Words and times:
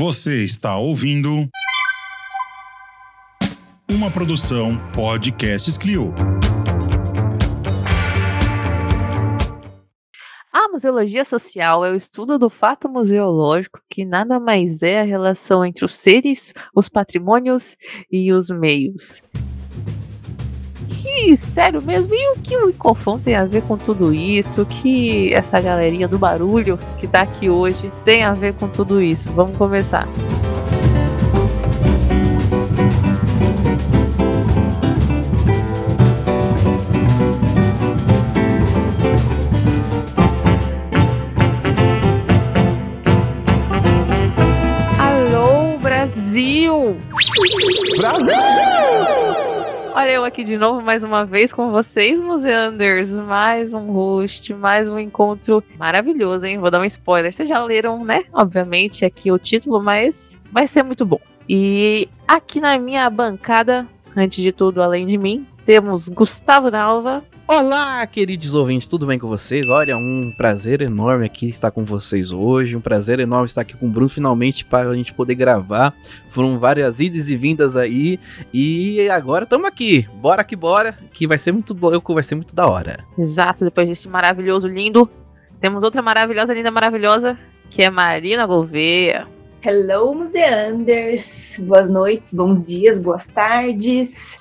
Você 0.00 0.44
está 0.44 0.78
ouvindo 0.78 1.48
uma 3.90 4.08
produção 4.08 4.78
Podcasts 4.92 5.76
Clio. 5.76 6.14
A 10.52 10.68
museologia 10.68 11.24
social 11.24 11.84
é 11.84 11.90
o 11.90 11.96
estudo 11.96 12.38
do 12.38 12.48
fato 12.48 12.88
museológico, 12.88 13.80
que 13.90 14.04
nada 14.04 14.38
mais 14.38 14.84
é 14.84 15.00
a 15.00 15.04
relação 15.04 15.64
entre 15.64 15.84
os 15.84 15.96
seres, 15.96 16.54
os 16.72 16.88
patrimônios 16.88 17.76
e 18.08 18.32
os 18.32 18.50
meios. 18.50 19.20
Sério 21.36 21.82
mesmo? 21.82 22.14
E 22.14 22.32
o 22.32 22.36
que 22.40 22.56
o 22.56 22.70
Icofão 22.70 23.18
tem 23.18 23.34
a 23.34 23.44
ver 23.44 23.62
com 23.62 23.76
tudo 23.76 24.14
isso? 24.14 24.62
O 24.62 24.66
que 24.66 25.32
essa 25.32 25.60
galerinha 25.60 26.08
do 26.08 26.18
barulho 26.18 26.78
que 26.98 27.06
tá 27.06 27.22
aqui 27.22 27.48
hoje 27.48 27.90
tem 28.04 28.24
a 28.24 28.32
ver 28.34 28.54
com 28.54 28.68
tudo 28.68 29.00
isso? 29.00 29.30
Vamos 29.30 29.56
começar. 29.56 30.06
Aqui 50.28 50.44
de 50.44 50.58
novo 50.58 50.82
mais 50.82 51.02
uma 51.02 51.24
vez 51.24 51.54
com 51.54 51.70
vocês, 51.70 52.20
Museanders. 52.20 53.16
Mais 53.16 53.72
um 53.72 53.90
host, 53.90 54.52
mais 54.52 54.86
um 54.86 54.98
encontro 54.98 55.64
maravilhoso, 55.78 56.44
hein? 56.44 56.58
Vou 56.58 56.70
dar 56.70 56.80
um 56.80 56.84
spoiler. 56.84 57.32
Vocês 57.32 57.48
já 57.48 57.64
leram, 57.64 58.04
né? 58.04 58.24
Obviamente, 58.30 59.06
aqui 59.06 59.32
o 59.32 59.38
título, 59.38 59.82
mas 59.82 60.38
vai 60.52 60.66
ser 60.66 60.82
muito 60.82 61.06
bom. 61.06 61.18
E 61.48 62.10
aqui 62.26 62.60
na 62.60 62.78
minha 62.78 63.08
bancada, 63.08 63.88
antes 64.14 64.42
de 64.42 64.52
tudo, 64.52 64.82
além 64.82 65.06
de 65.06 65.16
mim, 65.16 65.46
temos 65.64 66.10
Gustavo 66.10 66.70
Dalva. 66.70 67.24
Olá, 67.50 68.06
queridos 68.06 68.54
ouvintes, 68.54 68.86
tudo 68.86 69.06
bem 69.06 69.18
com 69.18 69.26
vocês? 69.26 69.70
Olha, 69.70 69.96
um 69.96 70.30
prazer 70.36 70.82
enorme 70.82 71.24
aqui 71.24 71.48
estar 71.48 71.70
com 71.70 71.82
vocês 71.82 72.30
hoje, 72.30 72.76
um 72.76 72.80
prazer 72.80 73.20
enorme 73.20 73.46
estar 73.46 73.62
aqui 73.62 73.74
com 73.74 73.86
o 73.86 73.88
Bruno 73.88 74.10
finalmente 74.10 74.66
para 74.66 74.90
a 74.90 74.94
gente 74.94 75.14
poder 75.14 75.34
gravar. 75.34 75.96
Foram 76.28 76.58
várias 76.58 77.00
idas 77.00 77.30
e 77.30 77.38
vindas 77.38 77.74
aí 77.74 78.20
e 78.52 79.08
agora 79.08 79.44
estamos 79.44 79.66
aqui. 79.66 80.06
Bora 80.16 80.44
que 80.44 80.54
bora, 80.54 80.98
que 81.14 81.26
vai 81.26 81.38
ser 81.38 81.52
muito 81.52 81.74
louco, 81.74 82.12
vai 82.12 82.22
ser 82.22 82.34
muito 82.34 82.54
da 82.54 82.66
hora. 82.66 83.02
Exato, 83.16 83.64
depois 83.64 83.88
desse 83.88 84.10
maravilhoso, 84.10 84.68
lindo, 84.68 85.08
temos 85.58 85.82
outra 85.82 86.02
maravilhosa, 86.02 86.52
linda, 86.52 86.70
maravilhosa, 86.70 87.38
que 87.70 87.82
é 87.82 87.88
Marina 87.88 88.46
Gouveia. 88.46 89.26
Hello, 89.64 90.14
museanders! 90.14 91.58
Boas 91.66 91.88
noites, 91.88 92.34
bons 92.34 92.62
dias, 92.62 93.00
boas 93.00 93.26
tardes. 93.26 94.36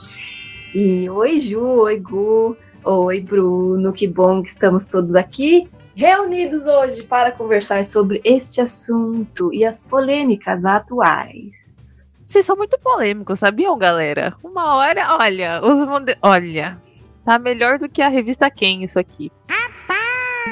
E 0.75 1.09
oi, 1.09 1.39
Ju, 1.39 1.61
oi, 1.61 1.99
Gu. 2.01 2.57
Oi, 2.89 3.19
Bruno, 3.19 3.91
que 3.91 4.07
bom 4.07 4.41
que 4.41 4.47
estamos 4.47 4.85
todos 4.85 5.13
aqui 5.13 5.69
reunidos 5.93 6.65
hoje 6.65 7.03
para 7.03 7.33
conversar 7.33 7.83
sobre 7.83 8.21
este 8.23 8.61
assunto 8.61 9.53
e 9.53 9.65
as 9.65 9.85
polêmicas 9.85 10.63
atuais. 10.63 12.07
Vocês 12.25 12.45
são 12.45 12.55
muito 12.55 12.79
polêmicos, 12.79 13.39
sabiam, 13.39 13.77
galera? 13.77 14.33
Uma 14.41 14.75
hora, 14.75 15.17
olha, 15.19 15.59
os 15.61 15.79
olha, 16.21 16.81
tá 17.25 17.37
melhor 17.37 17.77
do 17.77 17.89
que 17.89 18.01
a 18.01 18.07
revista 18.07 18.49
Quem 18.49 18.85
isso 18.85 18.97
aqui. 18.97 19.29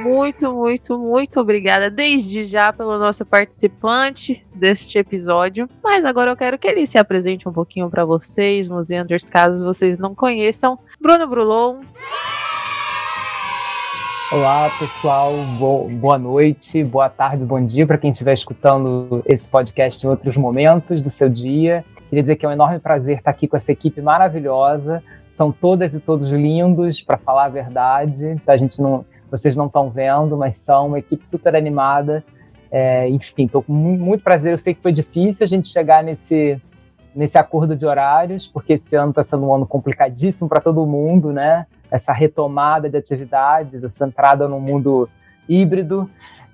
Muito, 0.06 0.54
muito, 0.54 1.00
muito 1.00 1.40
obrigada 1.40 1.90
desde 1.90 2.46
já 2.46 2.72
pelo 2.72 3.00
nosso 3.00 3.26
participante 3.26 4.46
deste 4.54 5.00
episódio. 5.00 5.68
Mas 5.84 6.06
agora 6.06 6.30
eu 6.30 6.36
quero 6.36 6.60
que 6.60 6.68
ele 6.68 6.86
se 6.86 6.98
apresente 6.98 7.50
um 7.50 7.52
pouquinho 7.52 7.90
para 7.90 8.06
vocês, 8.06 8.68
Museanders, 8.68 9.28
caso 9.30 9.66
vocês 9.66 9.98
não 9.98 10.14
conheçam. 10.14 10.78
Bruno 11.00 11.28
Brulon. 11.28 11.82
Olá, 14.32 14.70
pessoal. 14.80 15.34
Bo 15.60 15.90
boa 15.90 16.18
noite, 16.18 16.84
boa 16.84 17.10
tarde, 17.10 17.46
bom 17.46 17.64
dia 17.64 17.86
para 17.86 17.98
quem 17.98 18.12
estiver 18.12 18.34
escutando 18.34 19.22
esse 19.26 19.48
podcast 19.48 20.06
em 20.06 20.10
outros 20.10 20.38
momentos 20.38 21.02
do 21.02 21.10
seu 21.10 21.30
dia. 21.30 21.84
Queria 22.10 22.24
dizer 22.24 22.36
que 22.38 22.46
é 22.46 22.50
um 22.50 22.52
enorme 22.52 22.80
prazer 22.80 23.18
estar 23.18 23.32
aqui 23.32 23.48
com 23.48 23.58
essa 23.58 23.72
equipe 23.72 24.02
maravilhosa. 24.02 25.04
São 25.30 25.52
todas 25.52 25.94
e 25.94 26.00
todos 26.00 26.30
lindos, 26.30 27.02
para 27.02 27.18
falar 27.18 27.46
a 27.46 27.50
verdade. 27.50 28.42
A 28.48 28.58
gente 28.58 28.82
não, 28.82 29.06
vocês 29.30 29.56
não 29.56 29.68
estão 29.68 29.90
vendo, 29.90 30.38
mas 30.38 30.56
são 30.58 30.88
uma 30.88 31.00
equipe 31.00 31.26
super 31.28 31.56
animada. 31.56 32.24
É, 32.72 33.08
enfim, 33.10 33.46
estou 33.46 33.62
com 33.62 33.74
muito 33.74 34.24
prazer. 34.24 34.54
Eu 34.54 34.58
sei 34.58 34.74
que 34.74 34.82
foi 34.82 34.94
difícil 34.94 35.44
a 35.44 35.48
gente 35.48 35.70
chegar 35.70 36.04
nesse, 36.04 36.60
nesse 37.16 37.38
acordo 37.38 37.76
de 37.76 37.86
horários, 37.86 38.46
porque 38.46 38.74
esse 38.74 38.96
ano 38.96 39.12
está 39.12 39.24
sendo 39.24 39.46
um 39.46 39.54
ano 39.54 39.66
complicadíssimo 39.66 40.50
para 40.50 40.60
todo 40.60 40.86
mundo, 40.86 41.32
né? 41.32 41.66
Essa 41.90 42.12
retomada 42.12 42.90
de 42.90 42.98
atividades, 42.98 43.84
essa 43.84 44.06
entrada 44.06 44.48
no 44.48 44.60
mundo 44.60 45.10
híbrido. 45.48 46.10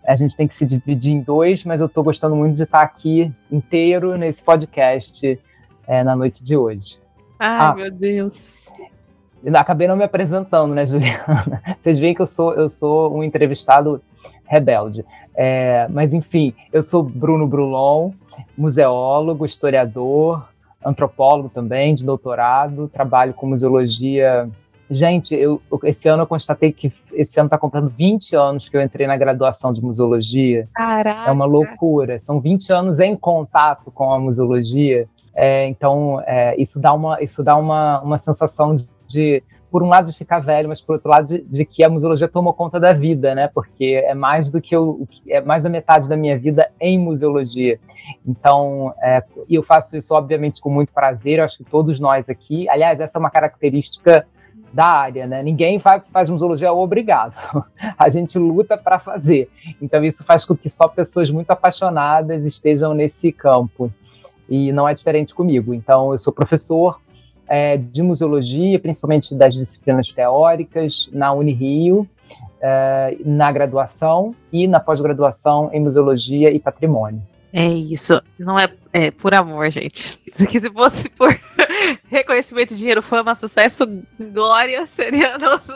A 0.05 0.16
gente 0.16 0.35
tem 0.35 0.47
que 0.47 0.55
se 0.55 0.66
dividir 0.66 1.13
em 1.13 1.22
dois, 1.22 1.63
mas 1.66 1.81
eu 1.81 1.88
estou 1.88 2.03
gostando 2.03 2.35
muito 2.35 2.55
de 2.55 2.63
estar 2.63 2.81
aqui 2.81 3.33
inteiro 3.51 4.17
nesse 4.17 4.44
podcast 4.44 5.39
é, 5.88 6.03
na 6.03 6.16
noite 6.16 6.44
de 6.44 6.55
hoje. 6.55 6.99
Ai, 7.39 7.59
ah, 7.59 7.73
meu 7.73 7.91
Deus. 7.91 8.72
Acabei 9.55 9.88
não 9.88 9.95
me 9.95 10.03
apresentando, 10.03 10.73
né, 10.73 10.85
Juliana? 10.88 11.61
Vocês 11.79 11.97
veem 11.97 12.13
que 12.13 12.22
eu 12.22 12.28
sou, 12.28 12.53
eu 12.53 12.69
sou 12.69 13.16
um 13.16 13.23
entrevistado 13.23 14.01
rebelde. 14.45 15.03
É, 15.33 15.88
mas, 15.89 16.13
enfim, 16.13 16.53
eu 16.72 16.83
sou 16.83 17.01
Bruno 17.01 17.47
Brulon, 17.47 18.11
museólogo, 18.57 19.45
historiador, 19.45 20.50
antropólogo 20.84 21.50
também, 21.50 21.96
de 21.96 22.06
doutorado, 22.06 22.88
trabalho 22.88 23.34
com 23.34 23.47
museologia. 23.47 24.50
Gente, 24.90 25.34
eu, 25.34 25.62
esse 25.84 26.09
ano 26.09 26.24
eu 26.24 26.28
constatei 26.28 26.72
que 26.72 26.92
esse 27.14 27.40
ano 27.40 27.47
está 27.47 27.58
comprando 27.58 27.90
20 27.90 28.36
anos 28.36 28.68
que 28.68 28.75
eu 28.75 28.81
entrei 28.81 29.08
na 29.08 29.16
graduação 29.16 29.72
de 29.72 29.81
museologia. 29.81 30.68
Caraca! 30.74 31.30
É 31.30 31.31
uma 31.31 31.46
loucura. 31.46 32.20
São 32.20 32.40
20 32.40 32.72
anos 32.72 33.00
em 33.00 33.16
contato 33.16 33.90
com 33.91 34.12
a 34.12 34.20
museologia. 34.20 35.08
É, 35.34 35.66
então, 35.68 36.22
é, 36.25 36.59
isso 36.62 36.80
dá, 36.80 36.94
uma, 36.94 37.22
isso 37.22 37.41
dá 37.41 37.56
uma, 37.56 38.02
uma 38.02 38.18
sensação 38.18 38.75
de, 38.75 38.90
de, 39.08 39.44
por 39.72 39.82
um 39.82 39.88
lado, 39.88 40.12
de 40.12 40.18
ficar 40.18 40.40
velho, 40.40 40.68
mas 40.68 40.82
por 40.82 40.94
outro 40.94 41.09
lado, 41.09 41.28
de, 41.28 41.42
de, 41.44 41.64
que 41.64 41.82
a 41.82 41.90
museologia 41.90 42.28
tomou 42.28 42.54
conta 42.54 42.78
da 42.78 42.92
vida, 42.92 43.34
né? 43.34 43.48
Porque 43.48 44.04
é 44.06 44.14
mais 44.14 44.52
do 44.52 44.62
que 44.62 44.76
eu, 44.76 45.08
é 45.26 45.40
mais 45.40 45.64
da 45.64 45.70
metade 45.70 46.09
da 46.09 46.18
minha 46.18 46.38
vida 46.38 46.70
em 46.80 47.00
museologia. 47.00 47.80
Então, 48.28 48.94
é, 49.02 49.24
eu 49.50 49.64
faço 49.64 49.96
isso, 49.96 50.14
obviamente, 50.14 50.59
com 50.59 50.70
muito 50.70 50.92
prazer. 50.92 51.40
Eu 51.40 51.46
acho 51.46 51.58
que 51.58 51.64
todos 51.64 52.02
nós 52.02 52.30
aqui, 52.30 52.68
aliás, 52.68 53.00
essa 53.00 53.18
é 53.18 53.20
uma 53.20 53.30
característica 53.30 54.28
da 54.74 54.86
área, 54.86 55.26
né? 55.26 55.42
Ninguém 55.42 55.80
faz, 55.80 56.03
faz 56.12 56.30
museologia 56.30 56.74
obrigado. 56.74 57.34
A 57.98 58.09
gente 58.09 58.38
luta 58.38 58.78
para 58.78 59.00
fazer. 59.00 59.50
Então, 59.82 60.03
isso 60.03 60.22
faz 60.26 60.44
com 60.44 60.56
que 60.56 60.70
só 60.70 60.90
pessoas 60.90 61.32
muito 61.32 61.50
apaixonadas 61.50 62.46
estejam 62.46 62.94
nesse 62.94 63.32
campo. 63.32 63.90
E 64.50 64.70
não 64.74 64.88
é 64.88 64.94
diferente 64.94 65.34
comigo. 65.34 65.74
Então, 65.74 66.12
eu 66.12 66.20
sou 66.20 66.34
professor 66.34 67.00
é, 67.51 67.75
de 67.75 68.01
museologia, 68.01 68.79
principalmente 68.79 69.35
das 69.35 69.53
disciplinas 69.53 70.07
teóricas, 70.13 71.09
na 71.12 71.34
Unirio, 71.34 72.07
é, 72.62 73.17
na 73.25 73.51
graduação 73.51 74.34
e 74.53 74.66
na 74.69 74.79
pós-graduação 74.79 75.69
em 75.73 75.81
museologia 75.81 76.50
e 76.50 76.57
patrimônio. 76.57 77.22
É 77.51 77.67
isso. 77.67 78.22
Não 78.40 78.57
é, 78.57 78.69
é 78.94 79.11
por 79.11 79.34
amor, 79.34 79.69
gente. 79.69 80.17
Se 80.31 80.69
fosse 80.72 81.09
por 81.09 81.28
reconhecimento, 82.07 82.73
dinheiro, 82.73 83.01
fama, 83.01 83.35
sucesso, 83.35 83.85
glória, 84.17 84.88
seria 84.88 85.35
nosso. 85.38 85.73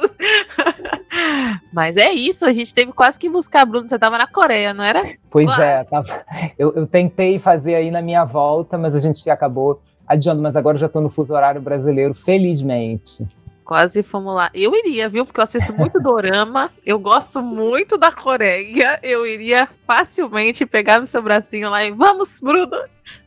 Mas 1.74 1.98
é 1.98 2.10
isso, 2.14 2.46
a 2.46 2.54
gente 2.54 2.74
teve 2.74 2.94
quase 2.94 3.20
que 3.20 3.28
buscar, 3.28 3.66
Bruno. 3.66 3.86
Você 3.86 3.96
estava 3.96 4.18
na 4.18 4.28
Coreia, 4.28 4.74
não 4.74 4.86
era? 4.86 5.04
Pois 5.30 5.50
Uau. 5.50 5.62
é, 5.62 5.84
tava... 5.84 6.24
eu, 6.58 6.74
eu 6.74 6.88
tentei 6.88 7.38
fazer 7.38 7.76
aí 7.76 7.92
na 7.92 8.02
minha 8.02 8.24
volta, 8.24 8.78
mas 8.78 8.96
a 8.96 9.02
gente 9.02 9.30
acabou 9.30 9.82
adiando, 10.08 10.42
mas 10.42 10.56
agora 10.56 10.78
já 10.78 10.86
estou 10.86 11.02
no 11.02 11.10
fuso 11.10 11.34
horário 11.34 11.62
brasileiro, 11.62 12.14
felizmente. 12.14 13.26
Quase 13.66 14.04
fomos 14.04 14.36
lá. 14.36 14.52
Eu 14.54 14.76
iria, 14.76 15.10
viu? 15.10 15.26
Porque 15.26 15.40
eu 15.40 15.44
assisto 15.44 15.74
muito 15.74 16.00
dorama. 16.00 16.70
Eu 16.86 17.00
gosto 17.00 17.42
muito 17.42 17.98
da 17.98 18.12
Coreia. 18.12 19.00
Eu 19.02 19.26
iria 19.26 19.68
facilmente 19.88 20.68
pegar 20.68 21.02
no 21.02 21.08
seu 21.08 21.20
bracinho 21.20 21.72
lá 21.72 21.84
e 21.84 21.92
vamos, 21.92 22.40
Bruno. 22.40 22.78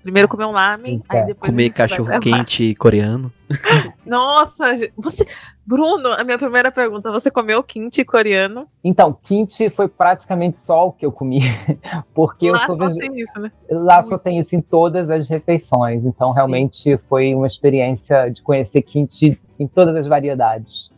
Primeiro 0.00 0.28
comer 0.28 0.44
um 0.44 0.52
lamen, 0.52 1.02
aí 1.08 1.26
depois 1.26 1.50
comer 1.50 1.70
cachorro 1.70 2.20
quente 2.20 2.72
coreano. 2.76 3.32
Nossa, 4.06 4.76
você, 4.96 5.26
Bruno, 5.68 6.08
a 6.14 6.24
minha 6.24 6.38
primeira 6.38 6.72
pergunta, 6.72 7.12
você 7.12 7.30
comeu 7.30 7.62
kimchi 7.62 8.02
coreano? 8.02 8.66
Então, 8.82 9.12
kimchi 9.12 9.68
foi 9.68 9.86
praticamente 9.86 10.56
só 10.56 10.86
o 10.86 10.92
que 10.92 11.04
eu 11.04 11.12
comi, 11.12 11.42
porque 12.14 12.50
lá 12.50 12.58
eu 12.62 12.66
sou 12.66 12.78
só 12.78 12.98
tem 12.98 13.14
isso, 13.14 13.38
né? 13.38 13.52
Lá 13.70 13.96
muito. 13.96 14.08
só 14.08 14.16
tem 14.16 14.38
isso 14.38 14.56
em 14.56 14.62
todas 14.62 15.10
as 15.10 15.28
refeições. 15.28 16.06
Então, 16.06 16.30
Sim. 16.30 16.36
realmente 16.36 16.98
foi 17.06 17.34
uma 17.34 17.46
experiência 17.46 18.30
de 18.30 18.40
conhecer 18.40 18.80
kimchi 18.80 19.38
em 19.60 19.66
todas 19.66 19.94
as 19.94 20.06
variedades. 20.06 20.90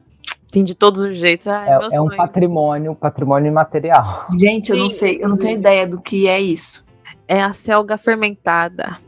Tem 0.52 0.62
de 0.62 0.76
todos 0.76 1.00
os 1.00 1.16
jeitos. 1.16 1.48
Ai, 1.48 1.68
é, 1.68 1.96
é 1.96 2.00
um 2.00 2.08
patrimônio, 2.08 2.94
patrimônio 2.94 3.48
imaterial. 3.48 4.28
Gente, 4.38 4.68
Sim. 4.68 4.72
eu 4.74 4.78
não 4.78 4.90
sei, 4.90 5.18
eu 5.20 5.28
não 5.28 5.36
tenho 5.36 5.58
ideia 5.58 5.84
do 5.84 6.00
que 6.00 6.28
é 6.28 6.40
isso. 6.40 6.84
é 7.26 7.42
a 7.42 7.52
selga 7.52 7.98
fermentada. 7.98 8.98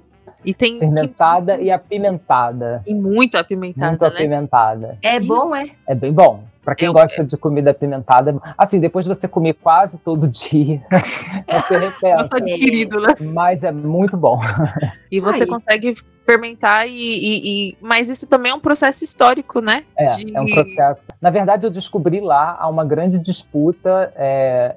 E 0.45 0.55
tem 0.55 0.79
fermentada 0.79 1.57
que... 1.57 1.65
e 1.65 1.71
apimentada. 1.71 2.83
E 2.87 2.95
muito 2.95 3.37
apimentada, 3.37 3.91
muito 3.91 4.03
né? 4.03 4.09
apimentada. 4.09 4.99
É 5.03 5.21
bom, 5.21 5.55
é? 5.55 5.71
É 5.87 5.95
bem 5.95 6.13
bom. 6.13 6.45
Para 6.65 6.77
quem 6.77 6.93
gosta 6.93 7.25
de 7.25 7.37
comida 7.37 7.73
apimentada, 7.73 8.41
assim, 8.57 8.79
depois 8.79 9.05
de 9.05 9.13
você 9.13 9.27
comer 9.27 9.55
quase 9.55 9.99
todo 9.99 10.29
dia, 10.29 10.81
você 11.51 11.77
repensa. 11.77 12.29
Tá 12.29 12.37
adquirido, 12.37 13.01
né? 13.01 13.15
Mas 13.33 13.65
é 13.65 13.73
muito 13.73 14.17
bom. 14.17 14.41
E 15.11 15.19
você 15.19 15.43
Ai. 15.43 15.49
consegue 15.49 15.95
fermentar 16.25 16.87
e, 16.87 16.93
e, 16.93 17.71
e, 17.71 17.77
Mas 17.81 18.09
isso 18.09 18.29
também 18.29 18.53
é 18.53 18.55
um 18.55 18.61
processo 18.61 19.03
histórico, 19.03 19.61
né? 19.61 19.85
É, 19.97 20.07
de... 20.07 20.37
é 20.37 20.41
um 20.41 20.47
processo. 20.47 21.13
Na 21.21 21.31
verdade, 21.31 21.67
eu 21.67 21.71
descobri 21.71 22.21
lá 22.21 22.57
há 22.59 22.69
uma 22.69 22.85
grande 22.85 23.19
disputa 23.19 24.13
é, 24.15 24.77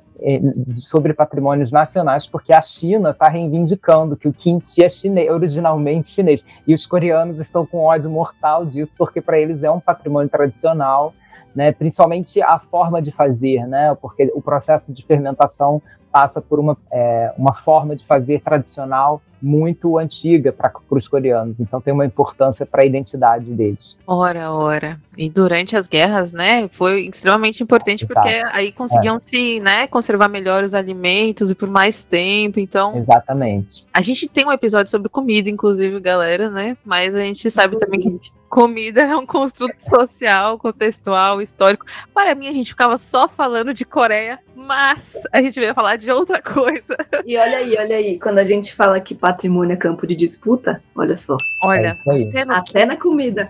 sobre 0.69 1.13
patrimônios 1.13 1.71
nacionais, 1.71 2.25
porque 2.25 2.53
a 2.53 2.61
China 2.61 3.11
está 3.11 3.27
reivindicando 3.27 4.15
que 4.15 4.27
o 4.27 4.33
kimchi 4.33 4.83
é 4.83 4.89
chinês, 4.89 5.29
originalmente 5.29 6.09
chinês. 6.09 6.43
E 6.65 6.73
os 6.73 6.85
coreanos 6.85 7.39
estão 7.39 7.65
com 7.65 7.79
ódio 7.79 8.09
mortal 8.09 8.65
disso, 8.65 8.95
porque 8.97 9.21
para 9.21 9.39
eles 9.39 9.63
é 9.63 9.69
um 9.69 9.79
patrimônio 9.79 10.29
tradicional 10.29 11.13
né? 11.55 11.71
principalmente 11.71 12.41
a 12.41 12.59
forma 12.59 13.01
de 13.01 13.11
fazer, 13.11 13.65
né? 13.65 13.95
porque 14.01 14.29
o 14.35 14.41
processo 14.41 14.93
de 14.93 15.03
fermentação 15.05 15.81
passa 16.15 16.39
por 16.39 16.61
uma, 16.61 16.77
é, 16.93 17.33
uma 17.37 17.53
forma 17.53 17.93
de 17.93 18.05
fazer 18.05 18.39
tradicional 18.39 19.21
muito 19.41 19.97
antiga 19.97 20.53
para 20.53 20.71
os 20.89 21.09
coreanos, 21.09 21.59
então 21.59 21.81
tem 21.81 21.93
uma 21.93 22.05
importância 22.05 22.65
para 22.65 22.83
a 22.83 22.85
identidade 22.85 23.51
deles. 23.51 23.97
Ora, 24.07 24.49
ora. 24.49 24.97
E 25.17 25.29
durante 25.29 25.75
as 25.75 25.89
guerras, 25.89 26.31
né, 26.31 26.69
foi 26.69 27.01
extremamente 27.07 27.61
importante 27.61 28.05
Exato. 28.05 28.13
porque 28.13 28.43
aí 28.53 28.71
conseguiam 28.71 29.17
é. 29.17 29.19
se, 29.19 29.59
né, 29.59 29.87
conservar 29.87 30.29
melhor 30.29 30.63
os 30.63 30.73
alimentos 30.73 31.51
e 31.51 31.55
por 31.55 31.69
mais 31.69 32.05
tempo, 32.05 32.61
então... 32.61 32.97
Exatamente. 32.97 33.85
A 33.93 34.01
gente 34.01 34.29
tem 34.29 34.45
um 34.45 34.53
episódio 34.53 34.89
sobre 34.89 35.09
comida, 35.09 35.49
inclusive, 35.49 35.99
galera, 35.99 36.49
né, 36.49 36.77
mas 36.85 37.13
a 37.13 37.19
gente 37.19 37.51
sabe 37.51 37.75
inclusive. 37.75 38.01
também 38.07 38.17
que 38.17 38.31
comida 38.49 39.01
é 39.01 39.15
um 39.17 39.25
construto 39.25 39.75
social, 39.83 40.57
contextual, 40.57 41.41
histórico. 41.41 41.85
Para 42.13 42.33
mim, 42.33 42.47
a 42.47 42.53
gente 42.53 42.69
ficava 42.69 42.97
só 42.97 43.27
falando 43.27 43.73
de 43.73 43.83
Coreia, 43.83 44.39
mas 44.65 45.23
a 45.31 45.41
gente 45.41 45.59
veio 45.59 45.73
falar 45.73 45.95
de 45.95 46.11
outra 46.11 46.41
coisa. 46.41 46.97
E 47.25 47.37
olha 47.37 47.57
aí, 47.57 47.75
olha 47.77 47.95
aí, 47.95 48.19
quando 48.19 48.39
a 48.39 48.43
gente 48.43 48.73
fala 48.73 48.99
que 48.99 49.15
patrimônio 49.15 49.73
é 49.73 49.77
campo 49.77 50.05
de 50.05 50.15
disputa, 50.15 50.81
olha 50.95 51.15
só. 51.15 51.37
Olha, 51.61 51.91
é 52.07 52.21
até, 52.23 52.41
até 52.41 52.85
na 52.85 52.97
comida. 52.97 53.49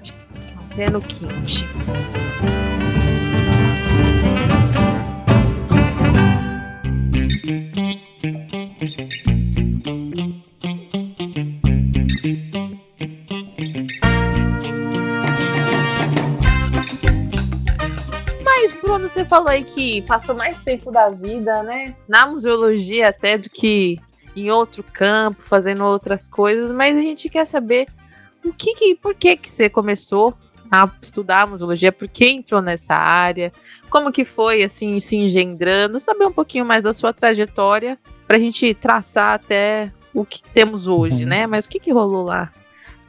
Até 0.72 0.90
no 0.90 1.02
quente. 1.02 1.66
Quando 18.74 19.08
você 19.08 19.24
falou 19.24 19.50
aí 19.50 19.64
que 19.64 20.02
passou 20.04 20.36
mais 20.36 20.60
tempo 20.60 20.92
da 20.92 21.10
vida, 21.10 21.62
né, 21.64 21.96
na 22.08 22.26
museologia 22.26 23.10
até 23.10 23.38
do 23.38 23.50
que 23.50 24.00
em 24.36 24.52
outro 24.52 24.84
campo, 24.84 25.42
fazendo 25.42 25.84
outras 25.84 26.28
coisas, 26.28 26.72
mas 26.72 26.98
a 26.98 27.02
gente 27.02 27.30
quer 27.30 27.46
saber 27.46 27.88
o 28.44 28.54
que, 28.54 28.76
que 28.76 28.96
por 28.96 29.16
que 29.16 29.38
que 29.38 29.50
você 29.50 29.70
começou 29.70 30.36
a 30.72 30.90
estudar 31.02 31.48
museologia, 31.48 31.92
por 31.92 32.08
que 32.08 32.26
entrou 32.26 32.62
nessa 32.62 32.96
área, 32.96 33.52
como 33.90 34.12
que 34.12 34.26
foi 34.26 34.64
assim 34.64 35.00
se 35.00 35.16
engendrando, 35.16 36.00
saber 36.00 36.26
um 36.26 36.32
pouquinho 36.32 36.66
mais 36.66 36.84
da 36.84 36.94
sua 36.94 37.14
trajetória 37.14 37.98
para 38.28 38.38
a 38.38 38.40
gente 38.40 38.74
traçar 38.74 39.36
até 39.36 39.92
o 40.14 40.26
que 40.26 40.42
temos 40.42 40.88
hoje, 40.88 41.24
uhum. 41.24 41.30
né? 41.30 41.48
Mas 41.48 41.66
o 41.66 41.70
que 41.70 41.80
que 41.80 41.92
rolou 41.92 42.24
lá? 42.24 42.52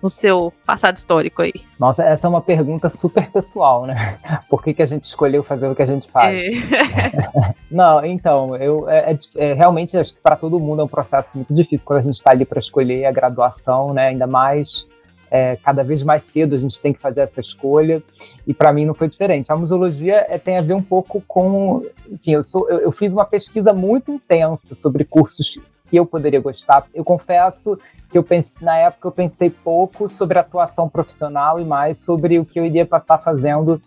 No 0.06 0.10
seu 0.10 0.52
passado 0.64 0.96
histórico 0.96 1.42
aí? 1.42 1.52
Nossa, 1.80 2.04
essa 2.04 2.28
é 2.28 2.30
uma 2.30 2.40
pergunta 2.40 2.88
super 2.88 3.28
pessoal, 3.28 3.86
né? 3.86 4.18
Por 4.48 4.62
que, 4.62 4.72
que 4.72 4.82
a 4.82 4.86
gente 4.86 5.02
escolheu 5.02 5.42
fazer 5.42 5.66
o 5.66 5.74
que 5.74 5.82
a 5.82 5.86
gente 5.86 6.08
faz? 6.08 6.36
É. 6.36 7.54
Não, 7.68 8.04
então, 8.04 8.54
eu 8.56 8.88
é, 8.88 9.12
é, 9.12 9.18
é 9.50 9.52
realmente 9.52 9.96
acho 9.98 10.14
que 10.14 10.20
para 10.20 10.36
todo 10.36 10.60
mundo 10.60 10.80
é 10.80 10.84
um 10.84 10.88
processo 10.88 11.36
muito 11.36 11.52
difícil 11.52 11.84
quando 11.84 11.98
a 11.98 12.02
gente 12.02 12.14
está 12.14 12.30
ali 12.30 12.44
para 12.44 12.60
escolher 12.60 13.04
a 13.04 13.10
graduação, 13.10 13.92
né? 13.92 14.08
Ainda 14.08 14.28
mais 14.28 14.86
é, 15.28 15.56
cada 15.56 15.82
vez 15.82 16.04
mais 16.04 16.22
cedo 16.22 16.54
a 16.54 16.58
gente 16.58 16.80
tem 16.80 16.92
que 16.92 17.00
fazer 17.00 17.22
essa 17.22 17.40
escolha, 17.40 18.00
e 18.46 18.54
para 18.54 18.72
mim 18.72 18.84
não 18.84 18.94
foi 18.94 19.08
diferente. 19.08 19.50
A 19.50 19.56
museologia 19.56 20.24
é, 20.28 20.38
tem 20.38 20.56
a 20.56 20.62
ver 20.62 20.74
um 20.74 20.82
pouco 20.82 21.20
com. 21.26 21.82
Enfim, 22.08 22.32
eu, 22.32 22.44
sou, 22.44 22.70
eu, 22.70 22.78
eu, 22.78 22.92
fiz 22.92 23.12
uma 23.12 23.24
pesquisa 23.24 23.72
muito 23.72 24.12
intensa 24.12 24.76
sobre 24.76 25.04
cursos 25.04 25.58
que 25.88 25.96
eu 25.96 26.06
poderia 26.06 26.40
gostar. 26.40 26.86
Eu 26.94 27.04
confesso 27.04 27.78
que 28.10 28.18
eu 28.18 28.22
pensei, 28.22 28.64
na 28.64 28.76
época 28.76 29.08
eu 29.08 29.12
pensei 29.12 29.50
pouco 29.50 30.08
sobre 30.08 30.38
atuação 30.38 30.88
profissional 30.88 31.60
e 31.60 31.64
mais 31.64 31.98
sobre 31.98 32.38
o 32.38 32.44
que 32.44 32.58
eu 32.58 32.64
iria 32.64 32.86
passar 32.86 33.18
fazendo 33.18 33.80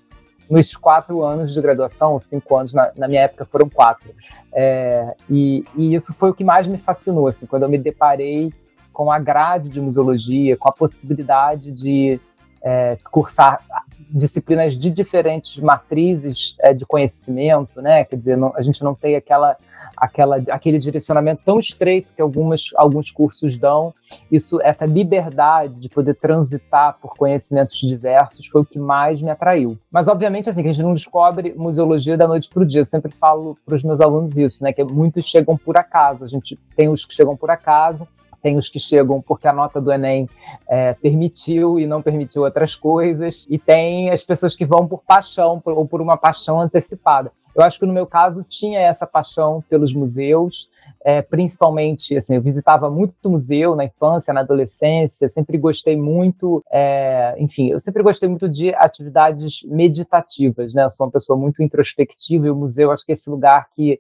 nos 0.50 0.76
quatro 0.76 1.24
anos 1.24 1.54
de 1.54 1.62
graduação, 1.62 2.20
cinco 2.20 2.58
anos, 2.58 2.74
na, 2.74 2.92
na 2.98 3.08
minha 3.08 3.22
época 3.22 3.46
foram 3.46 3.70
quatro. 3.70 4.14
É, 4.52 5.16
e, 5.30 5.64
e, 5.76 5.94
isso 5.94 6.14
foi 6.14 6.32
o 6.32 6.34
que 6.34 6.44
mais 6.44 6.66
me 6.66 6.78
fascinou, 6.78 7.28
assim, 7.28 7.46
quando 7.46 7.64
eu 7.64 7.70
me 7.70 7.78
deparei 7.78 8.52
com 8.92 9.12
a 9.12 9.20
grade 9.20 9.70
de 9.70 9.80
museologia, 9.80 10.58
com 10.58 10.68
a 10.68 10.72
possibilidade 10.72 11.72
de 11.72 12.20
é, 12.62 12.98
cursar 13.12 13.62
disciplinas 14.10 14.78
de 14.78 14.90
diferentes 14.90 15.58
matrizes 15.62 16.56
é, 16.60 16.74
de 16.74 16.86
conhecimento, 16.86 17.82
né? 17.82 18.04
Quer 18.04 18.16
dizer, 18.16 18.36
não, 18.36 18.54
a 18.56 18.62
gente 18.62 18.84
não 18.84 18.96
tem 18.96 19.16
aquela 19.16 19.56
aquela, 19.96 20.38
aquele 20.50 20.78
direcionamento 20.78 21.42
tão 21.46 21.60
estreito 21.60 22.12
que 22.16 22.22
algumas, 22.22 22.70
alguns 22.76 23.12
cursos 23.12 23.58
dão. 23.58 23.94
Isso, 24.32 24.60
essa 24.62 24.86
liberdade 24.86 25.76
de 25.76 25.90
poder 25.90 26.16
transitar 26.16 26.98
por 27.02 27.16
conhecimentos 27.16 27.78
diversos 27.80 28.48
foi 28.48 28.62
o 28.62 28.66
que 28.66 28.80
mais 28.80 29.22
me 29.22 29.30
atraiu. 29.30 29.78
Mas, 29.92 30.08
obviamente, 30.08 30.50
assim, 30.50 30.64
que 30.64 30.70
a 30.70 30.72
gente 30.72 30.84
não 30.84 30.94
descobre 30.94 31.54
museologia 31.56 32.18
da 32.18 32.28
noite 32.28 32.50
para 32.50 32.64
o 32.64 32.66
dia. 32.66 32.82
Eu 32.82 32.86
sempre 32.86 33.12
falo 33.20 33.58
para 33.66 33.76
os 33.76 33.84
meus 33.84 34.02
alunos 34.02 34.38
isso, 34.38 34.64
né? 34.64 34.74
Que 34.74 34.84
muitos 34.84 35.26
chegam 35.26 35.58
por 35.58 35.78
acaso. 35.78 36.26
A 36.26 36.28
gente 36.28 36.58
tem 36.76 36.90
os 36.90 37.06
que 37.06 37.14
chegam 37.14 37.36
por 37.36 37.52
acaso, 37.52 38.08
tem 38.42 38.58
os 38.58 38.70
que 38.70 38.80
chegam 38.80 39.22
porque 39.22 39.48
a 39.48 39.54
nota 39.54 39.80
do 39.80 39.92
Enem 39.92 40.28
é, 40.68 40.94
permitiu 40.94 41.80
e 41.80 41.86
não 41.86 42.02
permitiu 42.02 42.44
outras 42.44 42.76
coisas, 42.76 43.46
e 43.50 43.58
tem 43.58 44.10
as 44.10 44.24
pessoas 44.24 44.56
que 44.56 44.66
vão 44.66 44.88
por 44.88 45.04
paixão 45.04 45.62
ou 45.66 45.88
por 45.88 46.02
uma 46.02 46.18
paixão 46.18 46.60
antecipada. 46.60 47.32
Eu 47.56 47.64
acho 47.64 47.80
que 47.80 47.86
no 47.86 47.94
meu 47.94 48.06
caso 48.06 48.44
tinha 48.48 48.80
essa 48.80 49.08
paixão 49.08 49.64
pelos 49.68 49.94
museus, 49.94 50.70
é, 51.04 51.22
principalmente, 51.22 52.16
assim, 52.18 52.36
eu 52.36 52.42
visitava 52.42 52.90
muito 52.90 53.30
museu 53.30 53.76
na 53.76 53.86
infância, 53.86 54.34
na 54.34 54.42
adolescência, 54.42 55.30
sempre 55.30 55.58
gostei 55.58 55.98
muito, 55.98 56.64
é, 56.72 57.36
enfim, 57.38 57.70
eu 57.70 57.80
sempre 57.80 58.04
gostei 58.04 58.28
muito 58.30 58.48
de 58.48 58.74
atividades 58.76 59.64
meditativas, 59.64 60.74
né? 60.74 60.86
Eu 60.86 60.92
sou 60.92 61.06
uma 61.06 61.12
pessoa 61.12 61.38
muito 61.38 61.64
introspectiva 61.64 62.48
e 62.48 62.52
o 62.52 62.56
museu, 62.56 62.92
acho 62.92 63.06
que 63.06 63.12
é 63.12 63.16
esse 63.16 63.30
lugar 63.30 63.68
que 63.76 64.00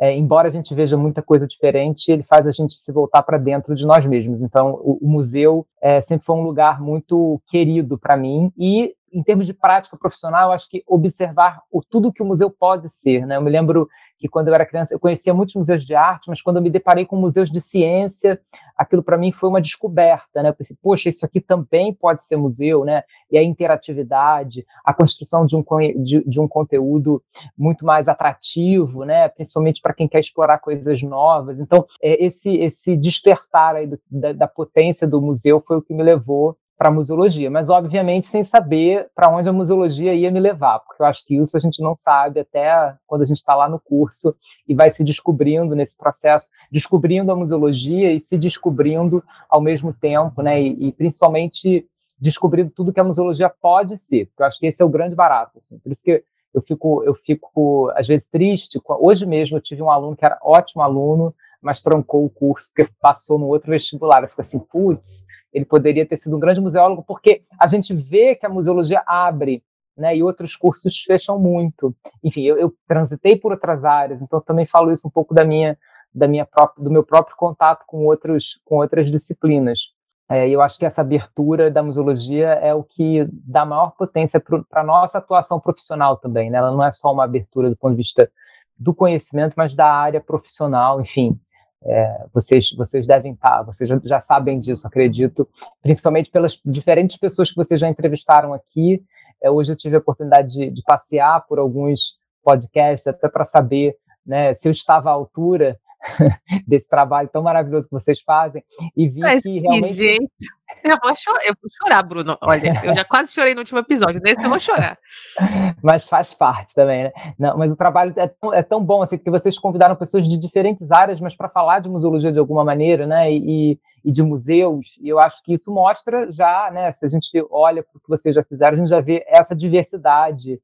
é, 0.00 0.16
embora 0.16 0.48
a 0.48 0.50
gente 0.50 0.74
veja 0.74 0.96
muita 0.96 1.22
coisa 1.22 1.46
diferente, 1.46 2.10
ele 2.10 2.22
faz 2.22 2.46
a 2.46 2.52
gente 2.52 2.74
se 2.74 2.92
voltar 2.92 3.22
para 3.22 3.36
dentro 3.36 3.74
de 3.74 3.84
nós 3.84 4.06
mesmos. 4.06 4.40
Então, 4.40 4.80
o, 4.82 4.98
o 5.02 5.08
museu 5.08 5.66
é, 5.82 6.00
sempre 6.00 6.24
foi 6.24 6.36
um 6.36 6.42
lugar 6.42 6.80
muito 6.80 7.40
querido 7.48 7.98
para 7.98 8.16
mim 8.16 8.52
e 8.56 8.94
em 9.12 9.22
termos 9.22 9.46
de 9.46 9.54
prática 9.54 9.96
profissional, 9.96 10.52
acho 10.52 10.68
que 10.68 10.82
observar 10.86 11.62
o, 11.70 11.82
tudo 11.82 12.12
que 12.12 12.22
o 12.22 12.26
museu 12.26 12.50
pode 12.50 12.88
ser. 12.88 13.26
Né? 13.26 13.36
Eu 13.36 13.42
me 13.42 13.50
lembro 13.50 13.88
que 14.18 14.28
quando 14.28 14.48
eu 14.48 14.54
era 14.54 14.66
criança 14.66 14.94
eu 14.94 14.98
conhecia 14.98 15.32
muitos 15.32 15.54
museus 15.54 15.84
de 15.84 15.94
arte, 15.94 16.28
mas 16.28 16.42
quando 16.42 16.56
eu 16.56 16.62
me 16.62 16.70
deparei 16.70 17.06
com 17.06 17.16
museus 17.16 17.50
de 17.50 17.60
ciência, 17.60 18.40
aquilo 18.76 19.02
para 19.02 19.16
mim 19.16 19.30
foi 19.32 19.48
uma 19.48 19.60
descoberta. 19.60 20.42
Né? 20.42 20.48
Eu 20.48 20.54
pensei, 20.54 20.76
poxa, 20.82 21.08
isso 21.08 21.24
aqui 21.24 21.40
também 21.40 21.94
pode 21.94 22.24
ser 22.26 22.36
museu, 22.36 22.84
né? 22.84 23.04
E 23.30 23.38
a 23.38 23.42
interatividade, 23.42 24.66
a 24.84 24.92
construção 24.92 25.46
de 25.46 25.56
um, 25.56 25.64
de, 26.02 26.24
de 26.24 26.40
um 26.40 26.48
conteúdo 26.48 27.22
muito 27.56 27.84
mais 27.84 28.08
atrativo, 28.08 29.04
né? 29.04 29.28
principalmente 29.28 29.80
para 29.80 29.94
quem 29.94 30.08
quer 30.08 30.20
explorar 30.20 30.58
coisas 30.58 31.00
novas. 31.02 31.60
Então, 31.60 31.86
é, 32.02 32.24
esse, 32.24 32.56
esse 32.56 32.96
despertar 32.96 33.76
aí 33.76 33.86
do, 33.86 34.00
da, 34.10 34.32
da 34.32 34.48
potência 34.48 35.06
do 35.06 35.20
museu 35.22 35.62
foi 35.66 35.76
o 35.76 35.82
que 35.82 35.94
me 35.94 36.02
levou 36.02 36.56
para 36.78 36.90
a 36.90 36.92
museologia, 36.92 37.50
mas 37.50 37.68
obviamente 37.68 38.28
sem 38.28 38.44
saber 38.44 39.08
para 39.12 39.28
onde 39.28 39.48
a 39.48 39.52
museologia 39.52 40.14
ia 40.14 40.30
me 40.30 40.38
levar, 40.38 40.78
porque 40.78 41.02
eu 41.02 41.06
acho 41.06 41.26
que 41.26 41.34
isso 41.34 41.56
a 41.56 41.60
gente 41.60 41.82
não 41.82 41.96
sabe 41.96 42.38
até 42.38 42.94
quando 43.04 43.22
a 43.22 43.24
gente 43.24 43.38
está 43.38 43.56
lá 43.56 43.68
no 43.68 43.80
curso 43.80 44.32
e 44.66 44.74
vai 44.76 44.88
se 44.88 45.02
descobrindo 45.02 45.74
nesse 45.74 45.98
processo, 45.98 46.48
descobrindo 46.70 47.32
a 47.32 47.36
museologia 47.36 48.12
e 48.12 48.20
se 48.20 48.38
descobrindo 48.38 49.24
ao 49.50 49.60
mesmo 49.60 49.92
tempo, 49.92 50.40
né? 50.40 50.62
E, 50.62 50.88
e 50.88 50.92
principalmente 50.92 51.84
descobrindo 52.16 52.70
tudo 52.70 52.92
que 52.92 53.00
a 53.00 53.04
museologia 53.04 53.50
pode 53.50 53.96
ser, 53.96 54.26
porque 54.26 54.42
eu 54.42 54.46
acho 54.46 54.60
que 54.60 54.66
esse 54.66 54.80
é 54.80 54.84
o 54.84 54.88
grande 54.88 55.16
barato, 55.16 55.58
assim. 55.58 55.80
Por 55.80 55.90
isso 55.90 56.04
que 56.04 56.22
eu 56.54 56.62
fico, 56.62 57.02
eu 57.02 57.14
fico 57.14 57.90
às 57.96 58.06
vezes 58.06 58.26
triste. 58.28 58.80
Hoje 59.00 59.26
mesmo 59.26 59.56
eu 59.56 59.60
tive 59.60 59.82
um 59.82 59.90
aluno 59.90 60.16
que 60.16 60.24
era 60.24 60.38
ótimo 60.42 60.82
aluno, 60.82 61.34
mas 61.60 61.82
trancou 61.82 62.24
o 62.24 62.30
curso 62.30 62.70
porque 62.72 62.90
passou 63.00 63.38
no 63.38 63.46
outro 63.46 63.70
vestibular. 63.70 64.22
Eu 64.22 64.28
fico 64.28 64.40
assim, 64.40 64.58
putz, 64.58 65.24
ele 65.58 65.64
poderia 65.64 66.06
ter 66.06 66.16
sido 66.16 66.36
um 66.36 66.40
grande 66.40 66.60
museólogo, 66.60 67.04
porque 67.06 67.42
a 67.58 67.66
gente 67.66 67.94
vê 67.94 68.34
que 68.34 68.46
a 68.46 68.48
museologia 68.48 69.02
abre, 69.06 69.62
né, 69.96 70.16
e 70.16 70.22
outros 70.22 70.54
cursos 70.54 71.02
fecham 71.02 71.38
muito. 71.38 71.94
Enfim, 72.22 72.42
eu, 72.42 72.56
eu 72.56 72.72
transitei 72.86 73.36
por 73.36 73.52
outras 73.52 73.84
áreas, 73.84 74.22
então 74.22 74.40
também 74.40 74.64
falo 74.64 74.92
isso 74.92 75.08
um 75.08 75.10
pouco 75.10 75.34
da 75.34 75.44
minha 75.44 75.76
da 76.14 76.26
minha 76.26 76.44
própria, 76.44 76.82
do 76.82 76.90
meu 76.90 77.04
próprio 77.04 77.36
contato 77.36 77.84
com, 77.86 78.06
outros, 78.06 78.60
com 78.64 78.76
outras 78.76 79.10
disciplinas. 79.10 79.92
É, 80.28 80.48
eu 80.48 80.60
acho 80.60 80.78
que 80.78 80.84
essa 80.84 81.00
abertura 81.00 81.70
da 81.70 81.82
museologia 81.82 82.48
é 82.48 82.74
o 82.74 82.82
que 82.82 83.26
dá 83.30 83.64
maior 83.64 83.92
potência 83.92 84.40
para 84.40 84.80
a 84.80 84.84
nossa 84.84 85.18
atuação 85.18 85.58
profissional 85.58 86.16
também. 86.18 86.50
Né? 86.50 86.58
Ela 86.58 86.70
não 86.70 86.84
é 86.84 86.92
só 86.92 87.12
uma 87.12 87.24
abertura 87.24 87.70
do 87.70 87.76
ponto 87.76 87.92
de 87.92 88.02
vista 88.02 88.30
do 88.76 88.94
conhecimento, 88.94 89.54
mas 89.56 89.74
da 89.74 89.90
área 89.90 90.20
profissional, 90.20 91.00
enfim. 91.00 91.38
É, 91.84 92.26
vocês, 92.34 92.72
vocês 92.72 93.06
devem 93.06 93.32
estar, 93.32 93.62
vocês 93.62 93.88
já, 93.88 94.00
já, 94.04 94.20
sabem 94.20 94.58
disso, 94.58 94.86
acredito, 94.86 95.48
principalmente 95.80 96.30
pelas 96.30 96.60
diferentes 96.64 97.16
pessoas 97.16 97.50
que 97.50 97.56
vocês 97.56 97.80
já 97.80 97.88
entrevistaram 97.88 98.52
aqui. 98.52 99.02
É, 99.40 99.50
hoje 99.50 99.72
eu 99.72 99.76
tive 99.76 99.96
a 99.96 100.00
oportunidade 100.00 100.48
de, 100.48 100.70
de 100.70 100.82
passear 100.82 101.46
por 101.46 101.58
alguns 101.58 102.18
podcasts, 102.42 103.06
até 103.06 103.28
para 103.28 103.44
saber 103.44 103.96
né, 104.26 104.54
se 104.54 104.68
eu 104.68 104.72
estava 104.72 105.10
à 105.10 105.12
altura 105.12 105.78
desse 106.66 106.88
trabalho 106.88 107.28
tão 107.28 107.42
maravilhoso 107.42 107.88
que 107.88 107.94
vocês 107.94 108.20
fazem 108.20 108.62
e 108.96 109.08
vi 109.08 109.20
Mas 109.20 109.42
que 109.42 109.58
realmente. 109.58 109.92
Jeito. 109.92 110.57
Eu 110.84 110.96
vou, 111.02 111.14
chorar, 111.16 111.40
eu 111.44 111.54
vou 111.60 111.70
chorar, 111.70 112.02
Bruno. 112.02 112.38
Olha, 112.40 112.80
eu 112.84 112.94
já 112.94 113.04
quase 113.04 113.32
chorei 113.32 113.54
no 113.54 113.60
último 113.60 113.78
episódio, 113.78 114.20
nesse 114.24 114.42
eu 114.42 114.48
vou 114.48 114.60
chorar. 114.60 114.98
mas 115.82 116.08
faz 116.08 116.32
parte 116.32 116.74
também, 116.74 117.04
né? 117.04 117.12
Não, 117.38 117.56
mas 117.56 117.70
o 117.70 117.76
trabalho 117.76 118.12
é 118.16 118.28
tão, 118.28 118.54
é 118.54 118.62
tão 118.62 118.82
bom 118.82 119.02
assim, 119.02 119.16
porque 119.16 119.30
vocês 119.30 119.58
convidaram 119.58 119.96
pessoas 119.96 120.28
de 120.28 120.36
diferentes 120.38 120.90
áreas, 120.90 121.20
mas 121.20 121.36
para 121.36 121.48
falar 121.48 121.80
de 121.80 121.88
museologia 121.88 122.32
de 122.32 122.38
alguma 122.38 122.64
maneira, 122.64 123.06
né? 123.06 123.32
E, 123.32 123.78
e 124.04 124.12
de 124.12 124.22
museus, 124.22 124.96
e 125.00 125.08
eu 125.08 125.18
acho 125.18 125.42
que 125.42 125.54
isso 125.54 125.72
mostra 125.72 126.30
já, 126.32 126.70
né? 126.72 126.92
Se 126.92 127.04
a 127.04 127.08
gente 127.08 127.30
olha 127.50 127.82
para 127.82 127.96
o 127.96 128.00
que 128.00 128.08
vocês 128.08 128.34
já 128.34 128.42
fizeram, 128.42 128.76
a 128.76 128.80
gente 128.80 128.90
já 128.90 129.00
vê 129.00 129.24
essa 129.28 129.54
diversidade, 129.54 130.60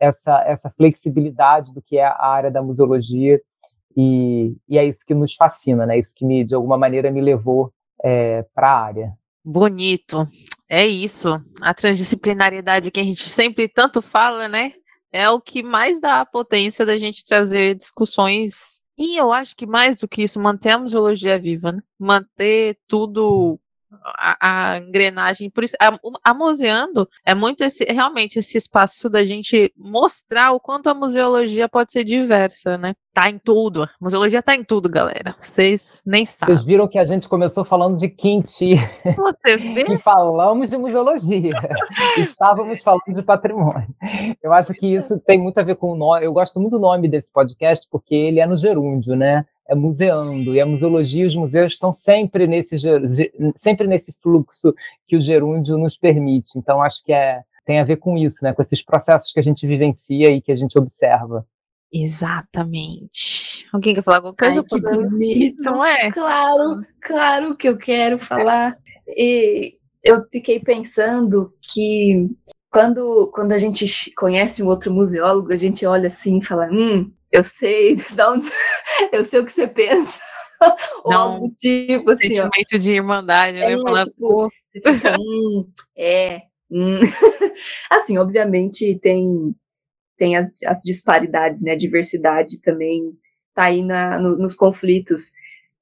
essa, 0.00 0.42
essa 0.44 0.70
flexibilidade 0.70 1.72
do 1.72 1.82
que 1.82 1.98
é 1.98 2.04
a 2.04 2.26
área 2.26 2.50
da 2.50 2.62
museologia 2.62 3.40
e, 4.00 4.56
e, 4.68 4.78
é 4.78 4.84
isso 4.84 5.04
que 5.04 5.12
nos 5.12 5.34
fascina, 5.34 5.84
né? 5.84 5.98
Isso 5.98 6.14
que 6.14 6.24
me, 6.24 6.44
de 6.44 6.54
alguma 6.54 6.78
maneira 6.78 7.10
me 7.10 7.20
levou 7.20 7.72
é, 8.04 8.44
para 8.54 8.70
a 8.70 8.80
área. 8.80 9.12
Bonito. 9.50 10.28
É 10.68 10.86
isso. 10.86 11.42
A 11.62 11.72
transdisciplinariedade 11.72 12.90
que 12.90 13.00
a 13.00 13.02
gente 13.02 13.30
sempre 13.30 13.66
tanto 13.66 14.02
fala, 14.02 14.46
né? 14.46 14.74
É 15.10 15.30
o 15.30 15.40
que 15.40 15.62
mais 15.62 15.98
dá 16.02 16.20
a 16.20 16.26
potência 16.26 16.84
da 16.84 16.98
gente 16.98 17.24
trazer 17.24 17.74
discussões. 17.74 18.82
E 18.98 19.16
eu 19.16 19.32
acho 19.32 19.56
que 19.56 19.66
mais 19.66 20.00
do 20.00 20.06
que 20.06 20.22
isso, 20.22 20.38
manter 20.38 20.72
a 20.72 20.78
museologia 20.78 21.38
viva, 21.38 21.72
né? 21.72 21.80
Manter 21.98 22.78
tudo 22.86 23.58
a, 24.02 24.72
a, 24.72 24.78
engrenagem. 24.78 25.50
Por 25.50 25.64
isso, 25.64 25.76
a, 25.80 25.98
a, 26.24 26.34
Museando 26.34 27.08
é 27.24 27.34
muito 27.34 27.62
esse, 27.62 27.84
realmente 27.84 28.38
esse 28.38 28.58
espaço 28.58 29.08
da 29.08 29.24
gente 29.24 29.72
mostrar 29.76 30.52
o 30.52 30.60
quanto 30.60 30.88
a 30.88 30.94
museologia 30.94 31.68
pode 31.68 31.92
ser 31.92 32.04
diversa, 32.04 32.76
né? 32.78 32.94
Tá 33.12 33.28
em 33.28 33.38
tudo. 33.38 33.82
A 33.82 33.88
museologia 34.00 34.42
tá 34.42 34.54
em 34.54 34.62
tudo, 34.62 34.88
galera. 34.88 35.34
Vocês 35.38 36.02
nem 36.06 36.24
sabem. 36.24 36.54
Vocês 36.54 36.64
viram 36.64 36.86
que 36.86 36.98
a 36.98 37.04
gente 37.04 37.28
começou 37.28 37.64
falando 37.64 37.96
de 37.96 38.08
Quinti. 38.08 38.76
Você 39.16 39.56
vê? 39.56 39.84
e 39.92 39.98
falamos 39.98 40.70
de 40.70 40.76
museologia. 40.76 41.50
Estávamos 42.16 42.80
falando 42.80 43.14
de 43.14 43.22
patrimônio. 43.22 43.88
Eu 44.40 44.52
acho 44.52 44.72
que 44.72 44.94
isso 44.94 45.18
tem 45.20 45.40
muito 45.40 45.58
a 45.58 45.64
ver 45.64 45.76
com 45.76 45.92
o 45.92 45.96
nome. 45.96 46.24
Eu 46.24 46.32
gosto 46.32 46.60
muito 46.60 46.72
do 46.72 46.78
nome 46.78 47.08
desse 47.08 47.32
podcast, 47.32 47.88
porque 47.90 48.14
ele 48.14 48.38
é 48.38 48.46
no 48.46 48.56
gerúndio, 48.56 49.16
né? 49.16 49.44
É 49.68 49.74
museando, 49.74 50.54
e 50.54 50.60
a 50.60 50.66
museologia, 50.66 51.26
os 51.26 51.36
museus 51.36 51.72
estão 51.72 51.92
sempre 51.92 52.46
nesse, 52.46 52.76
sempre 53.54 53.86
nesse 53.86 54.14
fluxo 54.22 54.74
que 55.06 55.16
o 55.16 55.20
gerúndio 55.20 55.76
nos 55.76 55.96
permite. 55.96 56.58
Então, 56.58 56.82
acho 56.82 57.04
que 57.04 57.12
é, 57.12 57.42
tem 57.66 57.78
a 57.78 57.84
ver 57.84 57.98
com 57.98 58.16
isso, 58.16 58.42
né? 58.42 58.54
com 58.54 58.62
esses 58.62 58.82
processos 58.82 59.30
que 59.30 59.38
a 59.38 59.42
gente 59.42 59.66
vivencia 59.66 60.30
e 60.30 60.40
que 60.40 60.50
a 60.50 60.56
gente 60.56 60.78
observa. 60.78 61.46
Exatamente. 61.92 63.66
Alguém 63.72 63.94
quer 63.94 64.02
falar 64.02 64.18
alguma 64.18 64.34
coisa? 64.34 64.60
Ai, 64.60 64.64
que 64.64 64.80
bonito. 64.80 65.62
Não 65.62 65.84
é? 65.84 66.10
Claro, 66.10 66.82
claro 67.02 67.56
que 67.56 67.68
eu 67.68 67.76
quero 67.76 68.18
falar. 68.18 68.78
E 69.06 69.76
eu 70.02 70.24
fiquei 70.30 70.60
pensando 70.60 71.52
que 71.60 72.30
quando, 72.70 73.30
quando 73.34 73.52
a 73.52 73.58
gente 73.58 73.86
conhece 74.14 74.62
um 74.62 74.66
outro 74.66 74.92
museólogo, 74.92 75.52
a 75.52 75.56
gente 75.56 75.84
olha 75.86 76.06
assim 76.06 76.38
e 76.38 76.44
fala: 76.44 76.68
hum, 76.70 77.12
eu 77.30 77.44
sei 77.44 77.96
onde, 78.28 78.48
eu 79.12 79.24
sei 79.24 79.40
o 79.40 79.44
que 79.44 79.52
você 79.52 79.66
pensa. 79.66 80.20
Ou 81.04 81.12
Não, 81.12 81.32
algo 81.34 81.54
tipo 81.56 82.10
assim. 82.10 82.34
Sentimento 82.34 82.74
ó. 82.74 82.78
de 82.78 82.90
irmandade, 82.90 83.58
né? 83.58 83.72
é, 83.72 83.76
né? 83.76 83.82
Falar, 83.82 84.04
tipo, 84.04 84.50
você 84.64 84.80
fica, 84.80 85.16
hum, 85.18 85.70
é. 85.96 86.42
Hum. 86.70 86.98
assim, 87.90 88.18
obviamente 88.18 88.98
tem, 88.98 89.54
tem 90.18 90.36
as, 90.36 90.52
as 90.66 90.82
disparidades, 90.82 91.62
né? 91.62 91.72
A 91.72 91.76
diversidade 91.76 92.60
também 92.60 93.16
tá 93.54 93.64
aí 93.64 93.82
na, 93.82 94.18
no, 94.18 94.36
nos 94.36 94.54
conflitos, 94.54 95.32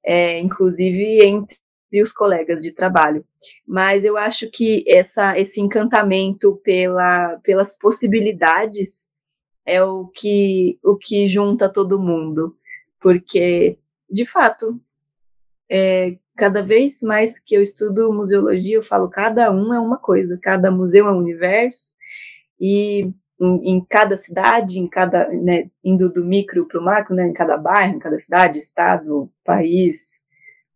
é, 0.05 0.39
inclusive 0.39 1.23
entre 1.23 2.01
os 2.01 2.13
colegas 2.13 2.61
de 2.61 2.71
trabalho. 2.73 3.25
Mas 3.67 4.05
eu 4.05 4.15
acho 4.15 4.49
que 4.49 4.83
essa, 4.87 5.37
esse 5.37 5.59
encantamento 5.59 6.59
pela, 6.63 7.39
pelas 7.43 7.77
possibilidades 7.77 9.11
é 9.67 9.83
o 9.83 10.07
que, 10.07 10.79
o 10.81 10.95
que 10.95 11.27
junta 11.27 11.67
todo 11.67 12.01
mundo. 12.01 12.55
Porque, 13.01 13.77
de 14.09 14.25
fato, 14.25 14.79
é, 15.69 16.17
cada 16.37 16.63
vez 16.63 17.01
mais 17.03 17.37
que 17.37 17.53
eu 17.53 17.61
estudo 17.61 18.13
museologia, 18.13 18.77
eu 18.77 18.81
falo 18.81 19.09
cada 19.09 19.51
um 19.51 19.73
é 19.73 19.79
uma 19.79 19.97
coisa, 19.97 20.39
cada 20.41 20.71
museu 20.71 21.07
é 21.07 21.11
um 21.11 21.17
universo, 21.17 21.91
e 22.59 23.11
em, 23.39 23.75
em 23.75 23.85
cada 23.87 24.15
cidade, 24.15 24.79
em 24.79 24.87
cada, 24.87 25.27
né, 25.29 25.69
indo 25.83 26.11
do 26.11 26.25
micro 26.25 26.65
para 26.65 26.79
o 26.79 26.83
macro, 26.83 27.13
né, 27.13 27.27
em 27.27 27.33
cada 27.33 27.57
bairro, 27.57 27.95
em 27.95 27.99
cada 27.99 28.17
cidade, 28.17 28.57
estado, 28.57 29.29
país, 29.43 30.23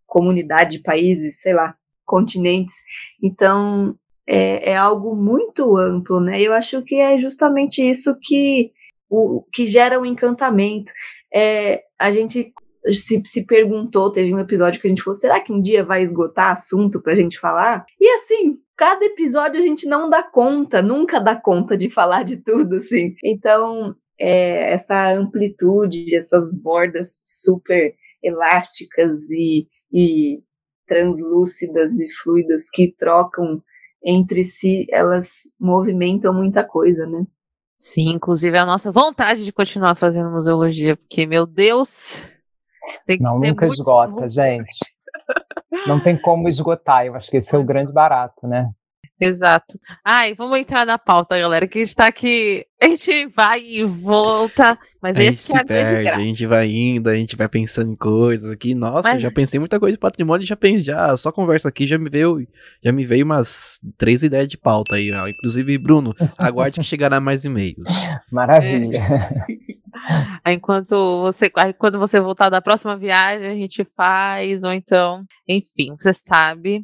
comunidade, 0.05 0.79
países, 0.79 1.39
sei 1.41 1.53
lá, 1.53 1.75
continentes. 2.05 2.75
Então, 3.24 3.95
é, 4.27 4.71
é 4.71 4.75
algo 4.75 5.15
muito 5.15 5.77
amplo, 5.77 6.19
né? 6.19 6.41
Eu 6.41 6.53
acho 6.53 6.81
que 6.83 6.95
é 6.95 7.17
justamente 7.19 7.89
isso 7.89 8.17
que 8.21 8.71
o 9.12 9.44
que 9.51 9.68
gera 9.68 10.00
um 10.00 10.06
encantamento. 10.06 10.91
É, 11.34 11.84
a 12.00 12.12
gente 12.12 12.53
se, 12.94 13.22
se 13.25 13.46
perguntou, 13.46 14.12
teve 14.12 14.34
um 14.34 14.39
episódio 14.39 14.80
que 14.80 14.88
a 14.88 14.89
gente 14.89 15.03
falou, 15.03 15.15
será 15.15 15.39
que 15.39 15.51
um 15.51 15.62
dia 15.62 15.84
vai 15.84 16.01
esgotar 16.01 16.51
assunto 16.51 17.01
pra 17.01 17.15
gente 17.15 17.38
falar? 17.38 17.86
E 18.00 18.10
assim, 18.15 18.58
cada 18.75 19.06
episódio 19.06 19.60
a 19.60 19.63
gente 19.63 19.86
não 19.86 20.10
dá 20.10 20.24
conta, 20.24 20.82
nunca 20.82 21.20
dá 21.20 21.36
conta 21.36 21.77
de 21.77 21.89
falar 21.89 22.24
de 22.24 22.38
tudo, 22.38 22.77
assim. 22.77 23.13
Então, 23.24 23.96
é, 24.20 24.74
essa 24.74 25.13
amplitude, 25.13 26.15
essas 26.15 26.53
bordas 26.53 27.22
super 27.25 27.94
elásticas 28.24 29.30
e, 29.30 29.68
e 29.91 30.41
translúcidas 30.88 32.00
e 32.00 32.08
fluidas 32.24 32.70
que 32.70 32.94
trocam 32.98 33.62
entre 34.03 34.44
si, 34.44 34.88
elas 34.89 35.53
movimentam 35.60 36.34
muita 36.34 36.63
coisa, 36.63 37.06
né? 37.06 37.25
Sim, 37.81 38.09
inclusive 38.09 38.55
a 38.59 38.63
nossa 38.63 38.91
vontade 38.91 39.43
de 39.43 39.51
continuar 39.51 39.95
fazendo 39.95 40.29
museologia, 40.29 40.95
porque, 40.95 41.25
meu 41.25 41.47
Deus, 41.47 42.21
tem 43.07 43.17
que 43.17 43.23
Não, 43.23 43.39
nunca 43.39 43.65
esgota, 43.65 44.29
gente. 44.29 44.71
Não 45.88 46.00
tem 46.00 46.15
como 46.15 46.47
esgotar, 46.47 47.07
eu 47.07 47.15
acho 47.15 47.31
que 47.31 47.38
esse 47.38 47.55
é 47.55 47.57
o 47.57 47.63
grande 47.63 47.91
barato, 47.91 48.47
né? 48.47 48.69
Exato. 49.21 49.77
Ai, 50.03 50.33
vamos 50.33 50.57
entrar 50.57 50.83
na 50.83 50.97
pauta, 50.97 51.37
galera, 51.37 51.67
que 51.67 51.77
está 51.77 52.07
aqui. 52.07 52.65
A 52.81 52.87
gente 52.87 53.27
vai 53.27 53.61
e 53.61 53.83
volta, 53.83 54.75
mas 54.99 55.15
a 55.15 55.23
esse 55.23 55.47
gente 55.47 55.55
é 55.55 55.59
se 55.59 55.65
perde, 55.65 56.09
a 56.09 56.17
gente 56.17 56.45
vai 56.47 56.67
indo, 56.67 57.07
a 57.07 57.15
gente 57.15 57.35
vai 57.35 57.47
pensando 57.47 57.91
em 57.91 57.95
coisas 57.95 58.51
aqui. 58.51 58.73
Nossa, 58.73 59.09
mas... 59.09 59.21
já 59.21 59.29
pensei 59.29 59.59
muita 59.59 59.79
coisa 59.79 59.93
de 59.93 59.99
patrimônio, 59.99 60.43
já 60.43 60.55
pensei, 60.55 60.79
já 60.79 61.15
só 61.15 61.31
conversa 61.31 61.69
aqui 61.69 61.85
já 61.85 61.99
me 61.99 62.09
veio, 62.09 62.47
já 62.83 62.91
me 62.91 63.05
veio 63.05 63.23
umas 63.23 63.79
três 63.95 64.23
ideias 64.23 64.47
de 64.47 64.57
pauta 64.57 64.95
aí, 64.95 65.11
ó. 65.11 65.27
Inclusive, 65.27 65.77
Bruno, 65.77 66.15
aguarde 66.35 66.79
que 66.79 66.85
chegará 66.85 67.19
mais 67.19 67.45
e-mails. 67.45 67.77
Maravilha. 68.31 68.97
É. 70.43 70.53
Enquanto 70.53 71.21
você, 71.21 71.47
quando 71.77 71.99
você 71.99 72.19
voltar 72.19 72.49
da 72.49 72.59
próxima 72.59 72.97
viagem, 72.97 73.47
a 73.47 73.53
gente 73.53 73.85
faz, 73.85 74.63
ou 74.63 74.73
então, 74.73 75.23
enfim, 75.47 75.93
você 75.95 76.11
sabe 76.11 76.83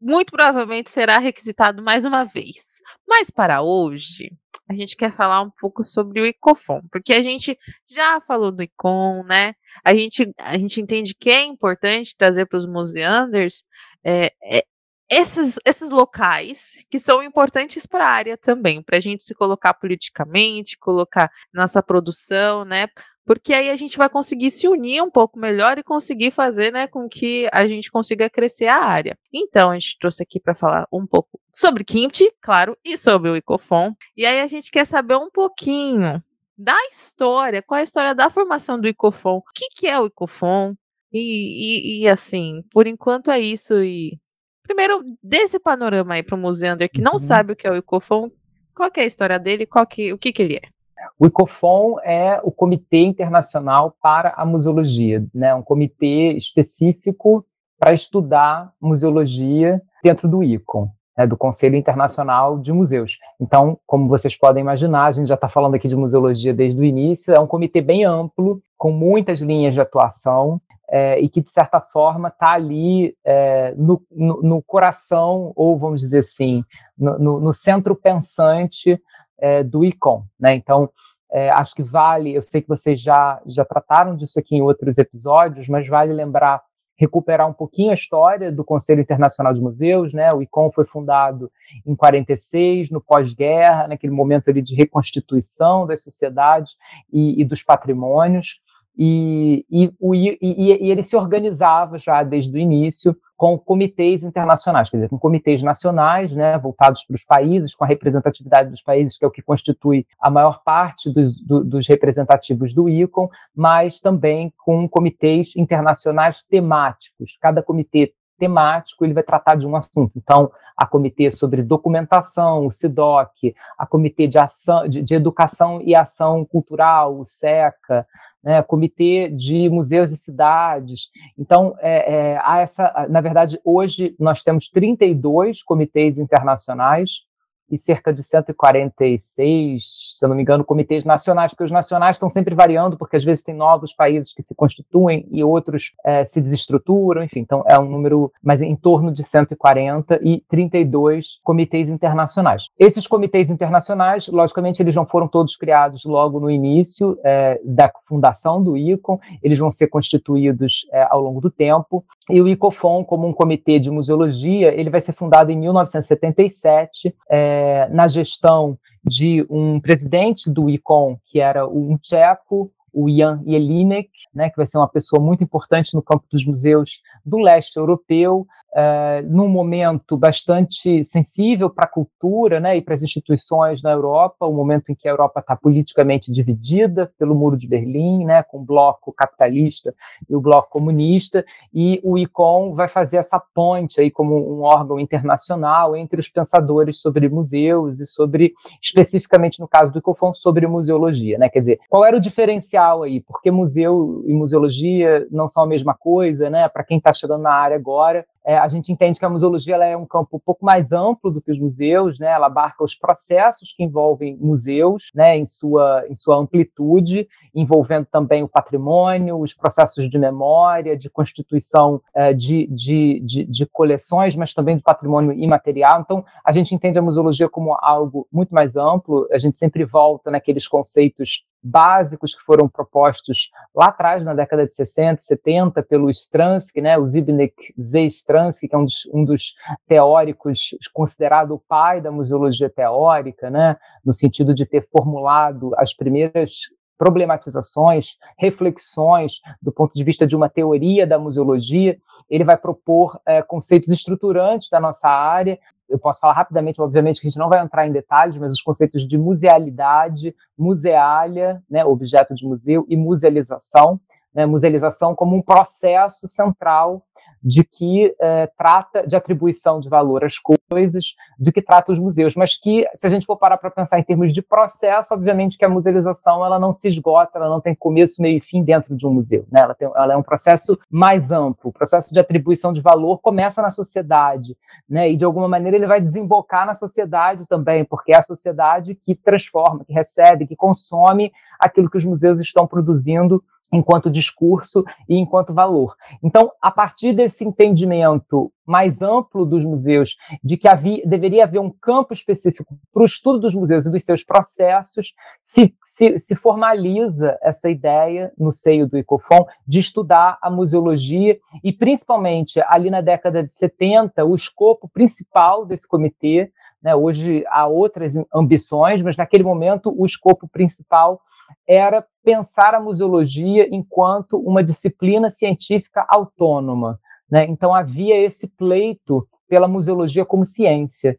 muito 0.00 0.30
provavelmente 0.30 0.90
será 0.90 1.18
requisitado 1.18 1.82
mais 1.82 2.04
uma 2.04 2.24
vez. 2.24 2.80
Mas 3.06 3.30
para 3.30 3.62
hoje, 3.62 4.30
a 4.68 4.74
gente 4.74 4.96
quer 4.96 5.12
falar 5.12 5.40
um 5.40 5.50
pouco 5.50 5.82
sobre 5.82 6.20
o 6.20 6.26
ICOFON, 6.26 6.82
porque 6.92 7.14
a 7.14 7.22
gente 7.22 7.58
já 7.88 8.20
falou 8.20 8.52
do 8.52 8.62
ICON, 8.62 9.24
né? 9.24 9.54
A 9.84 9.94
gente, 9.94 10.30
a 10.38 10.58
gente 10.58 10.80
entende 10.80 11.14
que 11.14 11.30
é 11.30 11.44
importante 11.44 12.16
trazer 12.16 12.46
para 12.46 12.58
os 12.58 12.66
museanders 12.66 13.64
é, 14.04 14.32
é, 14.42 14.62
esses, 15.10 15.58
esses 15.64 15.90
locais 15.90 16.84
que 16.90 16.98
são 16.98 17.22
importantes 17.22 17.86
para 17.86 18.06
a 18.06 18.10
área 18.10 18.36
também, 18.36 18.82
para 18.82 18.98
a 18.98 19.00
gente 19.00 19.22
se 19.22 19.34
colocar 19.34 19.72
politicamente, 19.72 20.76
colocar 20.78 21.30
nossa 21.52 21.82
produção, 21.82 22.64
né? 22.64 22.88
Porque 23.28 23.52
aí 23.52 23.68
a 23.68 23.76
gente 23.76 23.98
vai 23.98 24.08
conseguir 24.08 24.50
se 24.50 24.66
unir 24.66 25.02
um 25.02 25.10
pouco 25.10 25.38
melhor 25.38 25.76
e 25.76 25.82
conseguir 25.82 26.30
fazer, 26.30 26.72
né, 26.72 26.86
com 26.86 27.06
que 27.06 27.46
a 27.52 27.66
gente 27.66 27.90
consiga 27.90 28.30
crescer 28.30 28.68
a 28.68 28.82
área. 28.82 29.18
Então, 29.30 29.70
a 29.70 29.74
gente 29.74 29.98
trouxe 30.00 30.22
aqui 30.22 30.40
para 30.40 30.54
falar 30.54 30.88
um 30.90 31.06
pouco 31.06 31.38
sobre 31.52 31.84
Kimchi, 31.84 32.32
claro, 32.40 32.74
e 32.82 32.96
sobre 32.96 33.28
o 33.28 33.36
Icofon. 33.36 33.94
E 34.16 34.24
aí 34.24 34.40
a 34.40 34.46
gente 34.46 34.70
quer 34.70 34.86
saber 34.86 35.16
um 35.16 35.28
pouquinho 35.30 36.24
da 36.56 36.74
história, 36.90 37.60
qual 37.60 37.76
é 37.76 37.82
a 37.82 37.84
história 37.84 38.14
da 38.14 38.30
formação 38.30 38.80
do 38.80 38.88
Icofon, 38.88 39.36
o 39.36 39.42
que, 39.54 39.66
que 39.76 39.86
é 39.86 40.00
o 40.00 40.06
Icofon, 40.06 40.74
E, 41.12 41.20
e, 41.20 42.04
e, 42.04 42.08
assim, 42.08 42.64
por 42.72 42.86
enquanto 42.86 43.30
é 43.30 43.38
isso. 43.38 43.82
E 43.82 44.18
primeiro, 44.62 45.04
desse 45.22 45.58
panorama 45.58 46.14
aí 46.14 46.22
para 46.22 46.34
o 46.34 46.38
Museander 46.38 46.90
que 46.90 47.02
não 47.02 47.12
uhum. 47.12 47.18
sabe 47.18 47.52
o 47.52 47.56
que 47.56 47.66
é 47.66 47.70
o 47.70 47.76
Icofon, 47.76 48.30
qual 48.74 48.90
é 48.96 49.00
a 49.02 49.04
história 49.04 49.38
dele, 49.38 49.66
qual 49.66 49.86
que, 49.86 50.14
o 50.14 50.18
que, 50.18 50.32
que 50.32 50.40
ele 50.40 50.56
é? 50.56 50.77
O 51.18 51.26
ICOFON 51.26 51.98
é 52.00 52.40
o 52.42 52.50
Comitê 52.50 52.98
Internacional 53.00 53.94
para 54.00 54.34
a 54.36 54.44
Museologia, 54.44 55.24
né? 55.34 55.54
um 55.54 55.62
comitê 55.62 56.32
específico 56.32 57.44
para 57.78 57.92
estudar 57.92 58.72
museologia 58.80 59.80
dentro 60.02 60.28
do 60.28 60.42
ICOM 60.42 60.90
né, 61.18 61.26
do 61.26 61.36
Conselho 61.36 61.74
Internacional 61.74 62.60
de 62.60 62.72
Museus. 62.72 63.18
Então, 63.40 63.76
como 63.84 64.08
vocês 64.08 64.36
podem 64.36 64.60
imaginar, 64.60 65.06
a 65.06 65.12
gente 65.12 65.26
já 65.26 65.34
está 65.34 65.48
falando 65.48 65.74
aqui 65.74 65.88
de 65.88 65.96
museologia 65.96 66.54
desde 66.54 66.80
o 66.80 66.84
início, 66.84 67.34
é 67.34 67.40
um 67.40 67.46
comitê 67.46 67.80
bem 67.80 68.04
amplo, 68.04 68.62
com 68.76 68.92
muitas 68.92 69.40
linhas 69.40 69.74
de 69.74 69.80
atuação, 69.80 70.60
é, 70.90 71.20
e 71.20 71.28
que, 71.28 71.42
de 71.42 71.50
certa 71.50 71.80
forma, 71.80 72.28
está 72.28 72.52
ali 72.52 73.14
é, 73.24 73.74
no, 73.76 74.00
no, 74.10 74.42
no, 74.42 74.62
coração, 74.62 75.52
ou 75.56 75.76
vamos 75.76 76.00
dizer 76.00 76.20
assim, 76.20 76.64
no, 76.96 77.40
no 77.40 77.52
centro 77.52 77.94
pensante 77.94 78.98
é, 79.38 79.62
do 79.62 79.84
ICOM. 79.84 80.24
Né? 80.38 80.54
Então, 80.54 80.90
é, 81.30 81.50
acho 81.50 81.74
que 81.74 81.82
vale, 81.82 82.34
eu 82.34 82.42
sei 82.42 82.62
que 82.62 82.68
vocês 82.68 83.00
já, 83.00 83.40
já 83.46 83.64
trataram 83.64 84.16
disso 84.16 84.38
aqui 84.38 84.56
em 84.56 84.62
outros 84.62 84.98
episódios, 84.98 85.68
mas 85.68 85.86
vale 85.86 86.12
lembrar 86.12 86.62
recuperar 86.98 87.48
um 87.48 87.52
pouquinho 87.52 87.92
a 87.92 87.94
história 87.94 88.50
do 88.50 88.64
Conselho 88.64 89.00
Internacional 89.00 89.54
de 89.54 89.60
Museus, 89.60 90.12
né? 90.12 90.34
O 90.34 90.42
ICOM 90.42 90.72
foi 90.72 90.84
fundado 90.84 91.50
em 91.86 91.94
46, 91.94 92.90
no 92.90 93.00
pós-guerra, 93.00 93.86
naquele 93.86 94.12
momento 94.12 94.50
ali 94.50 94.60
de 94.60 94.74
reconstituição 94.74 95.86
das 95.86 96.02
sociedades 96.02 96.74
e, 97.12 97.40
e 97.40 97.44
dos 97.44 97.62
patrimônios. 97.62 98.60
E, 98.96 99.64
e, 99.70 99.92
e, 100.12 100.86
e, 100.86 100.90
ele 100.90 101.04
se 101.04 101.14
organizava 101.14 101.98
já 101.98 102.24
desde 102.24 102.52
o 102.52 102.58
início 102.58 103.16
com 103.38 103.56
comitês 103.56 104.24
internacionais, 104.24 104.90
quer 104.90 104.96
dizer, 104.96 105.08
com 105.08 105.16
comitês 105.16 105.62
nacionais, 105.62 106.32
né, 106.32 106.58
voltados 106.58 107.04
para 107.04 107.14
os 107.14 107.22
países, 107.22 107.72
com 107.72 107.84
a 107.84 107.86
representatividade 107.86 108.68
dos 108.68 108.82
países, 108.82 109.16
que 109.16 109.24
é 109.24 109.28
o 109.28 109.30
que 109.30 109.40
constitui 109.40 110.04
a 110.20 110.28
maior 110.28 110.60
parte 110.64 111.08
dos, 111.08 111.40
do, 111.40 111.62
dos 111.62 111.86
representativos 111.86 112.74
do 112.74 112.88
ICOM, 112.88 113.28
mas 113.54 114.00
também 114.00 114.52
com 114.58 114.88
comitês 114.88 115.52
internacionais 115.56 116.42
temáticos. 116.50 117.38
Cada 117.40 117.62
comitê 117.62 118.12
temático 118.40 119.04
ele 119.04 119.14
vai 119.14 119.22
tratar 119.22 119.54
de 119.54 119.66
um 119.66 119.76
assunto. 119.76 120.12
Então, 120.16 120.50
a 120.76 120.84
comitê 120.84 121.30
sobre 121.30 121.62
documentação, 121.62 122.66
o 122.66 122.72
SIDOC, 122.72 123.54
a 123.78 123.86
comitê 123.86 124.26
de, 124.26 124.38
ação, 124.38 124.88
de, 124.88 125.00
de 125.00 125.14
educação 125.14 125.80
e 125.80 125.94
ação 125.94 126.44
cultural, 126.44 127.18
o 127.18 127.24
SECA, 127.24 128.04
né, 128.42 128.62
comitê 128.62 129.28
de 129.28 129.68
museus 129.68 130.12
e 130.12 130.16
cidades. 130.18 131.10
Então, 131.36 131.74
é, 131.80 132.14
é, 132.14 132.40
há 132.42 132.60
essa, 132.60 133.06
na 133.08 133.20
verdade, 133.20 133.60
hoje 133.64 134.14
nós 134.18 134.42
temos 134.42 134.68
32 134.68 135.62
comitês 135.62 136.18
internacionais 136.18 137.27
e 137.70 137.78
cerca 137.78 138.12
de 138.12 138.22
146, 138.22 140.16
se 140.18 140.24
eu 140.24 140.28
não 140.28 140.36
me 140.36 140.42
engano, 140.42 140.64
comitês 140.64 141.04
nacionais, 141.04 141.52
porque 141.52 141.64
os 141.64 141.70
nacionais 141.70 142.16
estão 142.16 142.30
sempre 142.30 142.54
variando, 142.54 142.96
porque 142.96 143.16
às 143.16 143.24
vezes 143.24 143.44
tem 143.44 143.54
novos 143.54 143.92
países 143.92 144.32
que 144.32 144.42
se 144.42 144.54
constituem 144.54 145.26
e 145.30 145.42
outros 145.42 145.92
é, 146.04 146.24
se 146.24 146.40
desestruturam, 146.40 147.22
enfim, 147.22 147.40
então 147.40 147.64
é 147.66 147.78
um 147.78 147.88
número, 147.88 148.32
mas 148.42 148.62
em 148.62 148.74
torno 148.76 149.12
de 149.12 149.22
140 149.22 150.20
e 150.22 150.42
32 150.48 151.38
comitês 151.42 151.88
internacionais. 151.88 152.68
Esses 152.78 153.06
comitês 153.06 153.50
internacionais, 153.50 154.28
logicamente, 154.28 154.82
eles 154.82 154.94
não 154.94 155.06
foram 155.06 155.28
todos 155.28 155.56
criados 155.56 156.04
logo 156.04 156.40
no 156.40 156.50
início 156.50 157.18
é, 157.24 157.60
da 157.64 157.90
fundação 158.06 158.62
do 158.62 158.76
ICOM, 158.76 159.18
eles 159.42 159.58
vão 159.58 159.70
ser 159.70 159.88
constituídos 159.88 160.86
é, 160.92 161.06
ao 161.10 161.20
longo 161.20 161.40
do 161.40 161.50
tempo, 161.50 162.04
e 162.30 162.42
o 162.42 162.48
ICOFON, 162.48 163.04
como 163.04 163.26
um 163.26 163.32
comitê 163.32 163.78
de 163.78 163.90
museologia, 163.90 164.68
ele 164.78 164.90
vai 164.90 165.00
ser 165.00 165.14
fundado 165.14 165.50
em 165.50 165.56
1977, 165.56 167.14
é, 167.28 167.57
na 167.90 168.08
gestão 168.08 168.78
de 169.04 169.46
um 169.48 169.80
presidente 169.80 170.50
do 170.50 170.68
ICOM, 170.68 171.16
que 171.26 171.40
era 171.40 171.66
um 171.66 171.96
tcheco, 171.96 172.70
o 172.92 173.08
Jan 173.08 173.42
Jelinek, 173.46 174.10
né, 174.34 174.50
que 174.50 174.56
vai 174.56 174.66
ser 174.66 174.78
uma 174.78 174.88
pessoa 174.88 175.22
muito 175.22 175.44
importante 175.44 175.94
no 175.94 176.02
campo 176.02 176.24
dos 176.30 176.44
museus 176.44 177.00
do 177.24 177.38
leste 177.38 177.76
europeu, 177.76 178.46
uh, 178.72 179.26
num 179.28 179.48
momento 179.48 180.16
bastante 180.16 181.04
sensível 181.04 181.70
para 181.70 181.84
a 181.84 181.88
cultura 181.88 182.60
né, 182.60 182.76
e 182.76 182.82
para 182.82 182.94
as 182.94 183.02
instituições 183.02 183.82
na 183.82 183.90
Europa, 183.90 184.46
um 184.46 184.54
momento 184.54 184.90
em 184.90 184.94
que 184.94 185.08
a 185.08 185.10
Europa 185.10 185.40
está 185.40 185.56
politicamente 185.56 186.32
dividida 186.32 187.12
pelo 187.18 187.34
Muro 187.34 187.56
de 187.56 187.66
Berlim, 187.66 188.24
né, 188.24 188.42
com 188.42 188.58
o 188.58 188.64
bloco 188.64 189.12
capitalista 189.12 189.94
e 190.28 190.34
o 190.34 190.40
bloco 190.40 190.70
comunista, 190.70 191.44
e 191.72 192.00
o 192.02 192.18
ICOM 192.18 192.74
vai 192.74 192.88
fazer 192.88 193.18
essa 193.18 193.38
ponte 193.38 194.00
aí 194.00 194.10
como 194.10 194.36
um 194.36 194.62
órgão 194.62 194.98
internacional 194.98 195.96
entre 195.96 196.20
os 196.20 196.28
pensadores 196.28 197.00
sobre 197.00 197.28
museus 197.28 198.00
e 198.00 198.06
sobre, 198.06 198.54
especificamente 198.80 199.60
no 199.60 199.68
caso 199.68 199.92
do 199.92 199.98
ICOFON, 199.98 200.34
sobre 200.34 200.66
museologia. 200.66 201.38
Né? 201.38 201.48
Quer 201.48 201.60
dizer, 201.60 201.80
qual 201.88 202.04
era 202.04 202.16
o 202.16 202.20
diferencial 202.20 203.02
aí? 203.02 203.20
Porque 203.20 203.50
museu 203.50 204.24
e 204.26 204.32
museologia 204.32 205.26
não 205.30 205.48
são 205.48 205.62
a 205.62 205.66
mesma 205.66 205.94
coisa, 205.94 206.50
né? 206.50 206.68
Para 206.68 206.84
quem 206.84 206.98
está 206.98 207.12
chegando 207.12 207.42
na 207.42 207.52
área 207.52 207.76
agora, 207.76 208.26
é, 208.48 208.56
a 208.56 208.66
gente 208.66 208.90
entende 208.90 209.18
que 209.18 209.26
a 209.26 209.28
museologia 209.28 209.76
é 209.76 209.94
um 209.94 210.06
campo 210.06 210.38
um 210.38 210.40
pouco 210.40 210.64
mais 210.64 210.90
amplo 210.90 211.30
do 211.30 211.38
que 211.38 211.52
os 211.52 211.58
museus, 211.58 212.18
né? 212.18 212.28
Ela 212.28 212.46
abarca 212.46 212.82
os 212.82 212.94
processos 212.94 213.74
que 213.76 213.84
envolvem 213.84 214.38
museus, 214.38 215.10
né? 215.14 215.36
Em 215.36 215.44
sua 215.44 216.06
em 216.08 216.16
sua 216.16 216.36
amplitude, 216.36 217.28
envolvendo 217.54 218.06
também 218.06 218.42
o 218.42 218.48
patrimônio, 218.48 219.38
os 219.38 219.52
processos 219.52 220.08
de 220.08 220.18
memória, 220.18 220.96
de 220.96 221.10
constituição 221.10 222.00
é, 222.14 222.32
de, 222.32 222.66
de, 222.68 223.20
de, 223.20 223.44
de 223.44 223.66
coleções, 223.66 224.34
mas 224.34 224.54
também 224.54 224.78
do 224.78 224.82
patrimônio 224.82 225.34
imaterial. 225.34 226.00
Então, 226.00 226.24
a 226.42 226.50
gente 226.50 226.74
entende 226.74 226.98
a 226.98 227.02
museologia 227.02 227.50
como 227.50 227.76
algo 227.82 228.26
muito 228.32 228.54
mais 228.54 228.76
amplo. 228.76 229.28
A 229.30 229.38
gente 229.38 229.58
sempre 229.58 229.84
volta 229.84 230.30
naqueles 230.30 230.66
conceitos 230.66 231.44
básicos 231.62 232.34
que 232.34 232.42
foram 232.42 232.68
propostos 232.68 233.50
lá 233.74 233.86
atrás, 233.86 234.24
na 234.24 234.34
década 234.34 234.66
de 234.66 234.74
60, 234.74 235.20
70, 235.20 235.82
pelo 235.82 236.10
Stransky, 236.10 236.80
né, 236.80 236.96
o 236.98 237.06
Zbigniew 237.06 237.50
Z. 237.80 238.06
Stransky, 238.06 238.68
que 238.68 238.74
é 238.74 238.78
um 238.78 238.84
dos, 238.84 239.08
um 239.12 239.24
dos, 239.24 239.54
teóricos 239.86 240.70
considerado 240.92 241.54
o 241.54 241.58
pai 241.58 242.00
da 242.00 242.10
museologia 242.10 242.70
teórica, 242.70 243.50
né, 243.50 243.76
no 244.04 244.12
sentido 244.12 244.54
de 244.54 244.66
ter 244.66 244.86
formulado 244.90 245.72
as 245.76 245.94
primeiras 245.94 246.68
problematizações, 246.96 248.16
reflexões 248.36 249.40
do 249.62 249.70
ponto 249.70 249.94
de 249.94 250.02
vista 250.02 250.26
de 250.26 250.34
uma 250.34 250.48
teoria 250.48 251.06
da 251.06 251.18
museologia. 251.18 251.96
Ele 252.28 252.44
vai 252.44 252.56
propor 252.56 253.20
é, 253.24 253.40
conceitos 253.40 253.90
estruturantes 253.90 254.68
da 254.68 254.80
nossa 254.80 255.08
área, 255.08 255.58
eu 255.88 255.98
posso 255.98 256.20
falar 256.20 256.34
rapidamente, 256.34 256.80
obviamente, 256.80 257.20
que 257.20 257.26
a 257.26 257.30
gente 257.30 257.38
não 257.38 257.48
vai 257.48 257.60
entrar 257.60 257.86
em 257.86 257.92
detalhes, 257.92 258.36
mas 258.36 258.52
os 258.52 258.62
conceitos 258.62 259.06
de 259.06 259.16
musealidade, 259.16 260.34
museália, 260.56 261.62
né, 261.68 261.84
objeto 261.84 262.34
de 262.34 262.46
museu, 262.46 262.84
e 262.88 262.96
musealização, 262.96 264.00
né, 264.34 264.44
musealização 264.44 265.14
como 265.14 265.34
um 265.34 265.42
processo 265.42 266.26
central 266.26 267.02
de 267.42 267.64
que 267.64 268.14
é, 268.20 268.46
trata 268.56 269.06
de 269.06 269.16
atribuição 269.16 269.80
de 269.80 269.88
valor 269.88 270.24
às 270.24 270.38
coisas, 270.38 271.14
de 271.38 271.52
que 271.52 271.62
trata 271.62 271.92
os 271.92 271.98
museus, 271.98 272.34
mas 272.34 272.56
que, 272.56 272.86
se 272.94 273.06
a 273.06 273.10
gente 273.10 273.26
for 273.26 273.36
parar 273.36 273.56
para 273.58 273.70
pensar 273.70 273.98
em 273.98 274.02
termos 274.02 274.32
de 274.32 274.42
processo, 274.42 275.14
obviamente 275.14 275.56
que 275.56 275.64
a 275.64 275.68
musealização 275.68 276.44
ela 276.44 276.58
não 276.58 276.72
se 276.72 276.88
esgota, 276.88 277.38
ela 277.38 277.48
não 277.48 277.60
tem 277.60 277.74
começo, 277.74 278.20
meio 278.20 278.38
e 278.38 278.40
fim 278.40 278.62
dentro 278.62 278.96
de 278.96 279.06
um 279.06 279.12
museu. 279.12 279.46
Né? 279.50 279.60
Ela, 279.60 279.74
tem, 279.74 279.90
ela 279.94 280.14
é 280.14 280.16
um 280.16 280.22
processo 280.22 280.78
mais 280.90 281.30
amplo. 281.30 281.70
O 281.70 281.72
processo 281.72 282.12
de 282.12 282.18
atribuição 282.18 282.72
de 282.72 282.80
valor 282.80 283.18
começa 283.18 283.62
na 283.62 283.70
sociedade, 283.70 284.56
né? 284.88 285.10
e 285.10 285.16
de 285.16 285.24
alguma 285.24 285.48
maneira 285.48 285.76
ele 285.76 285.86
vai 285.86 286.00
desembocar 286.00 286.66
na 286.66 286.74
sociedade 286.74 287.46
também, 287.46 287.84
porque 287.84 288.12
é 288.12 288.16
a 288.16 288.22
sociedade 288.22 288.94
que 288.94 289.14
transforma, 289.14 289.84
que 289.84 289.92
recebe, 289.92 290.46
que 290.46 290.56
consome 290.56 291.32
aquilo 291.58 291.90
que 291.90 291.96
os 291.96 292.04
museus 292.04 292.40
estão 292.40 292.66
produzindo 292.66 293.42
enquanto 293.72 294.10
discurso 294.10 294.84
e 295.08 295.16
enquanto 295.16 295.54
valor. 295.54 295.94
Então, 296.22 296.50
a 296.60 296.70
partir 296.70 297.12
desse 297.12 297.44
entendimento 297.44 298.52
mais 298.66 299.00
amplo 299.00 299.46
dos 299.46 299.64
museus, 299.64 300.16
de 300.44 300.56
que 300.56 300.68
havia, 300.68 301.02
deveria 301.06 301.44
haver 301.44 301.58
um 301.58 301.70
campo 301.70 302.12
específico 302.12 302.78
para 302.92 303.02
o 303.02 303.06
estudo 303.06 303.38
dos 303.38 303.54
museus 303.54 303.86
e 303.86 303.90
dos 303.90 304.04
seus 304.04 304.22
processos, 304.22 305.14
se, 305.42 305.74
se, 305.84 306.18
se 306.18 306.34
formaliza 306.34 307.38
essa 307.42 307.70
ideia 307.70 308.30
no 308.38 308.52
seio 308.52 308.86
do 308.86 308.98
ICOFON 308.98 309.46
de 309.66 309.78
estudar 309.78 310.38
a 310.42 310.50
museologia 310.50 311.38
e, 311.64 311.72
principalmente, 311.72 312.60
ali 312.66 312.90
na 312.90 313.00
década 313.00 313.42
de 313.42 313.52
70, 313.52 314.24
o 314.24 314.34
escopo 314.34 314.88
principal 314.88 315.64
desse 315.64 315.88
comitê, 315.88 316.52
né, 316.82 316.94
hoje 316.94 317.44
há 317.48 317.66
outras 317.66 318.14
ambições, 318.34 319.02
mas 319.02 319.16
naquele 319.16 319.42
momento 319.42 319.92
o 319.96 320.04
escopo 320.04 320.46
principal 320.46 321.20
era 321.66 322.04
pensar 322.28 322.74
a 322.74 322.80
museologia 322.80 323.66
enquanto 323.74 324.38
uma 324.38 324.62
disciplina 324.62 325.30
científica 325.30 326.04
autônoma. 326.06 327.00
Né? 327.30 327.46
Então 327.46 327.74
havia 327.74 328.22
esse 328.22 328.46
pleito 328.46 329.26
pela 329.48 329.66
museologia 329.66 330.26
como 330.26 330.44
ciência. 330.44 331.18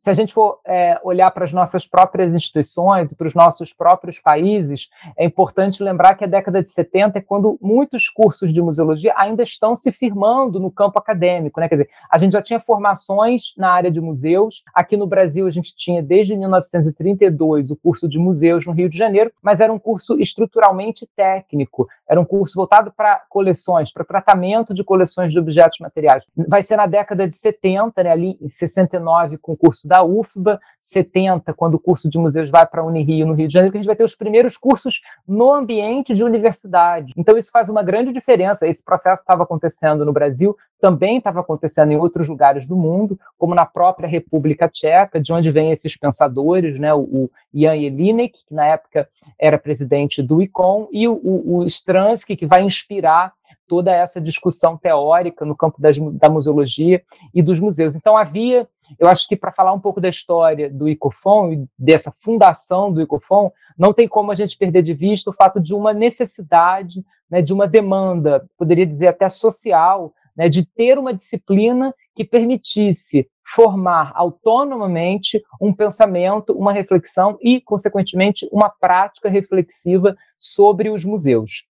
Se 0.00 0.08
a 0.08 0.14
gente 0.14 0.32
for 0.32 0.60
é, 0.66 0.98
olhar 1.04 1.30
para 1.30 1.44
as 1.44 1.52
nossas 1.52 1.86
próprias 1.86 2.32
instituições, 2.32 3.12
para 3.12 3.28
os 3.28 3.34
nossos 3.34 3.70
próprios 3.70 4.18
países, 4.18 4.88
é 5.14 5.26
importante 5.26 5.82
lembrar 5.82 6.14
que 6.14 6.24
a 6.24 6.26
década 6.26 6.62
de 6.62 6.70
70 6.70 7.18
é 7.18 7.20
quando 7.20 7.58
muitos 7.60 8.08
cursos 8.08 8.50
de 8.50 8.62
museologia 8.62 9.12
ainda 9.14 9.42
estão 9.42 9.76
se 9.76 9.92
firmando 9.92 10.58
no 10.58 10.70
campo 10.70 10.98
acadêmico. 10.98 11.60
Né? 11.60 11.68
Quer 11.68 11.74
dizer, 11.74 11.90
a 12.10 12.16
gente 12.16 12.32
já 12.32 12.40
tinha 12.40 12.58
formações 12.58 13.52
na 13.58 13.70
área 13.70 13.90
de 13.90 14.00
museus. 14.00 14.64
Aqui 14.74 14.96
no 14.96 15.06
Brasil, 15.06 15.46
a 15.46 15.50
gente 15.50 15.76
tinha 15.76 16.02
desde 16.02 16.34
1932 16.34 17.70
o 17.70 17.76
curso 17.76 18.08
de 18.08 18.18
museus 18.18 18.66
no 18.66 18.72
Rio 18.72 18.88
de 18.88 18.96
Janeiro, 18.96 19.30
mas 19.42 19.60
era 19.60 19.70
um 19.70 19.78
curso 19.78 20.18
estruturalmente 20.18 21.06
técnico, 21.14 21.86
era 22.10 22.20
um 22.20 22.24
curso 22.24 22.56
voltado 22.56 22.90
para 22.90 23.22
coleções, 23.28 23.92
para 23.92 24.04
tratamento 24.04 24.74
de 24.74 24.82
coleções 24.82 25.32
de 25.32 25.38
objetos 25.38 25.78
materiais. 25.78 26.24
Vai 26.36 26.60
ser 26.60 26.76
na 26.76 26.86
década 26.86 27.28
de 27.28 27.36
70, 27.36 28.02
né, 28.02 28.10
ali 28.10 28.36
em 28.40 28.48
69, 28.48 29.38
com 29.38 29.52
o 29.52 29.56
curso 29.56 29.86
da 29.86 30.02
UFBA, 30.02 30.60
70, 30.80 31.54
quando 31.54 31.74
o 31.74 31.78
curso 31.78 32.10
de 32.10 32.18
museus 32.18 32.50
vai 32.50 32.66
para 32.66 32.80
a 32.80 32.84
Unirio, 32.84 33.24
no 33.24 33.34
Rio 33.34 33.46
de 33.46 33.54
Janeiro, 33.54 33.70
que 33.70 33.78
a 33.78 33.80
gente 33.80 33.86
vai 33.86 33.94
ter 33.94 34.02
os 34.02 34.16
primeiros 34.16 34.56
cursos 34.56 35.00
no 35.26 35.52
ambiente 35.52 36.12
de 36.12 36.24
universidade. 36.24 37.12
Então, 37.16 37.38
isso 37.38 37.52
faz 37.52 37.68
uma 37.68 37.82
grande 37.82 38.12
diferença. 38.12 38.66
Esse 38.66 38.82
processo 38.82 39.22
estava 39.22 39.44
acontecendo 39.44 40.04
no 40.04 40.12
Brasil, 40.12 40.56
também 40.80 41.18
estava 41.18 41.40
acontecendo 41.40 41.92
em 41.92 41.96
outros 41.96 42.28
lugares 42.28 42.66
do 42.66 42.76
mundo, 42.76 43.18
como 43.38 43.54
na 43.54 43.66
própria 43.66 44.08
República 44.08 44.68
Tcheca, 44.68 45.20
de 45.20 45.32
onde 45.32 45.50
vêm 45.50 45.72
esses 45.72 45.96
pensadores, 45.96 46.78
né, 46.78 46.92
o, 46.94 47.30
Jan 47.54 47.76
Jelinek, 47.78 48.44
que 48.46 48.54
na 48.54 48.66
época 48.66 49.08
era 49.38 49.58
presidente 49.58 50.22
do 50.22 50.40
ICOM, 50.42 50.88
e 50.90 51.06
o, 51.06 51.14
o, 51.22 51.58
o 51.58 51.66
Stransky, 51.66 52.36
que 52.36 52.46
vai 52.46 52.62
inspirar 52.62 53.32
toda 53.70 53.92
essa 53.92 54.20
discussão 54.20 54.76
teórica 54.76 55.44
no 55.44 55.56
campo 55.56 55.80
das, 55.80 55.96
da 55.96 56.28
museologia 56.28 57.02
e 57.32 57.40
dos 57.40 57.60
museus. 57.60 57.94
Então 57.94 58.16
havia, 58.16 58.66
eu 58.98 59.06
acho 59.06 59.28
que 59.28 59.36
para 59.36 59.52
falar 59.52 59.72
um 59.72 59.78
pouco 59.78 60.00
da 60.00 60.08
história 60.08 60.68
do 60.68 60.88
ICOFON 60.88 61.52
e 61.52 61.64
dessa 61.78 62.12
fundação 62.20 62.92
do 62.92 63.00
ICOFON, 63.00 63.52
não 63.78 63.92
tem 63.92 64.08
como 64.08 64.32
a 64.32 64.34
gente 64.34 64.58
perder 64.58 64.82
de 64.82 64.92
vista 64.92 65.30
o 65.30 65.32
fato 65.32 65.60
de 65.60 65.72
uma 65.72 65.92
necessidade, 65.92 67.04
né, 67.30 67.40
de 67.40 67.52
uma 67.52 67.68
demanda, 67.68 68.44
poderia 68.58 68.84
dizer 68.84 69.06
até 69.06 69.28
social, 69.28 70.12
né, 70.40 70.48
de 70.48 70.64
ter 70.64 70.98
uma 70.98 71.12
disciplina 71.12 71.94
que 72.16 72.24
permitisse 72.24 73.28
formar 73.54 74.10
autonomamente 74.14 75.42
um 75.60 75.70
pensamento, 75.70 76.54
uma 76.54 76.72
reflexão 76.72 77.36
e, 77.42 77.60
consequentemente, 77.60 78.48
uma 78.50 78.70
prática 78.70 79.28
reflexiva 79.28 80.16
sobre 80.38 80.88
os 80.88 81.04
museus. 81.04 81.66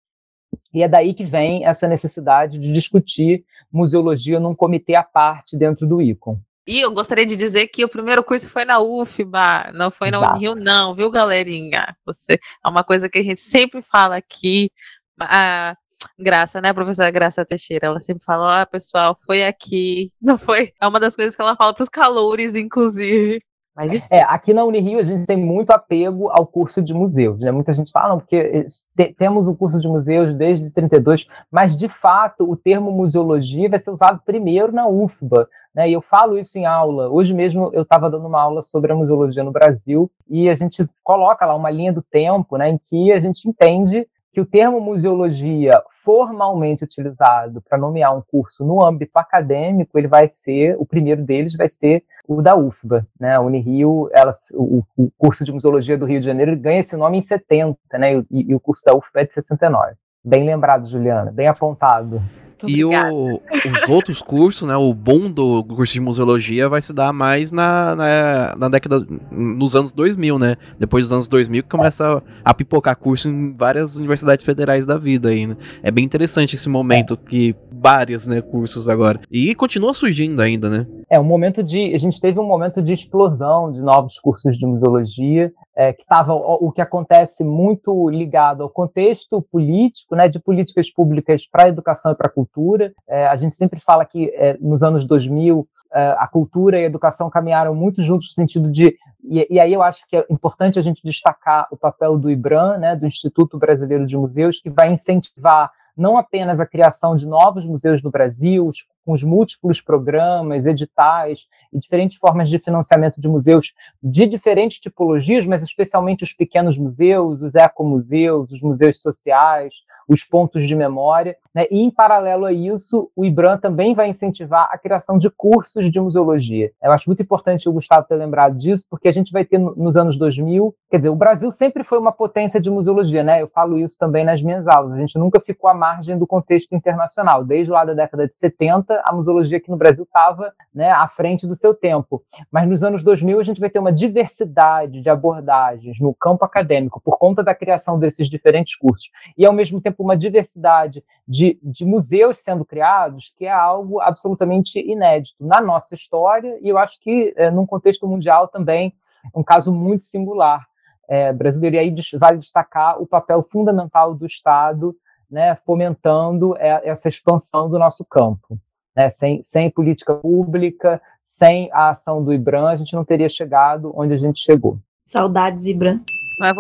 E 0.72 0.85
é 0.85 0.88
daí 0.88 1.14
que 1.14 1.24
vem 1.24 1.66
essa 1.66 1.88
necessidade 1.88 2.61
de 2.61 2.72
discutir 2.72 3.44
museologia 3.72 4.38
num 4.38 4.54
comitê 4.54 4.94
à 4.94 5.02
parte 5.02 5.56
dentro 5.56 5.85
do 5.85 6.00
ICOM. 6.00 6.38
E 6.64 6.80
eu 6.80 6.92
gostaria 6.92 7.26
de 7.26 7.35
dizer 7.35 7.66
que 7.66 7.85
o 7.85 7.88
primeiro 7.88 8.22
curso 8.22 8.48
foi 8.48 8.64
na 8.64 8.78
UFBA, 8.78 9.72
não 9.74 9.90
foi 9.90 10.12
na 10.12 10.18
Exato. 10.18 10.33
Unirio, 10.35 10.54
não, 10.54 10.94
viu, 10.94 11.11
galerinha? 11.11 11.96
Você, 12.06 12.35
é 12.64 12.68
uma 12.68 12.85
coisa 12.85 13.09
que 13.09 13.18
a 13.18 13.24
gente 13.24 13.40
sempre 13.40 13.83
fala 13.83 14.16
aqui. 14.16 14.70
A 15.18 15.76
Graça, 16.20 16.61
né, 16.61 16.72
professora 16.72 17.11
Graça 17.11 17.44
Teixeira? 17.44 17.87
Ela 17.87 18.00
sempre 18.00 18.24
fala: 18.24 18.61
Ó, 18.61 18.62
oh, 18.62 18.66
pessoal, 18.66 19.16
foi 19.26 19.44
aqui. 19.44 20.12
Não 20.20 20.37
foi? 20.37 20.72
É 20.80 20.87
uma 20.87 21.00
das 21.00 21.16
coisas 21.16 21.35
que 21.35 21.42
ela 21.42 21.56
fala 21.56 21.74
para 21.74 21.83
os 21.83 21.88
calores, 21.88 22.54
inclusive. 22.54 23.42
Mas, 23.74 23.94
é, 24.11 24.22
aqui 24.24 24.52
na 24.52 24.64
Unirio 24.64 24.98
a 24.98 25.02
gente 25.02 25.24
tem 25.26 25.37
muito 25.37 25.70
apego 25.70 26.28
ao 26.28 26.46
curso 26.46 26.83
de 26.83 26.92
museus, 26.92 27.38
né? 27.38 27.50
Muita 27.50 27.72
gente 27.72 27.90
fala, 27.90 28.11
não, 28.11 28.18
porque 28.18 28.66
te, 28.96 29.14
temos 29.14 29.46
o 29.46 29.54
curso 29.54 29.80
de 29.80 29.88
museus 29.88 30.35
desde 30.35 30.70
32, 30.70 31.26
mas 31.50 31.76
de 31.76 31.88
fato 31.88 32.50
o 32.50 32.56
termo 32.56 32.90
museologia 32.90 33.70
vai 33.70 33.78
ser 33.78 33.90
usado 33.90 34.20
primeiro 34.26 34.72
na 34.72 34.87
UFBA, 34.87 35.48
né? 35.74 35.88
E 35.88 35.92
eu 35.92 36.02
falo 36.02 36.38
isso 36.38 36.59
em 36.59 36.66
aula. 36.66 37.09
Hoje 37.09 37.33
mesmo 37.33 37.70
eu 37.72 37.83
estava 37.83 38.11
dando 38.11 38.26
uma 38.26 38.42
aula 38.42 38.62
sobre 38.62 38.92
a 38.92 38.94
museologia 38.96 39.44
no 39.44 39.52
Brasil 39.52 40.11
e 40.28 40.50
a 40.50 40.54
gente 40.54 40.87
coloca 41.02 41.46
lá 41.46 41.54
uma 41.54 41.70
linha 41.70 41.92
do 41.92 42.02
tempo, 42.02 42.59
né, 42.59 42.68
em 42.68 42.78
que 42.78 43.12
a 43.12 43.20
gente 43.20 43.48
entende 43.48 44.06
que 44.32 44.40
o 44.40 44.46
termo 44.46 44.80
museologia 44.80 45.82
formalmente 45.90 46.84
utilizado 46.84 47.60
para 47.60 47.76
nomear 47.76 48.16
um 48.16 48.22
curso 48.22 48.64
no 48.64 48.84
âmbito 48.84 49.18
acadêmico, 49.18 49.98
ele 49.98 50.08
vai 50.08 50.28
ser, 50.28 50.76
o 50.78 50.86
primeiro 50.86 51.22
deles 51.22 51.56
vai 51.56 51.68
ser 51.68 52.04
o 52.26 52.40
da 52.40 52.56
UFBA, 52.56 53.06
né? 53.18 53.34
A 53.34 53.40
Unirio, 53.40 54.08
ela, 54.12 54.32
o, 54.52 54.84
o 54.96 55.10
curso 55.18 55.44
de 55.44 55.52
museologia 55.52 55.98
do 55.98 56.06
Rio 56.06 56.20
de 56.20 56.26
Janeiro 56.26 56.56
ganha 56.56 56.80
esse 56.80 56.96
nome 56.96 57.18
em 57.18 57.22
70, 57.22 57.76
né? 57.98 58.18
E, 58.30 58.50
e 58.50 58.54
o 58.54 58.60
curso 58.60 58.84
da 58.84 58.94
UFBA 58.94 59.22
é 59.22 59.24
de 59.24 59.34
69. 59.34 59.94
Bem 60.24 60.44
lembrado, 60.44 60.86
Juliana, 60.86 61.32
bem 61.32 61.48
apontado 61.48 62.22
e 62.66 62.84
o, 62.84 63.40
os 63.40 63.88
outros 63.88 64.20
cursos, 64.20 64.66
né? 64.66 64.76
O 64.76 64.92
bom 64.92 65.30
do 65.30 65.64
curso 65.64 65.92
de 65.92 66.00
museologia 66.00 66.68
vai 66.68 66.82
se 66.82 66.92
dar 66.92 67.12
mais 67.12 67.52
na, 67.52 67.96
na, 67.96 68.56
na, 68.56 68.68
década. 68.68 69.06
nos 69.30 69.74
anos 69.74 69.92
2000, 69.92 70.38
né? 70.38 70.56
Depois 70.78 71.04
dos 71.04 71.12
anos 71.12 71.28
2000 71.28 71.62
que 71.62 71.68
começa 71.68 72.22
a, 72.44 72.50
a 72.50 72.54
pipocar 72.54 72.96
curso 72.96 73.28
em 73.28 73.52
várias 73.52 73.96
universidades 73.96 74.44
federais 74.44 74.84
da 74.84 74.98
vida 74.98 75.28
aí, 75.28 75.46
né? 75.46 75.56
É 75.82 75.90
bem 75.90 76.04
interessante 76.04 76.54
esse 76.54 76.68
momento 76.68 77.16
que 77.16 77.54
vários, 77.80 78.26
né, 78.26 78.40
cursos 78.40 78.88
agora. 78.88 79.20
E 79.30 79.54
continua 79.54 79.94
surgindo 79.94 80.40
ainda, 80.42 80.68
né? 80.68 80.86
É 81.08 81.18
um 81.18 81.24
momento 81.24 81.62
de. 81.62 81.94
A 81.94 81.98
gente 81.98 82.20
teve 82.20 82.38
um 82.38 82.46
momento 82.46 82.82
de 82.82 82.92
explosão 82.92 83.72
de 83.72 83.80
novos 83.80 84.18
cursos 84.18 84.56
de 84.56 84.66
museologia, 84.66 85.52
é, 85.74 85.92
que 85.92 86.02
estava 86.02 86.34
o 86.34 86.70
que 86.70 86.80
acontece 86.80 87.42
muito 87.42 88.08
ligado 88.10 88.62
ao 88.62 88.68
contexto 88.68 89.40
político, 89.50 90.14
né, 90.14 90.28
de 90.28 90.38
políticas 90.38 90.90
públicas 90.92 91.46
para 91.50 91.64
a 91.64 91.68
educação 91.68 92.12
e 92.12 92.14
para 92.14 92.28
a 92.28 92.32
cultura. 92.32 92.92
É, 93.08 93.26
a 93.26 93.36
gente 93.36 93.54
sempre 93.54 93.80
fala 93.80 94.04
que 94.04 94.30
é, 94.34 94.56
nos 94.60 94.82
anos 94.82 95.06
2000 95.06 95.66
é, 95.92 96.16
a 96.18 96.28
cultura 96.28 96.78
e 96.78 96.84
a 96.84 96.86
educação 96.86 97.28
caminharam 97.28 97.74
muito 97.74 98.02
juntos 98.02 98.28
no 98.28 98.34
sentido 98.34 98.70
de 98.70 98.94
e, 99.24 99.46
e, 99.50 99.60
aí 99.60 99.72
eu 99.72 99.82
acho 99.82 100.06
que 100.08 100.16
é 100.16 100.26
importante 100.30 100.78
a 100.78 100.82
gente 100.82 101.02
destacar 101.04 101.66
o 101.70 101.76
papel 101.76 102.16
do 102.16 102.30
IBRAM, 102.30 102.78
né, 102.78 102.96
do 102.96 103.06
Instituto 103.06 103.58
Brasileiro 103.58 104.06
de 104.06 104.16
Museus, 104.16 104.60
que 104.60 104.70
vai 104.70 104.92
incentivar 104.92 105.70
não 105.96 106.16
apenas 106.16 106.61
a 106.61 106.66
criação 106.66 107.14
de 107.14 107.26
novos 107.26 107.64
museus 107.64 108.03
no 108.03 108.11
Brasil, 108.11 108.70
com 109.05 109.12
os 109.12 109.22
múltiplos 109.22 109.81
programas, 109.81 110.66
editais 110.66 111.46
e 111.72 111.79
diferentes 111.79 112.18
formas 112.18 112.48
de 112.48 112.59
financiamento 112.59 113.20
de 113.20 113.29
museus 113.29 113.72
de 114.03 114.26
diferentes 114.26 114.79
tipologias, 114.79 115.46
mas 115.46 115.62
especialmente 115.62 116.24
os 116.24 116.33
pequenos 116.33 116.76
museus, 116.76 117.42
os 117.42 117.55
ecomuseus, 117.55 118.53
os 118.53 118.61
museus 118.61 119.00
sociais, 119.00 119.74
os 120.10 120.24
pontos 120.24 120.66
de 120.66 120.74
memória. 120.74 121.36
Né? 121.54 121.66
E, 121.70 121.80
em 121.80 121.90
paralelo 121.90 122.44
a 122.44 122.52
isso, 122.52 123.08
o 123.14 123.24
IBRAM 123.24 123.58
também 123.58 123.94
vai 123.94 124.08
incentivar 124.08 124.68
a 124.72 124.76
criação 124.76 125.16
de 125.16 125.30
cursos 125.30 125.88
de 125.88 126.00
museologia. 126.00 126.72
Eu 126.82 126.90
acho 126.90 127.08
muito 127.08 127.22
importante 127.22 127.68
o 127.68 127.72
Gustavo 127.72 128.06
ter 128.08 128.16
lembrado 128.16 128.56
disso, 128.56 128.84
porque 128.90 129.06
a 129.06 129.12
gente 129.12 129.32
vai 129.32 129.44
ter 129.44 129.58
nos 129.58 129.96
anos 129.96 130.18
2000, 130.18 130.74
quer 130.90 130.96
dizer, 130.96 131.10
o 131.10 131.14
Brasil 131.14 131.50
sempre 131.52 131.84
foi 131.84 131.98
uma 131.98 132.10
potência 132.10 132.60
de 132.60 132.68
museologia, 132.68 133.22
né? 133.22 133.40
Eu 133.40 133.46
falo 133.48 133.78
isso 133.78 133.96
também 133.98 134.24
nas 134.24 134.42
minhas 134.42 134.66
aulas. 134.66 134.94
A 134.94 134.98
gente 134.98 135.16
nunca 135.16 135.40
ficou 135.40 135.70
à 135.70 135.74
margem 135.74 136.18
do 136.18 136.26
contexto 136.26 136.74
internacional. 136.74 137.44
Desde 137.44 137.72
lá 137.72 137.84
da 137.84 137.94
década 137.94 138.26
de 138.26 138.36
70, 138.36 139.02
a 139.06 139.12
museologia 139.14 139.58
aqui 139.58 139.70
no 139.70 139.76
Brasil 139.76 140.04
estava 140.04 140.52
né, 140.74 140.90
à 140.90 141.06
frente 141.06 141.46
do 141.46 141.54
seu 141.54 141.72
tempo. 141.72 142.20
Mas 142.50 142.68
nos 142.68 142.82
anos 142.82 143.04
2000, 143.04 143.38
a 143.38 143.44
gente 143.44 143.60
vai 143.60 143.70
ter 143.70 143.78
uma 143.78 143.92
diversidade 143.92 145.00
de 145.00 145.08
abordagens 145.08 146.00
no 146.00 146.12
campo 146.12 146.44
acadêmico 146.44 147.00
por 147.00 147.16
conta 147.16 147.44
da 147.44 147.54
criação 147.54 147.96
desses 147.96 148.28
diferentes 148.28 148.76
cursos. 148.76 149.10
E, 149.38 149.46
ao 149.46 149.52
mesmo 149.52 149.80
tempo, 149.80 149.99
uma 150.02 150.16
diversidade 150.16 151.04
de, 151.26 151.58
de 151.62 151.84
museus 151.84 152.38
sendo 152.38 152.64
criados, 152.64 153.34
que 153.36 153.46
é 153.46 153.52
algo 153.52 154.00
absolutamente 154.00 154.78
inédito 154.78 155.44
na 155.44 155.60
nossa 155.60 155.94
história, 155.94 156.58
e 156.62 156.68
eu 156.68 156.78
acho 156.78 156.98
que, 157.00 157.32
é, 157.36 157.50
num 157.50 157.66
contexto 157.66 158.06
mundial 158.06 158.48
também, 158.48 158.94
um 159.34 159.42
caso 159.42 159.72
muito 159.72 160.04
singular 160.04 160.66
é, 161.08 161.32
brasileiro. 161.32 161.76
E 161.76 161.78
aí 161.78 161.94
vale 162.18 162.38
destacar 162.38 163.00
o 163.00 163.06
papel 163.06 163.46
fundamental 163.50 164.14
do 164.14 164.24
Estado 164.26 164.96
né, 165.30 165.56
fomentando 165.64 166.56
é, 166.56 166.88
essa 166.88 167.08
expansão 167.08 167.70
do 167.70 167.78
nosso 167.78 168.04
campo. 168.04 168.58
Né? 168.96 169.08
Sem, 169.10 169.42
sem 169.42 169.70
política 169.70 170.14
pública, 170.14 171.00
sem 171.22 171.70
a 171.72 171.90
ação 171.90 172.24
do 172.24 172.32
IBRAM, 172.32 172.68
a 172.68 172.76
gente 172.76 172.94
não 172.94 173.04
teria 173.04 173.28
chegado 173.28 173.92
onde 173.94 174.12
a 174.12 174.16
gente 174.16 174.40
chegou. 174.40 174.78
Saudades, 175.04 175.66
IBRAM. 175.66 176.02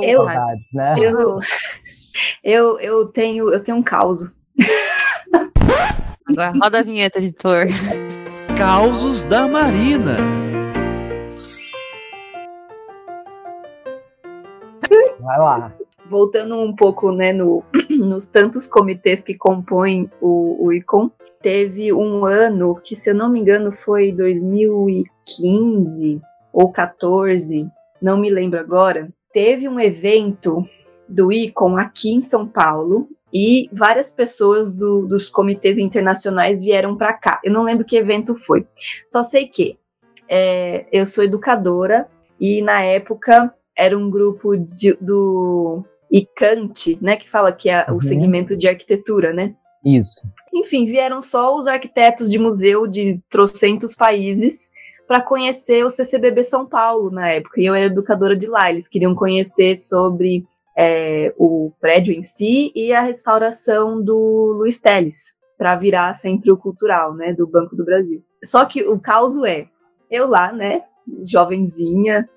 Eu, 0.02 0.24
Saudades, 0.24 0.66
né? 0.72 0.94
Eu, 0.98 1.38
eu, 2.42 2.80
eu, 2.80 3.06
tenho, 3.06 3.52
eu 3.52 3.62
tenho 3.62 3.76
um 3.76 3.82
caos. 3.82 4.32
Agora 6.26 6.52
roda 6.62 6.78
a 6.78 6.82
vinheta, 6.82 7.18
editor. 7.18 7.66
Causos 8.56 9.24
da 9.24 9.46
Marina. 9.46 10.16
Vai 15.20 15.38
lá. 15.38 15.72
Voltando 16.08 16.58
um 16.58 16.74
pouco, 16.74 17.12
né, 17.12 17.32
no, 17.32 17.62
nos 17.90 18.26
tantos 18.26 18.66
comitês 18.66 19.22
que 19.22 19.34
compõem 19.34 20.10
o, 20.20 20.66
o 20.66 20.72
ICOM, 20.72 21.10
teve 21.42 21.92
um 21.92 22.24
ano 22.24 22.80
que, 22.82 22.96
se 22.96 23.10
eu 23.10 23.14
não 23.14 23.28
me 23.28 23.38
engano, 23.38 23.72
foi 23.72 24.12
2015 24.12 26.20
ou 26.52 26.72
14, 26.72 27.68
não 28.00 28.18
me 28.18 28.30
lembro 28.30 28.58
agora, 28.58 29.08
teve 29.32 29.68
um 29.68 29.78
evento 29.78 30.66
do 31.10 31.32
ICOM 31.32 31.76
aqui 31.76 32.12
em 32.14 32.22
São 32.22 32.46
Paulo 32.46 33.08
e 33.32 33.68
várias 33.72 34.10
pessoas 34.10 34.72
do, 34.72 35.06
dos 35.06 35.28
comitês 35.28 35.78
internacionais 35.78 36.62
vieram 36.62 36.96
para 36.96 37.12
cá. 37.12 37.40
Eu 37.44 37.52
não 37.52 37.62
lembro 37.62 37.84
que 37.84 37.96
evento 37.96 38.34
foi. 38.34 38.66
Só 39.06 39.22
sei 39.22 39.46
que 39.46 39.78
é, 40.28 40.86
eu 40.92 41.04
sou 41.06 41.24
educadora 41.24 42.08
e 42.40 42.62
na 42.62 42.82
época 42.82 43.54
era 43.76 43.96
um 43.96 44.10
grupo 44.10 44.56
de, 44.56 44.94
do 45.00 45.84
ICANT, 46.10 46.98
né, 47.00 47.16
que 47.16 47.30
fala 47.30 47.52
que 47.52 47.70
é 47.70 47.86
Uhum. 47.88 47.96
o 47.96 48.00
segmento 48.00 48.56
de 48.56 48.68
arquitetura, 48.68 49.32
né? 49.32 49.54
Isso. 49.84 50.20
Enfim, 50.52 50.84
vieram 50.86 51.22
só 51.22 51.56
os 51.56 51.66
arquitetos 51.66 52.30
de 52.30 52.38
museu 52.38 52.86
de 52.86 53.20
trocentos 53.30 53.94
países 53.94 54.70
para 55.06 55.22
conhecer 55.22 55.84
o 55.84 55.90
CCBB 55.90 56.44
São 56.44 56.66
Paulo 56.66 57.10
na 57.10 57.30
época. 57.30 57.60
E 57.60 57.64
eu 57.64 57.74
era 57.74 57.86
educadora 57.86 58.36
de 58.36 58.46
lá. 58.46 58.70
Eles 58.70 58.86
queriam 58.86 59.14
conhecer 59.14 59.76
sobre 59.76 60.44
é, 60.76 61.34
o 61.36 61.72
prédio 61.80 62.14
em 62.14 62.22
si 62.22 62.72
e 62.74 62.92
a 62.92 63.02
restauração 63.02 64.02
do 64.02 64.54
Luiz 64.56 64.80
Teles 64.80 65.38
para 65.58 65.76
virar 65.76 66.14
centro 66.14 66.56
cultural, 66.56 67.14
né, 67.14 67.34
do 67.34 67.46
Banco 67.46 67.76
do 67.76 67.84
Brasil. 67.84 68.24
Só 68.42 68.64
que 68.64 68.82
o 68.82 68.98
caos 68.98 69.36
é 69.44 69.66
eu 70.10 70.26
lá, 70.26 70.52
né, 70.52 70.82
jovenzinha, 71.24 72.28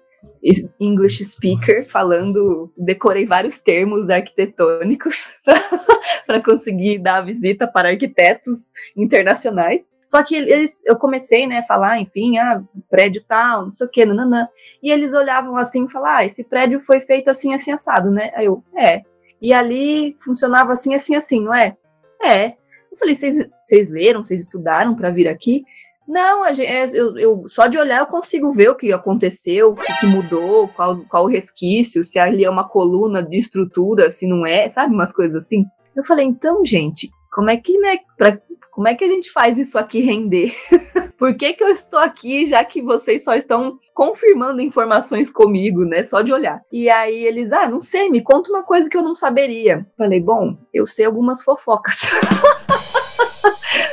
English 0.79 1.23
speaker, 1.23 1.85
falando, 1.85 2.71
decorei 2.77 3.25
vários 3.25 3.59
termos 3.59 4.09
arquitetônicos 4.09 5.31
para 6.27 6.43
conseguir 6.43 6.99
dar 6.99 7.17
a 7.17 7.21
visita 7.21 7.65
para 7.65 7.89
arquitetos 7.89 8.73
internacionais. 8.95 9.93
Só 10.05 10.21
que 10.21 10.35
eles, 10.35 10.83
eu 10.85 10.97
comecei, 10.97 11.47
né, 11.47 11.59
a 11.59 11.63
falar, 11.63 11.99
enfim, 11.99 12.37
ah, 12.37 12.61
prédio 12.89 13.23
tal, 13.25 13.63
não 13.63 13.71
sei 13.71 13.87
o 13.87 13.89
que, 13.89 14.05
nananã. 14.05 14.47
E 14.81 14.91
eles 14.91 15.13
olhavam 15.13 15.55
assim 15.55 15.85
e 15.85 15.91
falavam, 15.91 16.17
ah, 16.17 16.25
esse 16.25 16.43
prédio 16.43 16.81
foi 16.81 16.99
feito 16.99 17.29
assim, 17.29 17.53
assim, 17.53 17.71
assado, 17.71 18.11
né? 18.11 18.31
Aí 18.35 18.45
eu, 18.45 18.61
é. 18.77 19.01
E 19.41 19.53
ali 19.53 20.15
funcionava 20.23 20.73
assim, 20.73 20.93
assim, 20.93 21.15
assim, 21.15 21.41
não 21.41 21.53
é? 21.53 21.75
É. 22.21 22.47
Eu 22.91 22.97
falei, 22.97 23.15
vocês 23.15 23.89
leram, 23.89 24.23
vocês 24.23 24.41
estudaram 24.41 24.93
para 24.93 25.09
vir 25.09 25.27
aqui? 25.27 25.63
Não, 26.07 26.45
gente, 26.53 26.67
é, 26.67 26.85
eu, 26.93 27.17
eu, 27.17 27.43
só 27.47 27.67
de 27.67 27.77
olhar 27.77 27.99
eu 27.99 28.07
consigo 28.07 28.51
ver 28.51 28.69
o 28.69 28.75
que 28.75 28.91
aconteceu, 28.91 29.71
o 29.71 29.75
que, 29.75 29.99
que 29.99 30.05
mudou, 30.05 30.67
qual, 30.67 30.93
qual 31.09 31.23
o 31.25 31.29
resquício, 31.29 32.03
se 32.03 32.19
ali 32.19 32.43
é 32.43 32.49
uma 32.49 32.67
coluna 32.67 33.23
de 33.23 33.37
estrutura, 33.37 34.09
se 34.09 34.27
não 34.27 34.45
é, 34.45 34.69
sabe, 34.69 34.93
umas 34.93 35.13
coisas 35.13 35.45
assim. 35.45 35.65
Eu 35.95 36.03
falei, 36.03 36.25
então, 36.25 36.65
gente, 36.65 37.09
como 37.31 37.49
é 37.49 37.57
que, 37.57 37.77
né, 37.77 37.99
pra, 38.17 38.37
como 38.73 38.87
é 38.87 38.95
que 38.95 39.03
a 39.03 39.07
gente 39.07 39.31
faz 39.31 39.57
isso 39.57 39.77
aqui 39.77 40.01
render? 40.01 40.51
Por 41.17 41.37
que, 41.37 41.53
que 41.53 41.63
eu 41.63 41.69
estou 41.69 41.99
aqui, 41.99 42.45
já 42.47 42.65
que 42.65 42.81
vocês 42.81 43.23
só 43.23 43.35
estão 43.35 43.79
confirmando 43.93 44.61
informações 44.61 45.29
comigo, 45.29 45.85
né? 45.85 46.03
Só 46.03 46.21
de 46.21 46.33
olhar. 46.33 46.59
E 46.71 46.89
aí 46.89 47.23
eles, 47.23 47.53
ah, 47.53 47.69
não 47.69 47.79
sei, 47.79 48.09
me 48.09 48.21
conta 48.21 48.49
uma 48.49 48.63
coisa 48.63 48.89
que 48.89 48.97
eu 48.97 49.03
não 49.03 49.13
saberia. 49.13 49.85
Falei, 49.95 50.19
bom, 50.19 50.57
eu 50.73 50.87
sei 50.87 51.05
algumas 51.05 51.43
fofocas. 51.43 52.09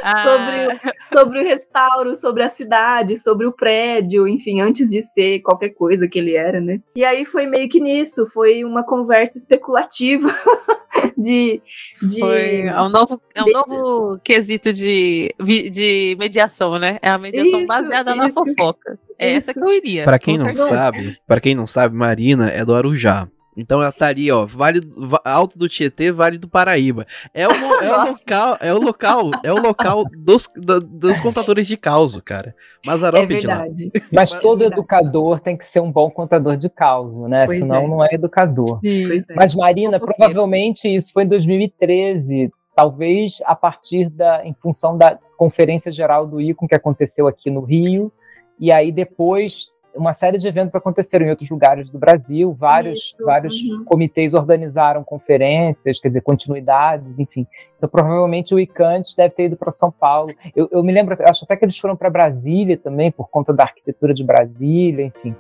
Ah, 0.03 0.23
sobre, 0.25 0.67
o, 0.67 1.19
sobre 1.19 1.41
o 1.41 1.45
restauro, 1.45 2.17
sobre 2.17 2.43
a 2.43 2.49
cidade, 2.49 3.17
sobre 3.19 3.47
o 3.47 3.53
prédio, 3.53 4.27
enfim, 4.29 4.61
antes 4.61 4.89
de 4.91 5.03
ser 5.03 5.41
qualquer 5.41 5.71
coisa 5.71 6.09
que 6.09 6.19
ele 6.19 6.35
era, 6.35 6.61
né? 6.61 6.81
E 6.97 7.05
aí 7.05 7.25
foi 7.25 7.47
meio 7.47 7.69
que 7.69 7.81
nisso, 7.81 8.27
foi 8.27 8.65
uma 8.65 8.83
conversa 8.85 9.39
especulativa 9.39 10.29
de. 11.17 11.61
de 12.03 12.21
Foi 12.21 12.61
é 12.63 12.81
um 12.83 12.89
novo, 12.89 13.21
é 13.35 13.43
um 13.43 13.45
desse- 13.47 13.77
novo 13.77 14.19
quesito 14.25 14.73
de, 14.73 15.35
de 15.71 16.17
mediação, 16.19 16.79
né? 16.79 16.99
É 17.03 17.11
a 17.11 17.19
mediação 17.19 17.59
Isso, 17.61 17.67
baseada 17.69 18.15
na 18.15 18.27
isso. 18.29 18.35
fofoca. 18.35 18.99
É 19.19 19.33
essa 19.35 19.53
que 19.53 19.61
eu 19.61 19.73
iria. 19.73 20.05
Pra 20.05 20.19
quem 20.19 20.39
não 20.39 20.47
certeza. 20.47 20.69
sabe, 20.69 21.17
para 21.27 21.41
quem 21.41 21.55
não 21.55 21.67
sabe, 21.67 21.95
Marina 21.95 22.51
é 22.51 22.65
do 22.65 22.75
Arujá. 22.75 23.29
Então 23.61 23.83
ela 23.83 23.93
tá 23.93 24.09
ali, 24.09 24.31
ó, 24.31 24.45
Vale 24.47 24.81
do- 24.81 25.07
Va- 25.09 25.21
Alto 25.25 25.59
do 25.59 25.69
Tietê, 25.69 26.11
Vale 26.11 26.39
do 26.39 26.49
Paraíba. 26.49 27.07
É 27.35 27.47
o, 27.47 27.51
é 27.83 27.93
o 27.97 28.05
local, 28.09 28.57
é 28.61 28.73
o 28.75 28.79
local, 28.81 29.31
é 29.45 29.53
o 29.53 29.61
local 29.61 30.05
dos, 30.17 30.49
da- 30.57 30.79
dos 30.81 31.21
contadores 31.21 31.67
de 31.67 31.77
caos, 31.77 32.17
cara. 32.25 32.55
É 32.83 32.87
Mazarope 32.87 33.39
de 33.39 33.47
lá. 33.47 33.59
verdade. 33.59 33.93
Mas 34.13 34.33
É 34.35 34.41
todo 34.41 34.61
verdade. 34.61 34.81
educador 34.81 35.41
tem 35.41 35.57
que 35.57 35.65
ser 35.67 35.81
um 35.81 35.93
bom 35.93 36.11
contador 36.11 36.57
de 36.57 36.69
caos, 36.71 37.15
né? 37.29 37.45
Pois 37.47 37.59
Senão 37.59 37.83
é. 37.85 37.89
não 37.89 38.05
é 38.05 38.09
educador. 38.13 38.79
Sim. 38.83 39.07
Pois 39.09 39.29
é. 39.29 39.35
Mas, 39.35 39.55
Marina, 39.55 40.01
provavelmente 40.01 40.89
isso 40.89 41.13
foi 41.13 41.25
em 41.25 41.29
2013, 41.29 42.51
talvez 42.75 43.39
a 43.45 43.55
partir 43.55 44.09
da, 44.09 44.45
em 44.45 44.55
função 44.55 44.97
da 44.97 45.19
Conferência 45.37 45.91
Geral 45.93 46.27
do 46.27 46.41
ICOM 46.41 46.67
que 46.67 46.75
aconteceu 46.75 47.27
aqui 47.27 47.51
no 47.51 47.61
Rio, 47.61 48.11
e 48.59 48.71
aí 48.73 48.91
depois 48.93 49.71
uma 49.95 50.15
série 50.15 50.39
de 50.39 50.47
eventos 50.47 50.75
aconteceram 50.75 51.27
em 51.27 51.31
outros 51.31 51.51
lugares 51.51 51.91
do 51.91 51.99
Brasil, 51.99 52.53
vários, 52.53 52.99
Isso, 52.99 53.25
vários 53.25 53.61
uhum. 53.63 53.85
comitês 53.85 54.35
organizaram 54.35 55.03
conferências, 55.03 56.01
quer 56.01 56.09
dizer, 56.09 56.23
continuidades, 56.23 57.19
enfim. 57.19 57.47
Então, 57.77 57.89
provavelmente 57.89 58.55
o 58.55 58.61
ICANT 58.61 59.15
deve 59.17 59.35
ter 59.35 59.45
ido 59.45 59.57
para 59.57 59.73
São 59.73 59.91
Paulo. 59.91 60.31
Eu, 60.55 60.69
eu 60.71 60.83
me 60.83 60.93
lembro, 60.93 61.17
acho 61.29 61.45
até 61.45 61.57
que 61.57 61.65
eles 61.65 61.79
foram 61.79 61.97
para 61.97 62.11
Brasília 62.11 62.77
também, 62.77 63.11
por 63.11 63.29
conta 63.29 63.53
da 63.53 63.65
arquitetura 63.65 64.15
de 64.15 64.25
Brasília, 64.25 65.05
enfim. 65.07 65.35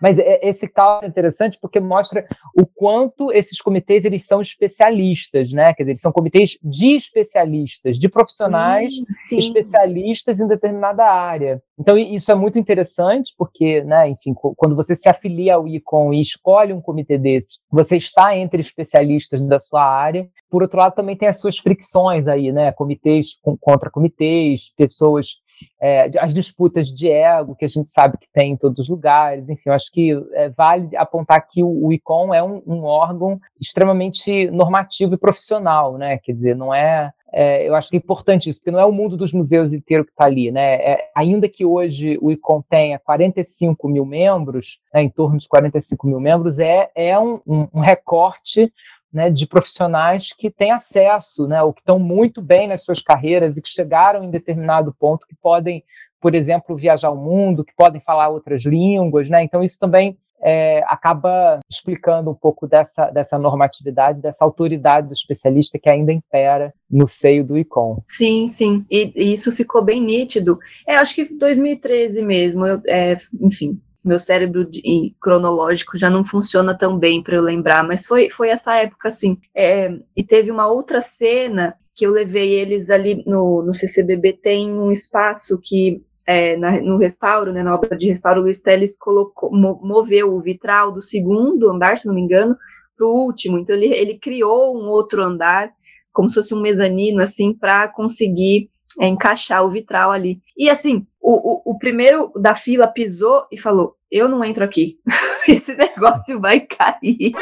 Mas 0.00 0.18
é- 0.18 0.40
esse 0.42 0.66
caso 0.68 1.04
é 1.04 1.08
interessante 1.08 1.58
porque 1.60 1.78
mostra 1.80 2.26
o 2.56 2.66
quanto 2.66 3.30
esses 3.32 3.60
comitês 3.60 4.04
eles 4.04 4.24
são 4.26 4.40
especialistas, 4.40 5.50
né? 5.52 5.74
Quer 5.74 5.82
dizer, 5.84 5.92
eles 5.92 6.02
são 6.02 6.12
comitês 6.12 6.58
de 6.62 6.96
especialistas, 6.96 7.98
de 7.98 8.08
profissionais 8.08 8.94
Sim, 8.94 9.04
sim. 9.14 9.38
especialistas 9.38 10.40
em 10.40 10.46
determinada 10.46 11.04
área. 11.04 11.62
Então 11.78 11.96
isso 11.96 12.30
é 12.30 12.34
muito 12.34 12.58
interessante 12.58 13.34
porque, 13.38 13.82
né, 13.82 14.08
enfim, 14.08 14.34
quando 14.56 14.76
você 14.76 14.94
se 14.94 15.08
afilia 15.08 15.54
ao 15.54 15.66
ICOM 15.66 16.12
e 16.12 16.20
escolhe 16.20 16.72
um 16.72 16.80
comitê 16.80 17.16
desse, 17.18 17.58
você 17.70 17.96
está 17.96 18.36
entre 18.36 18.60
especialistas 18.60 19.40
da 19.46 19.58
sua 19.60 19.82
área. 19.84 20.28
Por 20.50 20.62
outro 20.62 20.78
lado, 20.78 20.94
também 20.94 21.16
tem 21.16 21.28
as 21.28 21.38
suas 21.40 21.58
fricções 21.58 22.26
aí, 22.26 22.52
né? 22.52 22.72
Comitês 22.72 23.38
com- 23.42 23.56
contra 23.56 23.90
comitês, 23.90 24.72
pessoas 24.76 25.36
é, 25.80 26.10
as 26.18 26.34
disputas 26.34 26.88
de 26.88 27.08
ego 27.10 27.54
que 27.54 27.64
a 27.64 27.68
gente 27.68 27.90
sabe 27.90 28.18
que 28.18 28.26
tem 28.32 28.52
em 28.52 28.56
todos 28.56 28.78
os 28.80 28.88
lugares, 28.88 29.48
enfim, 29.48 29.62
eu 29.66 29.72
acho 29.72 29.90
que 29.90 30.10
é, 30.32 30.48
vale 30.50 30.96
apontar 30.96 31.46
que 31.48 31.62
o, 31.62 31.86
o 31.86 31.92
ICOM 31.92 32.34
é 32.34 32.42
um, 32.42 32.62
um 32.66 32.84
órgão 32.84 33.40
extremamente 33.60 34.50
normativo 34.50 35.14
e 35.14 35.18
profissional, 35.18 35.96
né? 35.96 36.18
Quer 36.18 36.32
dizer, 36.32 36.56
não 36.56 36.74
é, 36.74 37.12
é, 37.32 37.68
eu 37.68 37.74
acho 37.74 37.88
que 37.88 37.96
é 37.96 37.98
importante 37.98 38.50
isso, 38.50 38.58
porque 38.58 38.70
não 38.70 38.80
é 38.80 38.84
o 38.84 38.92
mundo 38.92 39.16
dos 39.16 39.32
museus 39.32 39.72
inteiro 39.72 40.04
que 40.04 40.10
está 40.10 40.24
ali, 40.24 40.50
né? 40.50 40.74
É, 40.76 41.10
ainda 41.14 41.48
que 41.48 41.64
hoje 41.64 42.18
o 42.20 42.30
ICOM 42.30 42.62
tenha 42.68 42.98
45 42.98 43.88
mil 43.88 44.04
membros, 44.04 44.80
né, 44.92 45.02
em 45.02 45.08
torno 45.08 45.38
de 45.38 45.48
45 45.48 46.06
mil 46.06 46.20
membros, 46.20 46.58
é, 46.58 46.90
é 46.94 47.18
um, 47.18 47.40
um, 47.46 47.68
um 47.74 47.80
recorte 47.80 48.72
né, 49.12 49.30
de 49.30 49.46
profissionais 49.46 50.32
que 50.32 50.50
têm 50.50 50.70
acesso, 50.70 51.46
né, 51.46 51.62
ou 51.62 51.72
que 51.72 51.80
estão 51.80 51.98
muito 51.98 52.40
bem 52.40 52.68
nas 52.68 52.82
suas 52.82 53.02
carreiras 53.02 53.56
e 53.56 53.62
que 53.62 53.68
chegaram 53.68 54.22
em 54.22 54.30
determinado 54.30 54.94
ponto 54.98 55.26
que 55.26 55.34
podem, 55.34 55.82
por 56.20 56.34
exemplo, 56.34 56.76
viajar 56.76 57.10
o 57.10 57.16
mundo, 57.16 57.64
que 57.64 57.74
podem 57.74 58.00
falar 58.00 58.28
outras 58.28 58.62
línguas, 58.62 59.28
né? 59.28 59.42
Então 59.42 59.64
isso 59.64 59.78
também 59.78 60.16
é, 60.42 60.82
acaba 60.86 61.60
explicando 61.68 62.30
um 62.30 62.34
pouco 62.34 62.66
dessa, 62.66 63.10
dessa 63.10 63.38
normatividade, 63.38 64.22
dessa 64.22 64.44
autoridade 64.44 65.08
do 65.08 65.14
especialista 65.14 65.78
que 65.78 65.90
ainda 65.90 66.12
impera 66.12 66.72
no 66.90 67.06
seio 67.06 67.44
do 67.44 67.58
ICOM. 67.58 67.98
Sim, 68.06 68.48
sim. 68.48 68.84
E, 68.90 69.12
e 69.14 69.32
isso 69.32 69.52
ficou 69.52 69.84
bem 69.84 70.00
nítido. 70.00 70.58
É, 70.86 70.96
acho 70.96 71.14
que 71.14 71.34
2013 71.34 72.22
mesmo. 72.22 72.66
Eu, 72.66 72.80
é, 72.86 73.16
enfim, 73.40 73.80
meu 74.04 74.18
cérebro 74.18 74.64
de- 74.68 75.14
cronológico 75.20 75.96
já 75.98 76.08
não 76.10 76.24
funciona 76.24 76.76
tão 76.76 76.98
bem 76.98 77.22
para 77.22 77.36
eu 77.36 77.42
lembrar, 77.42 77.86
mas 77.86 78.06
foi, 78.06 78.30
foi 78.30 78.48
essa 78.48 78.74
época, 78.76 79.08
assim. 79.08 79.38
É, 79.54 79.90
e 80.16 80.22
teve 80.24 80.50
uma 80.50 80.66
outra 80.68 81.00
cena 81.00 81.74
que 81.94 82.06
eu 82.06 82.12
levei 82.12 82.52
eles 82.52 82.88
ali 82.90 83.22
no, 83.26 83.62
no 83.62 83.74
CCBB, 83.74 84.32
tem 84.34 84.72
um 84.72 84.90
espaço 84.90 85.58
que 85.62 86.02
é, 86.26 86.56
na- 86.56 86.80
no 86.80 86.96
restauro, 86.98 87.52
né, 87.52 87.62
na 87.62 87.74
obra 87.74 87.96
de 87.96 88.06
restauro, 88.06 88.40
o 88.40 88.44
Luiz 88.44 88.62
Teles 88.62 88.96
colocou, 88.96 89.50
mo- 89.52 89.80
moveu 89.82 90.32
o 90.32 90.40
vitral 90.40 90.92
do 90.92 91.02
segundo 91.02 91.68
andar, 91.70 91.98
se 91.98 92.06
não 92.06 92.14
me 92.14 92.20
engano, 92.20 92.56
para 92.96 93.06
o 93.06 93.24
último. 93.26 93.58
Então 93.58 93.74
ele, 93.74 93.86
ele 93.92 94.14
criou 94.18 94.76
um 94.76 94.88
outro 94.88 95.22
andar, 95.22 95.70
como 96.12 96.28
se 96.28 96.36
fosse 96.36 96.54
um 96.54 96.60
mezanino, 96.60 97.20
assim, 97.22 97.52
para 97.52 97.88
conseguir 97.88 98.70
é, 99.00 99.06
encaixar 99.08 99.64
o 99.64 99.70
vitral 99.70 100.10
ali. 100.10 100.40
E 100.56 100.68
assim, 100.70 101.06
o, 101.32 101.72
o, 101.72 101.78
primeiro 101.78 102.32
da 102.36 102.54
fila 102.54 102.86
pisou 102.86 103.46
e 103.50 103.58
falou: 103.58 103.96
Eu 104.10 104.28
não 104.28 104.44
entro 104.44 104.64
aqui. 104.64 104.98
Esse 105.48 105.74
negócio 105.74 106.40
vai 106.40 106.60
cair. 106.60 107.32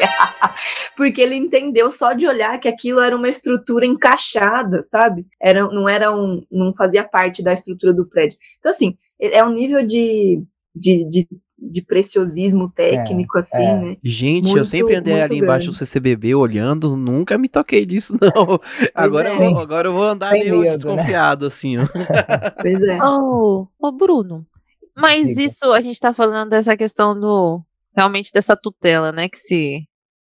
Porque 0.95 1.21
ele 1.21 1.35
entendeu 1.35 1.91
só 1.91 2.13
de 2.13 2.27
olhar 2.27 2.59
que 2.59 2.67
aquilo 2.67 2.99
era 2.99 3.15
uma 3.15 3.29
estrutura 3.29 3.85
encaixada, 3.85 4.83
sabe? 4.83 5.25
Era, 5.41 5.67
não 5.67 5.87
era 5.87 6.15
um. 6.15 6.45
não 6.51 6.73
fazia 6.73 7.03
parte 7.03 7.43
da 7.43 7.53
estrutura 7.53 7.93
do 7.93 8.07
prédio. 8.07 8.37
Então, 8.57 8.71
assim, 8.71 8.97
é 9.19 9.37
é 9.37 9.43
um 9.43 9.53
nível 9.53 9.85
de, 9.85 10.43
de, 10.75 11.07
de, 11.07 11.27
de 11.61 11.81
preciosismo 11.81 12.69
técnico, 12.69 13.37
assim, 13.37 13.63
é. 13.63 13.75
né? 13.75 13.97
Gente, 14.03 14.47
eu 14.47 14.55
Muito, 14.55 14.65
sempre 14.65 14.95
andei 14.95 15.21
ali 15.21 15.37
embaixo 15.39 15.71
do. 15.71 15.75
CCBB 15.75 16.35
olhando, 16.35 16.95
nunca 16.95 17.37
me 17.37 17.49
toquei 17.49 17.85
disso, 17.85 18.17
não. 18.21 18.59
Agora, 18.93 19.29
é. 19.29 19.33
eu, 19.33 19.37
vou, 19.37 19.59
agora 19.61 19.87
eu 19.87 19.93
vou 19.93 20.03
andar 20.03 20.31
Tem 20.31 20.41
meio 20.41 20.59
medo, 20.59 20.71
né? 20.71 20.75
desconfiado, 20.77 21.45
assim, 21.45 21.77
ó. 21.77 21.85
Pois 22.61 22.81
é. 22.83 22.97
Ô, 23.03 23.67
ô, 23.79 23.91
Bruno, 23.91 24.45
mas 24.95 25.27
Diga. 25.27 25.41
isso 25.41 25.71
a 25.71 25.81
gente 25.81 25.99
tá 25.99 26.13
falando 26.13 26.49
dessa 26.49 26.75
questão 26.77 27.19
do 27.19 27.61
realmente 27.95 28.31
dessa 28.31 28.55
tutela, 28.55 29.11
né, 29.11 29.27
que 29.27 29.37
se 29.37 29.88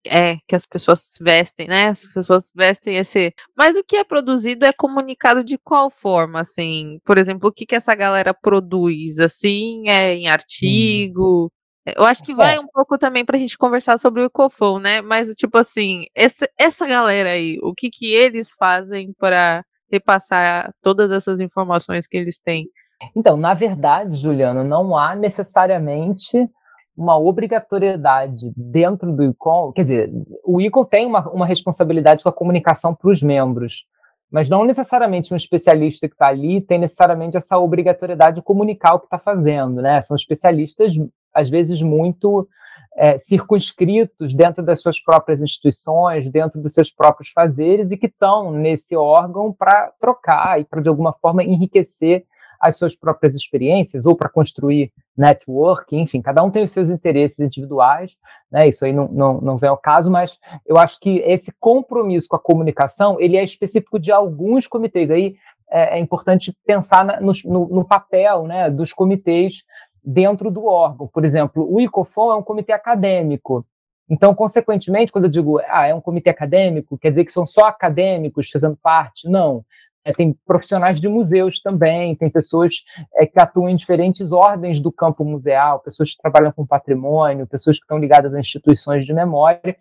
é 0.07 0.37
que 0.47 0.55
as 0.55 0.67
pessoas 0.67 1.17
vestem, 1.21 1.67
né? 1.67 1.88
As 1.88 2.05
pessoas 2.05 2.51
vestem 2.55 2.97
esse. 2.97 3.33
Mas 3.57 3.77
o 3.77 3.85
que 3.85 3.97
é 3.97 4.05
produzido 4.05 4.64
é 4.64 4.73
comunicado 4.73 5.45
de 5.45 5.59
qual 5.59 5.90
forma, 5.90 6.40
assim? 6.40 6.99
Por 7.05 7.19
exemplo, 7.19 7.49
o 7.49 7.53
que 7.53 7.67
que 7.67 7.75
essa 7.75 7.95
galera 7.95 8.35
produz, 8.35 9.19
assim, 9.19 9.88
é 9.88 10.14
em 10.14 10.29
artigo? 10.29 11.47
Hum. 11.47 11.64
Eu 11.97 12.05
acho 12.05 12.23
que 12.23 12.35
vai 12.35 12.57
é. 12.57 12.61
um 12.61 12.67
pouco 12.67 12.97
também 12.97 13.25
pra 13.25 13.38
gente 13.38 13.59
conversar 13.59 13.99
sobre 13.99 14.23
o 14.23 14.25
Ecofon, 14.25 14.79
né? 14.79 15.03
Mas, 15.03 15.29
tipo 15.35 15.59
assim, 15.59 16.05
esse, 16.14 16.49
essa 16.59 16.87
galera 16.87 17.31
aí, 17.31 17.59
o 17.62 17.75
que 17.75 17.90
que 17.90 18.11
eles 18.11 18.49
fazem 18.59 19.12
para 19.19 19.62
repassar 19.93 20.73
todas 20.83 21.11
essas 21.11 21.40
informações 21.40 22.07
que 22.07 22.17
eles 22.17 22.38
têm? 22.38 22.67
Então, 23.14 23.37
na 23.37 23.53
verdade, 23.53 24.17
Juliana, 24.17 24.64
não 24.64 24.97
há 24.97 25.14
necessariamente 25.14 26.49
uma 26.97 27.19
obrigatoriedade 27.19 28.53
dentro 28.57 29.13
do 29.13 29.25
ICOM, 29.25 29.73
quer 29.73 29.83
dizer, 29.83 30.13
o 30.45 30.61
ICOM 30.61 30.85
tem 30.85 31.07
uma, 31.07 31.29
uma 31.31 31.47
responsabilidade 31.47 32.23
com 32.23 32.29
a 32.29 32.33
comunicação 32.33 32.95
para 32.95 33.11
os 33.11 33.23
membros, 33.23 33.85
mas 34.31 34.49
não 34.49 34.65
necessariamente 34.65 35.33
um 35.33 35.37
especialista 35.37 36.09
que 36.09 36.15
está 36.15 36.29
ali 36.29 36.61
tem 36.61 36.79
necessariamente 36.79 37.37
essa 37.37 37.59
obrigatoriedade 37.59 38.37
de 38.37 38.43
comunicar 38.43 38.95
o 38.95 39.01
que 39.01 39.07
está 39.07 39.19
fazendo, 39.19 39.81
né? 39.81 40.01
São 40.03 40.17
especialistas, 40.17 40.93
às 41.33 41.49
vezes, 41.49 41.81
muito 41.81 42.49
é, 42.97 43.19
circunscritos 43.19 44.35
dentro 44.35 44.63
das 44.63 44.81
suas 44.81 45.01
próprias 45.01 45.43
instituições, 45.43 46.31
dentro 46.31 46.61
dos 46.61 46.75
seus 46.75 46.91
próprios 46.91 47.31
fazeres 47.31 47.91
e 47.91 47.97
que 47.97 48.07
estão 48.07 48.51
nesse 48.51 48.97
órgão 48.97 49.53
para 49.53 49.93
trocar 50.01 50.61
e 50.61 50.65
para, 50.65 50.81
de 50.81 50.89
alguma 50.89 51.13
forma, 51.13 51.43
enriquecer 51.43 52.25
as 52.61 52.77
suas 52.77 52.95
próprias 52.95 53.35
experiências 53.35 54.07
ou 54.07 54.17
para 54.17 54.29
construir 54.29 54.93
network, 55.17 55.97
enfim, 55.97 56.21
cada 56.21 56.43
um 56.43 56.51
tem 56.51 56.64
os 56.64 56.73
seus 56.73 56.88
interesses 56.88 57.38
individuais, 57.38 58.17
né? 58.51 58.69
Isso 58.69 58.85
aí 58.85 58.93
não, 58.93 59.09
não, 59.09 59.40
não 59.40 59.57
vem 59.57 59.71
ao 59.71 59.77
caso, 59.77 60.11
mas 60.11 60.38
eu 60.67 60.77
acho 60.77 60.99
que 61.01 61.19
esse 61.27 61.53
compromisso 61.61 62.29
com 62.29 62.37
a 62.37 62.40
comunicação 62.40 63.21
ele 63.21 63.37
é 63.37 63.43
específico 63.43 63.99
de 63.99 64.11
alguns 64.11 64.67
comitês. 64.67 65.11
Aí 65.11 65.37
é, 65.71 65.97
é 65.97 65.99
importante 65.99 66.57
pensar 66.67 67.05
na, 67.05 67.21
no, 67.21 67.33
no, 67.45 67.85
papel 67.85 68.47
né, 68.47 68.71
dos 68.71 68.93
comitês 68.93 69.62
dentro 70.05 70.51
do 70.51 70.67
órgão. 70.67 71.09
Por 71.09 71.25
exemplo, 71.25 71.67
o 71.69 71.81
ICOFON 71.81 72.33
é 72.33 72.37
um 72.37 72.43
comitê 72.43 72.73
acadêmico. 72.73 73.67
Então, 74.09 74.35
consequentemente, 74.35 75.11
quando 75.11 75.25
eu 75.25 75.31
digo, 75.31 75.61
ah, 75.67 75.87
é 75.87 75.95
um 75.95 76.01
comitê 76.01 76.31
acadêmico, 76.31 76.99
quer 76.99 77.11
dizer 77.11 77.25
que 77.25 77.33
são 77.33 77.47
só 77.47 77.67
acadêmicos 77.67 78.51
fazendo 78.51 78.77
parte? 78.77 79.29
Não. 79.29 79.64
É, 80.05 80.12
tem 80.12 80.37
profissionais 80.47 81.01
de 81.01 81.09
museus 81.09 81.61
também, 81.61 82.14
tem 82.14 82.29
pessoas 82.29 82.85
é, 83.17 83.27
que 83.27 83.40
atuam 83.40 83.69
em 83.69 83.77
diferentes 83.77 84.33
ordens 84.33 84.79
do 84.79 84.93
campo 84.93 85.25
museal, 85.25 85.81
pessoas 85.81 86.11
que 86.11 86.21
trabalham 86.21 86.53
com 86.53 86.67
patrimônio, 86.67 87.47
pessoas 87.47 87.79
que 87.79 87.85
estão 87.85 87.99
ligadas 87.99 88.35
a 88.35 88.40
instituições 88.40 89.07
de 89.07 89.14
memória, 89.14 89.77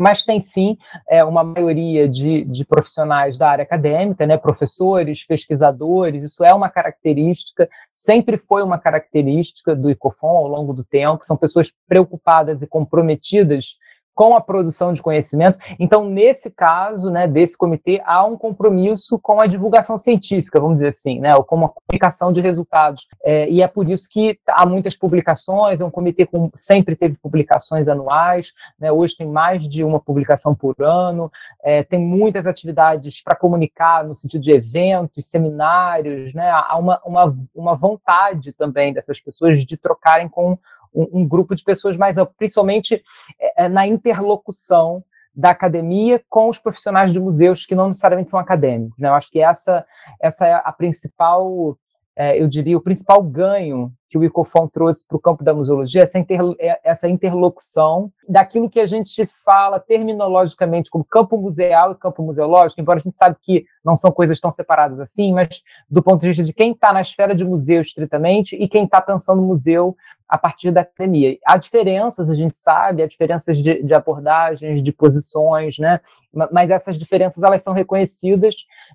mas 0.00 0.22
tem 0.22 0.40
sim 0.40 0.78
é, 1.06 1.22
uma 1.22 1.44
maioria 1.44 2.08
de, 2.08 2.42
de, 2.46 2.64
profissionais 2.64 3.36
da 3.36 3.50
área 3.50 3.64
acadêmica, 3.64 4.26
né, 4.26 4.38
professores, 4.38 5.26
pesquisadores, 5.26 6.24
isso 6.24 6.42
é 6.42 6.54
uma 6.54 6.70
característica, 6.70 7.68
sempre 7.92 8.38
foi 8.38 8.62
uma 8.62 8.78
característica 8.78 9.76
do 9.76 9.90
ICOFON 9.90 10.38
ao 10.38 10.48
longo 10.48 10.72
do 10.72 10.82
tempo, 10.82 11.26
são 11.26 11.36
pessoas 11.36 11.70
preocupadas 11.86 12.62
e 12.62 12.66
comprometidas 12.66 13.76
com 14.14 14.36
a 14.36 14.40
produção 14.40 14.92
de 14.92 15.02
conhecimento. 15.02 15.58
Então, 15.78 16.04
nesse 16.04 16.50
caso, 16.50 17.10
né, 17.10 17.26
desse 17.26 17.56
comitê, 17.56 18.02
há 18.04 18.24
um 18.24 18.36
compromisso 18.36 19.18
com 19.18 19.40
a 19.40 19.46
divulgação 19.46 19.96
científica, 19.96 20.60
vamos 20.60 20.76
dizer 20.76 20.88
assim, 20.88 21.18
né, 21.18 21.34
ou 21.34 21.44
com 21.44 21.64
a 21.64 21.68
comunicação 21.68 22.32
de 22.32 22.40
resultados. 22.40 23.06
É, 23.24 23.48
e 23.48 23.62
é 23.62 23.66
por 23.66 23.88
isso 23.88 24.08
que 24.10 24.38
há 24.46 24.66
muitas 24.66 24.96
publicações, 24.96 25.80
é 25.80 25.84
um 25.84 25.90
comitê 25.90 26.26
que 26.26 26.36
sempre 26.56 26.96
teve 26.96 27.16
publicações 27.16 27.88
anuais, 27.88 28.52
né, 28.78 28.92
hoje 28.92 29.16
tem 29.16 29.26
mais 29.26 29.66
de 29.68 29.82
uma 29.82 30.00
publicação 30.00 30.54
por 30.54 30.74
ano, 30.80 31.30
é, 31.62 31.82
tem 31.82 31.98
muitas 31.98 32.46
atividades 32.46 33.22
para 33.22 33.36
comunicar 33.36 34.04
no 34.04 34.14
sentido 34.14 34.42
de 34.42 34.50
eventos, 34.50 35.26
seminários, 35.26 36.34
né, 36.34 36.50
há 36.50 36.76
uma, 36.76 37.00
uma, 37.04 37.36
uma 37.54 37.74
vontade 37.74 38.52
também 38.52 38.92
dessas 38.92 39.20
pessoas 39.20 39.64
de 39.64 39.76
trocarem 39.76 40.28
com 40.28 40.58
um, 40.94 41.20
um 41.20 41.28
grupo 41.28 41.54
de 41.54 41.64
pessoas 41.64 41.96
mais 41.96 42.16
amplo, 42.18 42.34
principalmente 42.36 43.02
é, 43.40 43.64
é, 43.64 43.68
na 43.68 43.86
interlocução 43.86 45.04
da 45.34 45.50
academia 45.50 46.22
com 46.28 46.48
os 46.48 46.58
profissionais 46.58 47.12
de 47.12 47.20
museus 47.20 47.64
que 47.64 47.74
não 47.74 47.88
necessariamente 47.88 48.30
são 48.30 48.38
acadêmicos. 48.38 48.98
Né? 48.98 49.08
Eu 49.08 49.14
acho 49.14 49.30
que 49.30 49.40
essa, 49.40 49.84
essa 50.20 50.46
é 50.46 50.52
a 50.52 50.72
principal, 50.72 51.78
é, 52.16 52.40
eu 52.40 52.48
diria, 52.48 52.76
o 52.76 52.80
principal 52.80 53.22
ganho 53.22 53.92
que 54.08 54.18
o 54.18 54.24
Icofon 54.24 54.66
trouxe 54.66 55.06
para 55.06 55.16
o 55.16 55.20
campo 55.20 55.44
da 55.44 55.54
museologia, 55.54 56.02
essa, 56.02 56.18
inter, 56.18 56.40
é, 56.58 56.80
essa 56.82 57.08
interlocução 57.08 58.12
daquilo 58.30 58.70
que 58.70 58.78
a 58.78 58.86
gente 58.86 59.26
fala 59.44 59.80
terminologicamente 59.80 60.88
como 60.88 61.04
campo 61.04 61.36
museal 61.36 61.90
e 61.90 61.96
campo 61.96 62.22
museológico, 62.22 62.80
embora 62.80 63.00
a 63.00 63.02
gente 63.02 63.16
sabe 63.16 63.36
que 63.42 63.66
não 63.84 63.96
são 63.96 64.12
coisas 64.12 64.38
tão 64.38 64.52
separadas 64.52 65.00
assim, 65.00 65.32
mas 65.32 65.62
do 65.90 66.00
ponto 66.00 66.20
de 66.20 66.28
vista 66.28 66.44
de 66.44 66.52
quem 66.52 66.70
está 66.70 66.92
na 66.92 67.00
esfera 67.00 67.34
de 67.34 67.44
museu 67.44 67.80
estritamente 67.80 68.54
e 68.54 68.68
quem 68.68 68.84
está 68.84 69.00
pensando 69.00 69.42
museu 69.42 69.96
a 70.28 70.38
partir 70.38 70.70
da 70.70 70.82
academia. 70.82 71.36
Há 71.44 71.56
diferenças, 71.56 72.30
a 72.30 72.34
gente 72.34 72.54
sabe, 72.56 73.02
há 73.02 73.08
diferenças 73.08 73.58
de, 73.58 73.82
de, 73.82 73.92
abordagens, 73.92 74.80
de 74.80 74.92
posições, 74.92 75.76
né? 75.76 76.00
Mas 76.52 76.70
essas 76.70 76.96
diferenças 76.96 77.42
elas 77.42 77.62
são 77.64 77.72
reconhecidas 77.72 78.54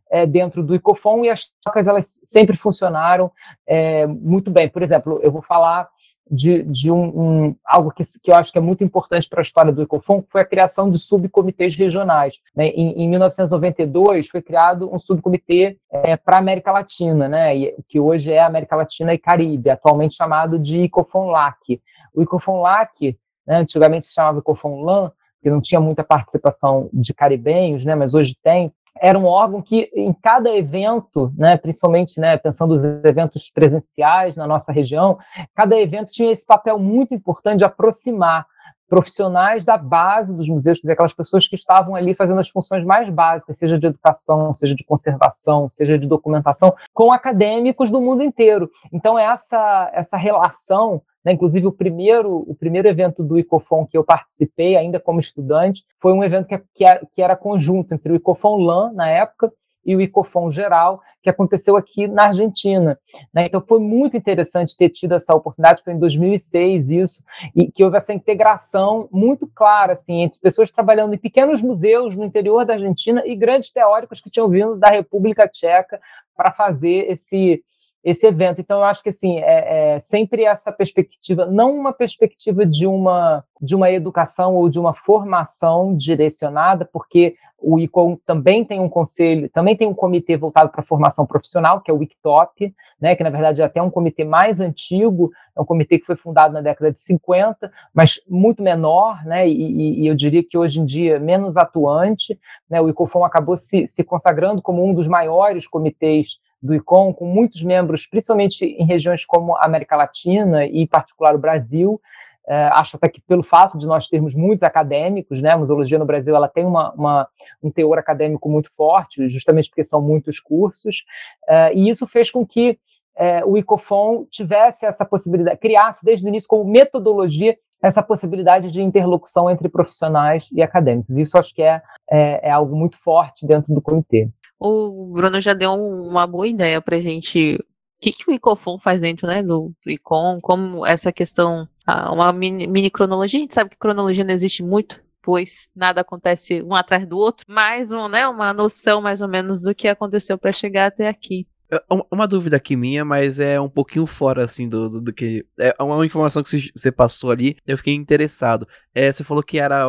é, 0.09 0.25
dentro 0.25 0.63
do 0.63 0.73
ICOFON 0.73 1.25
e 1.25 1.29
as 1.29 1.51
trocas 1.61 1.87
elas 1.87 2.21
sempre 2.23 2.55
funcionaram 2.55 3.29
é, 3.67 4.07
muito 4.07 4.49
bem. 4.49 4.69
Por 4.69 4.81
exemplo, 4.81 5.19
eu 5.21 5.29
vou 5.29 5.41
falar 5.41 5.89
de, 6.29 6.63
de 6.63 6.91
um, 6.91 7.03
um, 7.03 7.55
algo 7.63 7.91
que, 7.91 8.03
que 8.21 8.31
eu 8.31 8.35
acho 8.35 8.51
que 8.51 8.57
é 8.57 8.61
muito 8.61 8.83
importante 8.83 9.29
para 9.29 9.41
a 9.41 9.43
história 9.43 9.71
do 9.71 9.83
Ecofon, 9.83 10.21
que 10.23 10.31
foi 10.31 10.41
a 10.41 10.45
criação 10.45 10.89
de 10.89 10.97
subcomitês 10.97 11.75
regionais. 11.75 12.39
Né? 12.55 12.67
Em, 12.69 13.03
em, 13.03 13.09
1992 13.09 14.27
foi 14.29 14.41
criado 14.41 14.89
um 14.91 14.97
subcomitê 14.97 15.77
é, 15.91 16.17
para 16.17 16.37
América 16.37 16.71
Latina, 16.71 17.27
né? 17.29 17.55
E, 17.55 17.75
que 17.87 17.99
hoje 17.99 18.31
é 18.31 18.41
América 18.41 18.75
Latina 18.75 19.13
e 19.13 19.17
Caribe, 19.17 19.69
atualmente 19.69 20.15
chamado 20.15 20.57
de 20.57 20.81
Icofon-LAC. 20.83 21.81
O 22.13 22.21
Icofon-LAC, 22.23 23.17
né, 23.45 23.57
antigamente 23.57 24.07
se 24.07 24.13
chamava 24.13 24.39
Icofon-LAN, 24.39 25.11
que 25.43 25.49
não 25.49 25.61
tinha 25.61 25.79
muita 25.79 26.03
participação 26.03 26.89
de 26.91 27.13
caribenhos, 27.13 27.85
né, 27.85 27.93
mas 27.93 28.15
hoje 28.15 28.35
tem, 28.43 28.73
era 28.99 29.19
um 29.19 29.25
órgão 29.25 29.61
que, 29.61 29.89
em 29.93 30.13
cada 30.13 30.49
evento, 30.55 31.31
né, 31.37 31.57
principalmente 31.57 32.19
né, 32.19 32.37
pensando 32.37 32.75
nos 32.75 33.03
eventos 33.03 33.49
presenciais 33.49 34.35
na 34.35 34.47
nossa 34.47 34.71
região, 34.71 35.17
cada 35.53 35.77
evento 35.77 36.11
tinha 36.11 36.31
esse 36.31 36.45
papel 36.45 36.79
muito 36.79 37.13
importante 37.13 37.59
de 37.59 37.65
aproximar 37.65 38.45
profissionais 38.87 39.65
da 39.65 39.77
base 39.77 40.31
dos 40.31 40.47
museus, 40.47 40.77
dizer, 40.77 40.93
aquelas 40.93 41.13
pessoas 41.13 41.47
que 41.47 41.55
estavam 41.55 41.95
ali 41.95 42.13
fazendo 42.13 42.39
as 42.39 42.49
funções 42.49 42.85
mais 42.85 43.09
básicas, 43.09 43.57
seja 43.57 43.79
de 43.79 43.87
educação, 43.87 44.53
seja 44.53 44.75
de 44.75 44.83
conservação, 44.83 45.69
seja 45.69 45.97
de 45.97 46.07
documentação, 46.07 46.73
com 46.93 47.11
acadêmicos 47.11 47.89
do 47.89 47.99
mundo 47.99 48.23
inteiro. 48.23 48.69
Então, 48.93 49.17
essa, 49.17 49.89
essa 49.93 50.17
relação 50.17 51.01
né? 51.25 51.33
Inclusive, 51.33 51.65
o 51.65 51.71
primeiro, 51.71 52.45
o 52.47 52.53
primeiro 52.53 52.87
evento 52.87 53.23
do 53.23 53.39
ICOFON 53.39 53.87
que 53.87 53.97
eu 53.97 54.03
participei, 54.03 54.77
ainda 54.77 54.99
como 54.99 55.19
estudante, 55.19 55.83
foi 55.99 56.13
um 56.13 56.23
evento 56.23 56.47
que, 56.47 56.61
que, 56.75 56.85
era, 56.85 57.01
que 57.15 57.21
era 57.21 57.35
conjunto 57.35 57.93
entre 57.93 58.13
o 58.13 58.15
ICOFON 58.15 58.57
LAN, 58.57 58.93
na 58.93 59.09
época, 59.09 59.51
e 59.85 59.95
o 59.95 60.01
ICOFON 60.01 60.51
geral, 60.51 60.99
que 61.21 61.29
aconteceu 61.29 61.77
aqui 61.77 62.07
na 62.07 62.27
Argentina. 62.27 62.97
Né? 63.31 63.45
Então 63.45 63.61
foi 63.61 63.79
muito 63.79 64.17
interessante 64.17 64.75
ter 64.75 64.89
tido 64.89 65.13
essa 65.13 65.35
oportunidade, 65.35 65.83
foi 65.83 65.93
em 65.93 65.99
2006 65.99 66.89
isso, 66.89 67.23
e 67.55 67.71
que 67.71 67.83
houve 67.83 67.97
essa 67.97 68.11
integração 68.11 69.07
muito 69.11 69.47
clara 69.47 69.93
assim, 69.93 70.21
entre 70.21 70.39
pessoas 70.39 70.71
trabalhando 70.71 71.13
em 71.13 71.19
pequenos 71.19 71.61
museus 71.61 72.15
no 72.15 72.25
interior 72.25 72.65
da 72.65 72.73
Argentina 72.73 73.21
e 73.25 73.35
grandes 73.35 73.71
teóricos 73.71 74.21
que 74.21 74.29
tinham 74.29 74.49
vindo 74.49 74.75
da 74.75 74.89
República 74.89 75.47
Tcheca 75.47 76.01
para 76.35 76.51
fazer 76.51 77.11
esse, 77.11 77.63
esse 78.05 78.27
evento. 78.27 78.61
Então, 78.61 78.77
eu 78.77 78.83
acho 78.83 79.01
que 79.01 79.09
assim, 79.09 79.39
é, 79.39 79.95
é, 79.95 79.99
sempre 79.99 80.43
essa 80.43 80.71
perspectiva, 80.71 81.47
não 81.47 81.75
uma 81.75 81.91
perspectiva 81.91 82.63
de 82.63 82.85
uma, 82.85 83.43
de 83.59 83.73
uma 83.75 83.89
educação 83.89 84.53
ou 84.53 84.69
de 84.69 84.79
uma 84.79 84.93
formação 84.93 85.97
direcionada, 85.97 86.85
porque 86.85 87.35
o 87.57 87.79
ICOM 87.79 88.15
também 88.23 88.63
tem 88.63 88.79
um 88.79 88.87
conselho, 88.87 89.49
também 89.49 89.75
tem 89.75 89.87
um 89.87 89.93
comitê 89.93 90.37
voltado 90.37 90.69
para 90.69 90.81
a 90.81 90.85
formação 90.85 91.25
profissional, 91.25 91.81
que 91.81 91.89
é 91.89 91.93
o 91.93 92.03
ICTOP, 92.03 92.75
né, 93.01 93.15
que 93.15 93.23
na 93.23 93.31
verdade 93.31 93.63
é 93.63 93.65
até 93.65 93.81
um 93.81 93.89
comitê 93.89 94.23
mais 94.23 94.59
antigo, 94.59 95.31
é 95.57 95.59
um 95.59 95.65
comitê 95.65 95.97
que 95.97 96.05
foi 96.05 96.15
fundado 96.15 96.53
na 96.53 96.61
década 96.61 96.91
de 96.91 96.99
50, 96.99 97.71
mas 97.91 98.21
muito 98.29 98.61
menor, 98.61 99.25
né, 99.25 99.49
e, 99.49 100.01
e 100.01 100.05
eu 100.05 100.13
diria 100.13 100.43
que 100.47 100.55
hoje 100.55 100.79
em 100.79 100.85
dia 100.85 101.19
menos 101.19 101.57
atuante. 101.57 102.39
Né, 102.69 102.79
o 102.79 102.87
ICOFOM 102.87 103.25
acabou 103.25 103.57
se, 103.57 103.87
se 103.87 104.03
consagrando 104.03 104.61
como 104.61 104.85
um 104.85 104.93
dos 104.93 105.07
maiores 105.07 105.67
comitês 105.67 106.37
do 106.65 106.75
ICOM, 106.75 107.13
com 107.13 107.25
muitos 107.25 107.63
membros, 107.63 108.07
principalmente 108.07 108.65
em 108.65 108.85
regiões 108.85 109.25
como 109.25 109.55
a 109.55 109.65
América 109.65 109.95
Latina 109.95 110.65
e, 110.65 110.81
em 110.81 110.87
particular, 110.87 111.35
o 111.35 111.39
Brasil. 111.39 112.01
É, 112.47 112.69
acho 112.73 112.95
até 112.95 113.09
que 113.09 113.19
pelo 113.21 113.41
fato 113.41 113.75
de 113.77 113.87
nós 113.87 114.07
termos 114.07 114.35
muitos 114.35 114.61
acadêmicos, 114.61 115.41
né, 115.41 115.51
a 115.51 115.57
museologia 115.57 115.97
no 115.97 116.05
Brasil 116.05 116.35
ela 116.35 116.47
tem 116.47 116.63
uma, 116.63 116.91
uma, 116.93 117.27
um 117.61 117.71
teor 117.71 117.97
acadêmico 117.97 118.47
muito 118.47 118.69
forte, 118.77 119.27
justamente 119.29 119.67
porque 119.69 119.83
são 119.83 119.99
muitos 119.99 120.39
cursos, 120.39 121.03
é, 121.47 121.73
e 121.73 121.89
isso 121.89 122.05
fez 122.05 122.29
com 122.29 122.45
que 122.45 122.77
é, 123.17 123.43
o 123.43 123.57
ICOFON 123.57 124.25
tivesse 124.29 124.85
essa 124.85 125.05
possibilidade, 125.05 125.57
criasse 125.57 126.03
desde 126.03 126.25
o 126.25 126.29
início 126.29 126.47
como 126.47 126.69
metodologia 126.69 127.57
essa 127.81 128.03
possibilidade 128.03 128.71
de 128.71 128.81
interlocução 128.81 129.49
entre 129.49 129.69
profissionais 129.69 130.47
e 130.51 130.61
acadêmicos. 130.61 131.17
Isso 131.17 131.37
acho 131.37 131.53
que 131.53 131.61
é, 131.61 131.81
é, 132.09 132.49
é 132.49 132.51
algo 132.51 132.75
muito 132.75 132.97
forte 132.97 133.45
dentro 133.45 133.73
do 133.73 133.81
comitê. 133.81 134.29
O 134.59 135.11
Bruno 135.13 135.41
já 135.41 135.53
deu 135.53 135.73
uma 135.73 136.25
boa 136.25 136.47
ideia 136.47 136.81
para 136.81 136.97
a 136.97 137.01
gente. 137.01 137.55
O 137.55 138.01
que, 138.01 138.11
que 138.11 138.29
o 138.29 138.33
ICOFON 138.33 138.77
faz 138.77 138.99
dentro 139.01 139.27
né, 139.27 139.41
do, 139.41 139.73
do 139.83 139.91
ICOM, 139.91 140.39
como 140.41 140.85
essa 140.85 141.11
questão, 141.11 141.67
uma 142.11 142.31
mini, 142.33 142.67
mini 142.67 142.89
cronologia, 142.89 143.39
a 143.39 143.41
gente 143.41 143.53
sabe 143.53 143.69
que 143.71 143.77
cronologia 143.77 144.23
não 144.23 144.33
existe 144.33 144.61
muito, 144.61 145.01
pois 145.21 145.69
nada 145.75 146.01
acontece 146.01 146.61
um 146.61 146.75
atrás 146.75 147.07
do 147.07 147.17
outro, 147.17 147.45
mas 147.49 147.91
um, 147.91 148.07
né, 148.07 148.27
uma 148.27 148.53
noção 148.53 149.01
mais 149.01 149.21
ou 149.21 149.27
menos 149.27 149.59
do 149.59 149.73
que 149.73 149.87
aconteceu 149.87 150.37
para 150.37 150.51
chegar 150.51 150.87
até 150.87 151.07
aqui. 151.07 151.47
É, 151.75 151.83
uma 152.11 152.27
dúvida 152.27 152.57
aqui 152.57 152.75
minha, 152.75 153.03
mas 153.03 153.39
é 153.39 153.59
um 153.59 153.69
pouquinho 153.69 154.05
fora, 154.05 154.43
assim, 154.43 154.69
do, 154.69 154.89
do, 154.89 155.01
do, 155.01 155.13
que. 155.13 155.45
É 155.59 155.75
uma 155.81 156.05
informação 156.05 156.41
que 156.41 156.71
você 156.75 156.91
passou 156.91 157.31
ali, 157.31 157.57
eu 157.67 157.77
fiquei 157.77 157.93
interessado. 157.93 158.67
É, 158.93 159.11
você 159.11 159.23
falou 159.23 159.43
que 159.43 159.57
era 159.57 159.85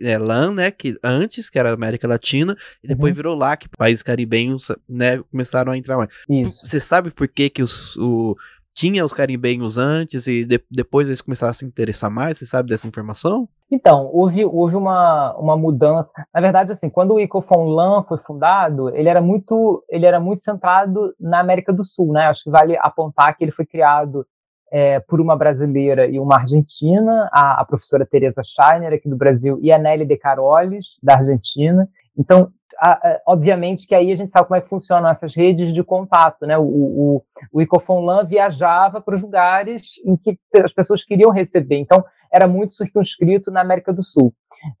é, 0.00 0.18
LAN, 0.18 0.52
né? 0.52 0.70
Que 0.70 0.96
antes, 1.02 1.48
que 1.48 1.58
era 1.58 1.72
América 1.72 2.08
Latina, 2.08 2.56
e 2.82 2.88
depois 2.88 3.12
uhum. 3.12 3.16
virou 3.16 3.36
LAC, 3.36 3.68
países 3.76 4.02
caribenhos, 4.02 4.72
né? 4.88 5.22
Começaram 5.30 5.72
a 5.72 5.78
entrar 5.78 5.96
mais. 5.96 6.10
Isso. 6.28 6.66
Você 6.66 6.80
sabe 6.80 7.10
por 7.10 7.28
que, 7.28 7.48
que 7.48 7.62
os, 7.62 7.96
o, 7.96 8.36
tinha 8.80 9.04
os 9.04 9.12
caribenhos 9.12 9.76
antes 9.76 10.26
e 10.26 10.42
de, 10.42 10.58
depois 10.70 11.06
eles 11.06 11.20
começaram 11.20 11.50
a 11.50 11.54
se 11.54 11.66
interessar 11.66 12.10
mais? 12.10 12.38
Você 12.38 12.46
sabe 12.46 12.70
dessa 12.70 12.88
informação? 12.88 13.46
Então, 13.70 14.08
houve, 14.10 14.42
houve 14.42 14.74
uma, 14.74 15.36
uma 15.36 15.54
mudança. 15.54 16.10
Na 16.32 16.40
verdade, 16.40 16.72
assim, 16.72 16.88
quando 16.88 17.12
o 17.12 17.20
Icofon 17.20 17.68
LAN 17.68 18.02
foi 18.04 18.16
fundado, 18.16 18.88
ele 18.96 19.06
era 19.06 19.20
muito 19.20 19.84
ele 19.86 20.06
era 20.06 20.18
muito 20.18 20.40
centrado 20.40 21.14
na 21.20 21.40
América 21.40 21.74
do 21.74 21.84
Sul, 21.84 22.10
né? 22.10 22.22
Acho 22.22 22.44
que 22.44 22.50
vale 22.50 22.74
apontar 22.78 23.36
que 23.36 23.44
ele 23.44 23.52
foi 23.52 23.66
criado 23.66 24.26
é, 24.72 24.98
por 25.00 25.20
uma 25.20 25.36
brasileira 25.36 26.06
e 26.06 26.18
uma 26.18 26.36
argentina, 26.36 27.28
a, 27.30 27.60
a 27.60 27.64
professora 27.66 28.06
Teresa 28.06 28.40
Scheiner, 28.42 28.94
aqui 28.94 29.10
do 29.10 29.16
Brasil, 29.16 29.58
e 29.60 29.70
a 29.70 29.78
Nelly 29.78 30.06
De 30.06 30.16
Carolis, 30.16 30.96
da 31.02 31.16
Argentina. 31.16 31.86
Então, 32.16 32.50
a, 32.80 33.20
obviamente 33.26 33.86
que 33.86 33.94
aí 33.94 34.10
a 34.10 34.16
gente 34.16 34.32
sabe 34.32 34.48
como 34.48 34.56
é 34.56 34.60
que 34.60 34.68
funcionam 34.68 35.10
essas 35.10 35.34
redes 35.34 35.74
de 35.74 35.84
contato, 35.84 36.46
né? 36.46 36.56
O, 36.56 36.64
o, 36.64 37.22
o 37.52 37.60
Icofonlan 37.60 38.24
viajava 38.24 39.00
para 39.00 39.14
os 39.14 39.22
lugares 39.22 40.00
em 40.04 40.16
que 40.16 40.38
as 40.56 40.72
pessoas 40.72 41.04
queriam 41.04 41.30
receber, 41.30 41.76
então 41.76 42.02
era 42.32 42.48
muito 42.48 42.74
circunscrito 42.74 43.50
na 43.50 43.60
América 43.60 43.92
do 43.92 44.02
Sul. 44.02 44.32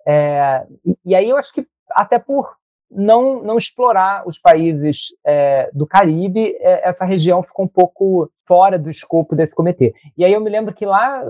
É, 0.06 0.64
e, 0.84 0.96
e, 1.04 1.14
aí 1.14 1.28
eu 1.28 1.36
acho 1.36 1.52
que 1.52 1.66
até 1.90 2.18
por 2.18 2.56
não, 2.90 3.42
não 3.42 3.58
explorar 3.58 4.26
os 4.26 4.38
países 4.38 5.08
é, 5.24 5.70
do 5.72 5.86
Caribe, 5.86 6.56
é, 6.58 6.88
essa 6.88 7.04
região 7.04 7.42
ficou 7.42 7.64
um 7.64 7.68
pouco 7.68 8.30
fora 8.46 8.78
do 8.78 8.90
escopo 8.90 9.36
desse 9.36 9.54
comitê. 9.54 9.94
E 10.16 10.24
aí 10.24 10.32
eu 10.32 10.40
me 10.40 10.50
lembro 10.50 10.74
que 10.74 10.86
lá 10.86 11.22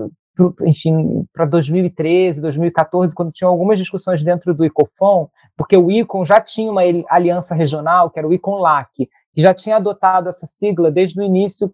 enfim, 0.65 1.25
para 1.33 1.45
2013, 1.45 2.41
2014, 2.41 3.13
quando 3.13 3.31
tinham 3.31 3.51
algumas 3.51 3.77
discussões 3.77 4.23
dentro 4.23 4.53
do 4.53 4.65
ICOFON, 4.65 5.29
porque 5.57 5.75
o 5.77 5.91
ICON 5.91 6.25
já 6.25 6.39
tinha 6.39 6.71
uma 6.71 6.81
aliança 7.09 7.53
regional, 7.53 8.09
que 8.09 8.17
era 8.17 8.27
o 8.27 8.33
ICON-LAC, 8.33 9.09
que 9.33 9.41
já 9.41 9.53
tinha 9.53 9.77
adotado 9.77 10.29
essa 10.29 10.45
sigla 10.45 10.91
desde 10.91 11.19
o 11.19 11.23
início, 11.23 11.73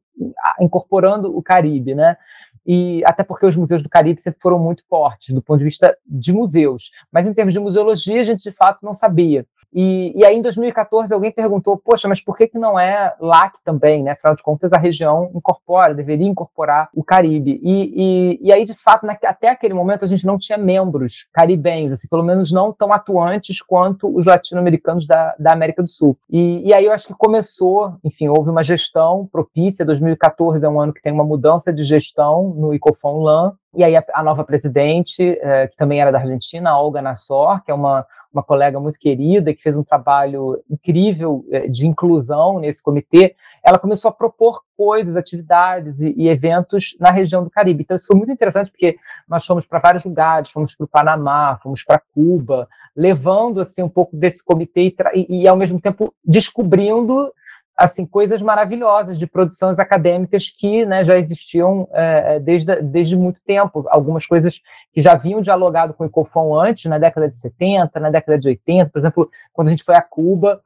incorporando 0.59 1.35
o 1.35 1.41
Caribe, 1.41 1.95
né? 1.95 2.17
E 2.65 3.01
até 3.05 3.23
porque 3.23 3.45
os 3.45 3.55
museus 3.55 3.81
do 3.81 3.89
Caribe 3.89 4.21
sempre 4.21 4.41
foram 4.41 4.59
muito 4.59 4.83
fortes 4.89 5.33
do 5.33 5.41
ponto 5.41 5.59
de 5.59 5.63
vista 5.63 5.97
de 6.05 6.33
museus, 6.33 6.91
mas 7.11 7.25
em 7.25 7.33
termos 7.33 7.53
de 7.53 7.59
museologia 7.59 8.19
a 8.19 8.25
gente 8.25 8.43
de 8.43 8.51
fato 8.51 8.79
não 8.83 8.93
sabia. 8.93 9.45
E, 9.79 10.11
e 10.15 10.25
aí, 10.25 10.35
em 10.35 10.41
2014, 10.41 11.13
alguém 11.13 11.31
perguntou: 11.31 11.77
poxa, 11.77 12.07
mas 12.07 12.19
por 12.19 12.35
que, 12.35 12.47
que 12.47 12.57
não 12.57 12.79
é 12.79 13.13
LAC 13.19 13.57
também? 13.63 14.01
Né? 14.01 14.09
Afinal 14.09 14.35
de 14.35 14.41
contas, 14.41 14.73
a 14.73 14.77
região 14.79 15.29
incorpora, 15.35 15.93
deveria 15.93 16.25
incorporar 16.25 16.89
o 16.95 17.03
Caribe. 17.03 17.61
E, 17.61 17.93
e, 17.95 18.47
e 18.47 18.51
aí, 18.51 18.65
de 18.65 18.73
fato, 18.73 19.05
na, 19.05 19.15
até 19.23 19.49
aquele 19.49 19.75
momento, 19.75 20.03
a 20.03 20.07
gente 20.07 20.25
não 20.25 20.39
tinha 20.39 20.57
membros 20.57 21.27
caribenhos, 21.31 21.91
assim, 21.91 22.07
pelo 22.07 22.23
menos 22.23 22.51
não 22.51 22.73
tão 22.73 22.91
atuantes 22.91 23.61
quanto 23.61 24.07
os 24.17 24.25
latino-americanos 24.25 25.05
da, 25.05 25.35
da 25.37 25.53
América 25.53 25.83
do 25.83 25.89
Sul. 25.89 26.17
E, 26.27 26.67
e 26.67 26.73
aí, 26.73 26.85
eu 26.85 26.91
acho 26.91 27.05
que 27.05 27.13
começou, 27.13 27.97
enfim, 28.03 28.29
houve 28.29 28.49
uma 28.49 28.63
gestão 28.63 29.29
propícia. 29.31 29.85
2014 29.85 30.65
é 30.65 30.67
um 30.67 30.81
ano 30.81 30.91
que 30.91 31.03
tem 31.03 31.13
uma 31.13 31.23
mudança 31.23 31.71
de 31.71 31.83
gestão 31.83 32.49
no 32.57 32.73
Icofon 32.73 33.21
LAN. 33.21 33.53
E 33.75 33.83
aí, 33.83 33.95
a, 33.95 34.03
a 34.15 34.23
nova 34.23 34.43
presidente, 34.43 35.37
eh, 35.39 35.67
que 35.67 35.77
também 35.77 36.01
era 36.01 36.11
da 36.11 36.17
Argentina, 36.17 36.71
a 36.71 36.81
Olga 36.81 36.99
Nassor, 36.99 37.63
que 37.63 37.69
é 37.69 37.73
uma 37.75 38.07
uma 38.33 38.43
colega 38.43 38.79
muito 38.79 38.99
querida 38.99 39.53
que 39.53 39.61
fez 39.61 39.75
um 39.77 39.83
trabalho 39.83 40.61
incrível 40.69 41.45
eh, 41.51 41.67
de 41.67 41.87
inclusão 41.87 42.59
nesse 42.59 42.81
comitê, 42.81 43.35
ela 43.63 43.79
começou 43.79 44.09
a 44.09 44.13
propor 44.13 44.61
coisas, 44.75 45.15
atividades 45.15 45.99
e, 46.01 46.13
e 46.15 46.29
eventos 46.29 46.95
na 46.99 47.11
região 47.11 47.43
do 47.43 47.49
Caribe. 47.49 47.83
Então 47.83 47.97
isso 47.97 48.07
foi 48.07 48.15
muito 48.15 48.31
interessante 48.31 48.69
porque 48.71 48.97
nós 49.27 49.45
fomos 49.45 49.65
para 49.65 49.79
vários 49.79 50.05
lugares, 50.05 50.51
fomos 50.51 50.75
para 50.75 50.85
o 50.85 50.87
Panamá, 50.87 51.59
fomos 51.61 51.83
para 51.83 52.01
Cuba, 52.13 52.67
levando 52.95 53.61
assim 53.61 53.83
um 53.83 53.89
pouco 53.89 54.15
desse 54.15 54.43
comitê 54.43 54.81
e, 54.81 54.95
e, 55.15 55.41
e 55.43 55.47
ao 55.47 55.55
mesmo 55.55 55.79
tempo 55.79 56.13
descobrindo 56.23 57.31
assim 57.77 58.07
coisas 58.07 58.41
maravilhosas 58.41 59.19
de 59.19 59.27
produções 59.27 59.77
acadêmicas 59.77 60.49
que 60.49 60.83
né, 60.83 61.05
já 61.05 61.17
existiam 61.17 61.87
é, 61.93 62.35
é 62.35 62.39
desde, 62.39 62.75
desde 62.81 63.15
muito 63.15 63.39
tempo. 63.45 63.85
Algumas 63.89 64.25
coisas 64.25 64.59
que 64.91 64.99
já 64.99 65.11
haviam 65.11 65.41
dialogado 65.41 65.93
com 65.93 66.03
o 66.03 66.07
Icofon 66.07 66.59
antes, 66.59 66.85
na 66.85 66.97
década 66.97 67.29
de 67.29 67.37
70, 67.37 67.99
na 67.99 68.09
década 68.09 68.39
de 68.39 68.47
80. 68.47 68.89
Por 68.89 68.97
exemplo, 68.97 69.29
quando 69.53 69.67
a 69.67 69.71
gente 69.71 69.83
foi 69.83 69.95
a 69.95 70.01
Cuba, 70.01 70.59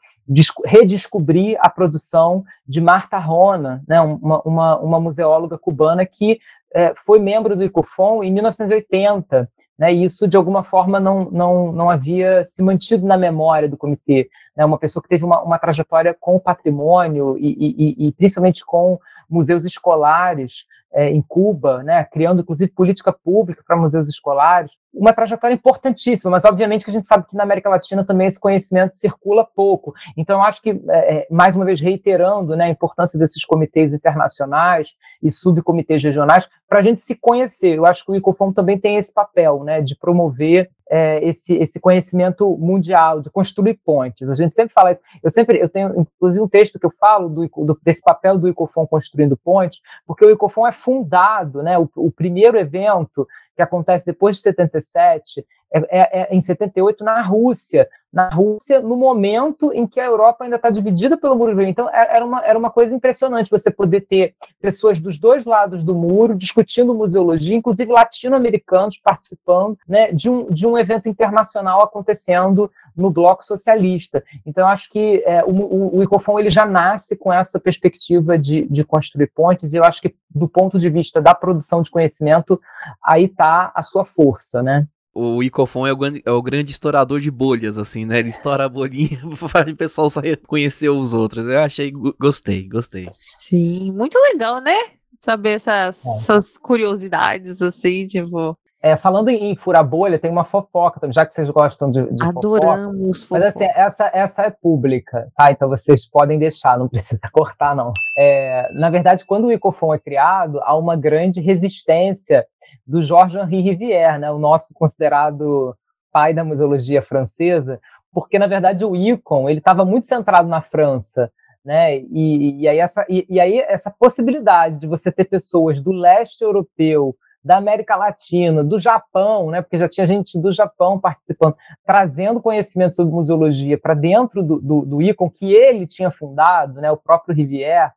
redescobrir 0.65 1.57
a 1.59 1.69
produção 1.69 2.45
de 2.65 2.79
Marta 2.79 3.17
Rona, 3.17 3.83
né, 3.85 3.99
uma, 3.99 4.41
uma, 4.43 4.79
uma 4.79 4.99
museóloga 4.99 5.57
cubana 5.57 6.05
que 6.05 6.39
é, 6.73 6.93
foi 7.05 7.19
membro 7.19 7.57
do 7.57 7.63
Icofon 7.65 8.23
em 8.23 8.31
1980. 8.31 9.49
Né, 9.77 9.93
e 9.93 10.05
isso, 10.05 10.27
de 10.27 10.37
alguma 10.37 10.63
forma, 10.63 10.97
não, 10.97 11.29
não, 11.29 11.71
não 11.73 11.89
havia 11.89 12.45
se 12.45 12.61
mantido 12.61 13.05
na 13.05 13.17
memória 13.17 13.67
do 13.67 13.75
comitê 13.75 14.29
né, 14.55 14.65
uma 14.65 14.77
pessoa 14.77 15.01
que 15.01 15.09
teve 15.09 15.23
uma, 15.23 15.41
uma 15.41 15.57
trajetória 15.59 16.15
com 16.19 16.39
patrimônio 16.39 17.37
e, 17.37 17.95
e, 17.97 18.07
e 18.07 18.11
principalmente 18.11 18.65
com 18.65 18.99
museus 19.29 19.65
escolares 19.65 20.65
é, 20.93 21.09
em 21.09 21.21
Cuba, 21.21 21.83
né, 21.83 22.03
criando 22.05 22.41
inclusive 22.41 22.71
política 22.71 23.13
pública 23.13 23.63
para 23.65 23.77
museus 23.77 24.07
escolares, 24.07 24.71
uma 24.93 25.13
trajetória 25.13 25.53
importantíssima, 25.53 26.31
mas 26.31 26.43
obviamente 26.43 26.83
que 26.83 26.91
a 26.91 26.93
gente 26.93 27.07
sabe 27.07 27.25
que 27.27 27.35
na 27.35 27.43
América 27.43 27.69
Latina 27.69 28.03
também 28.03 28.27
esse 28.27 28.39
conhecimento 28.39 28.95
circula 28.95 29.45
pouco. 29.45 29.93
Então, 30.17 30.39
eu 30.39 30.43
acho 30.43 30.61
que, 30.61 30.71
é, 30.89 31.15
é 31.15 31.27
mais 31.31 31.55
uma 31.55 31.63
vez, 31.63 31.79
reiterando 31.79 32.55
né, 32.55 32.65
a 32.65 32.69
importância 32.69 33.17
desses 33.17 33.45
comitês 33.45 33.93
internacionais 33.93 34.93
e 35.23 35.31
subcomitês 35.31 36.03
regionais, 36.03 36.47
para 36.67 36.79
a 36.79 36.83
gente 36.83 37.01
se 37.01 37.15
conhecer. 37.15 37.77
Eu 37.77 37.85
acho 37.85 38.05
que 38.05 38.11
o 38.11 38.15
ICOFOM 38.15 38.51
também 38.51 38.77
tem 38.77 38.97
esse 38.97 39.13
papel 39.13 39.63
né, 39.63 39.81
de 39.81 39.95
promover 39.95 40.69
é, 40.89 41.25
esse, 41.25 41.53
esse 41.53 41.79
conhecimento 41.79 42.57
mundial, 42.57 43.21
de 43.21 43.29
construir 43.29 43.79
pontes. 43.85 44.29
A 44.29 44.35
gente 44.35 44.53
sempre 44.53 44.73
fala 44.73 44.91
isso. 44.91 45.01
Eu 45.23 45.31
sempre 45.31 45.57
eu 45.57 45.69
tenho, 45.69 46.01
inclusive, 46.01 46.43
um 46.43 46.49
texto 46.49 46.77
que 46.77 46.85
eu 46.85 46.93
falo 46.99 47.29
do, 47.29 47.47
do, 47.65 47.79
desse 47.81 48.01
papel 48.01 48.37
do 48.37 48.49
ICOFON 48.49 48.85
construindo 48.85 49.37
pontes, 49.37 49.79
porque 50.05 50.25
o 50.25 50.29
ICOFON 50.29 50.67
é 50.67 50.73
fundado, 50.81 51.61
né, 51.61 51.77
o, 51.77 51.89
o 51.95 52.11
primeiro 52.11 52.57
evento 52.57 53.27
que 53.55 53.61
acontece 53.61 54.05
depois 54.05 54.37
de 54.37 54.41
77, 54.41 55.45
é, 55.73 55.79
é, 55.89 56.21
é 56.21 56.35
em 56.35 56.41
78 56.41 57.03
na 57.03 57.21
Rússia, 57.21 57.87
na 58.11 58.27
Rússia 58.27 58.81
no 58.81 58.97
momento 58.97 59.71
em 59.73 59.87
que 59.87 59.99
a 59.99 60.05
Europa 60.05 60.43
ainda 60.43 60.57
está 60.57 60.69
dividida 60.69 61.17
pelo 61.17 61.35
muro 61.35 61.55
de. 61.55 61.63
Então 61.63 61.89
é, 61.89 62.17
era 62.17 62.25
uma, 62.25 62.45
era 62.45 62.59
uma 62.59 62.69
coisa 62.69 62.93
impressionante 62.93 63.49
você 63.49 63.71
poder 63.71 64.01
ter 64.01 64.35
pessoas 64.59 64.99
dos 64.99 65.17
dois 65.17 65.45
lados 65.45 65.83
do 65.83 65.95
muro 65.95 66.35
discutindo 66.35 66.93
museologia, 66.93 67.55
inclusive 67.55 67.91
latino-americanos 67.91 68.99
participando 69.01 69.77
né, 69.87 70.11
de, 70.11 70.29
um, 70.29 70.49
de 70.49 70.67
um 70.67 70.77
evento 70.77 71.07
internacional 71.07 71.81
acontecendo 71.81 72.69
no 72.95 73.09
bloco 73.09 73.43
socialista. 73.43 74.23
Então 74.45 74.67
acho 74.67 74.89
que 74.89 75.23
é, 75.25 75.43
o, 75.43 75.49
o, 75.49 75.97
o 75.97 76.03
Icofon 76.03 76.39
ele 76.39 76.49
já 76.49 76.65
nasce 76.65 77.15
com 77.15 77.31
essa 77.31 77.59
perspectiva 77.59 78.37
de, 78.37 78.67
de 78.69 78.83
construir 78.83 79.27
pontes 79.27 79.73
e 79.73 79.77
eu 79.77 79.83
acho 79.83 80.01
que 80.01 80.15
do 80.29 80.47
ponto 80.47 80.79
de 80.79 80.89
vista 80.89 81.21
da 81.21 81.33
produção 81.33 81.81
de 81.81 81.91
conhecimento 81.91 82.59
aí 83.03 83.25
está 83.25 83.71
a 83.75 83.83
sua 83.83 84.05
força, 84.05 84.61
né? 84.61 84.87
o 85.13 85.43
Icofon 85.43 85.85
é 85.85 85.93
o, 85.93 85.97
é 86.25 86.31
o, 86.31 86.41
grande 86.41 86.71
estourador 86.71 87.19
de 87.19 87.29
bolhas, 87.29 87.77
assim, 87.77 88.05
né? 88.05 88.19
Ele 88.19 88.29
estoura 88.29 88.65
a 88.65 88.69
bolinha 88.69 89.19
para 89.51 89.69
o 89.69 89.75
pessoal 89.75 90.09
sair 90.09 90.37
conhecer 90.47 90.89
os 90.89 91.13
outros. 91.13 91.45
Eu 91.45 91.59
achei, 91.59 91.91
gostei, 91.91 92.67
gostei. 92.67 93.05
Sim, 93.09 93.91
muito 93.91 94.17
legal, 94.17 94.61
né? 94.61 94.75
Saber 95.19 95.51
essas, 95.51 96.05
é. 96.05 96.09
essas 96.11 96.57
curiosidades, 96.57 97.61
assim, 97.61 98.07
tipo. 98.07 98.57
É, 98.83 98.97
falando 98.97 99.29
em 99.29 99.55
furar 99.55 99.85
bolha, 99.85 100.17
tem 100.17 100.31
uma 100.31 100.43
fofoca, 100.43 100.99
já 101.11 101.23
que 101.23 101.35
vocês 101.35 101.47
gostam 101.51 101.91
de, 101.91 102.03
de 102.03 102.23
Adoramos 102.23 103.23
fofoca. 103.23 103.39
Mas 103.39 103.55
assim, 103.55 103.65
essa, 103.75 104.11
essa 104.11 104.41
é 104.43 104.49
pública, 104.49 105.27
tá? 105.37 105.51
Então 105.51 105.69
vocês 105.69 106.09
podem 106.09 106.39
deixar, 106.39 106.79
não 106.79 106.89
precisa 106.89 107.21
cortar, 107.31 107.75
não. 107.75 107.93
É, 108.17 108.71
na 108.73 108.89
verdade, 108.89 109.23
quando 109.23 109.45
o 109.45 109.51
Icofon 109.51 109.93
é 109.93 109.99
criado, 109.99 110.59
há 110.63 110.75
uma 110.75 110.95
grande 110.95 111.39
resistência 111.39 112.45
do 112.87 113.03
Georges-Henri 113.03 113.61
Rivière, 113.61 114.17
né, 114.17 114.31
o 114.31 114.39
nosso 114.39 114.73
considerado 114.73 115.75
pai 116.11 116.33
da 116.33 116.43
museologia 116.43 117.03
francesa, 117.03 117.79
porque, 118.11 118.39
na 118.39 118.47
verdade, 118.47 118.83
o 118.83 118.95
Icon 118.95 119.47
ele 119.47 119.59
estava 119.59 119.85
muito 119.85 120.07
centrado 120.07 120.47
na 120.47 120.61
França, 120.61 121.31
né? 121.63 121.97
E, 121.97 122.61
e, 122.61 122.67
aí 122.67 122.79
essa, 122.79 123.05
e, 123.07 123.25
e, 123.29 123.39
aí 123.39 123.59
essa 123.59 123.91
possibilidade 123.91 124.77
de 124.77 124.87
você 124.87 125.11
ter 125.11 125.25
pessoas 125.25 125.79
do 125.79 125.91
leste 125.91 126.43
europeu 126.43 127.15
da 127.43 127.57
América 127.57 127.95
Latina, 127.95 128.63
do 128.63 128.79
Japão, 128.79 129.49
né, 129.49 129.61
porque 129.61 129.77
já 129.77 129.89
tinha 129.89 130.05
gente 130.05 130.39
do 130.39 130.51
Japão 130.51 130.99
participando, 130.99 131.55
trazendo 131.85 132.41
conhecimento 132.41 132.95
sobre 132.95 133.13
museologia 133.13 133.77
para 133.77 133.93
dentro 133.93 134.43
do, 134.43 134.59
do, 134.59 134.81
do 134.85 135.01
ICON 135.01 135.29
que 135.29 135.51
ele 135.51 135.87
tinha 135.87 136.11
fundado, 136.11 136.79
né, 136.79 136.91
o 136.91 136.97
próprio 136.97 137.35
Rivière, 137.35 137.91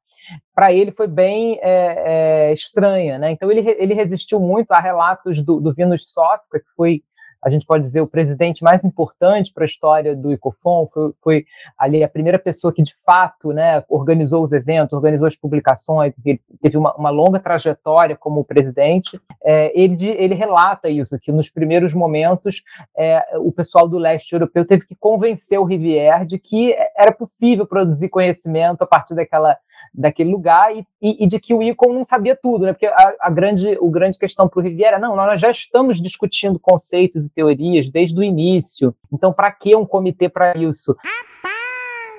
para 0.54 0.72
ele 0.72 0.90
foi 0.90 1.06
bem 1.06 1.58
é, 1.60 2.48
é, 2.48 2.54
estranha. 2.54 3.18
Né? 3.18 3.32
Então, 3.32 3.50
ele, 3.50 3.68
ele 3.78 3.94
resistiu 3.94 4.40
muito 4.40 4.72
a 4.72 4.80
relatos 4.80 5.42
do, 5.42 5.60
do 5.60 5.74
Vinus 5.74 6.10
Sófocles, 6.10 6.62
que 6.62 6.74
foi 6.76 7.02
a 7.44 7.50
gente 7.50 7.66
pode 7.66 7.84
dizer, 7.84 8.00
o 8.00 8.06
presidente 8.06 8.64
mais 8.64 8.82
importante 8.84 9.52
para 9.52 9.64
a 9.64 9.66
história 9.66 10.16
do 10.16 10.32
ICOFON, 10.32 10.88
foi, 10.92 11.12
foi, 11.22 11.44
ali 11.78 12.02
a 12.02 12.08
primeira 12.08 12.38
pessoa 12.38 12.72
que, 12.72 12.82
de 12.82 12.94
fato, 13.04 13.52
né, 13.52 13.84
organizou 13.88 14.42
os 14.42 14.52
eventos, 14.52 14.94
organizou 14.94 15.26
as 15.26 15.36
publicações, 15.36 16.14
teve 16.62 16.78
uma, 16.78 16.94
uma 16.94 17.10
longa 17.10 17.38
trajetória 17.38 18.16
como 18.16 18.44
presidente. 18.44 19.20
É, 19.44 19.78
ele, 19.78 20.08
ele 20.08 20.34
relata 20.34 20.88
isso, 20.88 21.18
que 21.18 21.30
nos 21.30 21.50
primeiros 21.50 21.92
momentos 21.92 22.62
é, 22.96 23.36
o 23.38 23.52
pessoal 23.52 23.86
do 23.86 23.98
leste 23.98 24.32
europeu 24.32 24.64
teve 24.64 24.86
que 24.86 24.94
convencer 24.94 25.60
o 25.60 25.64
Rivière 25.64 26.24
de 26.24 26.38
que 26.38 26.74
era 26.96 27.12
possível 27.12 27.66
produzir 27.66 28.08
conhecimento 28.08 28.82
a 28.82 28.86
partir 28.86 29.14
daquela 29.14 29.58
daquele 29.94 30.30
lugar 30.30 30.74
e, 30.74 30.84
e, 31.00 31.24
e, 31.24 31.26
de 31.26 31.38
que 31.38 31.54
o 31.54 31.62
Icon 31.62 31.92
não 31.92 32.04
sabia 32.04 32.36
tudo, 32.40 32.64
né? 32.64 32.72
Porque 32.72 32.86
a, 32.86 33.14
a 33.20 33.30
grande, 33.30 33.78
o 33.80 33.88
grande 33.88 34.18
questão 34.18 34.48
para 34.48 34.58
o 34.58 34.62
Riviera, 34.62 34.98
não, 34.98 35.14
nós 35.14 35.40
já 35.40 35.50
estamos 35.50 36.02
discutindo 36.02 36.58
conceitos 36.58 37.24
e 37.24 37.32
teorias 37.32 37.90
desde 37.90 38.18
o 38.18 38.22
início. 38.22 38.94
Então, 39.12 39.32
para 39.32 39.52
que 39.52 39.76
um 39.76 39.86
comitê 39.86 40.28
para 40.28 40.56
isso? 40.56 40.96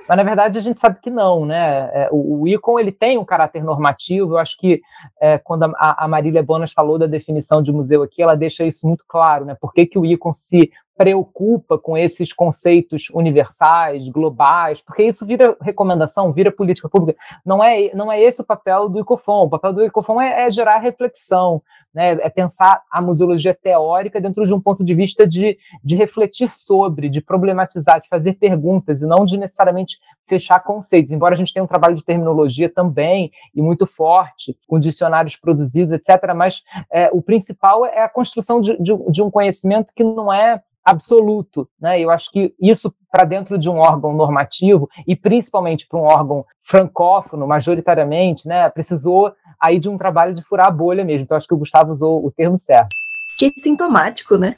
Mas 0.08 0.18
na 0.18 0.24
verdade 0.24 0.58
a 0.58 0.62
gente 0.62 0.80
sabe 0.80 1.00
que 1.02 1.10
não, 1.10 1.46
né? 1.46 1.90
É, 1.92 2.10
o, 2.12 2.44
o 2.44 2.48
ICON 2.48 2.80
ele 2.80 2.92
tem 2.92 3.18
um 3.18 3.26
caráter 3.26 3.64
normativo. 3.64 4.34
Eu 4.34 4.38
acho 4.38 4.58
que 4.58 4.82
é, 5.20 5.38
quando 5.38 5.64
a, 5.64 6.06
a 6.06 6.08
Marília 6.08 6.44
Bonas 6.44 6.72
falou 6.72 6.98
da 7.00 7.08
definição 7.08 7.62
de 7.62 7.72
museu 7.72 8.04
aqui, 8.04 8.22
ela 8.22 8.36
deixa 8.36 8.64
isso 8.64 8.88
muito 8.88 9.04
claro, 9.08 9.46
né? 9.46 9.58
Por 9.60 9.74
que, 9.74 9.86
que 9.86 9.98
o 9.98 10.06
ICON 10.06 10.34
se 10.34 10.72
preocupa 10.98 11.78
com 11.78 11.98
esses 11.98 12.32
conceitos 12.32 13.10
universais, 13.14 14.08
globais, 14.08 14.82
porque 14.82 15.04
isso 15.04 15.26
vira 15.26 15.56
recomendação, 15.62 16.32
vira 16.32 16.52
política 16.52 16.88
pública. 16.88 17.20
Não 17.46 17.64
é, 17.64 17.94
não 17.94 18.12
é 18.12 18.22
esse 18.22 18.42
o 18.42 18.46
papel 18.46 18.88
do 18.88 19.00
ICOFON. 19.00 19.44
O 19.44 19.50
papel 19.50 19.74
do 19.74 19.84
ICOFON 19.84 20.22
é, 20.22 20.44
é 20.44 20.52
gerar 20.52 20.78
reflexão, 20.78 21.62
né? 21.94 22.14
é 22.22 22.30
pensar 22.30 22.82
a 22.90 23.02
museologia 23.02 23.54
teórica 23.54 24.22
dentro 24.22 24.46
de 24.46 24.54
um 24.54 24.62
ponto 24.62 24.86
de 24.86 24.96
vista 24.96 25.28
de, 25.28 25.58
de 25.84 25.96
refletir 25.96 26.52
sobre, 26.56 27.10
de 27.10 27.20
problematizar, 27.20 28.02
de 28.02 28.08
fazer 28.08 28.34
perguntas, 28.34 29.02
e 29.02 29.08
não 29.08 29.26
de 29.26 29.38
necessariamente 29.38 30.00
fechar 30.28 30.60
conceitos. 30.60 31.12
Embora 31.12 31.36
a 31.36 31.38
gente 31.38 31.54
tenha 31.54 31.64
um 31.64 31.68
trabalho 31.68 31.96
de 31.96 32.06
terminologia 32.06 32.70
também, 32.70 33.32
e 33.54 33.62
muito 33.62 33.86
forte, 33.86 34.58
com 34.66 34.80
dicionários 34.80 35.36
produzidos, 35.36 35.94
etc., 35.94 36.34
mas 36.34 36.64
é, 36.90 37.10
o 37.12 37.22
principal 37.22 37.86
é 37.86 38.02
a 38.02 38.10
construção 38.10 38.62
de, 38.62 38.78
de, 38.82 38.94
de 39.12 39.22
um 39.22 39.30
conhecimento 39.30 39.92
que 39.94 40.04
não 40.04 40.32
é 40.32 40.62
absoluto. 40.86 41.68
Né? 41.82 42.00
Eu 42.00 42.12
acho 42.12 42.32
que 42.32 42.54
isso, 42.62 42.94
para 43.12 43.26
dentro 43.26 43.58
de 43.58 43.70
um 43.70 43.78
órgão 43.78 44.14
normativo, 44.14 44.88
e 45.08 45.16
principalmente 45.16 45.88
para 45.88 46.00
um 46.00 46.04
órgão 46.04 46.46
francófono, 46.62 47.48
majoritariamente, 47.48 48.48
né, 48.48 48.70
precisou 48.70 49.34
aí 49.60 49.80
de 49.80 49.90
um 49.90 49.98
trabalho 49.98 50.36
de 50.36 50.44
furar 50.44 50.68
a 50.68 50.72
bolha 50.72 51.04
mesmo. 51.04 51.24
Então, 51.24 51.36
acho 51.36 51.48
que 51.48 51.54
o 51.54 51.58
Gustavo 51.58 51.92
usou 51.92 52.26
o 52.26 52.32
termo 52.32 52.58
certo. 52.58 52.90
Que 53.38 53.52
sintomático, 53.58 54.38
né? 54.38 54.56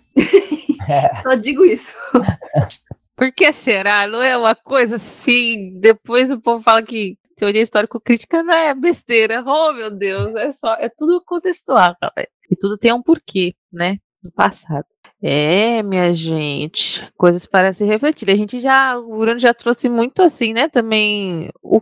É. 0.87 1.21
Só 1.23 1.35
digo 1.35 1.65
isso. 1.65 1.93
Por 3.15 3.31
que 3.31 3.51
será? 3.51 4.05
Não 4.05 4.21
é 4.21 4.37
uma 4.37 4.53
coisa 4.53 4.97
assim. 4.97 5.73
Depois 5.79 6.31
o 6.31 6.39
povo 6.39 6.63
fala 6.63 6.83
que 6.83 7.17
teoria 7.35 7.63
histórico-crítica 7.63 8.43
não 8.43 8.53
é 8.53 8.75
besteira. 8.75 9.43
Oh, 9.43 9.73
meu 9.73 9.89
Deus, 9.89 10.35
é 10.35 10.51
só, 10.51 10.75
é 10.75 10.87
tudo 10.87 11.23
contextual, 11.25 11.95
galera. 11.99 12.29
E 12.49 12.55
tudo 12.55 12.77
tem 12.77 12.93
um 12.93 13.01
porquê, 13.01 13.55
né? 13.71 13.97
No 14.23 14.31
passado. 14.31 14.85
É, 15.21 15.81
minha 15.81 16.13
gente, 16.13 17.07
coisas 17.17 17.45
para 17.45 17.73
se 17.73 17.83
refletir. 17.85 18.29
A 18.29 18.35
gente 18.35 18.59
já, 18.59 18.97
o 18.97 19.17
Bruno 19.17 19.39
já 19.39 19.53
trouxe 19.53 19.89
muito 19.89 20.21
assim, 20.21 20.53
né? 20.53 20.67
Também 20.67 21.49
o 21.61 21.81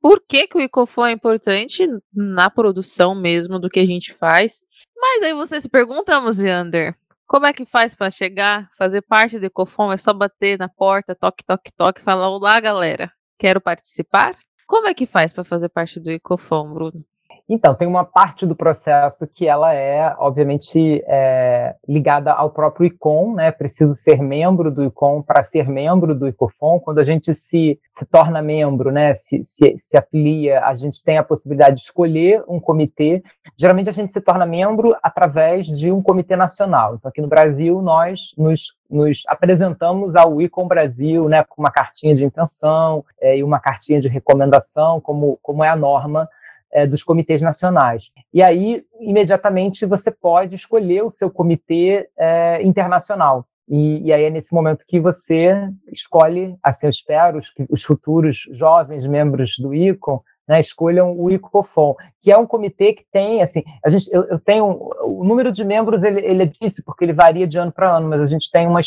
por 0.00 0.22
que, 0.24 0.46
que 0.46 0.56
o 0.56 0.60
Icofon 0.60 1.06
é 1.06 1.10
importante 1.12 1.84
na 2.14 2.48
produção 2.48 3.12
mesmo 3.12 3.58
do 3.58 3.68
que 3.68 3.80
a 3.80 3.86
gente 3.86 4.14
faz. 4.14 4.62
Mas 4.96 5.24
aí 5.24 5.34
você 5.34 5.60
se 5.60 5.68
pergunta, 5.68 6.20
Musiander, 6.20 6.96
como 7.26 7.44
é 7.44 7.52
que 7.52 7.64
faz 7.66 7.96
para 7.96 8.08
chegar, 8.08 8.70
fazer 8.78 9.02
parte 9.02 9.36
do 9.36 9.46
Icofon? 9.46 9.90
É 9.90 9.96
só 9.96 10.12
bater 10.12 10.58
na 10.58 10.68
porta, 10.68 11.12
toque, 11.12 11.44
toque, 11.44 11.72
toque, 11.76 12.00
falar: 12.02 12.28
Olá, 12.28 12.60
galera, 12.60 13.10
quero 13.36 13.60
participar? 13.60 14.38
Como 14.66 14.86
é 14.86 14.94
que 14.94 15.06
faz 15.06 15.32
para 15.32 15.42
fazer 15.42 15.68
parte 15.70 15.98
do 15.98 16.10
Icofon, 16.10 16.72
Bruno? 16.72 17.04
Então, 17.48 17.76
tem 17.76 17.86
uma 17.86 18.04
parte 18.04 18.44
do 18.44 18.56
processo 18.56 19.24
que 19.28 19.46
ela 19.46 19.72
é, 19.72 20.12
obviamente, 20.18 21.00
é, 21.06 21.76
ligada 21.86 22.32
ao 22.32 22.50
próprio 22.50 22.86
ICOM, 22.86 23.34
né? 23.34 23.52
Preciso 23.52 23.94
ser 23.94 24.20
membro 24.20 24.68
do 24.68 24.82
ICOM 24.82 25.22
para 25.22 25.44
ser 25.44 25.68
membro 25.68 26.12
do 26.12 26.26
ICOFON. 26.26 26.80
Quando 26.80 26.98
a 26.98 27.04
gente 27.04 27.32
se, 27.34 27.78
se 27.92 28.04
torna 28.06 28.42
membro, 28.42 28.90
né? 28.90 29.14
Se, 29.14 29.44
se, 29.44 29.76
se 29.78 29.96
afilia, 29.96 30.64
a 30.64 30.74
gente 30.74 31.04
tem 31.04 31.18
a 31.18 31.22
possibilidade 31.22 31.76
de 31.76 31.82
escolher 31.82 32.42
um 32.48 32.58
comitê. 32.58 33.22
Geralmente 33.56 33.90
a 33.90 33.92
gente 33.92 34.12
se 34.12 34.20
torna 34.20 34.44
membro 34.44 34.96
através 35.00 35.68
de 35.68 35.92
um 35.92 36.02
comitê 36.02 36.34
nacional. 36.34 36.96
Então, 36.96 37.08
aqui 37.08 37.22
no 37.22 37.28
Brasil, 37.28 37.80
nós 37.80 38.34
nos 38.36 38.74
nos 38.88 39.22
apresentamos 39.26 40.14
ao 40.14 40.40
ICOM 40.40 40.68
Brasil, 40.68 41.28
né, 41.28 41.42
com 41.42 41.60
uma 41.60 41.72
cartinha 41.72 42.14
de 42.14 42.24
intenção 42.24 43.04
é, 43.20 43.36
e 43.36 43.42
uma 43.42 43.58
cartinha 43.58 44.00
de 44.00 44.06
recomendação, 44.06 45.00
como, 45.00 45.40
como 45.42 45.64
é 45.64 45.68
a 45.68 45.74
norma 45.74 46.28
é, 46.76 46.86
dos 46.86 47.02
comitês 47.02 47.40
nacionais. 47.40 48.10
E 48.34 48.42
aí, 48.42 48.84
imediatamente, 49.00 49.86
você 49.86 50.10
pode 50.10 50.54
escolher 50.54 51.02
o 51.02 51.10
seu 51.10 51.30
comitê 51.30 52.06
é, 52.18 52.62
internacional. 52.62 53.46
E, 53.66 54.02
e, 54.02 54.12
aí 54.12 54.24
é 54.24 54.30
nesse 54.30 54.54
momento 54.54 54.84
que 54.86 55.00
você 55.00 55.56
escolhe, 55.90 56.54
assim 56.62 56.86
eu 56.86 56.90
espero, 56.90 57.38
os, 57.38 57.52
os 57.70 57.82
futuros 57.82 58.46
jovens 58.52 59.06
membros 59.06 59.58
do 59.58 59.74
ICOM 59.74 60.20
né, 60.46 60.60
escolham 60.60 61.18
o 61.18 61.30
ICOFON, 61.30 61.96
que 62.22 62.30
é 62.30 62.38
um 62.38 62.46
comitê 62.46 62.92
que 62.92 63.04
tem, 63.10 63.42
assim, 63.42 63.64
a 63.84 63.90
gente, 63.90 64.08
eu, 64.12 64.22
eu 64.24 64.38
tenho, 64.38 64.90
o 65.02 65.24
número 65.24 65.50
de 65.50 65.64
membros, 65.64 66.04
ele, 66.04 66.20
ele 66.20 66.42
é 66.44 66.46
difícil, 66.46 66.84
porque 66.86 67.04
ele 67.04 67.12
varia 67.12 67.46
de 67.46 67.58
ano 67.58 67.72
para 67.72 67.96
ano, 67.96 68.08
mas 68.08 68.20
a 68.20 68.26
gente 68.26 68.50
tem 68.50 68.66
uma, 68.66 68.80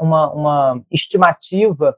uma, 0.00 0.32
uma 0.32 0.82
estimativa 0.90 1.96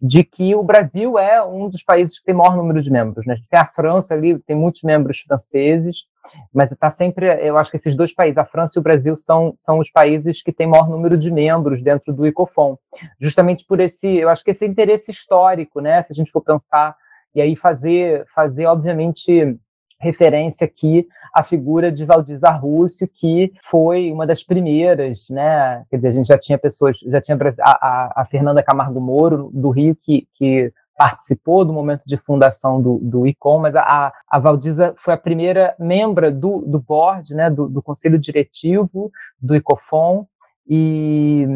de 0.00 0.22
que 0.22 0.54
o 0.54 0.62
Brasil 0.62 1.18
é 1.18 1.44
um 1.44 1.68
dos 1.68 1.82
países 1.82 2.18
que 2.18 2.26
tem 2.26 2.34
maior 2.34 2.56
número 2.56 2.80
de 2.80 2.90
membros. 2.90 3.26
Né? 3.26 3.36
A 3.52 3.66
França 3.66 4.14
ali, 4.14 4.38
tem 4.40 4.54
muitos 4.54 4.82
membros 4.82 5.20
franceses, 5.20 6.04
mas 6.52 6.70
está 6.70 6.90
sempre, 6.90 7.26
eu 7.44 7.58
acho 7.58 7.70
que 7.70 7.76
esses 7.76 7.96
dois 7.96 8.14
países, 8.14 8.38
a 8.38 8.44
França 8.44 8.78
e 8.78 8.80
o 8.80 8.82
Brasil, 8.82 9.16
são, 9.16 9.52
são 9.56 9.78
os 9.78 9.90
países 9.90 10.42
que 10.42 10.52
têm 10.52 10.66
maior 10.66 10.88
número 10.88 11.16
de 11.18 11.30
membros 11.30 11.82
dentro 11.82 12.12
do 12.12 12.26
ICOFON, 12.26 12.78
justamente 13.20 13.64
por 13.64 13.80
esse, 13.80 14.06
eu 14.06 14.28
acho 14.28 14.44
que 14.44 14.52
esse 14.52 14.66
interesse 14.66 15.10
histórico, 15.10 15.80
né? 15.80 16.02
Se 16.02 16.12
a 16.12 16.16
gente 16.16 16.30
for 16.30 16.42
pensar 16.42 16.96
e 17.34 17.40
aí 17.40 17.56
fazer, 17.56 18.24
fazer 18.34 18.66
obviamente 18.66 19.58
referência 20.00 20.64
aqui 20.64 21.06
à 21.34 21.42
figura 21.42 21.90
de 21.90 22.04
Valdir 22.04 22.38
Rússio, 22.60 23.08
que 23.08 23.52
foi 23.70 24.10
uma 24.10 24.26
das 24.26 24.42
primeiras, 24.42 25.28
né? 25.28 25.84
Quer 25.90 25.96
dizer, 25.96 26.08
a 26.08 26.12
gente 26.12 26.26
já 26.26 26.38
tinha 26.38 26.58
pessoas, 26.58 26.98
já 26.98 27.20
tinha 27.20 27.36
a, 27.60 27.70
a, 27.70 28.22
a 28.22 28.24
Fernanda 28.26 28.62
Camargo 28.62 29.00
Moro, 29.00 29.50
do 29.52 29.70
Rio, 29.70 29.96
que, 29.96 30.26
que 30.34 30.72
participou 30.96 31.64
do 31.64 31.72
momento 31.72 32.02
de 32.06 32.16
fundação 32.16 32.82
do, 32.82 32.98
do 32.98 33.26
ICOM, 33.26 33.60
mas 33.60 33.76
a, 33.76 34.12
a 34.28 34.38
Valdiza 34.40 34.94
foi 34.98 35.14
a 35.14 35.18
primeira 35.18 35.74
membra 35.78 36.28
do, 36.28 36.64
do 36.66 36.80
board, 36.80 37.34
né, 37.34 37.48
do, 37.48 37.68
do 37.68 37.80
conselho 37.80 38.18
diretivo 38.18 39.10
do 39.40 39.54
ICOFON, 39.54 40.26
e 40.68 41.46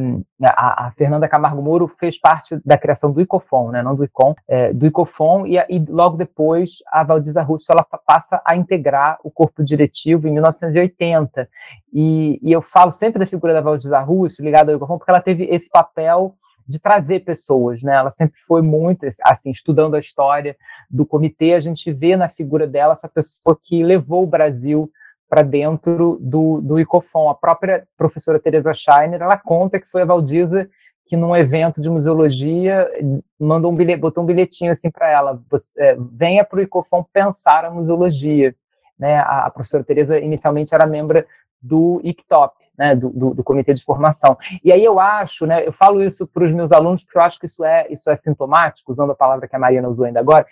a, 0.42 0.86
a, 0.86 0.90
Fernanda 0.92 1.28
Camargo 1.28 1.60
Moro 1.60 1.86
fez 1.86 2.18
parte 2.18 2.58
da 2.64 2.78
criação 2.78 3.12
do 3.12 3.20
ICOFON, 3.20 3.70
né, 3.70 3.82
não 3.82 3.94
do 3.94 4.04
ICOM, 4.04 4.34
é, 4.48 4.72
do 4.72 4.86
ICOFON, 4.86 5.46
e, 5.46 5.58
e, 5.68 5.78
logo 5.86 6.16
depois 6.16 6.78
a 6.86 7.04
Valdiza 7.04 7.42
Russo 7.42 7.66
ela 7.70 7.84
passa 8.06 8.40
a 8.42 8.56
integrar 8.56 9.18
o 9.22 9.30
corpo 9.30 9.62
diretivo 9.62 10.26
em 10.26 10.32
1980. 10.32 11.46
E, 11.92 12.40
e 12.42 12.50
eu 12.50 12.62
falo 12.62 12.92
sempre 12.94 13.18
da 13.18 13.26
figura 13.26 13.52
da 13.52 13.60
Valdiza 13.60 14.00
Russo 14.00 14.42
ligada 14.42 14.72
ao 14.72 14.76
ICOFON, 14.76 14.96
porque 14.96 15.10
ela 15.10 15.20
teve 15.20 15.44
esse 15.44 15.68
papel 15.68 16.34
de 16.66 16.78
trazer 16.78 17.20
pessoas, 17.20 17.82
né? 17.82 17.94
Ela 17.94 18.12
sempre 18.12 18.40
foi 18.46 18.62
muito 18.62 19.06
assim, 19.24 19.50
estudando 19.50 19.94
a 19.94 20.00
história 20.00 20.56
do 20.88 21.04
comitê, 21.04 21.52
a 21.52 21.60
gente 21.60 21.92
vê 21.92 22.16
na 22.16 22.28
figura 22.28 22.66
dela 22.66 22.94
essa 22.94 23.08
pessoa 23.08 23.58
que 23.62 23.82
levou 23.82 24.22
o 24.22 24.28
Brasil 24.28 24.90
para 25.32 25.40
dentro 25.40 26.18
do, 26.20 26.60
do 26.60 26.78
ICOFON. 26.78 27.30
A 27.30 27.34
própria 27.34 27.88
professora 27.96 28.38
Teresa 28.38 28.74
Scheiner, 28.74 29.22
ela 29.22 29.38
conta 29.38 29.80
que 29.80 29.90
foi 29.90 30.02
a 30.02 30.04
Valdiza 30.04 30.68
que 31.06 31.16
num 31.16 31.34
evento 31.34 31.80
de 31.80 31.88
museologia 31.88 32.86
mandou 33.40 33.72
um 33.72 33.74
bilhete, 33.74 33.98
botou 33.98 34.22
um 34.22 34.26
bilhetinho 34.26 34.72
assim 34.72 34.90
para 34.90 35.10
ela, 35.10 35.42
é, 35.78 35.96
venha 35.98 36.44
para 36.44 36.58
o 36.58 36.62
ICOFON 36.62 37.02
pensar 37.10 37.64
a 37.64 37.70
museologia. 37.70 38.54
Né? 38.98 39.20
A, 39.20 39.46
a 39.46 39.50
professora 39.50 39.82
Teresa 39.82 40.18
inicialmente 40.18 40.74
era 40.74 40.86
membro 40.86 41.24
do 41.62 41.98
ICTOP, 42.04 42.54
né, 42.76 42.94
do, 42.94 43.08
do, 43.08 43.34
do, 43.34 43.42
comitê 43.42 43.72
de 43.72 43.82
formação. 43.82 44.36
E 44.62 44.70
aí 44.70 44.84
eu 44.84 45.00
acho, 45.00 45.46
né, 45.46 45.66
eu 45.66 45.72
falo 45.72 46.02
isso 46.02 46.26
para 46.26 46.44
os 46.44 46.52
meus 46.52 46.72
alunos 46.72 47.04
porque 47.04 47.16
eu 47.16 47.22
acho 47.22 47.40
que 47.40 47.46
isso 47.46 47.64
é, 47.64 47.86
isso 47.88 48.10
é 48.10 48.16
sintomático, 48.18 48.92
usando 48.92 49.12
a 49.12 49.16
palavra 49.16 49.48
que 49.48 49.56
a 49.56 49.58
Mariana 49.58 49.88
usou 49.88 50.04
ainda 50.04 50.20
agora, 50.20 50.46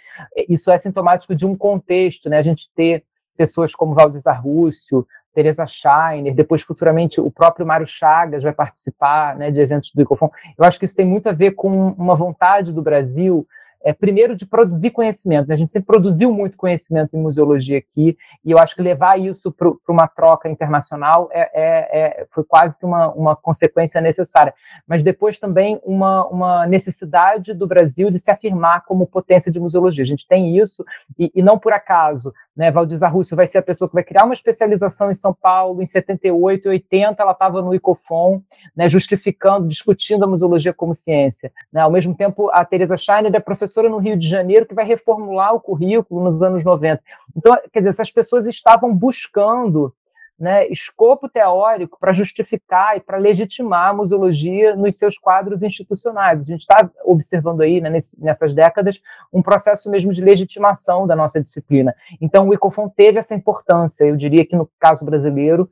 isso 0.49 0.71
é 0.71 0.79
sintomático 0.79 1.35
de 1.35 1.45
um 1.45 1.55
contexto, 1.55 2.31
né, 2.31 2.39
a 2.39 2.43
gente 2.43 2.71
ter 2.75 3.05
pessoas 3.41 3.75
como 3.75 3.95
Valdizar 3.95 4.43
Rússio, 4.43 5.07
Teresa 5.33 5.67
Scheiner, 5.67 6.35
depois 6.35 6.61
futuramente 6.61 7.23
o 7.23 7.31
próprio 7.31 7.65
Mário 7.65 7.87
Chagas 7.87 8.43
vai 8.43 8.53
participar 8.53 9.35
né, 9.35 9.51
de 9.51 9.59
eventos 9.59 9.93
do 9.95 10.03
Icofon. 10.03 10.31
Eu 10.59 10.65
acho 10.67 10.79
que 10.79 10.85
isso 10.85 10.95
tem 10.95 11.07
muito 11.07 11.27
a 11.27 11.33
ver 11.33 11.53
com 11.53 11.89
uma 11.93 12.15
vontade 12.15 12.71
do 12.71 12.83
Brasil 12.83 13.47
é, 13.83 13.93
primeiro 13.93 14.37
de 14.37 14.47
produzir 14.47 14.91
conhecimento. 14.91 15.49
Né? 15.49 15.55
A 15.55 15.59
gente 15.59 15.73
sempre 15.73 15.87
produziu 15.87 16.33
muito 16.33 16.57
conhecimento 16.57 17.17
em 17.17 17.21
museologia 17.21 17.79
aqui, 17.79 18.17
e 18.45 18.51
eu 18.51 18.59
acho 18.59 18.75
que 18.75 18.83
levar 18.83 19.19
isso 19.19 19.51
para 19.51 19.73
uma 19.89 20.07
troca 20.07 20.49
internacional 20.49 21.29
é, 21.33 21.41
é, 21.41 22.21
é, 22.21 22.27
foi 22.31 22.45
quase 22.45 22.79
que 22.79 22.85
uma, 22.85 23.09
uma 23.13 23.37
consequência 23.37 24.01
necessária. 24.01 24.55
Mas 24.87 25.03
depois 25.03 25.39
também 25.39 25.81
uma, 25.83 26.27
uma 26.27 26.67
necessidade 26.67 27.55
do 27.55 27.67
Brasil 27.67 28.11
de 28.11 28.19
se 28.19 28.31
afirmar 28.31 28.85
como 28.85 29.07
potência 29.07 29.51
de 29.51 29.59
museologia. 29.59 30.05
A 30.05 30.07
gente 30.07 30.27
tem 30.27 30.59
isso, 30.59 30.85
e, 31.19 31.31
e 31.35 31.43
não 31.43 31.59
por 31.59 31.73
acaso. 31.73 32.33
Né, 32.61 32.71
Valdiza 32.71 33.09
Rússio 33.09 33.35
vai 33.35 33.47
ser 33.47 33.57
a 33.57 33.63
pessoa 33.63 33.89
que 33.89 33.95
vai 33.95 34.05
criar 34.05 34.27
uma 34.27 34.35
especialização 34.35 35.11
em 35.11 35.15
São 35.15 35.33
Paulo, 35.33 35.83
em 35.83 35.87
78, 35.87 36.69
80, 36.69 37.23
ela 37.23 37.33
estava 37.33 37.63
no 37.63 37.75
ICOFON, 37.75 38.43
né, 38.77 38.87
justificando, 38.87 39.67
discutindo 39.67 40.25
a 40.25 40.27
museologia 40.27 40.75
como 40.75 40.95
ciência. 40.95 41.51
Né? 41.73 41.81
Ao 41.81 41.91
mesmo 41.91 42.15
tempo, 42.15 42.51
a 42.53 42.63
Teresa 42.63 42.99
Scheiner 42.99 43.35
é 43.35 43.41
professora 43.41 43.89
no 43.89 43.97
Rio 43.97 44.15
de 44.15 44.29
Janeiro 44.29 44.67
que 44.67 44.75
vai 44.75 44.85
reformular 44.85 45.55
o 45.55 45.61
currículo 45.61 46.23
nos 46.23 46.43
anos 46.43 46.63
90. 46.63 47.03
Então, 47.35 47.59
quer 47.73 47.79
dizer, 47.79 47.89
essas 47.89 48.11
pessoas 48.11 48.47
estavam 48.47 48.95
buscando 48.95 49.95
né, 50.41 50.67
escopo 50.69 51.29
teórico 51.29 51.99
para 52.01 52.15
justificar 52.15 52.97
e 52.97 53.01
para 53.01 53.19
legitimar 53.19 53.91
a 53.91 53.93
museologia 53.93 54.75
nos 54.75 54.97
seus 54.97 55.19
quadros 55.19 55.63
institucionais. 55.63 56.41
A 56.41 56.45
gente 56.45 56.61
está 56.63 56.91
observando 57.05 57.61
aí, 57.61 57.81
né, 57.81 58.01
nessas 58.19 58.55
décadas, 58.55 59.01
um 59.31 59.43
processo 59.43 59.91
mesmo 59.91 60.13
de 60.15 60.23
legitimação 60.23 61.07
da 61.07 61.15
nossa 61.15 61.41
disciplina. 61.41 61.95
Então, 62.21 62.49
o 62.49 62.55
ICOFON 62.55 62.89
teve 62.89 63.19
essa 63.19 63.35
importância, 63.35 64.05
eu 64.05 64.17
diria 64.17 64.47
que 64.47 64.57
no 64.57 64.69
caso 64.81 65.05
brasileiro, 65.05 65.71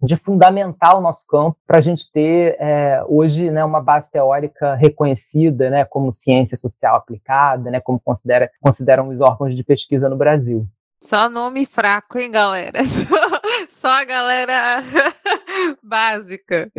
de 0.00 0.16
fundamentar 0.16 0.96
o 0.96 1.00
nosso 1.00 1.26
campo 1.26 1.56
para 1.66 1.78
a 1.78 1.82
gente 1.82 2.10
ter 2.12 2.56
é, 2.60 3.02
hoje 3.08 3.50
né, 3.50 3.64
uma 3.64 3.80
base 3.80 4.08
teórica 4.10 4.76
reconhecida 4.76 5.70
né, 5.70 5.84
como 5.84 6.12
ciência 6.12 6.56
social 6.56 6.94
aplicada, 6.94 7.68
né, 7.68 7.80
como 7.80 7.98
considera, 7.98 8.48
consideram 8.60 9.08
os 9.08 9.20
órgãos 9.20 9.56
de 9.56 9.64
pesquisa 9.64 10.08
no 10.08 10.16
Brasil. 10.16 10.64
Só 11.02 11.28
nome 11.28 11.66
fraco, 11.66 12.18
hein, 12.18 12.30
galera? 12.30 12.80
Só 13.68 13.88
a 13.88 14.04
galera 14.04 14.82
básica. 15.82 16.70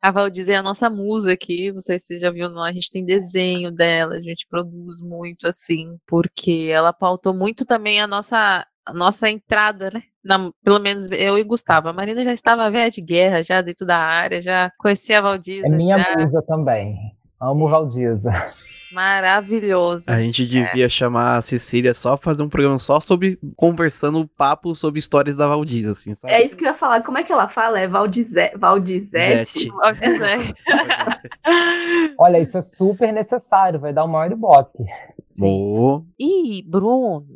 A 0.00 0.10
Valdize 0.10 0.50
é 0.50 0.56
a 0.56 0.62
nossa 0.62 0.90
musa 0.90 1.32
aqui. 1.32 1.72
Não 1.72 1.80
sei 1.80 1.98
se 1.98 2.06
você 2.06 2.18
já 2.18 2.30
viu, 2.30 2.48
não. 2.48 2.62
A 2.62 2.72
gente 2.72 2.90
tem 2.90 3.04
desenho 3.04 3.70
dela, 3.70 4.14
a 4.16 4.22
gente 4.22 4.46
produz 4.48 5.00
muito 5.00 5.46
assim, 5.46 5.96
porque 6.06 6.68
ela 6.72 6.92
pautou 6.92 7.32
muito 7.32 7.64
também 7.64 8.00
a 8.00 8.06
nossa 8.06 8.66
a 8.84 8.92
nossa 8.92 9.30
entrada, 9.30 9.90
né? 9.92 10.02
Na, 10.24 10.50
pelo 10.64 10.80
menos 10.80 11.08
eu 11.12 11.38
e 11.38 11.44
Gustavo. 11.44 11.88
A 11.88 11.92
Marina 11.92 12.24
já 12.24 12.32
estava 12.32 12.70
velha 12.70 12.90
de 12.90 13.00
guerra, 13.00 13.42
já 13.42 13.60
dentro 13.60 13.86
da 13.86 13.96
área, 13.96 14.42
já 14.42 14.70
conhecia 14.78 15.18
a 15.18 15.22
Valdiza. 15.22 15.66
É 15.66 15.70
minha 15.70 15.98
já. 15.98 16.16
musa 16.18 16.42
também. 16.42 16.96
Amo 17.42 17.68
Valdiza. 17.68 18.30
Maravilhoso. 18.92 20.04
A 20.08 20.20
gente 20.20 20.46
devia 20.46 20.86
é. 20.86 20.88
chamar 20.88 21.36
a 21.36 21.42
Cecília 21.42 21.92
só 21.92 22.16
pra 22.16 22.24
fazer 22.30 22.42
um 22.42 22.48
programa 22.48 22.78
só 22.78 23.00
sobre 23.00 23.38
conversando 23.56 24.28
papo 24.36 24.74
sobre 24.74 25.00
histórias 25.00 25.34
da 25.34 25.48
Valdiza, 25.48 25.90
assim, 25.90 26.14
sabe? 26.14 26.32
É 26.32 26.44
isso 26.44 26.56
que 26.56 26.64
eu 26.64 26.68
ia 26.68 26.74
falar. 26.74 27.02
Como 27.02 27.18
é 27.18 27.24
que 27.24 27.32
ela 27.32 27.48
fala? 27.48 27.80
É 27.80 27.88
Valdize... 27.88 28.52
Valdizete? 28.56 29.68
Valdizete. 29.68 30.54
Olha, 32.18 32.38
isso 32.38 32.58
é 32.58 32.62
super 32.62 33.12
necessário, 33.12 33.80
vai 33.80 33.92
dar 33.92 34.04
o 34.04 34.08
maior 34.08 34.30
ibope. 34.30 34.84
Boa. 35.38 36.04
E 36.20 36.62
Bruno, 36.68 37.26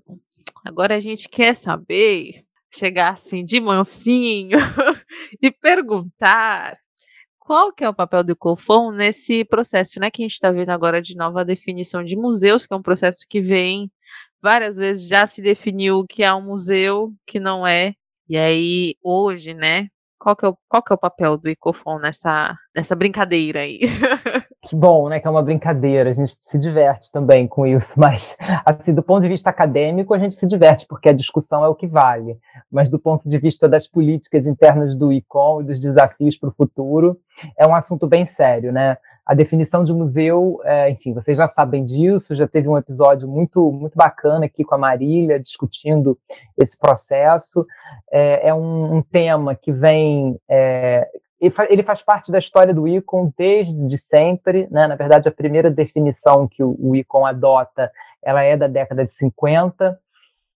Agora 0.67 0.97
a 0.97 1.01
gente 1.01 1.29
quer 1.29 1.55
saber, 1.55 2.45
chegar 2.75 3.13
assim 3.13 3.45
de 3.45 3.61
mansinho 3.61 4.59
e 5.41 5.49
perguntar 5.49 6.77
qual 7.47 7.73
que 7.73 7.85
é 7.85 7.89
o 7.89 7.95
papel 7.95 8.25
do 8.25 8.35
COFON 8.35 8.91
nesse 8.91 9.45
processo, 9.45 10.01
né, 10.01 10.11
que 10.11 10.21
a 10.21 10.25
gente 10.25 10.33
está 10.33 10.51
vendo 10.51 10.71
agora 10.71 11.01
de 11.01 11.15
nova 11.15 11.45
definição 11.45 12.03
de 12.03 12.17
museus, 12.17 12.67
que 12.67 12.75
é 12.75 12.77
um 12.77 12.83
processo 12.83 13.25
que 13.29 13.41
vem 13.41 13.89
várias 14.43 14.77
vezes 14.77 15.07
já 15.09 15.27
se 15.29 15.41
definiu 15.41 16.05
que 16.09 16.25
é 16.25 16.35
um 16.35 16.43
museu, 16.43 17.15
que 17.25 17.39
não 17.39 17.65
é. 17.65 17.95
E 18.29 18.37
aí 18.37 18.97
hoje, 19.01 19.55
né, 19.55 19.89
qual 20.19 20.37
que 20.37 20.45
é 20.45 20.49
o, 20.49 20.57
qual 20.69 20.83
que 20.83 20.93
é 20.93 20.97
o 20.97 20.99
papel 20.99 21.37
do 21.37 21.49
Icofon 21.49 21.99
nessa, 21.99 22.57
nessa 22.75 22.95
brincadeira 22.95 23.61
aí? 23.61 23.81
Que 24.69 24.75
bom, 24.75 25.09
né? 25.09 25.21
Que 25.21 25.29
é 25.29 25.31
uma 25.31 25.45
brincadeira, 25.45 26.11
a 26.11 26.13
gente 26.13 26.37
se 26.41 26.59
diverte 26.59 27.13
também 27.13 27.47
com 27.47 27.65
isso, 27.65 27.95
mas 28.01 28.37
assim, 28.65 28.93
do 28.93 29.03
ponto 29.03 29.23
de 29.23 29.29
vista 29.29 29.49
acadêmico, 29.49 30.13
a 30.13 30.19
gente 30.19 30.35
se 30.35 30.45
diverte, 30.45 30.87
porque 30.89 31.09
a 31.09 31.13
discussão 31.13 31.65
é 31.65 31.69
o 31.69 31.75
que 31.75 31.87
vale. 31.87 32.37
Mas 32.71 32.91
do 32.91 32.99
ponto 32.99 33.29
de 33.29 33.39
vista 33.39 33.69
das 33.69 33.87
políticas 33.87 34.45
internas 34.45 34.97
do 34.97 35.13
ICOM 35.13 35.61
e 35.61 35.65
dos 35.67 35.81
desafios 35.81 36.37
para 36.37 36.49
o 36.49 36.53
futuro, 36.53 37.17
é 37.57 37.65
um 37.65 37.77
assunto 37.77 38.09
bem 38.09 38.27
sério, 38.27 38.73
né? 38.73 38.97
A 39.27 39.35
definição 39.35 39.83
de 39.83 39.93
museu, 39.93 40.61
é, 40.63 40.89
enfim, 40.89 41.13
vocês 41.13 41.37
já 41.37 41.49
sabem 41.49 41.85
disso, 41.85 42.37
já 42.37 42.47
teve 42.47 42.69
um 42.69 42.79
episódio 42.79 43.27
muito, 43.27 43.73
muito 43.73 43.97
bacana 43.97 44.47
aqui 44.47 44.63
com 44.63 44.77
a 44.77 44.79
Marília, 44.79 45.41
discutindo 45.41 46.17
esse 46.57 46.79
processo. 46.79 47.67
É, 48.13 48.51
é 48.51 48.55
um, 48.55 48.99
um, 48.99 49.03
tema 49.03 49.57
que 49.57 49.73
vem, 49.73 50.39
é, 50.49 51.09
ele 51.69 51.83
faz 51.83 52.03
parte 52.03 52.31
da 52.31 52.39
história 52.39 52.73
do 52.73 52.87
ICON 52.87 53.33
desde 53.37 53.99
sempre, 53.99 54.69
né? 54.71 54.87
na 54.87 54.95
verdade 54.95 55.29
a 55.29 55.33
primeira 55.33 55.73
definição 55.73 56.47
que 56.47 56.63
o, 56.63 56.95
ICON 56.95 57.27
adota, 57.27 57.91
ela 58.23 58.45
é 58.45 58.57
da 58.57 58.69
década 58.69 59.05
de 59.05 59.11
50, 59.11 59.99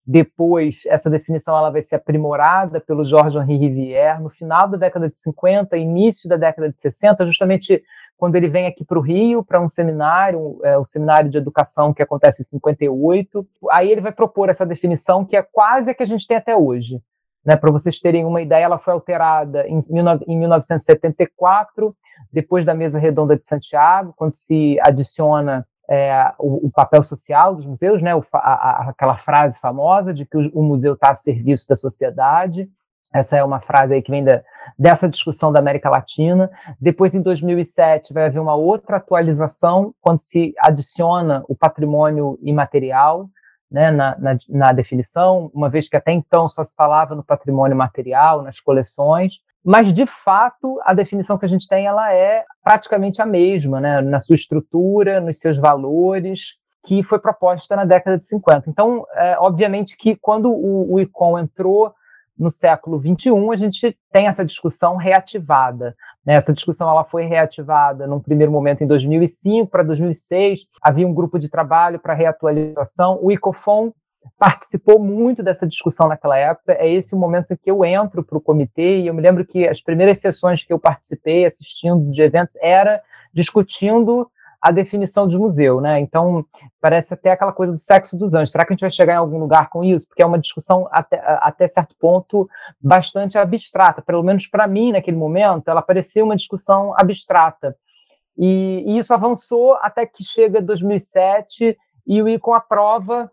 depois 0.06 0.82
essa 0.86 1.10
definição 1.10 1.56
ela 1.58 1.70
vai 1.70 1.82
ser 1.82 1.96
aprimorada 1.96 2.80
pelo 2.80 3.04
Georges 3.04 3.34
Henri 3.42 3.56
Rivière 3.56 4.22
no 4.22 4.30
final 4.30 4.68
da 4.68 4.76
década 4.76 5.08
de 5.08 5.18
50, 5.18 5.76
início 5.76 6.28
da 6.28 6.36
década 6.36 6.70
de 6.70 6.80
60, 6.80 7.26
justamente 7.26 7.82
quando 8.20 8.36
ele 8.36 8.48
vem 8.48 8.66
aqui 8.66 8.84
para 8.84 8.98
o 8.98 9.02
Rio 9.02 9.42
para 9.42 9.58
um 9.58 9.66
seminário, 9.66 10.60
é, 10.62 10.76
o 10.76 10.84
seminário 10.84 11.30
de 11.30 11.38
educação 11.38 11.94
que 11.94 12.02
acontece 12.02 12.42
em 12.42 12.44
58, 12.44 13.48
aí 13.70 13.90
ele 13.90 14.02
vai 14.02 14.12
propor 14.12 14.50
essa 14.50 14.66
definição 14.66 15.24
que 15.24 15.34
é 15.34 15.42
quase 15.42 15.90
a 15.90 15.94
que 15.94 16.02
a 16.02 16.06
gente 16.06 16.26
tem 16.26 16.36
até 16.36 16.54
hoje. 16.54 17.00
Né, 17.42 17.56
Para 17.56 17.72
vocês 17.72 17.98
terem 17.98 18.26
uma 18.26 18.42
ideia, 18.42 18.64
ela 18.64 18.78
foi 18.78 18.92
alterada 18.92 19.66
em, 19.66 19.80
em 20.28 20.38
1974, 20.38 21.96
depois 22.30 22.62
da 22.66 22.74
mesa 22.74 22.98
redonda 22.98 23.34
de 23.34 23.46
Santiago, 23.46 24.12
quando 24.14 24.34
se 24.34 24.78
adiciona 24.82 25.66
é, 25.88 26.30
o, 26.38 26.66
o, 26.66 26.70
papel 26.70 27.02
social 27.02 27.54
dos 27.54 27.66
museus, 27.66 28.02
né, 28.02 28.14
o, 28.14 28.22
a, 28.34 28.38
a, 28.38 28.90
aquela 28.90 29.16
frase 29.16 29.58
famosa 29.58 30.12
de 30.12 30.26
que 30.26 30.36
o, 30.36 30.50
o 30.52 30.62
museu 30.62 30.92
está 30.92 31.12
a 31.12 31.16
serviço 31.16 31.66
da 31.66 31.74
sociedade. 31.74 32.68
Essa 33.12 33.36
é 33.36 33.44
uma 33.44 33.61
frase 33.61 33.94
aí 33.94 34.02
que 34.02 34.11
vem 34.11 34.22
da, 34.22 34.42
dessa 34.78 35.08
discussão 35.08 35.52
da 35.52 35.58
América 35.58 35.90
Latina. 35.90 36.50
Depois, 36.80 37.14
em 37.14 37.20
2007, 37.20 38.14
vai 38.14 38.26
haver 38.26 38.40
uma 38.40 38.54
outra 38.54 38.96
atualização, 38.96 39.92
quando 40.00 40.20
se 40.20 40.54
adiciona 40.58 41.44
o 41.48 41.56
patrimônio 41.56 42.38
imaterial, 42.42 43.28
né, 43.70 43.90
na, 43.90 44.18
na, 44.18 44.38
na, 44.48 44.72
definição, 44.72 45.50
uma 45.54 45.68
vez 45.68 45.88
que 45.88 45.96
até 45.96 46.12
então 46.12 46.48
só 46.48 46.64
se 46.64 46.74
falava 46.74 47.14
no 47.14 47.22
patrimônio 47.22 47.76
material, 47.76 48.42
nas 48.42 48.58
coleções, 48.58 49.40
mas 49.64 49.92
de 49.92 50.06
fato 50.06 50.80
a 50.82 50.92
definição 50.92 51.38
que 51.38 51.44
a 51.44 51.48
gente 51.48 51.68
tem 51.68 51.86
ela 51.86 52.12
é 52.12 52.44
praticamente 52.64 53.22
a 53.22 53.26
mesma, 53.26 53.80
né, 53.80 54.00
na 54.00 54.18
sua 54.18 54.34
estrutura, 54.34 55.20
nos 55.20 55.38
seus 55.38 55.56
valores, 55.56 56.58
que 56.84 57.02
foi 57.04 57.18
proposta 57.18 57.76
na 57.76 57.84
década 57.84 58.18
de 58.18 58.26
50. 58.26 58.68
Então, 58.68 59.06
é, 59.14 59.36
obviamente 59.38 59.96
que 59.96 60.16
quando 60.16 60.50
o, 60.50 60.94
o 60.94 61.00
ICOM 61.00 61.38
entrou 61.38 61.94
no 62.41 62.51
século 62.51 62.99
XXI, 62.99 63.30
a 63.53 63.57
gente 63.57 63.97
tem 64.11 64.26
essa 64.26 64.43
discussão 64.43 64.97
reativada. 64.97 65.95
Né? 66.24 66.34
Essa 66.34 66.55
discussão 66.55 66.88
ela 66.88 67.05
foi 67.05 67.24
reativada 67.24 68.07
num 68.07 68.18
primeiro 68.18 68.51
momento 68.51 68.82
em 68.82 68.86
2005 68.86 69.70
para 69.70 69.82
2006. 69.82 70.64
Havia 70.82 71.07
um 71.07 71.12
grupo 71.12 71.38
de 71.38 71.51
trabalho 71.51 71.99
para 71.99 72.14
reatualização. 72.14 73.18
O 73.20 73.30
ICOFON 73.30 73.93
participou 74.38 74.99
muito 74.99 75.43
dessa 75.43 75.66
discussão 75.66 76.09
naquela 76.09 76.38
época. 76.38 76.72
É 76.72 76.91
esse 76.91 77.14
o 77.14 77.18
momento 77.18 77.53
em 77.53 77.57
que 77.57 77.70
eu 77.70 77.84
entro 77.84 78.24
para 78.24 78.38
o 78.38 78.41
comitê 78.41 79.01
e 79.01 79.07
eu 79.09 79.14
me 79.14 79.20
lembro 79.20 79.45
que 79.45 79.68
as 79.68 79.82
primeiras 79.82 80.18
sessões 80.18 80.64
que 80.64 80.72
eu 80.72 80.78
participei 80.78 81.45
assistindo 81.45 82.11
de 82.11 82.22
eventos 82.22 82.57
era 82.61 83.03
discutindo 83.34 84.30
a 84.61 84.70
definição 84.70 85.26
de 85.26 85.38
museu, 85.38 85.80
né? 85.80 85.98
Então, 86.00 86.44
parece 86.80 87.14
até 87.14 87.30
aquela 87.30 87.52
coisa 87.52 87.72
do 87.72 87.78
sexo 87.78 88.16
dos 88.16 88.34
anjos. 88.34 88.52
Será 88.52 88.64
que 88.64 88.72
a 88.72 88.74
gente 88.74 88.82
vai 88.82 88.90
chegar 88.90 89.14
em 89.14 89.16
algum 89.16 89.38
lugar 89.38 89.70
com 89.70 89.82
isso? 89.82 90.06
Porque 90.06 90.22
é 90.22 90.26
uma 90.26 90.38
discussão 90.38 90.86
até, 90.92 91.18
até 91.24 91.66
certo 91.66 91.96
ponto 91.98 92.48
bastante 92.80 93.38
abstrata. 93.38 94.02
Pelo 94.02 94.22
menos 94.22 94.46
para 94.46 94.66
mim, 94.66 94.92
naquele 94.92 95.16
momento, 95.16 95.68
ela 95.68 95.80
parecia 95.80 96.22
uma 96.22 96.36
discussão 96.36 96.92
abstrata. 96.96 97.74
E, 98.36 98.84
e 98.86 98.98
isso 98.98 99.14
avançou 99.14 99.74
até 99.80 100.04
que 100.04 100.22
chega 100.22 100.61
2007 100.61 101.76
e 102.06 102.22
o 102.22 102.28
ICOM 102.28 102.54
aprova 102.54 103.30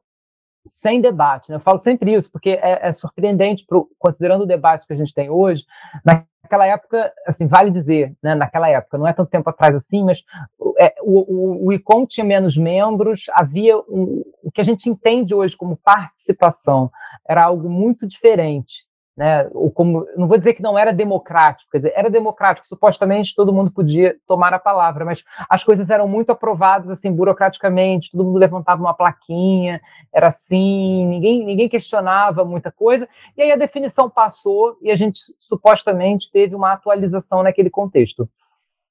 sem 0.66 1.02
debate. 1.02 1.50
Né? 1.50 1.56
Eu 1.56 1.62
falo 1.62 1.80
sempre 1.80 2.14
isso, 2.14 2.32
porque 2.32 2.52
é, 2.52 2.88
é 2.88 2.94
surpreendente, 2.94 3.66
pro, 3.66 3.90
considerando 3.98 4.44
o 4.44 4.48
debate 4.48 4.86
que 4.86 4.94
a 4.94 4.98
gente 4.98 5.14
tem 5.14 5.30
hoje, 5.30 5.66
naquela 6.48 6.66
época, 6.66 7.14
assim, 7.26 7.46
vale 7.46 7.70
dizer, 7.70 8.16
né, 8.24 8.34
naquela 8.34 8.70
época, 8.70 8.98
não 8.98 9.06
é 9.06 9.12
tanto 9.12 9.30
tempo 9.30 9.50
atrás 9.50 9.76
assim, 9.76 10.04
mas 10.06 10.24
é, 10.80 10.96
o, 11.02 11.66
o, 11.66 11.68
o 11.68 11.74
ICOM 11.74 12.06
tinha 12.06 12.26
menos 12.26 12.58
membros, 12.58 13.26
havia 13.34 13.78
um, 13.78 14.24
o 14.42 14.50
que 14.50 14.62
a 14.62 14.64
gente 14.64 14.90
entende 14.90 15.36
hoje 15.36 15.58
como 15.58 15.76
participação, 15.76 16.90
era 17.28 17.44
algo 17.44 17.70
muito 17.70 18.08
diferente. 18.08 18.87
Né? 19.18 19.50
Ou 19.52 19.72
como, 19.72 20.06
não 20.16 20.28
vou 20.28 20.38
dizer 20.38 20.54
que 20.54 20.62
não 20.62 20.78
era 20.78 20.94
democrático, 20.94 21.72
quer 21.72 21.80
dizer, 21.80 21.94
era 21.96 22.08
democrático, 22.08 22.68
supostamente 22.68 23.36
todo 23.36 23.52
mundo 23.52 23.72
podia 23.72 24.16
tomar 24.28 24.54
a 24.54 24.60
palavra, 24.60 25.04
mas 25.04 25.24
as 25.50 25.64
coisas 25.64 25.90
eram 25.90 26.08
muito 26.08 26.32
aprovadas 26.32 26.88
assim 26.92 27.12
burocraticamente, 27.12 28.12
todo 28.12 28.24
mundo 28.24 28.38
levantava 28.38 28.80
uma 28.80 28.94
plaquinha, 28.94 29.82
era 30.14 30.28
assim, 30.28 31.08
ninguém, 31.08 31.44
ninguém 31.44 31.68
questionava 31.68 32.46
muita 32.46 32.72
coisa, 32.72 33.10
e 33.36 33.42
aí 33.42 33.52
a 33.52 33.56
definição 33.56 34.08
passou 34.08 34.78
e 34.84 34.92
a 34.92 34.96
gente 34.96 35.20
supostamente 35.40 36.32
teve 36.32 36.54
uma 36.54 36.74
atualização 36.74 37.42
naquele 37.42 37.72
contexto. 37.72 38.30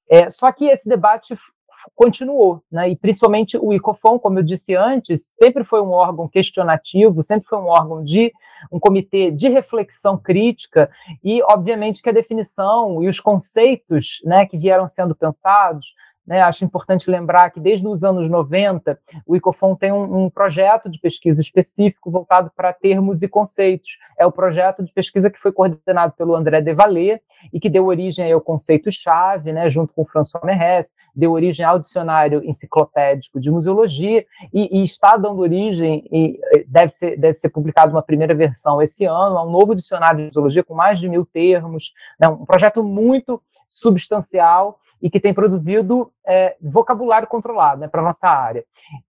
É, 0.09 0.29
só 0.29 0.51
que 0.51 0.65
esse 0.65 0.87
debate 0.87 1.37
continuou, 1.95 2.61
né? 2.71 2.89
E 2.89 2.95
principalmente 2.95 3.57
o 3.57 3.73
ICOFON, 3.73 4.19
como 4.19 4.39
eu 4.39 4.43
disse 4.43 4.75
antes, 4.75 5.21
sempre 5.25 5.63
foi 5.63 5.81
um 5.81 5.91
órgão 5.91 6.27
questionativo, 6.27 7.23
sempre 7.23 7.47
foi 7.47 7.59
um 7.59 7.67
órgão 7.67 8.03
de 8.03 8.31
um 8.71 8.79
comitê 8.79 9.31
de 9.31 9.49
reflexão 9.49 10.17
crítica 10.17 10.89
e, 11.23 11.41
obviamente, 11.43 12.01
que 12.01 12.09
a 12.09 12.13
definição 12.13 13.03
e 13.03 13.07
os 13.07 13.19
conceitos, 13.19 14.19
né, 14.23 14.45
que 14.45 14.57
vieram 14.57 14.87
sendo 14.87 15.15
pensados 15.15 15.93
né, 16.27 16.41
acho 16.41 16.65
importante 16.65 17.09
lembrar 17.09 17.49
que 17.51 17.59
desde 17.59 17.87
os 17.87 18.03
anos 18.03 18.29
90 18.29 18.99
o 19.25 19.35
ICOFON 19.35 19.75
tem 19.75 19.93
um, 19.93 20.25
um 20.25 20.29
projeto 20.29 20.89
de 20.89 20.99
pesquisa 20.99 21.41
específico 21.41 22.11
voltado 22.11 22.51
para 22.53 22.73
termos 22.73 23.23
e 23.23 23.29
conceitos. 23.29 23.97
É 24.19 24.25
o 24.25 24.31
projeto 24.31 24.83
de 24.83 24.91
pesquisa 24.91 25.29
que 25.29 25.39
foi 25.39 25.53
coordenado 25.53 26.13
pelo 26.17 26.35
André 26.35 26.59
Devalet 26.59 27.21
e 27.53 27.59
que 27.59 27.69
deu 27.69 27.85
origem 27.85 28.29
ao 28.31 28.41
conceito-chave, 28.41 29.53
né, 29.53 29.69
junto 29.69 29.93
com 29.93 30.03
François 30.03 30.43
Merres, 30.43 30.93
deu 31.15 31.31
origem 31.31 31.65
ao 31.65 31.79
dicionário 31.79 32.43
enciclopédico 32.43 33.39
de 33.39 33.49
museologia 33.49 34.25
e, 34.53 34.79
e 34.79 34.83
está 34.83 35.15
dando 35.15 35.39
origem, 35.39 36.05
e 36.11 36.39
deve 36.67 36.89
ser, 36.89 37.17
deve 37.17 37.33
ser 37.33 37.49
publicado 37.49 37.91
uma 37.91 38.01
primeira 38.01 38.35
versão 38.35 38.81
esse 38.81 39.05
ano, 39.05 39.37
a 39.37 39.45
um 39.45 39.51
novo 39.51 39.73
dicionário 39.73 40.17
de 40.17 40.25
museologia 40.25 40.63
com 40.63 40.73
mais 40.73 40.99
de 40.99 41.07
mil 41.07 41.25
termos, 41.25 41.93
né, 42.19 42.27
um 42.27 42.45
projeto 42.45 42.83
muito 42.83 43.41
substancial 43.69 44.79
e 45.01 45.09
que 45.09 45.19
tem 45.19 45.33
produzido 45.33 46.11
é, 46.25 46.55
vocabulário 46.61 47.27
controlado 47.27 47.81
né, 47.81 47.87
para 47.87 48.01
nossa 48.01 48.27
área. 48.27 48.63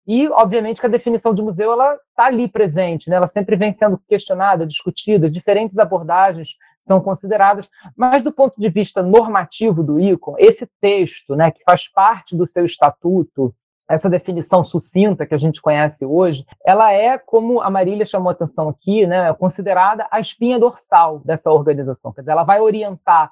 E, 0.06 0.28
obviamente, 0.28 0.80
que 0.80 0.86
a 0.86 0.90
definição 0.90 1.34
de 1.34 1.42
museu 1.42 1.72
ela 1.72 1.94
está 1.94 2.26
ali 2.26 2.48
presente, 2.48 3.08
né, 3.08 3.16
ela 3.16 3.28
sempre 3.28 3.56
vem 3.56 3.72
sendo 3.72 4.00
questionada, 4.08 4.66
discutida, 4.66 5.30
diferentes 5.30 5.78
abordagens 5.78 6.56
são 6.80 7.00
consideradas, 7.00 7.68
mas 7.96 8.22
do 8.22 8.32
ponto 8.32 8.60
de 8.60 8.68
vista 8.68 9.02
normativo 9.02 9.82
do 9.82 9.98
ICON, 9.98 10.36
esse 10.38 10.68
texto, 10.80 11.34
né, 11.34 11.50
que 11.50 11.62
faz 11.64 11.88
parte 11.88 12.36
do 12.36 12.46
seu 12.46 12.64
estatuto, 12.64 13.54
essa 13.88 14.10
definição 14.10 14.64
sucinta 14.64 15.26
que 15.26 15.34
a 15.34 15.38
gente 15.38 15.62
conhece 15.62 16.04
hoje, 16.04 16.44
ela 16.64 16.92
é, 16.92 17.18
como 17.18 17.60
a 17.60 17.70
Marília 17.70 18.04
chamou 18.04 18.28
a 18.28 18.32
atenção 18.32 18.68
aqui, 18.68 19.06
né, 19.06 19.32
considerada 19.34 20.06
a 20.10 20.18
espinha 20.18 20.58
dorsal 20.58 21.20
dessa 21.24 21.50
organização. 21.50 22.12
Quer 22.12 22.22
dizer, 22.22 22.32
ela 22.32 22.44
vai 22.44 22.60
orientar 22.60 23.30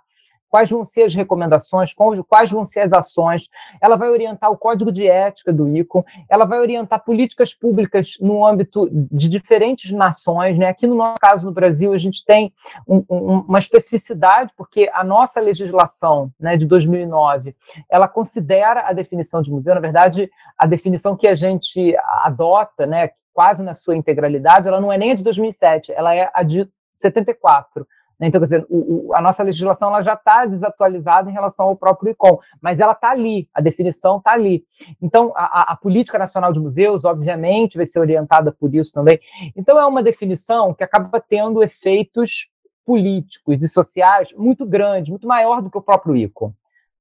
quais 0.55 0.71
vão 0.71 0.85
ser 0.85 1.03
as 1.03 1.13
recomendações, 1.13 1.93
quais 1.93 2.49
vão 2.49 2.65
ser 2.65 2.83
as 2.83 2.93
ações, 2.93 3.49
ela 3.81 3.97
vai 3.97 4.09
orientar 4.09 4.53
o 4.53 4.57
código 4.57 4.93
de 4.93 5.05
ética 5.05 5.53
do 5.53 5.69
ICOM, 5.77 6.05
ela 6.29 6.45
vai 6.45 6.61
orientar 6.61 7.03
políticas 7.03 7.53
públicas 7.53 8.17
no 8.21 8.47
âmbito 8.47 8.89
de 9.11 9.29
diferentes 9.29 9.91
nações. 9.91 10.57
Né? 10.57 10.69
Aqui 10.69 10.87
no 10.87 10.95
nosso 10.95 11.17
caso, 11.21 11.45
no 11.45 11.51
Brasil, 11.51 11.93
a 11.93 11.99
gente 11.99 12.25
tem 12.25 12.53
um, 12.87 13.05
um, 13.11 13.39
uma 13.49 13.59
especificidade, 13.59 14.53
porque 14.57 14.89
a 14.95 15.03
nossa 15.03 15.41
legislação 15.41 16.31
né, 16.39 16.57
de 16.57 16.67
2009, 16.67 17.57
ela 17.91 18.07
considera 18.07 18.87
a 18.87 18.93
definição 18.93 19.43
de 19.43 19.51
museu, 19.51 19.75
na 19.75 19.81
verdade, 19.81 20.31
a 20.57 20.69
definição 20.69 21.17
que 21.17 21.27
a 21.27 21.35
gente 21.35 21.97
adota, 22.23 22.87
né, 22.87 23.11
quase 23.33 23.61
na 23.61 23.75
sua 23.75 23.97
integralidade, 23.97 24.69
ela 24.69 24.81
não 24.81 24.93
é 24.93 24.97
nem 24.97 25.11
a 25.11 25.15
de 25.17 25.25
2007, 25.25 25.91
ela 25.91 26.15
é 26.15 26.31
a 26.33 26.45
de 26.45 26.69
74. 26.93 27.85
Né? 28.19 28.29
Então, 28.29 28.41
quer 28.41 28.47
dizer, 28.47 28.67
o, 28.69 29.09
o, 29.09 29.15
a 29.15 29.21
nossa 29.21 29.43
legislação 29.43 29.89
ela 29.89 30.03
já 30.03 30.15
está 30.15 30.47
desatualizada 30.47 31.29
em 31.31 31.33
relação 31.33 31.67
ao 31.67 31.77
próprio 31.77 32.11
ICOM, 32.13 32.39
mas 32.61 32.81
ela 32.81 32.93
está 32.93 33.11
ali, 33.11 33.49
a 33.53 33.61
definição 33.61 34.19
está 34.19 34.33
ali. 34.33 34.65
Então, 35.01 35.33
a, 35.37 35.73
a, 35.73 35.77
Política 35.77 36.19
Nacional 36.19 36.53
de 36.53 36.61
Museus, 36.61 37.05
obviamente, 37.05 37.77
vai 37.77 37.87
ser 37.87 38.01
orientada 38.01 38.53
por 38.53 38.75
isso 38.75 38.93
também. 38.93 39.21
Então, 39.57 39.79
é 39.79 39.87
uma 39.87 40.03
definição 40.03 40.73
que 40.75 40.85
acaba 40.85 41.21
tendo 41.21 41.63
efeitos 41.63 42.49
políticos 42.85 43.63
e 43.63 43.69
sociais 43.69 44.33
muito 44.37 44.67
grandes, 44.67 45.09
muito 45.09 45.27
maior 45.27 45.63
do 45.63 45.71
que 45.71 45.79
o 45.79 45.83
próprio 45.83 46.17
ICOM. 46.17 46.53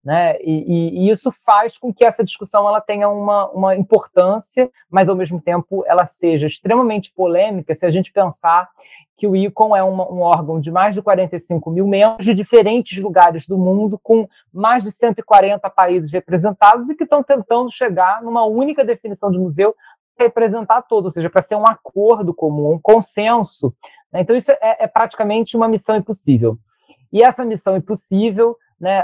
Né? 0.04 0.38
E, 0.42 0.52
e, 0.52 1.00
e, 1.00 1.12
isso 1.12 1.32
faz 1.32 1.78
com 1.78 1.94
que 1.94 2.04
essa 2.04 2.26
discussão 2.26 2.68
ela 2.68 2.82
tenha 2.82 3.08
uma, 3.08 3.50
uma 3.52 3.76
importância, 3.76 4.70
mas 4.90 5.08
ao 5.08 5.16
mesmo 5.16 5.40
tempo 5.40 5.84
ela 5.88 6.06
seja 6.06 6.46
extremamente 6.46 7.14
polêmica 7.14 7.74
se 7.74 7.86
a 7.86 7.92
gente 7.92 8.12
pensar 8.12 8.70
que 9.16 9.26
o 9.26 9.36
ICON 9.36 9.74
é 9.74 9.82
uma, 9.82 10.12
um 10.12 10.20
órgão 10.20 10.60
de 10.60 10.70
mais 10.70 10.94
de 10.94 11.02
45 11.02 11.72
mil 11.72 11.88
membros 11.88 12.26
de 12.26 12.34
diferentes 12.34 13.02
lugares 13.02 13.48
do 13.48 13.58
mundo, 13.58 13.98
com 14.04 14.28
mais 14.52 14.84
de 14.84 14.92
140 14.92 15.70
países 15.70 16.12
representados 16.12 16.90
e 16.90 16.96
que 16.96 17.06
estão 17.06 17.24
tentando 17.24 17.72
chegar 17.72 18.22
numa 18.22 18.44
única 18.44 18.84
definição 18.84 19.32
de 19.32 19.40
museu 19.40 19.74
para 20.18 20.26
representar 20.26 20.82
todo, 20.82 21.06
ou 21.06 21.12
seja, 21.12 21.30
para 21.30 21.42
ser 21.42 21.56
um 21.56 21.66
acordo 21.66 22.34
comum, 22.34 22.74
um 22.74 22.80
consenso. 22.80 23.74
Né? 24.12 24.20
Então, 24.22 24.36
isso 24.36 24.52
é, 24.52 24.58
é 24.80 24.88
praticamente 24.88 25.56
uma 25.56 25.70
missão 25.70 25.96
impossível. 25.96 26.58
E 27.12 27.24
essa 27.24 27.46
missão 27.46 27.78
impossível 27.78 28.58
né, 28.84 29.02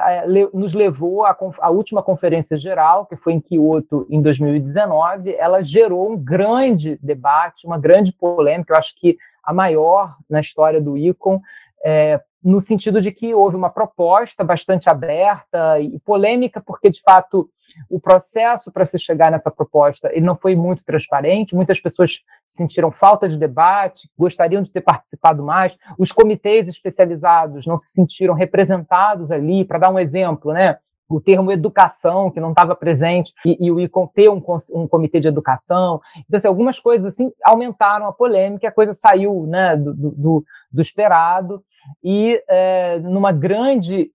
nos 0.54 0.74
levou 0.74 1.26
à, 1.26 1.34
à, 1.62 1.70
última 1.70 2.04
conferência 2.04 2.58
geral, 2.58 3.06
que 3.06 3.16
foi 3.16 3.32
em 3.32 3.40
Kyoto 3.40 4.06
em 4.10 4.22
2019, 4.22 5.34
ela 5.36 5.64
gerou 5.64 6.12
um 6.12 6.18
grande 6.18 7.00
debate, 7.02 7.66
uma 7.66 7.80
grande 7.80 8.12
polêmica, 8.12 8.74
eu 8.74 8.78
acho 8.78 8.94
que 9.00 9.18
a 9.42 9.54
maior 9.54 10.18
na 10.30 10.42
história 10.42 10.82
do 10.82 10.98
ICON, 10.98 11.40
é, 11.86 12.20
no 12.44 12.60
sentido 12.60 13.00
de 13.00 13.10
que 13.10 13.34
houve 13.34 13.56
uma 13.56 13.70
proposta 13.70 14.44
bastante 14.44 14.90
aberta 14.90 15.80
e 15.80 15.98
polêmica, 16.00 16.60
porque, 16.60 16.90
de 16.90 17.02
fato, 17.02 17.50
o 17.90 18.00
processo 18.00 18.72
para 18.72 18.86
se 18.86 18.98
chegar 19.00 19.32
nessa 19.32 19.52
proposta 19.52 20.10
ele 20.12 20.26
não 20.26 20.36
foi 20.36 20.56
muito 20.56 20.84
transparente, 20.84 21.56
muitas 21.56 21.80
pessoas 21.80 22.20
sentiram 22.48 22.92
falta 22.92 23.28
de 23.28 23.38
debate, 23.38 24.10
gostariam 24.18 24.62
de 24.62 24.72
ter 24.72 24.82
participado 24.82 25.44
mais, 25.44 25.78
os 25.98 26.12
comitês 26.12 26.68
especializados 26.68 27.66
não 27.66 27.78
se 27.78 27.92
sentiram 27.92 28.34
representados 28.34 29.32
ali, 29.32 29.66
para 29.66 29.80
dar 29.80 29.92
um 29.92 30.00
exemplo, 30.00 30.54
né? 30.54 30.78
o 31.10 31.20
termo 31.20 31.52
educação, 31.52 32.30
que 32.30 32.40
não 32.40 32.52
estava 32.52 32.76
presente, 32.76 33.34
e, 33.44 33.66
e, 33.66 33.72
o 33.72 33.80
ICOM 33.80 34.08
ter 34.08 34.30
um, 34.30 34.42
um, 34.76 34.88
comitê 34.88 35.20
de 35.20 35.28
educação. 35.28 36.00
Então, 36.20 36.38
assim, 36.38 36.48
algumas 36.48 36.80
coisas 36.80 37.12
assim 37.12 37.32
aumentaram 37.44 38.06
a 38.06 38.14
polêmica, 38.14 38.68
a 38.68 38.72
coisa 38.72 38.94
saiu 38.94 39.48
né, 39.48 39.76
do, 39.76 39.94
do, 39.94 40.46
do 40.72 40.82
esperado, 40.82 41.64
e 42.04 42.42
é, 42.48 43.00
numa, 43.00 43.32
grande, 43.32 44.12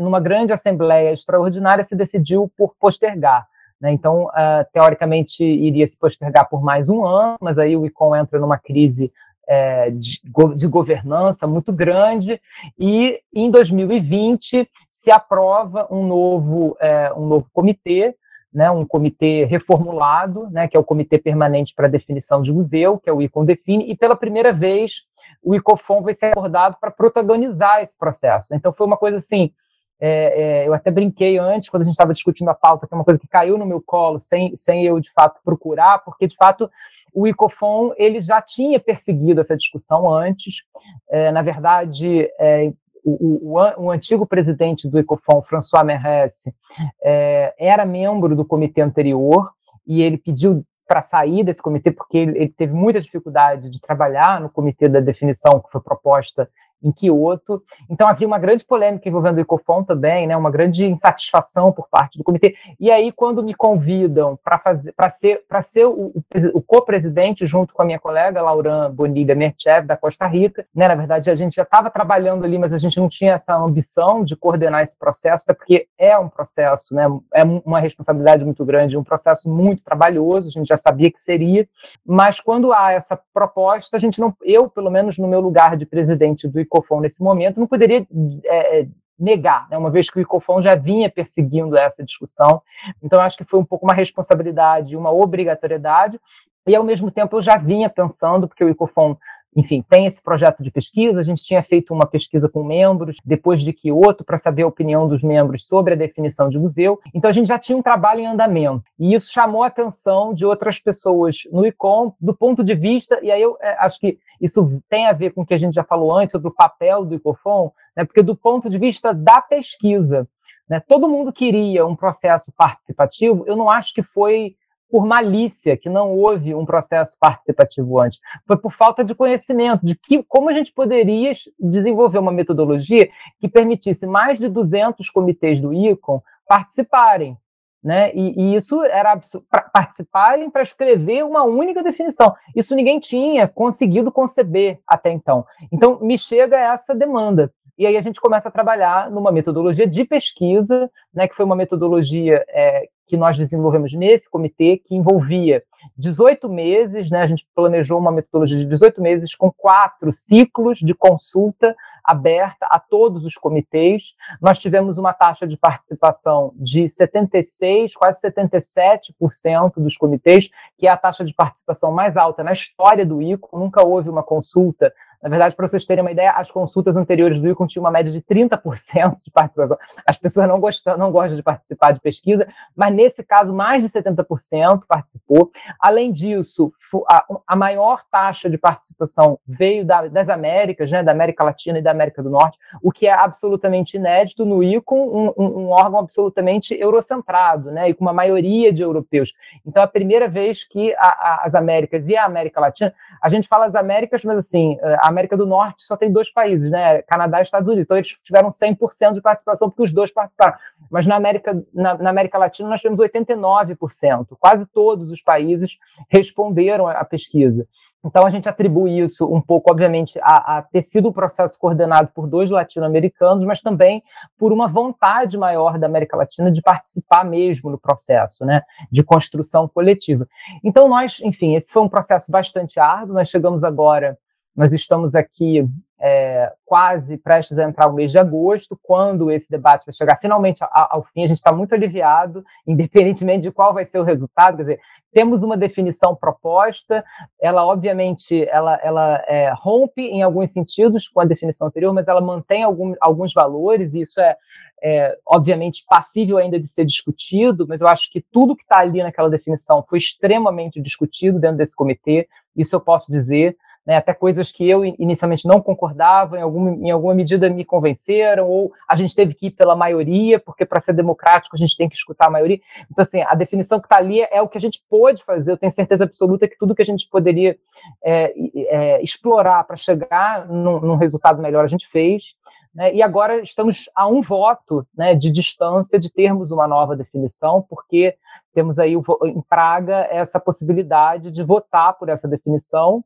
numa 0.00 0.20
grande 0.20 0.52
assembleia 0.52 1.12
extraordinária 1.12 1.84
se 1.84 1.96
decidiu 1.96 2.50
por 2.56 2.74
postergar. 2.78 3.46
Né? 3.80 3.92
Então, 3.92 4.24
uh, 4.24 4.66
teoricamente, 4.72 5.44
iria 5.44 5.86
se 5.86 5.96
postergar 5.96 6.48
por 6.48 6.62
mais 6.62 6.88
um 6.88 7.04
ano, 7.04 7.36
mas 7.40 7.58
aí 7.58 7.76
o 7.76 7.86
ICOM 7.86 8.16
entra 8.16 8.38
numa 8.38 8.58
crise 8.58 9.12
é, 9.48 9.90
de, 9.90 10.20
de, 10.56 10.66
governança 10.66 11.46
muito 11.46 11.72
grande, 11.72 12.38
e 12.78 13.18
em 13.32 13.50
2020 13.50 14.68
se 14.92 15.10
aprova 15.10 15.88
um 15.90 16.06
novo, 16.06 16.76
é, 16.78 17.10
um 17.14 17.26
novo 17.26 17.46
comitê, 17.52 18.14
né, 18.52 18.70
um 18.70 18.84
comitê 18.84 19.44
reformulado, 19.44 20.48
né, 20.50 20.68
que 20.68 20.76
é 20.76 20.80
o 20.80 20.84
Comitê 20.84 21.18
Permanente 21.18 21.74
para 21.74 21.88
Definição 21.88 22.42
de 22.42 22.52
Museu, 22.52 22.98
que 22.98 23.08
é 23.08 23.12
o 23.12 23.22
ICOM 23.22 23.44
Define, 23.44 23.90
e 23.90 23.96
pela 23.96 24.16
primeira 24.16 24.52
vez 24.52 25.04
o 25.42 25.54
ICOFON 25.54 26.02
vai 26.02 26.14
ser 26.14 26.26
abordado 26.26 26.76
para 26.80 26.90
protagonizar 26.90 27.82
esse 27.82 27.96
processo. 27.96 28.54
Então 28.54 28.72
foi 28.72 28.86
uma 28.86 28.96
coisa 28.96 29.18
assim, 29.18 29.52
é, 30.00 30.62
é, 30.62 30.68
eu 30.68 30.74
até 30.74 30.90
brinquei 30.90 31.38
antes, 31.38 31.68
quando 31.68 31.82
a 31.82 31.84
gente 31.84 31.94
estava 31.94 32.14
discutindo 32.14 32.48
a 32.48 32.54
pauta, 32.54 32.86
que 32.86 32.94
é 32.94 32.96
uma 32.96 33.04
coisa 33.04 33.18
que 33.18 33.26
caiu 33.26 33.58
no 33.58 33.66
meu 33.66 33.82
colo, 33.82 34.20
sem, 34.20 34.56
sem 34.56 34.84
eu, 34.84 35.00
de 35.00 35.10
fato, 35.12 35.40
procurar, 35.44 35.98
porque, 36.04 36.26
de 36.26 36.36
fato, 36.36 36.70
o 37.12 37.26
ICOFON 37.26 37.92
ele 37.96 38.20
já 38.20 38.40
tinha 38.40 38.78
perseguido 38.78 39.40
essa 39.40 39.56
discussão 39.56 40.12
antes. 40.12 40.62
É, 41.10 41.32
na 41.32 41.42
verdade, 41.42 42.30
é, 42.38 42.72
o, 43.04 43.56
o, 43.56 43.84
o, 43.84 43.90
antigo 43.90 44.26
presidente 44.26 44.88
do 44.88 44.98
Ecofon, 44.98 45.42
François 45.42 45.84
Meresse, 45.84 46.54
é, 47.02 47.54
era 47.58 47.84
membro 47.84 48.36
do 48.36 48.44
comitê 48.44 48.80
anterior 48.80 49.50
e 49.86 50.02
ele 50.02 50.18
pediu 50.18 50.64
para 50.88 51.02
sair 51.02 51.44
desse 51.44 51.62
comitê 51.62 51.92
porque 51.92 52.16
ele, 52.16 52.38
ele, 52.38 52.48
teve 52.48 52.72
muita 52.72 52.98
dificuldade 52.98 53.68
de 53.68 53.78
trabalhar 53.80 54.40
no 54.40 54.48
comitê 54.48 54.88
da 54.88 55.00
definição 55.00 55.60
que 55.60 55.70
foi 55.70 55.82
proposta 55.82 56.50
em 56.82 56.92
Kyoto. 56.92 57.62
Então 57.90 58.06
havia 58.06 58.26
uma 58.26 58.38
grande 58.38 58.64
polêmica 58.64 59.08
envolvendo 59.08 59.38
o 59.38 59.40
Ecofon 59.40 59.82
também, 59.82 60.26
né, 60.26 60.36
uma 60.36 60.50
grande 60.50 60.86
insatisfação 60.86 61.72
por 61.72 61.88
parte 61.88 62.18
do 62.18 62.24
comitê. 62.24 62.54
E 62.78 62.90
aí 62.90 63.12
quando 63.12 63.42
me 63.42 63.54
convidam 63.54 64.38
para 64.42 64.58
fazer 64.58 64.92
para 64.92 65.10
ser 65.10 65.42
para 65.48 65.62
ser 65.62 65.86
o, 65.86 66.12
o 66.54 66.62
co-presidente 66.62 67.46
junto 67.46 67.74
com 67.74 67.82
a 67.82 67.84
minha 67.84 67.98
colega 67.98 68.42
Lauran 68.42 68.90
Bonilha 68.90 69.34
Merchev 69.34 69.86
da 69.86 69.96
Costa 69.96 70.26
Rica, 70.26 70.66
né, 70.74 70.88
na 70.88 70.94
verdade 70.94 71.30
a 71.30 71.34
gente 71.34 71.54
já 71.54 71.62
estava 71.62 71.90
trabalhando 71.90 72.44
ali, 72.44 72.58
mas 72.58 72.72
a 72.72 72.78
gente 72.78 72.98
não 72.98 73.08
tinha 73.08 73.34
essa 73.34 73.56
ambição 73.56 74.24
de 74.24 74.36
coordenar 74.36 74.82
esse 74.82 74.98
processo, 74.98 75.44
até 75.44 75.54
porque 75.54 75.86
é 75.98 76.16
um 76.18 76.28
processo, 76.28 76.94
né, 76.94 77.06
é 77.34 77.44
uma 77.44 77.80
responsabilidade 77.80 78.44
muito 78.44 78.64
grande, 78.64 78.96
um 78.96 79.04
processo 79.04 79.48
muito 79.48 79.82
trabalhoso, 79.82 80.48
a 80.48 80.50
gente 80.50 80.68
já 80.68 80.76
sabia 80.76 81.10
que 81.10 81.20
seria, 81.20 81.68
mas 82.06 82.40
quando 82.40 82.72
há 82.72 82.92
essa 82.92 83.18
proposta, 83.32 83.96
a 83.96 84.00
gente 84.00 84.20
não 84.20 84.34
eu, 84.42 84.68
pelo 84.68 84.90
menos 84.90 85.18
no 85.18 85.28
meu 85.28 85.40
lugar 85.40 85.76
de 85.76 85.86
presidente 85.86 86.48
do 86.48 86.60
ICOFON 86.68 87.00
nesse 87.00 87.22
momento, 87.22 87.58
não 87.58 87.66
poderia 87.66 88.06
é, 88.44 88.80
é, 88.80 88.88
negar, 89.18 89.68
né, 89.70 89.76
uma 89.76 89.90
vez 89.90 90.08
que 90.08 90.18
o 90.18 90.22
ICOFON 90.22 90.62
já 90.62 90.74
vinha 90.74 91.10
perseguindo 91.10 91.76
essa 91.76 92.04
discussão. 92.04 92.62
Então, 93.02 93.20
acho 93.20 93.36
que 93.36 93.44
foi 93.44 93.58
um 93.58 93.64
pouco 93.64 93.86
uma 93.86 93.94
responsabilidade, 93.94 94.96
uma 94.96 95.10
obrigatoriedade, 95.10 96.20
e 96.66 96.76
ao 96.76 96.84
mesmo 96.84 97.10
tempo 97.10 97.36
eu 97.36 97.42
já 97.42 97.56
vinha 97.56 97.88
pensando, 97.88 98.46
porque 98.46 98.62
o 98.62 98.68
ICOFON 98.68 99.16
enfim, 99.58 99.84
tem 99.90 100.06
esse 100.06 100.22
projeto 100.22 100.62
de 100.62 100.70
pesquisa. 100.70 101.18
A 101.18 101.24
gente 101.24 101.44
tinha 101.44 101.60
feito 101.64 101.92
uma 101.92 102.06
pesquisa 102.06 102.48
com 102.48 102.62
membros, 102.62 103.16
depois 103.24 103.60
de 103.60 103.76
outro, 103.90 104.24
para 104.24 104.38
saber 104.38 104.62
a 104.62 104.68
opinião 104.68 105.08
dos 105.08 105.20
membros 105.20 105.64
sobre 105.64 105.94
a 105.94 105.96
definição 105.96 106.48
de 106.48 106.56
museu. 106.56 107.00
Então, 107.12 107.28
a 107.28 107.32
gente 107.32 107.48
já 107.48 107.58
tinha 107.58 107.76
um 107.76 107.82
trabalho 107.82 108.20
em 108.20 108.26
andamento. 108.26 108.84
E 108.96 109.14
isso 109.14 109.32
chamou 109.32 109.64
a 109.64 109.66
atenção 109.66 110.32
de 110.32 110.46
outras 110.46 110.78
pessoas 110.78 111.38
no 111.50 111.66
ICOM, 111.66 112.12
do 112.20 112.32
ponto 112.32 112.62
de 112.62 112.72
vista, 112.72 113.18
e 113.20 113.32
aí 113.32 113.42
eu 113.42 113.58
é, 113.60 113.72
acho 113.80 113.98
que 113.98 114.16
isso 114.40 114.80
tem 114.88 115.08
a 115.08 115.12
ver 115.12 115.30
com 115.30 115.42
o 115.42 115.46
que 115.46 115.54
a 115.54 115.58
gente 115.58 115.74
já 115.74 115.82
falou 115.82 116.16
antes 116.16 116.30
sobre 116.30 116.46
o 116.46 116.54
papel 116.54 117.04
do 117.04 117.16
ICOFON, 117.16 117.72
né, 117.96 118.04
porque 118.04 118.22
do 118.22 118.36
ponto 118.36 118.70
de 118.70 118.78
vista 118.78 119.12
da 119.12 119.40
pesquisa, 119.40 120.28
né, 120.70 120.78
todo 120.78 121.08
mundo 121.08 121.32
queria 121.32 121.84
um 121.84 121.96
processo 121.96 122.52
participativo, 122.56 123.42
eu 123.44 123.56
não 123.56 123.68
acho 123.68 123.92
que 123.92 124.04
foi 124.04 124.54
por 124.90 125.06
malícia, 125.06 125.76
que 125.76 125.88
não 125.88 126.16
houve 126.16 126.54
um 126.54 126.64
processo 126.64 127.16
participativo 127.20 128.00
antes. 128.02 128.20
Foi 128.46 128.56
por 128.56 128.72
falta 128.72 129.04
de 129.04 129.14
conhecimento 129.14 129.84
de 129.84 129.94
que, 129.94 130.22
como 130.24 130.48
a 130.48 130.52
gente 130.52 130.72
poderia 130.72 131.32
desenvolver 131.58 132.18
uma 132.18 132.32
metodologia 132.32 133.08
que 133.38 133.48
permitisse 133.48 134.06
mais 134.06 134.38
de 134.38 134.48
200 134.48 135.08
comitês 135.10 135.60
do 135.60 135.72
ICOM 135.72 136.20
participarem. 136.46 137.36
Né? 137.82 138.10
E, 138.12 138.34
e 138.36 138.56
isso 138.56 138.82
era 138.82 139.16
para 139.48 139.62
participarem 139.72 140.50
para 140.50 140.62
escrever 140.62 141.24
uma 141.24 141.44
única 141.44 141.82
definição. 141.82 142.34
Isso 142.56 142.74
ninguém 142.74 142.98
tinha 142.98 143.46
conseguido 143.46 144.10
conceber 144.10 144.80
até 144.86 145.10
então. 145.10 145.44
Então, 145.70 146.00
me 146.00 146.18
chega 146.18 146.58
essa 146.58 146.94
demanda. 146.94 147.52
E 147.78 147.86
aí 147.86 147.96
a 147.96 148.00
gente 148.00 148.20
começa 148.20 148.48
a 148.48 148.52
trabalhar 148.52 149.08
numa 149.08 149.30
metodologia 149.30 149.86
de 149.86 150.04
pesquisa, 150.04 150.90
né, 151.14 151.28
que 151.28 151.36
foi 151.36 151.44
uma 151.44 151.54
metodologia 151.54 152.44
é, 152.48 152.88
que 153.08 153.16
nós 153.16 153.38
desenvolvemos 153.38 153.94
nesse 153.94 154.30
comitê, 154.30 154.76
que 154.76 154.94
envolvia 154.94 155.64
18 155.96 156.48
meses, 156.48 157.10
né, 157.10 157.22
a 157.22 157.26
gente 157.26 157.46
planejou 157.54 157.98
uma 157.98 158.12
metodologia 158.12 158.58
de 158.58 158.66
18 158.66 159.00
meses 159.00 159.34
com 159.34 159.50
quatro 159.50 160.12
ciclos 160.12 160.78
de 160.78 160.94
consulta 160.94 161.74
aberta 162.04 162.66
a 162.66 162.78
todos 162.78 163.24
os 163.24 163.34
comitês. 163.34 164.14
Nós 164.40 164.58
tivemos 164.58 164.98
uma 164.98 165.12
taxa 165.12 165.46
de 165.46 165.56
participação 165.56 166.52
de 166.56 166.88
76, 166.88 167.94
quase 167.94 168.20
77% 168.22 169.74
dos 169.76 169.96
comitês, 169.96 170.48
que 170.76 170.86
é 170.86 170.90
a 170.90 170.96
taxa 170.96 171.24
de 171.24 171.34
participação 171.34 171.92
mais 171.92 172.16
alta 172.16 172.42
na 172.42 172.52
história 172.52 173.04
do 173.04 173.22
ICO. 173.22 173.58
Nunca 173.58 173.82
houve 173.84 174.08
uma 174.08 174.22
consulta 174.22 174.92
na 175.22 175.28
verdade, 175.28 175.56
para 175.56 175.66
vocês 175.66 175.84
terem 175.84 176.02
uma 176.02 176.12
ideia, 176.12 176.30
as 176.32 176.50
consultas 176.50 176.96
anteriores 176.96 177.40
do 177.40 177.48
ICON 177.48 177.66
tinham 177.66 177.82
uma 177.82 177.90
média 177.90 178.12
de 178.12 178.22
30% 178.22 179.16
de 179.24 179.30
participação. 179.32 179.76
As 180.06 180.16
pessoas 180.16 180.46
não 180.46 180.60
gostam, 180.60 180.96
não 180.96 181.10
gostam 181.10 181.36
de 181.36 181.42
participar 181.42 181.92
de 181.92 182.00
pesquisa, 182.00 182.46
mas 182.76 182.94
nesse 182.94 183.24
caso, 183.24 183.52
mais 183.52 183.82
de 183.82 183.90
70% 183.90 184.82
participou. 184.86 185.50
Além 185.80 186.12
disso, 186.12 186.72
a, 187.08 187.24
a 187.46 187.56
maior 187.56 188.02
taxa 188.10 188.48
de 188.48 188.56
participação 188.56 189.38
veio 189.46 189.84
da, 189.84 190.06
das 190.06 190.28
Américas, 190.28 190.90
né, 190.90 191.02
da 191.02 191.10
América 191.10 191.44
Latina 191.44 191.78
e 191.78 191.82
da 191.82 191.90
América 191.90 192.22
do 192.22 192.30
Norte, 192.30 192.58
o 192.80 192.92
que 192.92 193.06
é 193.06 193.12
absolutamente 193.12 193.96
inédito 193.96 194.44
no 194.44 194.62
ICON, 194.62 195.34
um, 195.36 195.42
um, 195.42 195.68
órgão 195.70 195.98
absolutamente 195.98 196.74
eurocentrado, 196.74 197.72
né, 197.72 197.88
e 197.88 197.94
com 197.94 198.04
uma 198.04 198.12
maioria 198.12 198.72
de 198.72 198.82
europeus. 198.82 199.34
Então, 199.66 199.82
é 199.82 199.84
a 199.84 199.88
primeira 199.88 200.28
vez 200.28 200.62
que 200.64 200.94
a, 200.94 201.08
a, 201.08 201.42
as 201.44 201.54
Américas 201.56 202.08
e 202.08 202.16
a 202.16 202.24
América 202.24 202.60
Latina, 202.60 202.94
a 203.20 203.28
gente 203.28 203.48
fala 203.48 203.66
as 203.66 203.74
Américas, 203.74 204.22
mas 204.22 204.38
assim, 204.38 204.78
a 205.00 205.07
América 205.08 205.36
do 205.36 205.46
Norte 205.46 205.84
só 205.84 205.96
tem 205.96 206.12
dois 206.12 206.30
países, 206.30 206.70
né? 206.70 207.02
Canadá 207.02 207.38
e 207.38 207.42
Estados 207.42 207.66
Unidos. 207.66 207.84
Então 207.84 207.96
eles 207.96 208.08
tiveram 208.22 208.50
100% 208.50 209.14
de 209.14 209.20
participação 209.20 209.68
porque 209.68 209.82
os 209.82 209.92
dois 209.92 210.10
participaram. 210.10 210.54
Mas 210.90 211.06
na 211.06 211.16
América, 211.16 211.62
na, 211.72 211.96
na, 211.96 212.10
América 212.10 212.38
Latina 212.38 212.68
nós 212.68 212.80
tivemos 212.80 213.00
89%. 213.00 214.36
Quase 214.38 214.66
todos 214.66 215.10
os 215.10 215.20
países 215.20 215.78
responderam 216.10 216.86
à 216.86 217.04
pesquisa. 217.04 217.66
Então 218.04 218.24
a 218.24 218.30
gente 218.30 218.48
atribui 218.48 219.00
isso 219.00 219.26
um 219.26 219.40
pouco, 219.40 219.70
obviamente, 219.70 220.18
a, 220.22 220.58
a 220.58 220.62
ter 220.62 220.82
sido 220.82 221.08
um 221.08 221.12
processo 221.12 221.58
coordenado 221.58 222.10
por 222.14 222.28
dois 222.28 222.50
latino-americanos, 222.50 223.44
mas 223.44 223.60
também 223.60 224.02
por 224.38 224.52
uma 224.52 224.68
vontade 224.68 225.36
maior 225.36 225.78
da 225.78 225.86
América 225.86 226.16
Latina 226.16 226.50
de 226.50 226.62
participar 226.62 227.24
mesmo 227.24 227.70
no 227.70 227.78
processo, 227.78 228.44
né, 228.44 228.62
de 228.90 229.02
construção 229.02 229.66
coletiva. 229.66 230.28
Então 230.62 230.88
nós, 230.88 231.20
enfim, 231.20 231.56
esse 231.56 231.72
foi 231.72 231.82
um 231.82 231.88
processo 231.88 232.30
bastante 232.30 232.78
árduo. 232.78 233.14
Nós 233.14 233.28
chegamos 233.28 233.64
agora 233.64 234.16
nós 234.58 234.72
estamos 234.72 235.14
aqui 235.14 235.64
é, 236.00 236.52
quase 236.66 237.16
prestes 237.16 237.56
a 237.58 237.62
entrar 237.62 237.88
o 237.88 237.92
mês 237.92 238.10
de 238.10 238.18
agosto, 238.18 238.76
quando 238.82 239.30
esse 239.30 239.48
debate 239.48 239.86
vai 239.86 239.92
chegar 239.92 240.18
finalmente 240.20 240.64
ao, 240.68 241.04
fim. 241.04 241.22
A 241.22 241.28
gente 241.28 241.36
está 241.36 241.52
muito 241.52 241.76
aliviado, 241.76 242.44
independentemente 242.66 243.42
de 243.42 243.52
qual 243.52 243.72
vai 243.72 243.84
ser 243.84 244.00
o 244.00 244.02
resultado. 244.02 244.56
Quer 244.56 244.62
dizer, 244.62 244.80
temos 245.12 245.44
uma 245.44 245.56
definição 245.56 246.12
proposta, 246.12 247.04
ela 247.40 247.64
obviamente 247.64 248.48
ela, 248.48 248.74
ela 248.82 249.24
é, 249.28 249.52
rompe 249.56 250.02
em 250.02 250.22
alguns 250.22 250.50
sentidos 250.50 251.06
com 251.06 251.20
a 251.20 251.24
definição 251.24 251.68
anterior, 251.68 251.94
mas 251.94 252.08
ela 252.08 252.20
mantém 252.20 252.64
algum, 252.64 252.94
alguns 253.00 253.32
valores, 253.32 253.94
e 253.94 254.00
isso 254.00 254.20
é, 254.20 254.36
é, 254.82 255.16
obviamente 255.24 255.84
passível 255.88 256.36
ainda 256.36 256.58
de 256.58 256.66
ser 256.66 256.84
discutido, 256.84 257.64
mas 257.68 257.80
eu 257.80 257.86
acho 257.86 258.10
que 258.10 258.20
tudo 258.32 258.56
que 258.56 258.64
está 258.64 258.80
ali 258.80 259.04
naquela 259.04 259.30
definição 259.30 259.84
foi 259.88 259.98
extremamente 259.98 260.80
discutido 260.80 261.38
dentro 261.38 261.58
desse 261.58 261.76
comitê, 261.76 262.28
isso 262.56 262.74
eu 262.74 262.80
posso 262.80 263.12
dizer 263.12 263.56
né, 263.88 263.96
até 263.96 264.12
coisas 264.12 264.52
que 264.52 264.68
eu 264.68 264.84
inicialmente 264.84 265.48
não 265.48 265.62
concordava, 265.62 266.38
em 266.38 266.42
alguma, 266.42 266.70
em 266.72 266.90
alguma 266.90 267.14
medida 267.14 267.48
me 267.48 267.64
convenceram, 267.64 268.46
ou 268.46 268.70
a 268.86 268.94
gente 268.94 269.14
teve 269.14 269.32
que 269.32 269.46
ir 269.46 269.52
pela 269.52 269.74
maioria, 269.74 270.38
porque 270.38 270.66
para 270.66 270.82
ser 270.82 270.92
democrático 270.92 271.56
a 271.56 271.58
gente 271.58 271.74
tem 271.74 271.88
que 271.88 271.96
escutar 271.96 272.26
a 272.26 272.30
maioria. 272.30 272.60
Então, 272.90 273.00
assim, 273.00 273.22
a 273.22 273.34
definição 273.34 273.80
que 273.80 273.86
está 273.86 273.96
ali 273.96 274.20
é 274.30 274.42
o 274.42 274.48
que 274.48 274.58
a 274.58 274.60
gente 274.60 274.84
pôde 274.90 275.24
fazer, 275.24 275.52
eu 275.52 275.56
tenho 275.56 275.72
certeza 275.72 276.04
absoluta 276.04 276.46
que 276.46 276.58
tudo 276.58 276.74
que 276.74 276.82
a 276.82 276.84
gente 276.84 277.08
poderia 277.08 277.56
é, 278.04 278.34
é, 278.56 279.02
explorar 279.02 279.64
para 279.64 279.78
chegar 279.78 280.46
num, 280.46 280.80
num, 280.80 280.96
resultado 280.96 281.40
melhor 281.40 281.64
a 281.64 281.68
gente 281.68 281.88
fez. 281.88 282.34
Né, 282.74 282.94
e 282.94 283.02
agora 283.02 283.40
estamos 283.40 283.88
a 283.96 284.06
um 284.06 284.20
voto 284.20 284.86
né, 284.94 285.14
de 285.14 285.30
distância 285.30 285.98
de 285.98 286.12
termos 286.12 286.50
uma 286.50 286.68
nova 286.68 286.94
definição, 286.94 287.64
porque 287.66 288.14
temos 288.52 288.78
aí 288.78 288.92
em 288.92 289.40
Praga 289.48 290.06
essa 290.10 290.38
possibilidade 290.38 291.30
de 291.30 291.42
votar 291.42 291.94
por 291.94 292.10
essa 292.10 292.28
definição 292.28 293.02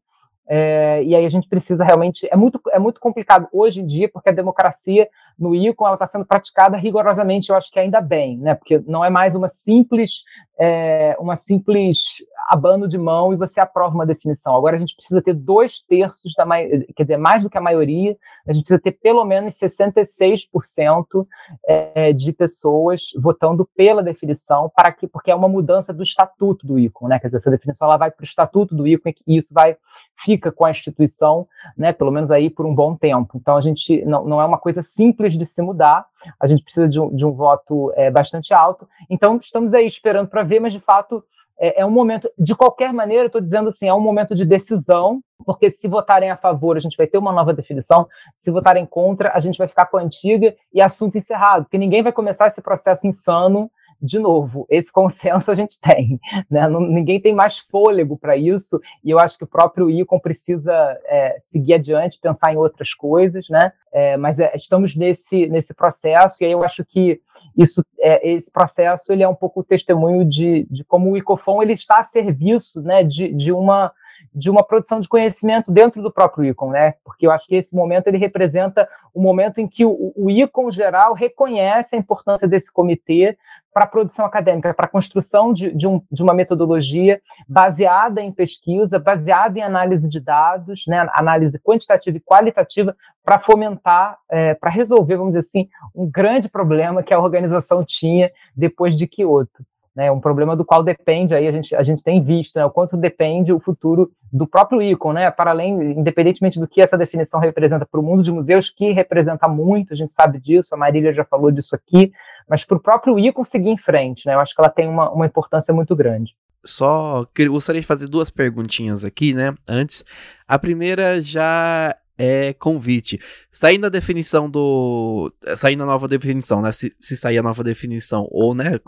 é, 0.48 1.02
e 1.04 1.14
aí 1.14 1.24
a 1.24 1.28
gente 1.28 1.48
precisa 1.48 1.84
realmente 1.84 2.28
é 2.30 2.36
muito 2.36 2.60
é 2.70 2.78
muito 2.78 3.00
complicado 3.00 3.48
hoje 3.52 3.80
em 3.80 3.86
dia 3.86 4.08
porque 4.08 4.28
a 4.28 4.32
democracia 4.32 5.08
no 5.38 5.54
ICON 5.54 5.86
ela 5.86 5.94
está 5.94 6.06
sendo 6.06 6.24
praticada 6.24 6.76
rigorosamente 6.76 7.50
eu 7.50 7.56
acho 7.56 7.70
que 7.70 7.78
ainda 7.78 8.00
bem 8.00 8.38
né? 8.38 8.54
Porque 8.54 8.82
não 8.86 9.04
é 9.04 9.10
mais 9.10 9.34
uma 9.34 9.48
simples 9.48 10.24
é, 10.58 11.16
uma 11.18 11.36
simples 11.36 12.24
abano 12.48 12.86
de 12.86 12.98
mão 12.98 13.32
e 13.32 13.36
você 13.36 13.58
aprova 13.58 13.94
uma 13.94 14.06
definição. 14.06 14.54
Agora 14.54 14.76
a 14.76 14.78
gente 14.78 14.94
precisa 14.94 15.22
ter 15.22 15.32
dois 15.32 15.80
terços 15.80 16.34
da 16.36 16.46
quer 16.94 17.02
dizer 17.02 17.16
mais 17.16 17.42
do 17.42 17.50
que 17.50 17.58
a 17.58 17.60
maioria 17.60 18.16
a 18.46 18.52
gente 18.52 18.64
precisa 18.64 18.80
ter 18.80 18.92
pelo 18.92 19.24
menos 19.24 19.54
66% 19.54 21.26
é, 21.66 22.12
de 22.12 22.32
pessoas 22.32 23.06
votando 23.16 23.68
pela 23.74 24.02
definição 24.02 24.70
para 24.74 24.92
que 24.92 25.06
porque 25.06 25.30
é 25.30 25.34
uma 25.34 25.48
mudança 25.48 25.92
do 25.92 26.02
estatuto 26.02 26.66
do 26.66 26.78
ICON 26.78 27.08
né? 27.08 27.18
Quer 27.18 27.28
dizer 27.28 27.38
essa 27.38 27.50
definição 27.50 27.88
ela 27.88 27.96
vai 27.96 28.10
para 28.10 28.22
o 28.22 28.26
estatuto 28.26 28.74
do 28.74 28.86
ICON 28.86 29.10
e 29.26 29.36
isso 29.36 29.52
vai 29.52 29.76
fica 30.16 30.52
com 30.52 30.64
a 30.64 30.70
instituição, 30.70 31.46
né, 31.76 31.92
pelo 31.92 32.10
menos 32.10 32.30
aí 32.30 32.48
por 32.48 32.66
um 32.66 32.74
bom 32.74 32.94
tempo. 32.94 33.38
Então, 33.40 33.56
a 33.56 33.60
gente 33.60 34.04
não, 34.04 34.24
não 34.24 34.40
é 34.40 34.44
uma 34.44 34.58
coisa 34.58 34.82
simples 34.82 35.21
de 35.30 35.46
se 35.46 35.62
mudar, 35.62 36.04
a 36.40 36.46
gente 36.46 36.62
precisa 36.62 36.88
de 36.88 37.00
um, 37.00 37.14
de 37.14 37.24
um 37.24 37.32
voto 37.32 37.92
é, 37.94 38.10
bastante 38.10 38.52
alto. 38.52 38.88
Então, 39.08 39.36
estamos 39.36 39.74
aí 39.74 39.86
esperando 39.86 40.28
para 40.28 40.42
ver, 40.42 40.60
mas 40.60 40.72
de 40.72 40.80
fato 40.80 41.24
é, 41.58 41.82
é, 41.82 41.86
um 41.86 41.90
momento, 41.90 42.28
de 42.36 42.54
qualquer 42.54 42.92
maneira, 42.92 43.26
estou 43.26 43.40
dizendo 43.40 43.68
assim, 43.68 43.86
é 43.86 43.94
um 43.94 44.00
momento 44.00 44.34
de 44.34 44.44
decisão, 44.44 45.22
porque 45.44 45.70
se 45.70 45.86
votarem 45.86 46.30
a 46.30 46.36
favor, 46.36 46.76
a 46.76 46.80
gente 46.80 46.96
vai 46.96 47.06
ter 47.06 47.18
uma 47.18 47.32
nova 47.32 47.52
definição, 47.52 48.08
se 48.36 48.50
votarem 48.50 48.84
contra, 48.84 49.30
a 49.32 49.38
gente 49.38 49.58
vai 49.58 49.68
ficar 49.68 49.86
com 49.86 49.96
a 49.96 50.02
antiga 50.02 50.54
e 50.72 50.82
assunto 50.82 51.16
encerrado, 51.16 51.64
porque 51.64 51.78
ninguém 51.78 52.02
vai 52.02 52.12
começar 52.12 52.48
esse 52.48 52.60
processo 52.60 53.06
insano 53.06 53.70
de 54.02 54.18
novo, 54.18 54.66
esse 54.68 54.90
consenso 54.92 55.50
a 55.50 55.54
gente 55.54 55.80
tem, 55.80 56.20
né? 56.50 56.68
Não, 56.68 56.80
ninguém 56.80 57.20
tem 57.20 57.34
mais 57.34 57.58
fôlego 57.58 58.18
para 58.18 58.36
isso, 58.36 58.80
e 59.04 59.10
eu 59.10 59.18
acho 59.18 59.38
que 59.38 59.44
o 59.44 59.46
próprio 59.48 59.88
ICOM 59.88 60.18
precisa 60.18 60.72
é, 61.06 61.36
seguir 61.40 61.74
adiante, 61.74 62.18
pensar 62.20 62.52
em 62.52 62.56
outras 62.56 62.92
coisas, 62.92 63.48
né? 63.48 63.72
É, 63.92 64.16
mas 64.16 64.40
é, 64.40 64.52
estamos 64.56 64.96
nesse, 64.96 65.46
nesse 65.46 65.72
processo, 65.72 66.42
e 66.42 66.46
aí 66.46 66.52
eu 66.52 66.64
acho 66.64 66.84
que 66.84 67.20
isso, 67.56 67.84
é, 68.00 68.30
esse 68.30 68.50
processo 68.50 69.12
ele 69.12 69.22
é 69.22 69.28
um 69.28 69.34
pouco 69.34 69.60
o 69.60 69.64
testemunho 69.64 70.24
de, 70.24 70.66
de 70.70 70.84
como 70.84 71.10
o 71.10 71.16
ICOFON 71.16 71.62
ele 71.62 71.74
está 71.74 71.98
a 71.98 72.04
serviço 72.04 72.80
né, 72.80 73.02
de, 73.02 73.32
de 73.32 73.52
uma 73.52 73.92
de 74.34 74.50
uma 74.50 74.62
produção 74.62 75.00
de 75.00 75.08
conhecimento 75.08 75.70
dentro 75.70 76.02
do 76.02 76.12
próprio 76.12 76.44
ICON, 76.44 76.70
né? 76.70 76.94
Porque 77.04 77.26
eu 77.26 77.30
acho 77.30 77.46
que 77.46 77.56
esse 77.56 77.74
momento 77.74 78.06
ele 78.06 78.18
representa 78.18 78.88
o 79.14 79.20
momento 79.20 79.58
em 79.58 79.68
que 79.68 79.84
o, 79.84 80.12
o 80.16 80.30
ICON 80.30 80.70
geral 80.70 81.14
reconhece 81.14 81.94
a 81.94 81.98
importância 81.98 82.48
desse 82.48 82.72
comitê 82.72 83.36
para 83.72 83.84
a 83.84 83.88
produção 83.88 84.26
acadêmica, 84.26 84.74
para 84.74 84.86
a 84.86 84.90
construção 84.90 85.52
de, 85.52 85.74
de, 85.74 85.86
um, 85.86 86.00
de, 86.10 86.22
uma 86.22 86.34
metodologia 86.34 87.20
baseada 87.48 88.20
em 88.20 88.30
pesquisa, 88.30 88.98
baseada 88.98 89.58
em 89.58 89.62
análise 89.62 90.08
de 90.08 90.20
dados, 90.20 90.84
né, 90.86 91.06
análise 91.14 91.58
quantitativa 91.58 92.16
e 92.16 92.20
qualitativa, 92.20 92.94
para 93.24 93.38
fomentar, 93.38 94.18
é, 94.30 94.52
para 94.54 94.70
resolver, 94.70 95.16
vamos 95.16 95.32
dizer 95.32 95.46
assim, 95.46 95.68
um 95.94 96.10
grande 96.10 96.48
problema 96.48 97.02
que 97.02 97.14
a 97.14 97.18
organização 97.18 97.82
tinha 97.84 98.30
depois 98.54 98.94
de 98.94 99.06
Kyoto 99.06 99.64
né, 99.94 100.10
um 100.10 100.20
problema 100.20 100.56
do 100.56 100.64
qual 100.64 100.82
depende, 100.82 101.34
aí 101.34 101.46
a 101.46 101.52
gente, 101.52 101.74
a 101.76 101.82
gente 101.82 102.02
tem 102.02 102.22
visto, 102.22 102.56
né, 102.56 102.64
o 102.64 102.70
quanto 102.70 102.96
depende 102.96 103.52
o 103.52 103.60
futuro 103.60 104.10
do 104.32 104.46
próprio 104.46 104.80
ICON, 104.80 105.12
né, 105.12 105.30
para 105.30 105.50
além, 105.50 105.74
independentemente 105.92 106.58
do 106.58 106.66
que 106.66 106.80
essa 106.80 106.96
definição 106.96 107.38
representa 107.38 107.84
para 107.84 108.00
o 108.00 108.02
mundo 108.02 108.22
de 108.22 108.32
museus, 108.32 108.70
que 108.70 108.90
representa 108.92 109.46
muito, 109.46 109.92
a 109.92 109.96
gente 109.96 110.12
sabe 110.12 110.40
disso, 110.40 110.74
a 110.74 110.78
Marília 110.78 111.12
já 111.12 111.24
falou 111.24 111.50
disso 111.50 111.74
aqui, 111.74 112.12
mas 112.48 112.64
para 112.64 112.76
o 112.76 112.80
próprio 112.80 113.18
ICON 113.18 113.44
seguir 113.44 113.70
em 113.70 113.78
frente, 113.78 114.26
né, 114.26 114.34
eu 114.34 114.40
acho 114.40 114.54
que 114.54 114.60
ela 114.60 114.70
tem 114.70 114.88
uma, 114.88 115.10
uma 115.10 115.26
importância 115.26 115.74
muito 115.74 115.94
grande. 115.94 116.34
Só 116.64 117.26
gostaria 117.48 117.80
de 117.80 117.86
fazer 117.86 118.08
duas 118.08 118.30
perguntinhas 118.30 119.04
aqui, 119.04 119.34
né, 119.34 119.52
antes. 119.68 120.04
A 120.46 120.58
primeira 120.58 121.20
já 121.20 121.96
é 122.16 122.52
convite. 122.52 123.18
Saindo 123.50 123.86
a 123.86 123.88
definição 123.88 124.48
do. 124.48 125.32
Saindo 125.56 125.82
a 125.82 125.86
nova 125.86 126.06
definição, 126.06 126.62
né? 126.62 126.70
Se, 126.70 126.94
se 127.00 127.16
sair 127.16 127.38
a 127.38 127.42
nova 127.42 127.64
definição, 127.64 128.28
ou, 128.30 128.54
né? 128.54 128.78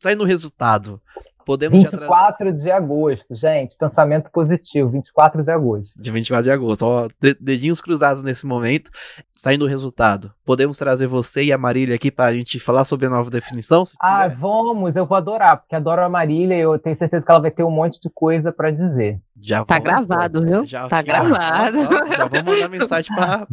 Saindo 0.00 0.24
o 0.24 0.26
resultado. 0.26 1.00
Podemos 1.44 1.82
24 1.82 2.52
de 2.52 2.70
agosto, 2.70 3.34
gente. 3.34 3.76
Pensamento 3.76 4.30
positivo, 4.30 4.90
24 4.90 5.42
de 5.42 5.50
agosto. 5.50 6.00
De 6.00 6.10
24 6.10 6.44
de 6.44 6.50
agosto. 6.50 6.82
Ó, 6.82 7.08
dedinhos 7.40 7.80
cruzados 7.80 8.22
nesse 8.22 8.46
momento. 8.46 8.90
Saindo 9.32 9.64
o 9.64 9.68
resultado. 9.68 10.32
Podemos 10.44 10.78
trazer 10.78 11.06
você 11.06 11.42
e 11.44 11.52
a 11.52 11.58
Marília 11.58 11.96
aqui 11.96 12.10
para 12.10 12.26
a 12.26 12.34
gente 12.34 12.58
falar 12.60 12.84
sobre 12.84 13.06
a 13.06 13.10
nova 13.10 13.30
definição? 13.30 13.84
Ah, 14.00 14.24
tiver? 14.24 14.36
vamos, 14.36 14.96
eu 14.96 15.06
vou 15.06 15.16
adorar, 15.16 15.58
porque 15.58 15.74
adoro 15.74 16.02
a 16.02 16.08
Marília 16.08 16.56
e 16.56 16.60
eu 16.60 16.78
tenho 16.78 16.96
certeza 16.96 17.24
que 17.24 17.30
ela 17.30 17.40
vai 17.40 17.50
ter 17.50 17.64
um 17.64 17.70
monte 17.70 18.00
de 18.00 18.10
coisa 18.10 18.52
para 18.52 18.70
dizer. 18.70 19.20
Já 19.40 19.64
tá 19.64 19.78
gravado, 19.80 20.40
viu? 20.42 20.64
Já, 20.64 20.88
tá 20.88 20.98
já, 20.98 21.02
gravado. 21.02 21.82
Já, 21.82 22.16
já 22.16 22.26
vou 22.26 22.44
mandar 22.44 22.68
mensagem 22.68 23.12
para 23.16 23.46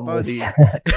Marília. 0.00 0.54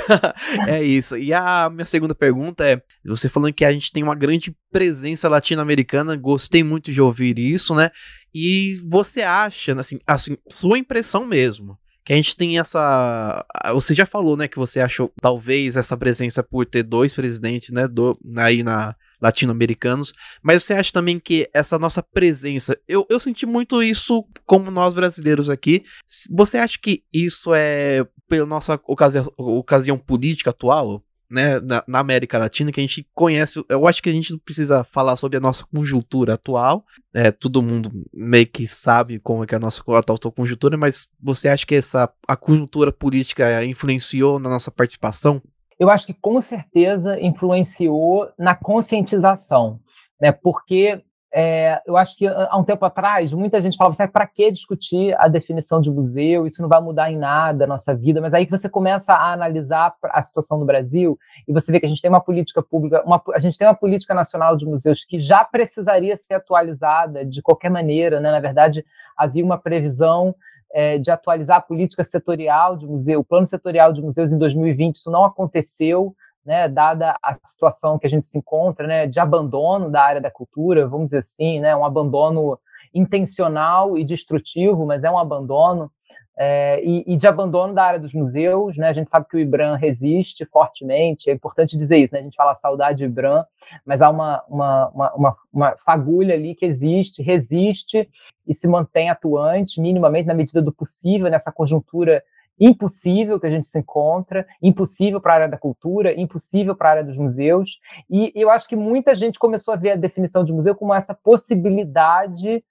é 0.68 0.82
isso. 0.82 1.18
E 1.18 1.34
a 1.34 1.70
minha 1.70 1.86
segunda 1.86 2.16
pergunta 2.16 2.66
é: 2.66 2.82
você 3.04 3.28
falando 3.28 3.52
que 3.52 3.66
a 3.66 3.72
gente 3.74 3.92
tem 3.92 4.04
uma 4.04 4.16
grande 4.16 4.56
presença 4.72 5.28
latino-americana, 5.28 6.16
gostei 6.16 6.37
muito 6.64 6.92
de 6.92 7.02
ouvir 7.02 7.38
isso, 7.38 7.74
né? 7.76 7.92
E 8.34 8.80
você 8.86 9.22
acha, 9.22 9.74
assim, 9.80 10.00
assim, 10.06 10.38
sua 10.50 10.78
impressão 10.78 11.26
mesmo, 11.26 11.78
que 12.06 12.14
a 12.14 12.16
gente 12.16 12.38
tem 12.38 12.60
essa. 12.60 13.46
Você 13.74 13.94
já 13.94 14.06
falou, 14.06 14.38
né, 14.38 14.48
que 14.48 14.58
você 14.58 14.80
achou 14.80 15.12
talvez 15.22 15.76
essa 15.76 15.98
presença 15.98 16.42
por 16.42 16.66
ter 16.66 16.84
dois 16.84 17.14
presidentes, 17.14 17.70
né, 17.70 17.88
do, 17.88 18.18
aí 18.38 18.64
na 18.64 18.96
latino-americanos, 19.22 20.14
mas 20.42 20.64
você 20.64 20.74
acha 20.74 20.92
também 20.92 21.20
que 21.20 21.50
essa 21.54 21.80
nossa 21.80 22.04
presença, 22.04 22.80
eu, 22.88 23.06
eu 23.10 23.20
senti 23.20 23.46
muito 23.46 23.82
isso 23.82 24.24
como 24.46 24.70
nós 24.70 24.94
brasileiros 24.94 25.50
aqui. 25.50 25.84
Você 26.30 26.58
acha 26.58 26.78
que 26.80 27.04
isso 27.12 27.54
é 27.54 28.06
pela 28.28 28.46
nossa 28.46 28.80
ocasião, 28.86 29.32
ocasião 29.38 29.98
política 29.98 30.52
atual? 30.52 31.04
Né, 31.30 31.60
na, 31.60 31.84
na, 31.88 32.00
América 32.00 32.38
Latina, 32.38 32.72
que 32.72 32.80
a 32.80 32.84
gente 32.84 33.08
conhece. 33.14 33.64
Eu 33.70 33.88
acho 33.88 34.02
que 34.02 34.10
a 34.10 34.14
gente 34.14 34.32
não 34.32 34.40
precisa 34.40 34.84
falar 34.84 35.16
sobre 35.16 35.38
a 35.38 35.42
nossa 35.42 35.66
conjuntura 35.66 36.36
atual. 36.36 36.86
É, 37.14 37.32
todo 37.32 37.62
mundo 37.62 37.92
meio 38.14 38.48
que 38.48 38.68
sabe 38.68 39.20
como 39.20 39.44
é 39.44 39.48
que 39.48 39.54
é 39.54 39.58
a 39.58 39.62
nossa 39.62 39.84
atual 39.88 40.32
conjuntura, 40.32 40.78
mas 40.78 41.10
você 41.22 41.50
acha 41.50 41.66
que 41.66 41.76
essa 41.76 42.12
a 42.28 42.36
conjuntura 42.36 42.92
política 42.92 43.64
influenciou 43.66 44.40
na 44.40 44.50
nossa 44.50 44.72
participação? 44.72 45.42
Eu 45.80 45.90
acho 45.90 46.08
que 46.08 46.14
com 46.14 46.42
certeza 46.42 47.20
influenciou 47.20 48.30
na 48.38 48.56
conscientização, 48.56 49.80
né? 50.20 50.32
Porque 50.32 51.04
é, 51.40 51.80
eu 51.86 51.96
acho 51.96 52.18
que 52.18 52.26
há 52.26 52.58
um 52.58 52.64
tempo 52.64 52.84
atrás, 52.84 53.32
muita 53.32 53.62
gente 53.62 53.78
falava 53.78 53.94
assim, 53.94 54.12
para 54.12 54.26
que 54.26 54.52
discutir 54.52 55.16
a 55.20 55.28
definição 55.28 55.80
de 55.80 55.88
museu? 55.88 56.48
Isso 56.48 56.64
não 56.64 56.68
vai 56.68 56.82
mudar 56.82 57.12
em 57.12 57.16
nada 57.16 57.66
a 57.66 57.68
nossa 57.68 57.94
vida. 57.94 58.20
Mas 58.20 58.34
aí 58.34 58.48
você 58.48 58.68
começa 58.68 59.14
a 59.14 59.34
analisar 59.34 59.94
a 60.06 60.24
situação 60.24 60.58
no 60.58 60.66
Brasil 60.66 61.16
e 61.48 61.54
você 61.54 61.72
vê 61.72 61.80
que 61.80 61.86
a 61.86 61.90
gente 61.90 62.02
tem 62.02 62.10
uma 62.10 62.20
política 62.20 62.64
pública, 62.64 63.04
uma, 63.06 63.22
a 63.36 63.40
gente 63.40 63.56
tem 63.56 63.68
uma 63.68 63.76
política 63.76 64.16
nacional 64.16 64.58
de 64.58 64.66
museus 64.66 65.06
que 65.06 65.20
já 65.20 65.46
precisaria 65.46 66.18
ser 66.18 66.34
atualizada 66.34 67.24
de 67.24 67.40
qualquer 67.44 67.70
maneira. 67.70 68.20
Né? 68.20 68.32
Na 68.32 68.40
verdade, 68.40 68.84
havia 69.16 69.46
uma 69.46 69.60
previsão 69.60 70.34
é, 70.74 70.98
de 70.98 71.12
atualizar 71.12 71.58
a 71.58 71.62
política 71.62 72.04
setorial 72.04 72.76
de 72.76 72.88
museu, 72.88 73.20
o 73.20 73.24
plano 73.24 73.46
setorial 73.46 73.94
de 73.94 74.02
museus 74.02 74.32
em 74.34 74.40
2020. 74.40 74.96
Isso 74.96 75.12
não 75.12 75.24
aconteceu 75.24 76.16
né, 76.48 76.70
dada 76.70 77.18
a 77.22 77.36
situação 77.44 78.00
que 78.00 78.08
a 78.08 78.10
gente 78.10 78.26
se 78.26 78.38
encontra, 78.38 78.88
né, 78.88 79.06
de 79.06 79.20
abandono 79.20 79.92
da 79.92 80.02
área 80.02 80.22
da 80.22 80.32
cultura, 80.32 80.88
vamos 80.88 81.08
dizer 81.08 81.18
assim, 81.18 81.60
né, 81.60 81.76
um 81.76 81.84
abandono 81.84 82.58
intencional 82.94 83.98
e 83.98 84.06
destrutivo, 84.06 84.86
mas 84.86 85.04
é 85.04 85.12
um 85.12 85.18
abandono, 85.20 85.92
é, 86.38 86.82
e, 86.82 87.04
e, 87.06 87.18
de 87.18 87.28
abandono 87.28 87.74
da 87.74 87.84
área 87.84 88.00
dos 88.00 88.14
museus, 88.14 88.78
né, 88.78 88.88
a 88.88 88.94
gente 88.94 89.10
sabe 89.10 89.28
que 89.30 89.36
o 89.36 89.40
IBRAM 89.40 89.76
resiste 89.76 90.46
fortemente, 90.46 91.30
é 91.30 91.34
importante 91.34 91.78
dizer 91.78 91.98
isso, 91.98 92.14
né, 92.14 92.22
a 92.22 92.24
gente 92.24 92.38
fala 92.38 92.56
saudade 92.56 93.04
IBRAM, 93.04 93.44
mas 93.86 94.02
há 94.02 94.10
uma, 94.10 94.42
uma, 94.48 94.88
uma, 94.88 95.14
uma, 95.16 95.38
uma 95.52 95.76
fagulha 95.86 96.34
ali 96.34 96.56
que 96.56 96.66
existe, 96.66 97.22
resiste 97.22 98.10
e 98.48 98.54
se 98.54 98.70
mantém 98.70 99.10
atuante, 99.10 99.82
minimamente, 99.82 100.28
na 100.28 100.34
medida 100.34 100.62
do 100.62 100.72
possível, 100.72 101.30
nessa 101.30 101.52
conjuntura 101.52 102.24
impossível 102.60 103.40
que 103.40 103.48
a 103.48 103.50
gente 103.50 103.68
se 103.68 103.80
encontra, 103.80 104.46
impossível 104.62 105.22
para 105.22 105.34
a 105.34 105.36
área 105.36 105.50
da 105.50 105.58
cultura, 105.58 106.20
impossível 106.20 106.76
para 106.76 106.90
a 106.90 106.92
área 106.92 107.04
dos 107.04 107.18
museus. 107.18 107.80
E 108.10 108.32
eu 108.36 108.50
acho 108.50 108.68
que 108.68 108.76
muita 108.76 109.14
gente 109.16 109.40
começou 109.40 109.74
a 109.74 109.78
ver 109.78 109.92
a 109.92 109.96
definição 109.96 110.44
de 110.44 110.52
museu 110.52 110.76
como 110.76 110.94
essa 110.94 111.14
possibilidade 111.14 112.64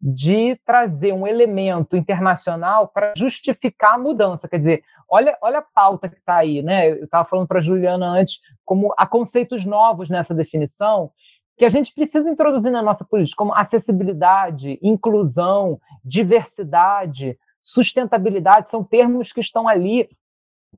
de 0.00 0.58
trazer 0.66 1.12
um 1.12 1.26
elemento 1.26 1.96
internacional 1.96 2.88
para 2.88 3.12
justificar 3.16 3.94
a 3.94 3.98
mudança. 3.98 4.48
Quer 4.48 4.58
dizer, 4.58 4.82
olha, 5.08 5.38
olha 5.40 5.58
a 5.58 5.62
pauta 5.62 6.08
que 6.08 6.18
está 6.18 6.36
aí, 6.36 6.60
né? 6.60 6.90
Eu 6.90 7.04
estava 7.04 7.24
falando 7.24 7.46
para 7.46 7.60
a 7.60 7.62
Juliana 7.62 8.06
antes, 8.08 8.40
como 8.64 8.92
há 8.98 9.06
conceitos 9.06 9.64
novos 9.64 10.10
nessa 10.10 10.34
definição 10.34 11.12
que 11.56 11.64
a 11.64 11.68
gente 11.68 11.94
precisa 11.94 12.28
introduzir 12.28 12.72
na 12.72 12.82
nossa 12.82 13.04
política, 13.04 13.36
como 13.38 13.54
acessibilidade, 13.54 14.80
inclusão, 14.82 15.78
diversidade, 16.04 17.38
sustentabilidade, 17.62 18.68
são 18.68 18.82
termos 18.82 19.32
que 19.32 19.40
estão 19.40 19.68
ali 19.68 20.10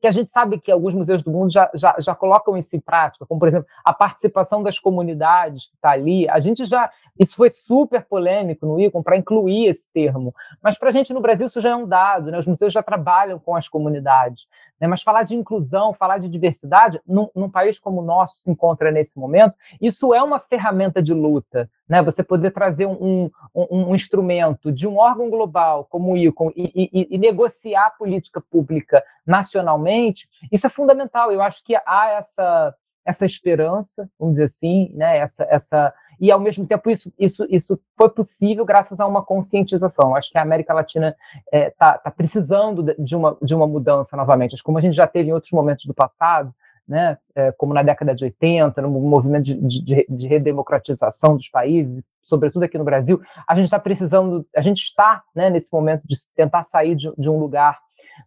que 0.01 0.07
a 0.07 0.11
gente 0.11 0.31
sabe 0.33 0.59
que 0.59 0.73
alguns 0.73 0.95
museus 0.95 1.23
do 1.23 1.31
mundo 1.31 1.53
já, 1.53 1.71
já, 1.75 1.95
já 1.99 2.15
colocam 2.15 2.57
isso 2.57 2.77
em 2.77 2.81
prática, 2.81 3.25
como, 3.27 3.39
por 3.39 3.49
exemplo, 3.49 3.69
a 3.85 3.93
participação 3.93 4.63
das 4.63 4.79
comunidades 4.79 5.67
que 5.67 5.77
está 5.77 5.91
ali. 5.91 6.29
A 6.29 6.41
gente 6.41 6.65
já. 6.65 6.91
Isso 7.19 7.37
foi 7.37 7.49
super 7.49 8.05
polêmico 8.05 8.67
no 8.67 8.81
ICOM 8.81 9.03
para 9.03 9.17
incluir 9.17 9.69
esse 9.69 9.89
termo. 9.93 10.35
Mas 10.63 10.77
para 10.77 10.89
a 10.89 10.93
gente 10.93 11.13
no 11.13 11.21
Brasil 11.21 11.47
isso 11.47 11.61
já 11.61 11.71
é 11.71 11.77
um 11.77 11.87
dado, 11.87 12.31
né? 12.31 12.39
os 12.39 12.47
museus 12.47 12.73
já 12.73 12.83
trabalham 12.83 13.39
com 13.39 13.55
as 13.55 13.69
comunidades. 13.69 14.47
Né? 14.81 14.89
Mas 14.89 15.03
falar 15.03 15.23
de 15.23 15.37
inclusão, 15.37 15.95
falar 15.95 16.19
de 16.19 16.29
diversidade, 16.29 17.01
num, 17.07 17.29
num 17.35 17.49
país 17.49 17.79
como 17.79 18.01
o 18.01 18.05
nosso 18.05 18.35
se 18.39 18.51
encontra 18.51 18.91
nesse 18.91 19.19
momento, 19.19 19.55
isso 19.81 20.13
é 20.13 20.23
uma 20.23 20.41
ferramenta 20.41 21.01
de 21.01 21.15
luta. 21.15 21.71
Né? 21.89 22.03
Você 22.03 22.25
poder 22.25 22.51
trazer 22.51 22.87
um, 22.87 23.31
um, 23.55 23.91
um 23.91 23.95
instrumento 23.95 24.73
de 24.73 24.89
um 24.89 24.97
órgão 24.97 25.31
global 25.31 25.87
como 25.89 26.13
o 26.13 26.17
ICOM 26.17 26.51
e, 26.57 26.91
e, 26.93 27.15
e 27.15 27.19
negociar 27.19 27.97
política 27.97 28.41
pública 28.41 29.05
nacionalmente, 29.25 30.29
isso 30.51 30.67
é 30.67 30.71
fundamental. 30.71 31.31
Eu 31.31 31.41
acho 31.41 31.63
que 31.65 31.77
há 31.77 32.11
essa 32.19 32.75
essa 33.05 33.27
esperança, 33.27 34.09
vamos 34.19 34.35
dizer 34.35 34.47
assim, 34.47 34.91
né? 34.95 35.19
Essa, 35.19 35.47
essa 35.51 35.95
e 36.21 36.31
ao 36.31 36.41
mesmo 36.41 36.67
tempo 36.67 36.91
isso, 36.91 37.13
isso, 37.19 37.47
isso 37.51 37.79
foi 37.97 38.09
possível 38.09 38.65
graças 38.65 39.01
a 39.01 39.07
uma 39.07 39.23
conscientização. 39.23 40.15
Acho 40.15 40.31
que 40.31 40.39
a 40.39 40.43
América 40.43 40.73
Latina 40.73 41.17
está 41.45 41.57
é, 41.59 41.71
tá, 41.71 41.99
tá 41.99 42.11
precisando 42.11 42.95
de 42.99 43.17
uma, 43.17 43.37
de 43.43 43.55
uma 43.55 43.67
mudança 43.67 44.17
novamente. 44.17 44.55
Acho 44.55 44.63
que 44.63 44.67
como 44.67 44.79
a 44.79 44.81
gente 44.81 44.95
já 44.95 45.07
teve 45.07 45.31
em 45.31 45.33
outros 45.33 45.53
momentos 45.53 45.85
do 45.87 45.95
passado, 45.95 46.55
né? 46.87 47.17
É, 47.35 47.51
como 47.53 47.73
na 47.73 47.83
década 47.83 48.15
de 48.15 48.25
80, 48.25 48.81
no 48.83 48.91
movimento 48.91 49.45
de, 49.45 49.55
de, 49.55 50.07
de 50.09 50.27
redemocratização 50.27 51.37
dos 51.37 51.49
países, 51.49 52.03
sobretudo 52.23 52.63
aqui 52.63 52.77
no 52.79 52.85
Brasil, 52.85 53.21
a 53.49 53.55
gente 53.55 53.65
está 53.65 53.79
precisando, 53.79 54.47
a 54.55 54.61
gente 54.61 54.83
está 54.83 55.23
né, 55.35 55.51
nesse 55.51 55.73
momento 55.73 56.03
de 56.05 56.17
tentar 56.35 56.65
sair 56.65 56.95
de, 56.95 57.11
de 57.17 57.29
um 57.29 57.39
lugar 57.39 57.79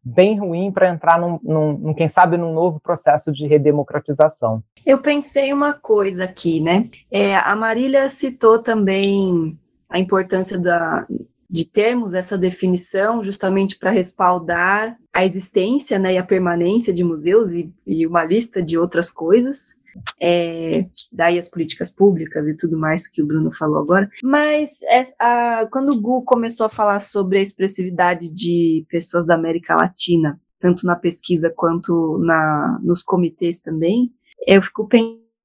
bem 0.03 0.39
ruim 0.39 0.71
para 0.71 0.89
entrar 0.89 1.19
num, 1.19 1.39
num, 1.43 1.93
quem 1.93 2.07
sabe, 2.07 2.37
num 2.37 2.53
novo 2.53 2.79
processo 2.79 3.31
de 3.31 3.45
redemocratização. 3.47 4.63
Eu 4.85 4.99
pensei 4.99 5.51
uma 5.51 5.73
coisa 5.73 6.23
aqui, 6.23 6.59
né? 6.59 6.89
É, 7.11 7.35
a 7.35 7.55
Marília 7.55 8.07
citou 8.09 8.59
também 8.59 9.57
a 9.89 9.99
importância 9.99 10.59
da, 10.59 11.05
de 11.49 11.65
termos 11.65 12.13
essa 12.13 12.37
definição 12.37 13.23
justamente 13.23 13.77
para 13.77 13.89
respaldar 13.89 14.97
a 15.13 15.23
existência 15.23 15.97
né, 15.97 16.13
e 16.13 16.17
a 16.17 16.23
permanência 16.23 16.93
de 16.93 17.03
museus 17.03 17.51
e, 17.51 17.71
e 17.85 18.05
uma 18.05 18.23
lista 18.23 18.61
de 18.61 18.77
outras 18.77 19.09
coisas. 19.09 19.75
É, 20.21 20.85
daí 21.11 21.37
as 21.37 21.49
políticas 21.49 21.91
públicas 21.91 22.47
e 22.47 22.57
tudo 22.57 22.77
mais 22.77 23.07
que 23.07 23.21
o 23.21 23.25
Bruno 23.25 23.51
falou 23.51 23.79
agora. 23.79 24.09
Mas 24.23 24.81
é, 24.83 25.03
a, 25.19 25.67
quando 25.71 25.93
o 25.93 26.01
Gu 26.01 26.23
começou 26.23 26.65
a 26.65 26.69
falar 26.69 26.99
sobre 26.99 27.39
a 27.39 27.41
expressividade 27.41 28.29
de 28.29 28.85
pessoas 28.89 29.25
da 29.25 29.35
América 29.35 29.75
Latina, 29.75 30.39
tanto 30.59 30.85
na 30.85 30.95
pesquisa 30.95 31.53
quanto 31.55 32.17
na, 32.19 32.79
nos 32.83 33.03
comitês 33.03 33.59
também, 33.59 34.11
eu 34.45 34.61
fico 34.61 34.87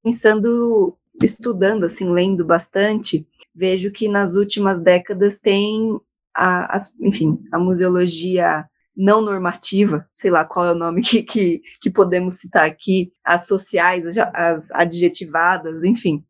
pensando, 0.02 0.96
estudando, 1.22 1.84
assim, 1.84 2.10
lendo 2.10 2.44
bastante, 2.44 3.26
vejo 3.54 3.90
que 3.90 4.08
nas 4.08 4.34
últimas 4.34 4.80
décadas 4.80 5.38
tem, 5.38 5.98
a, 6.34 6.74
as, 6.74 6.98
enfim, 7.00 7.38
a 7.52 7.58
museologia 7.58 8.66
não 8.96 9.22
normativa, 9.22 10.06
sei 10.12 10.30
lá 10.30 10.44
qual 10.44 10.66
é 10.66 10.72
o 10.72 10.78
nome 10.78 11.00
que, 11.02 11.22
que, 11.22 11.62
que 11.80 11.90
podemos 11.90 12.34
citar 12.36 12.64
aqui, 12.64 13.12
as 13.24 13.46
sociais, 13.46 14.06
as, 14.06 14.16
as 14.34 14.70
adjetivadas, 14.72 15.84
enfim, 15.84 16.24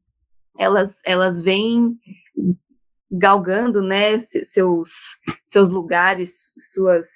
elas, 0.59 1.01
elas 1.05 1.41
vêm 1.41 1.97
galgando, 3.11 3.83
né, 3.83 4.19
seus, 4.19 4.91
seus 5.45 5.71
lugares, 5.71 6.55
suas 6.73 7.09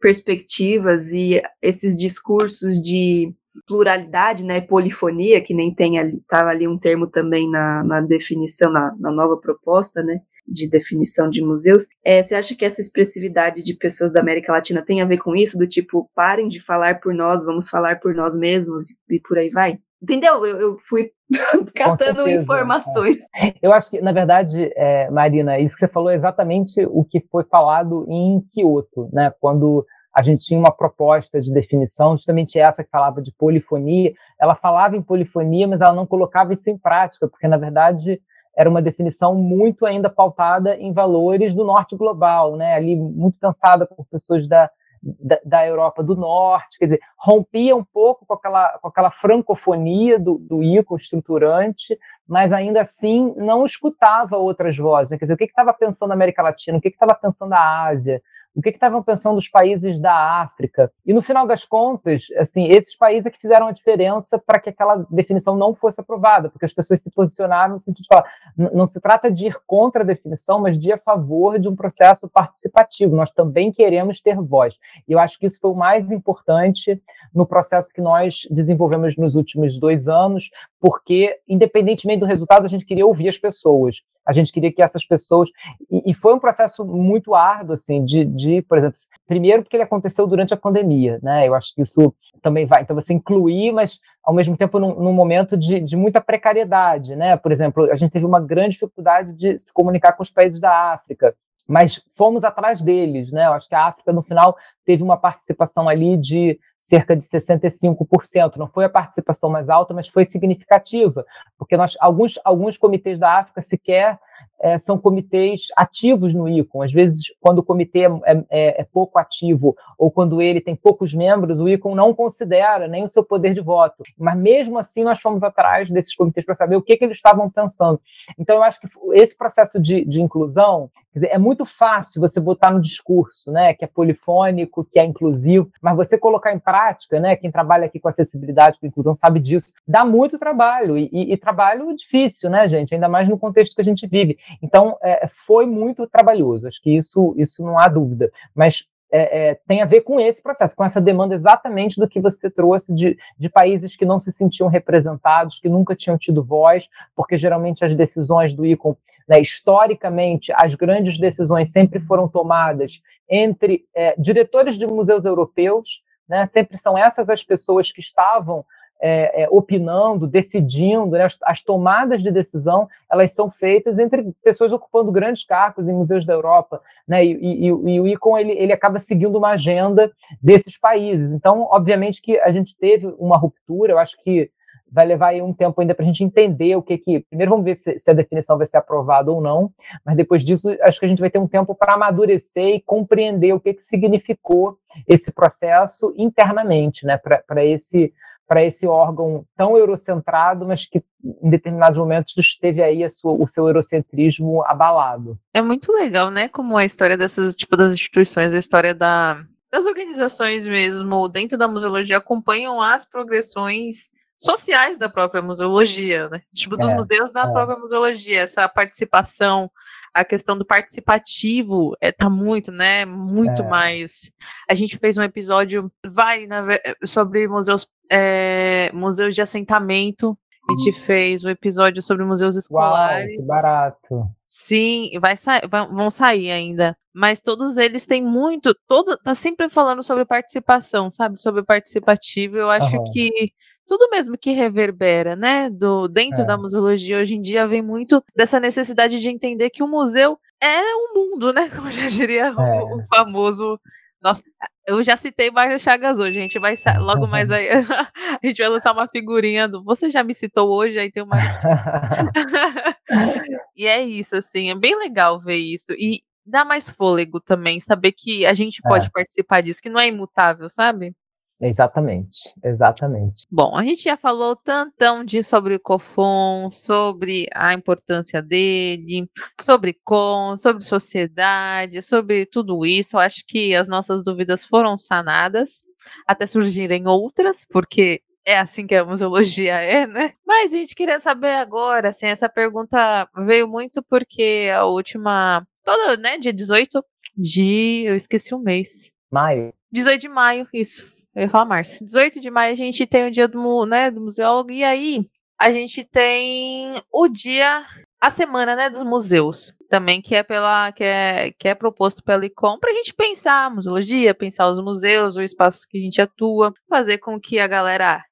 perspectivas 0.00 1.12
e 1.12 1.42
esses 1.60 1.96
discursos 1.96 2.80
de 2.80 3.34
pluralidade, 3.66 4.44
né, 4.44 4.60
polifonia, 4.60 5.42
que 5.42 5.54
nem 5.54 5.74
tem 5.74 5.98
ali, 5.98 6.22
tá 6.28 6.48
ali 6.48 6.68
um 6.68 6.78
termo 6.78 7.06
também 7.06 7.50
na, 7.50 7.84
na 7.84 8.00
definição, 8.00 8.70
na, 8.70 8.94
na 8.98 9.10
nova 9.10 9.36
proposta, 9.38 10.02
né, 10.02 10.20
de 10.46 10.68
definição 10.68 11.28
de 11.28 11.42
museus. 11.42 11.86
É, 12.04 12.22
você 12.22 12.34
acha 12.34 12.54
que 12.54 12.64
essa 12.64 12.80
expressividade 12.80 13.62
de 13.62 13.74
pessoas 13.74 14.12
da 14.12 14.20
América 14.20 14.52
Latina 14.52 14.82
tem 14.82 15.02
a 15.02 15.06
ver 15.06 15.18
com 15.18 15.34
isso, 15.34 15.58
do 15.58 15.66
tipo, 15.66 16.10
parem 16.14 16.48
de 16.48 16.60
falar 16.60 17.00
por 17.00 17.14
nós, 17.14 17.44
vamos 17.44 17.68
falar 17.68 18.00
por 18.00 18.14
nós 18.14 18.36
mesmos 18.36 18.86
e 19.10 19.20
por 19.20 19.38
aí 19.38 19.50
vai? 19.50 19.78
Entendeu? 20.02 20.44
Eu, 20.46 20.60
eu 20.60 20.76
fui 20.78 21.10
catando 21.74 22.22
certeza, 22.22 22.42
informações. 22.42 23.16
É. 23.34 23.54
Eu 23.62 23.72
acho 23.72 23.90
que, 23.90 24.00
na 24.00 24.12
verdade, 24.12 24.70
é, 24.76 25.10
Marina, 25.10 25.58
isso 25.58 25.74
que 25.74 25.80
você 25.80 25.88
falou 25.88 26.10
é 26.10 26.16
exatamente 26.16 26.84
o 26.86 27.04
que 27.04 27.20
foi 27.30 27.44
falado 27.44 28.06
em 28.08 28.40
Kyoto, 28.52 29.08
né? 29.12 29.32
Quando 29.40 29.84
a 30.16 30.22
gente 30.22 30.46
tinha 30.46 30.58
uma 30.58 30.70
proposta 30.70 31.38
de 31.40 31.52
definição, 31.52 32.16
justamente 32.16 32.58
essa 32.58 32.82
que 32.82 32.88
falava 32.88 33.20
de 33.20 33.30
polifonia. 33.36 34.14
Ela 34.40 34.54
falava 34.54 34.96
em 34.96 35.02
polifonia, 35.02 35.68
mas 35.68 35.82
ela 35.82 35.92
não 35.92 36.06
colocava 36.06 36.54
isso 36.54 36.70
em 36.70 36.78
prática, 36.78 37.28
porque, 37.28 37.46
na 37.46 37.58
verdade, 37.58 38.18
era 38.56 38.70
uma 38.70 38.80
definição 38.80 39.34
muito 39.34 39.84
ainda 39.84 40.08
pautada 40.08 40.76
em 40.76 40.92
valores 40.92 41.54
do 41.54 41.64
norte 41.64 41.94
global, 41.94 42.56
né? 42.56 42.74
ali 42.74 42.96
muito 42.96 43.38
cansada 43.38 43.86
por 43.86 44.06
pessoas 44.06 44.48
da, 44.48 44.70
da, 45.02 45.38
da, 45.44 45.66
Europa 45.66 46.02
do 46.02 46.16
Norte, 46.16 46.78
quer 46.78 46.86
dizer, 46.86 47.00
rompia 47.18 47.76
um 47.76 47.84
pouco 47.84 48.24
com 48.26 48.34
aquela, 48.34 48.78
com 48.78 48.88
aquela 48.88 49.10
francofonia 49.10 50.18
do, 50.18 50.38
do 50.38 50.62
ícone 50.62 51.00
estruturante, 51.00 51.98
mas 52.26 52.52
ainda 52.52 52.80
assim 52.80 53.34
não 53.36 53.66
escutava 53.66 54.36
outras 54.36 54.76
vozes. 54.76 55.10
Né? 55.10 55.18
Quer 55.18 55.26
dizer, 55.26 55.34
o 55.34 55.36
que 55.36 55.44
estava 55.44 55.72
pensando 55.72 56.10
a 56.10 56.14
América 56.14 56.42
Latina, 56.42 56.78
o 56.78 56.80
que 56.80 56.88
estava 56.88 57.14
pensando 57.14 57.52
a 57.52 57.84
Ásia, 57.84 58.22
o 58.56 58.62
que 58.62 58.70
estavam 58.70 59.02
pensando 59.02 59.36
os 59.36 59.48
países 59.48 60.00
da 60.00 60.40
África. 60.40 60.90
E 61.04 61.12
no 61.12 61.20
final 61.20 61.46
das 61.46 61.66
contas, 61.66 62.24
assim, 62.38 62.68
esses 62.68 62.96
países 62.96 63.26
é 63.26 63.30
que 63.30 63.38
fizeram 63.38 63.66
a 63.66 63.72
diferença 63.72 64.38
para 64.38 64.58
que 64.58 64.70
aquela 64.70 65.06
definição 65.10 65.54
não 65.54 65.74
fosse 65.74 66.00
aprovada, 66.00 66.48
porque 66.48 66.64
as 66.64 66.72
pessoas 66.72 67.02
se 67.02 67.10
posicionaram 67.10 67.74
no 67.74 67.82
sentido 67.82 68.04
de 68.04 68.08
falar, 68.08 68.24
não 68.56 68.86
se 68.86 68.98
trata 68.98 69.30
de 69.30 69.48
ir 69.48 69.60
contra 69.66 70.02
a 70.02 70.06
definição, 70.06 70.58
mas 70.58 70.78
de 70.78 70.88
ir 70.88 70.92
a 70.94 70.98
favor 70.98 71.58
de 71.58 71.68
um 71.68 71.76
processo 71.76 72.26
participativo. 72.28 73.14
Nós 73.14 73.30
também 73.30 73.70
queremos 73.70 74.22
ter 74.22 74.40
voz. 74.40 74.74
E 75.06 75.12
eu 75.12 75.18
acho 75.18 75.38
que 75.38 75.46
isso 75.46 75.60
foi 75.60 75.70
o 75.70 75.74
mais 75.74 76.10
importante 76.10 76.98
no 77.34 77.44
processo 77.44 77.92
que 77.92 78.00
nós 78.00 78.48
desenvolvemos 78.50 79.18
nos 79.18 79.34
últimos 79.34 79.78
dois 79.78 80.08
anos, 80.08 80.50
porque, 80.80 81.38
independentemente 81.46 82.20
do 82.20 82.26
resultado, 82.26 82.64
a 82.64 82.68
gente 82.68 82.86
queria 82.86 83.06
ouvir 83.06 83.28
as 83.28 83.36
pessoas. 83.36 83.96
A 84.26 84.32
gente 84.32 84.52
queria 84.52 84.72
que 84.72 84.82
essas 84.82 85.04
pessoas. 85.04 85.48
E, 85.90 86.10
e 86.10 86.14
foi 86.14 86.34
um 86.34 86.38
processo 86.38 86.84
muito 86.84 87.34
árduo, 87.34 87.74
assim, 87.74 88.04
de, 88.04 88.24
de, 88.24 88.62
por 88.62 88.78
exemplo, 88.78 88.96
primeiro 89.26 89.62
porque 89.62 89.76
ele 89.76 89.84
aconteceu 89.84 90.26
durante 90.26 90.52
a 90.52 90.56
pandemia, 90.56 91.18
né? 91.22 91.46
Eu 91.46 91.54
acho 91.54 91.74
que 91.74 91.82
isso 91.82 92.14
também 92.42 92.66
vai. 92.66 92.82
Então, 92.82 92.96
você 92.96 93.12
incluir, 93.12 93.72
mas 93.72 94.00
ao 94.24 94.34
mesmo 94.34 94.56
tempo 94.56 94.78
num, 94.78 94.94
num 94.94 95.12
momento 95.12 95.56
de, 95.56 95.80
de, 95.80 95.96
muita 95.96 96.20
precariedade, 96.20 97.14
né? 97.14 97.36
Por 97.36 97.52
exemplo, 97.52 97.90
a 97.90 97.96
gente 97.96 98.10
teve 98.10 98.26
uma 98.26 98.40
grande 98.40 98.70
dificuldade 98.70 99.32
de 99.32 99.58
se 99.58 99.72
comunicar 99.72 100.12
com 100.12 100.22
os 100.22 100.30
países 100.30 100.60
da 100.60 100.92
África 100.92 101.34
mas 101.68 102.00
fomos 102.16 102.44
atrás 102.44 102.80
deles, 102.80 103.32
né? 103.32 103.46
Eu 103.46 103.52
acho 103.52 103.68
que 103.68 103.74
a 103.74 103.86
África, 103.86 104.12
no 104.12 104.22
final, 104.22 104.56
teve 104.84 105.02
uma 105.02 105.16
participação 105.16 105.88
ali 105.88 106.16
de 106.16 106.58
cerca 106.88 107.16
de 107.16 107.22
65%. 107.22 108.56
Não 108.56 108.68
foi 108.68 108.84
a 108.84 108.88
participação 108.88 109.50
mais 109.50 109.68
alta, 109.68 109.92
mas 109.92 110.08
foi 110.08 110.24
significativa, 110.24 111.24
porque 111.58 111.76
nós, 111.76 111.96
alguns, 112.00 112.38
alguns 112.44 112.78
comitês 112.78 113.18
da 113.18 113.38
África 113.38 113.62
sequer 113.62 114.18
é, 114.60 114.78
são 114.78 114.98
comitês 114.98 115.66
ativos 115.76 116.32
no 116.32 116.48
ICOM. 116.48 116.82
Às 116.82 116.92
vezes, 116.92 117.24
quando 117.40 117.58
o 117.58 117.62
comitê 117.62 118.06
é, 118.06 118.44
é, 118.48 118.80
é, 118.80 118.84
pouco 118.84 119.18
ativo 119.18 119.76
ou 119.98 120.10
quando 120.10 120.40
ele 120.40 120.60
tem 120.60 120.74
poucos 120.74 121.12
membros, 121.12 121.60
o 121.60 121.68
ICOM 121.68 121.94
não 121.94 122.14
considera 122.14 122.88
nem 122.88 123.04
o 123.04 123.08
seu 123.08 123.24
poder 123.24 123.52
de 123.52 123.60
voto. 123.60 124.02
Mas 124.18 124.38
mesmo 124.38 124.78
assim, 124.78 125.04
nós 125.04 125.20
fomos 125.20 125.42
atrás 125.42 125.90
desses 125.90 126.14
comitês 126.14 126.46
para 126.46 126.56
saber 126.56 126.76
o 126.76 126.82
que, 126.82 126.96
que, 126.96 127.04
eles 127.04 127.16
estavam 127.16 127.50
pensando. 127.50 128.00
Então, 128.38 128.56
eu 128.56 128.62
acho 128.62 128.80
que 128.80 128.88
esse 129.12 129.36
processo 129.36 129.78
de, 129.78 130.04
de 130.04 130.20
inclusão 130.20 130.90
dizer, 131.14 131.28
é 131.28 131.38
muito 131.38 131.64
fácil 131.64 132.20
você 132.20 132.38
botar 132.38 132.70
no 132.70 132.80
discurso, 132.80 133.50
né, 133.50 133.74
que 133.74 133.84
é 133.84 133.88
polifônico, 133.88 134.84
que 134.84 134.98
é 134.98 135.04
inclusivo, 135.04 135.70
mas 135.80 135.96
você 135.96 136.18
colocar 136.18 136.52
em 136.52 136.58
prática, 136.58 136.75
né, 137.20 137.36
quem 137.36 137.50
trabalha 137.50 137.86
aqui 137.86 137.98
com 137.98 138.08
acessibilidade, 138.08 138.78
com 138.78 138.86
inclusão, 138.86 139.14
sabe 139.14 139.40
disso, 139.40 139.72
dá 139.86 140.04
muito 140.04 140.38
trabalho 140.38 140.96
e, 140.96 141.08
e, 141.12 141.32
e 141.32 141.36
trabalho 141.36 141.94
difícil, 141.94 142.50
né, 142.50 142.68
gente? 142.68 142.94
Ainda 142.94 143.08
mais 143.08 143.28
no 143.28 143.38
contexto 143.38 143.74
que 143.74 143.80
a 143.80 143.84
gente 143.84 144.06
vive. 144.06 144.38
Então, 144.62 144.96
é, 145.02 145.28
foi 145.46 145.66
muito 145.66 146.06
trabalhoso, 146.06 146.66
acho 146.66 146.80
que 146.82 146.90
isso, 146.90 147.34
isso 147.36 147.64
não 147.64 147.78
há 147.78 147.88
dúvida. 147.88 148.30
Mas 148.54 148.86
é, 149.10 149.50
é, 149.50 149.54
tem 149.66 149.82
a 149.82 149.86
ver 149.86 150.00
com 150.00 150.18
esse 150.18 150.42
processo, 150.42 150.74
com 150.74 150.84
essa 150.84 151.00
demanda 151.00 151.34
exatamente 151.34 151.98
do 151.98 152.08
que 152.08 152.20
você 152.20 152.50
trouxe 152.50 152.92
de, 152.92 153.16
de 153.38 153.48
países 153.48 153.96
que 153.96 154.04
não 154.04 154.18
se 154.18 154.32
sentiam 154.32 154.68
representados, 154.68 155.60
que 155.60 155.68
nunca 155.68 155.94
tinham 155.94 156.18
tido 156.18 156.42
voz, 156.42 156.88
porque 157.14 157.38
geralmente 157.38 157.84
as 157.84 157.94
decisões 157.94 158.52
do 158.52 158.66
ICOM, 158.66 158.96
né, 159.28 159.40
historicamente, 159.40 160.52
as 160.54 160.74
grandes 160.74 161.18
decisões 161.18 161.70
sempre 161.70 162.00
foram 162.00 162.28
tomadas 162.28 163.00
entre 163.28 163.84
é, 163.94 164.14
diretores 164.18 164.76
de 164.76 164.86
museus 164.86 165.24
europeus, 165.24 166.02
né, 166.28 166.46
sempre 166.46 166.78
são 166.78 166.96
essas 166.96 167.28
as 167.28 167.42
pessoas 167.42 167.90
que 167.92 168.00
estavam 168.00 168.64
é, 169.00 169.42
é, 169.42 169.48
opinando, 169.50 170.26
decidindo, 170.26 171.10
né? 171.10 171.24
as, 171.24 171.36
as, 171.42 171.62
tomadas 171.62 172.22
de 172.22 172.30
decisão 172.30 172.88
elas 173.10 173.32
são 173.32 173.50
feitas 173.50 173.98
entre 173.98 174.32
pessoas 174.42 174.72
ocupando 174.72 175.12
grandes 175.12 175.44
cargos 175.44 175.86
em 175.86 175.92
museus 175.92 176.24
da 176.24 176.32
Europa, 176.32 176.80
né? 177.06 177.24
E, 177.24 177.32
e, 177.32 177.66
e 177.66 178.00
o 178.00 178.08
ICON 178.08 178.38
ele, 178.38 178.52
ele 178.52 178.72
acaba 178.72 178.98
seguindo 178.98 179.36
uma 179.36 179.50
agenda 179.50 180.10
desses 180.40 180.78
países. 180.78 181.30
Então, 181.32 181.68
obviamente 181.70 182.22
que 182.22 182.38
a 182.40 182.50
gente 182.50 182.74
teve 182.76 183.06
uma 183.18 183.36
ruptura. 183.36 183.92
Eu 183.92 183.98
acho 183.98 184.16
que 184.22 184.50
vai 184.90 185.06
levar 185.06 185.28
aí 185.28 185.42
um 185.42 185.52
tempo 185.52 185.80
ainda 185.80 185.94
para 185.94 186.04
a 186.04 186.06
gente 186.06 186.22
entender 186.22 186.76
o 186.76 186.82
que 186.82 186.96
que. 186.98 187.20
Primeiro, 187.28 187.50
vamos 187.50 187.64
ver 187.64 187.76
se, 187.76 187.98
se, 187.98 188.10
a 188.10 188.14
definição 188.14 188.56
vai 188.56 188.66
ser 188.66 188.76
aprovada 188.76 189.30
ou 189.30 189.40
não, 189.40 189.70
mas 190.04 190.16
depois 190.16 190.42
disso, 190.42 190.68
acho 190.82 190.98
que 190.98 191.06
a 191.06 191.08
gente 191.08 191.20
vai 191.20 191.30
ter 191.30 191.38
um 191.38 191.48
tempo 191.48 191.74
para 191.74 191.94
amadurecer 191.94 192.76
e 192.76 192.80
compreender 192.80 193.52
o 193.52 193.60
que, 193.60 193.74
que 193.74 193.82
significou 193.82 194.78
esse 195.06 195.32
processo 195.32 196.14
internamente, 196.16 197.04
né, 197.04 197.18
para 197.18 197.64
esse 197.64 198.12
para 198.48 198.64
esse 198.64 198.86
órgão 198.86 199.44
tão 199.56 199.76
eurocentrado, 199.76 200.64
mas 200.64 200.86
que 200.86 201.02
em 201.42 201.50
determinados 201.50 201.98
momentos 201.98 202.56
teve 202.60 202.80
aí 202.80 203.10
sua, 203.10 203.32
o 203.32 203.48
seu 203.48 203.66
eurocentrismo 203.66 204.64
abalado. 204.66 205.36
É 205.52 205.60
muito 205.60 205.92
legal, 205.92 206.30
né? 206.30 206.48
Como 206.48 206.76
a 206.76 206.84
história 206.84 207.16
dessas 207.16 207.56
tipo 207.56 207.76
das 207.76 207.92
instituições, 207.92 208.54
a 208.54 208.58
história 208.58 208.94
da, 208.94 209.44
das 209.68 209.84
organizações 209.84 210.66
mesmo 210.66 211.28
dentro 211.28 211.58
da 211.58 211.66
museologia 211.66 212.18
acompanham 212.18 212.80
as 212.80 213.04
progressões 213.04 214.08
sociais 214.38 214.98
da 214.98 215.08
própria 215.08 215.42
museologia, 215.42 216.28
né? 216.28 216.42
Tipo 216.54 216.76
dos 216.76 216.90
é, 216.90 216.94
museus 216.94 217.32
da 217.32 217.42
é. 217.42 217.52
própria 217.52 217.78
museologia, 217.78 218.42
essa 218.42 218.68
participação, 218.68 219.70
a 220.12 220.24
questão 220.24 220.56
do 220.56 220.64
participativo 220.64 221.96
é, 222.00 222.12
tá 222.12 222.28
muito, 222.28 222.70
né? 222.70 223.04
Muito 223.04 223.62
é. 223.62 223.68
mais. 223.68 224.30
A 224.68 224.74
gente 224.74 224.98
fez 224.98 225.16
um 225.16 225.22
episódio, 225.22 225.90
vai, 226.06 226.46
na, 226.46 226.64
sobre 227.04 227.48
museus, 227.48 227.86
é, 228.10 228.90
museus 228.92 229.34
de 229.34 229.42
assentamento. 229.42 230.36
A 230.68 230.76
gente 230.76 230.96
hum. 230.96 231.00
fez 231.00 231.44
um 231.44 231.48
episódio 231.48 232.02
sobre 232.02 232.24
museus 232.24 232.56
escolares. 232.56 233.36
Uau, 233.36 233.38
que 233.38 233.46
barato. 233.46 234.35
Sim, 234.46 235.10
vai 235.20 235.36
sa 235.36 235.60
vão 235.90 236.10
sair 236.10 236.50
ainda. 236.50 236.96
Mas 237.12 237.40
todos 237.40 237.76
eles 237.76 238.06
têm 238.06 238.22
muito. 238.22 238.74
Todo, 238.86 239.16
tá 239.16 239.34
sempre 239.34 239.68
falando 239.68 240.02
sobre 240.02 240.24
participação, 240.24 241.10
sabe? 241.10 241.40
Sobre 241.40 241.64
participativo. 241.64 242.56
Eu 242.56 242.70
acho 242.70 243.02
que 243.12 243.50
tudo 243.86 244.08
mesmo 244.10 244.36
que 244.36 244.50
reverbera, 244.50 245.34
né? 245.34 245.70
Do, 245.70 246.08
dentro 246.08 246.42
é. 246.42 246.44
da 246.44 246.58
museologia 246.58 247.18
hoje 247.18 247.34
em 247.34 247.40
dia 247.40 247.66
vem 247.66 247.82
muito 247.82 248.22
dessa 248.36 248.60
necessidade 248.60 249.18
de 249.18 249.28
entender 249.30 249.70
que 249.70 249.82
o 249.82 249.88
museu 249.88 250.38
é 250.62 250.80
o 250.94 251.14
mundo, 251.14 251.52
né? 251.52 251.68
Como 251.74 251.90
já 251.90 252.06
diria 252.06 252.46
é. 252.46 252.52
o, 252.52 252.98
o, 252.98 253.06
famoso. 253.06 253.80
Nossa, 254.22 254.42
Eu 254.86 255.02
já 255.02 255.16
citei 255.16 255.50
Mário 255.50 255.80
Chagas 255.80 256.18
hoje, 256.18 256.38
a 256.38 256.42
gente 256.42 256.58
vai 256.60 256.74
logo 256.98 257.26
mais 257.26 257.50
aí, 257.50 257.68
a 257.70 258.46
gente 258.46 258.58
vai 258.58 258.68
lançar 258.68 258.92
uma 258.92 259.08
figurinha 259.08 259.66
do 259.66 259.82
Você 259.82 260.08
já 260.08 260.22
me 260.22 260.32
citou 260.32 260.70
hoje, 260.70 260.98
aí 260.98 261.10
tem 261.10 261.22
o 261.22 261.26
Mário 261.26 261.50
E 263.76 263.86
é 263.86 264.00
isso, 264.00 264.36
assim, 264.36 264.70
é 264.70 264.74
bem 264.74 264.96
legal 264.96 265.40
ver 265.40 265.56
isso. 265.56 265.92
E 265.92 266.22
dá 266.46 266.64
mais 266.64 266.88
fôlego 266.88 267.40
também, 267.40 267.80
saber 267.80 268.12
que 268.12 268.46
a 268.46 268.54
gente 268.54 268.80
pode 268.80 269.08
é. 269.08 269.10
participar 269.10 269.60
disso, 269.60 269.82
que 269.82 269.90
não 269.90 270.00
é 270.00 270.06
imutável, 270.06 270.70
sabe? 270.70 271.12
Exatamente, 271.60 272.52
exatamente. 272.62 273.46
Bom, 273.50 273.74
a 273.74 273.82
gente 273.82 274.04
já 274.04 274.16
falou 274.16 274.54
tantão 274.54 275.24
de 275.24 275.42
sobre 275.42 275.74
o 275.74 275.80
COFON, 275.80 276.70
sobre 276.70 277.46
a 277.54 277.72
importância 277.72 278.42
dele, 278.42 279.26
sobre 279.60 279.98
com, 280.04 280.54
sobre 280.58 280.84
sociedade, 280.84 282.02
sobre 282.02 282.44
tudo 282.44 282.84
isso. 282.84 283.16
Eu 283.16 283.20
acho 283.20 283.42
que 283.46 283.74
as 283.74 283.88
nossas 283.88 284.22
dúvidas 284.22 284.66
foram 284.66 284.98
sanadas, 284.98 285.82
até 286.26 286.44
surgirem 286.46 287.08
outras, 287.08 287.66
porque 287.70 288.20
é 288.46 288.58
assim 288.58 288.86
que 288.86 288.94
a 288.94 289.04
museologia 289.04 289.74
é, 289.82 290.06
né? 290.06 290.34
Mas 290.46 290.74
a 290.74 290.76
gente 290.76 290.94
queria 290.94 291.18
saber 291.18 291.54
agora, 291.54 292.10
assim, 292.10 292.26
essa 292.26 292.50
pergunta 292.50 293.28
veio 293.34 293.66
muito 293.66 294.02
porque 294.02 294.70
a 294.74 294.84
última, 294.84 295.66
toda, 295.82 296.18
né, 296.18 296.36
dia 296.36 296.52
18 296.52 297.02
de, 297.34 298.04
eu 298.06 298.14
esqueci 298.14 298.54
o 298.54 298.58
mês. 298.58 299.10
Maio. 299.30 299.72
18 299.90 300.20
de 300.20 300.28
maio, 300.28 300.68
isso. 300.72 301.15
Eu 301.36 301.42
ia 301.42 301.50
falar 301.50 301.66
março. 301.66 302.02
18 302.02 302.40
de 302.40 302.50
maio 302.50 302.72
a 302.72 302.76
gente 302.76 303.06
tem 303.06 303.26
o 303.26 303.30
dia 303.30 303.46
do, 303.46 303.84
né, 303.84 304.10
do 304.10 304.22
museólogo, 304.22 304.72
e 304.72 304.82
aí 304.82 305.28
a 305.60 305.70
gente 305.70 306.02
tem 306.02 306.94
o 307.12 307.28
dia, 307.28 307.84
a 308.18 308.30
semana, 308.30 308.74
né, 308.74 308.88
dos 308.88 309.02
museus. 309.02 309.74
Também 309.90 310.22
que 310.22 310.34
é 310.34 310.42
pela, 310.42 310.90
que 310.92 311.04
é, 311.04 311.52
que 311.58 311.68
é 311.68 311.74
proposto 311.74 312.24
pela 312.24 312.46
ICOM 312.46 312.78
pra 312.78 312.90
gente 312.92 313.12
pensar 313.12 313.66
a 313.66 313.70
museologia, 313.70 314.34
pensar 314.34 314.66
os 314.70 314.82
museus, 314.82 315.36
os 315.36 315.44
espaços 315.44 315.84
que 315.84 315.98
a 315.98 316.00
gente 316.00 316.22
atua, 316.22 316.72
fazer 316.88 317.18
com 317.18 317.38
que 317.38 317.58
a 317.58 317.66
galera 317.66 318.22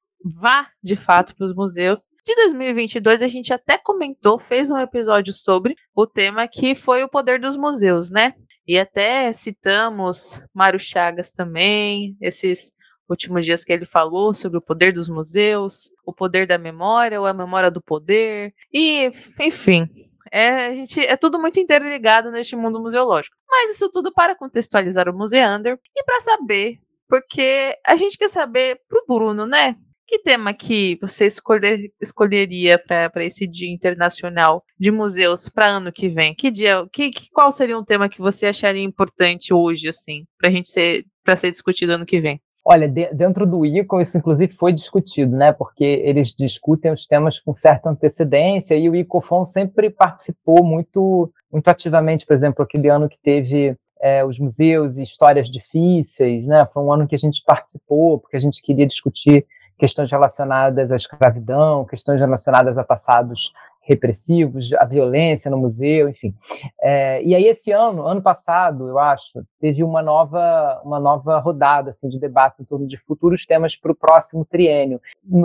vá 0.40 0.66
de 0.82 0.96
fato 0.96 1.36
para 1.36 1.46
os 1.46 1.54
museus. 1.54 2.08
De 2.24 2.34
2022 2.36 3.20
a 3.20 3.28
gente 3.28 3.52
até 3.52 3.76
comentou, 3.76 4.38
fez 4.38 4.70
um 4.70 4.78
episódio 4.78 5.32
sobre 5.32 5.74
o 5.94 6.06
tema 6.06 6.48
que 6.48 6.74
foi 6.74 7.04
o 7.04 7.08
poder 7.08 7.38
dos 7.38 7.54
museus, 7.54 8.10
né? 8.10 8.32
E 8.66 8.78
até 8.78 9.30
citamos 9.34 10.40
Mário 10.54 10.80
Chagas 10.80 11.30
também, 11.30 12.16
esses 12.18 12.72
últimos 13.08 13.44
dias 13.44 13.64
que 13.64 13.72
ele 13.72 13.84
falou 13.84 14.34
sobre 14.34 14.58
o 14.58 14.62
poder 14.62 14.92
dos 14.92 15.08
museus, 15.08 15.90
o 16.06 16.12
poder 16.12 16.46
da 16.46 16.58
memória 16.58 17.20
ou 17.20 17.26
a 17.26 17.34
memória 17.34 17.70
do 17.70 17.82
poder, 17.82 18.54
e 18.72 19.10
enfim. 19.40 19.88
É, 20.32 20.66
a 20.66 20.70
gente, 20.70 21.00
é 21.00 21.16
tudo 21.16 21.38
muito 21.38 21.60
interligado 21.60 22.30
neste 22.30 22.56
mundo 22.56 22.80
museológico. 22.80 23.36
Mas 23.48 23.70
isso 23.72 23.90
tudo 23.90 24.12
para 24.12 24.34
contextualizar 24.34 25.08
o 25.08 25.16
Museander 25.16 25.78
e 25.94 26.02
para 26.02 26.20
saber, 26.20 26.78
porque 27.08 27.76
a 27.86 27.94
gente 27.96 28.18
quer 28.18 28.28
saber 28.28 28.80
pro 28.88 29.04
Bruno, 29.06 29.46
né? 29.46 29.76
Que 30.06 30.18
tema 30.18 30.52
que 30.52 30.98
você 31.00 31.26
escolher, 31.26 31.90
escolheria 32.00 32.78
para 32.78 33.24
esse 33.24 33.46
Dia 33.46 33.72
Internacional 33.72 34.62
de 34.78 34.90
Museus 34.90 35.48
para 35.48 35.66
ano 35.66 35.90
que 35.90 36.08
vem? 36.08 36.34
Que 36.34 36.50
dia, 36.50 36.86
que, 36.92 37.10
que, 37.10 37.30
qual 37.30 37.50
seria 37.50 37.78
um 37.78 37.84
tema 37.84 38.08
que 38.08 38.18
você 38.18 38.46
acharia 38.46 38.82
importante 38.82 39.54
hoje, 39.54 39.88
assim, 39.88 40.26
para 40.38 40.50
gente 40.50 40.68
ser 40.68 41.04
para 41.24 41.36
ser 41.36 41.50
discutido 41.50 41.94
ano 41.94 42.04
que 42.04 42.20
vem? 42.20 42.38
Olha, 42.64 42.88
de, 42.88 43.12
dentro 43.12 43.46
do 43.46 43.66
ICO 43.66 44.00
isso 44.00 44.16
inclusive 44.16 44.54
foi 44.54 44.72
discutido, 44.72 45.36
né? 45.36 45.52
Porque 45.52 45.84
eles 45.84 46.32
discutem 46.32 46.92
os 46.92 47.06
temas 47.06 47.38
com 47.38 47.54
certa 47.54 47.90
antecedência 47.90 48.74
e 48.74 48.88
o 48.88 48.96
ICOFON 48.96 49.44
sempre 49.44 49.90
participou 49.90 50.64
muito, 50.64 51.30
muito 51.52 51.68
ativamente, 51.68 52.24
por 52.24 52.34
exemplo, 52.34 52.64
aquele 52.64 52.88
ano 52.88 53.08
que 53.08 53.18
teve 53.22 53.76
é, 54.00 54.24
os 54.24 54.38
museus 54.38 54.96
e 54.96 55.02
histórias 55.02 55.50
difíceis, 55.50 56.46
né? 56.46 56.66
Foi 56.72 56.82
um 56.82 56.92
ano 56.92 57.06
que 57.06 57.14
a 57.14 57.18
gente 57.18 57.42
participou 57.44 58.18
porque 58.18 58.36
a 58.36 58.40
gente 58.40 58.62
queria 58.62 58.86
discutir 58.86 59.46
questões 59.78 60.10
relacionadas 60.10 60.90
à 60.90 60.96
escravidão, 60.96 61.84
questões 61.84 62.18
relacionadas 62.18 62.78
a 62.78 62.84
passados 62.84 63.52
repressivos, 63.84 64.72
a 64.74 64.84
violência 64.84 65.50
no 65.50 65.58
museu, 65.58 66.08
enfim. 66.08 66.34
É, 66.80 67.22
e 67.22 67.34
aí 67.34 67.44
esse 67.46 67.70
ano, 67.70 68.06
ano 68.06 68.22
passado, 68.22 68.88
eu 68.88 68.98
acho, 68.98 69.44
teve 69.60 69.84
uma 69.84 70.02
nova, 70.02 70.80
uma 70.84 70.98
nova 70.98 71.38
rodada 71.38 71.90
assim, 71.90 72.08
de 72.08 72.18
debates 72.18 72.60
em 72.60 72.64
torno 72.64 72.86
de 72.86 72.98
futuros 72.98 73.44
temas 73.46 73.76
para 73.76 73.92
o 73.92 73.94
próximo 73.94 74.44
triênio. 74.44 75.00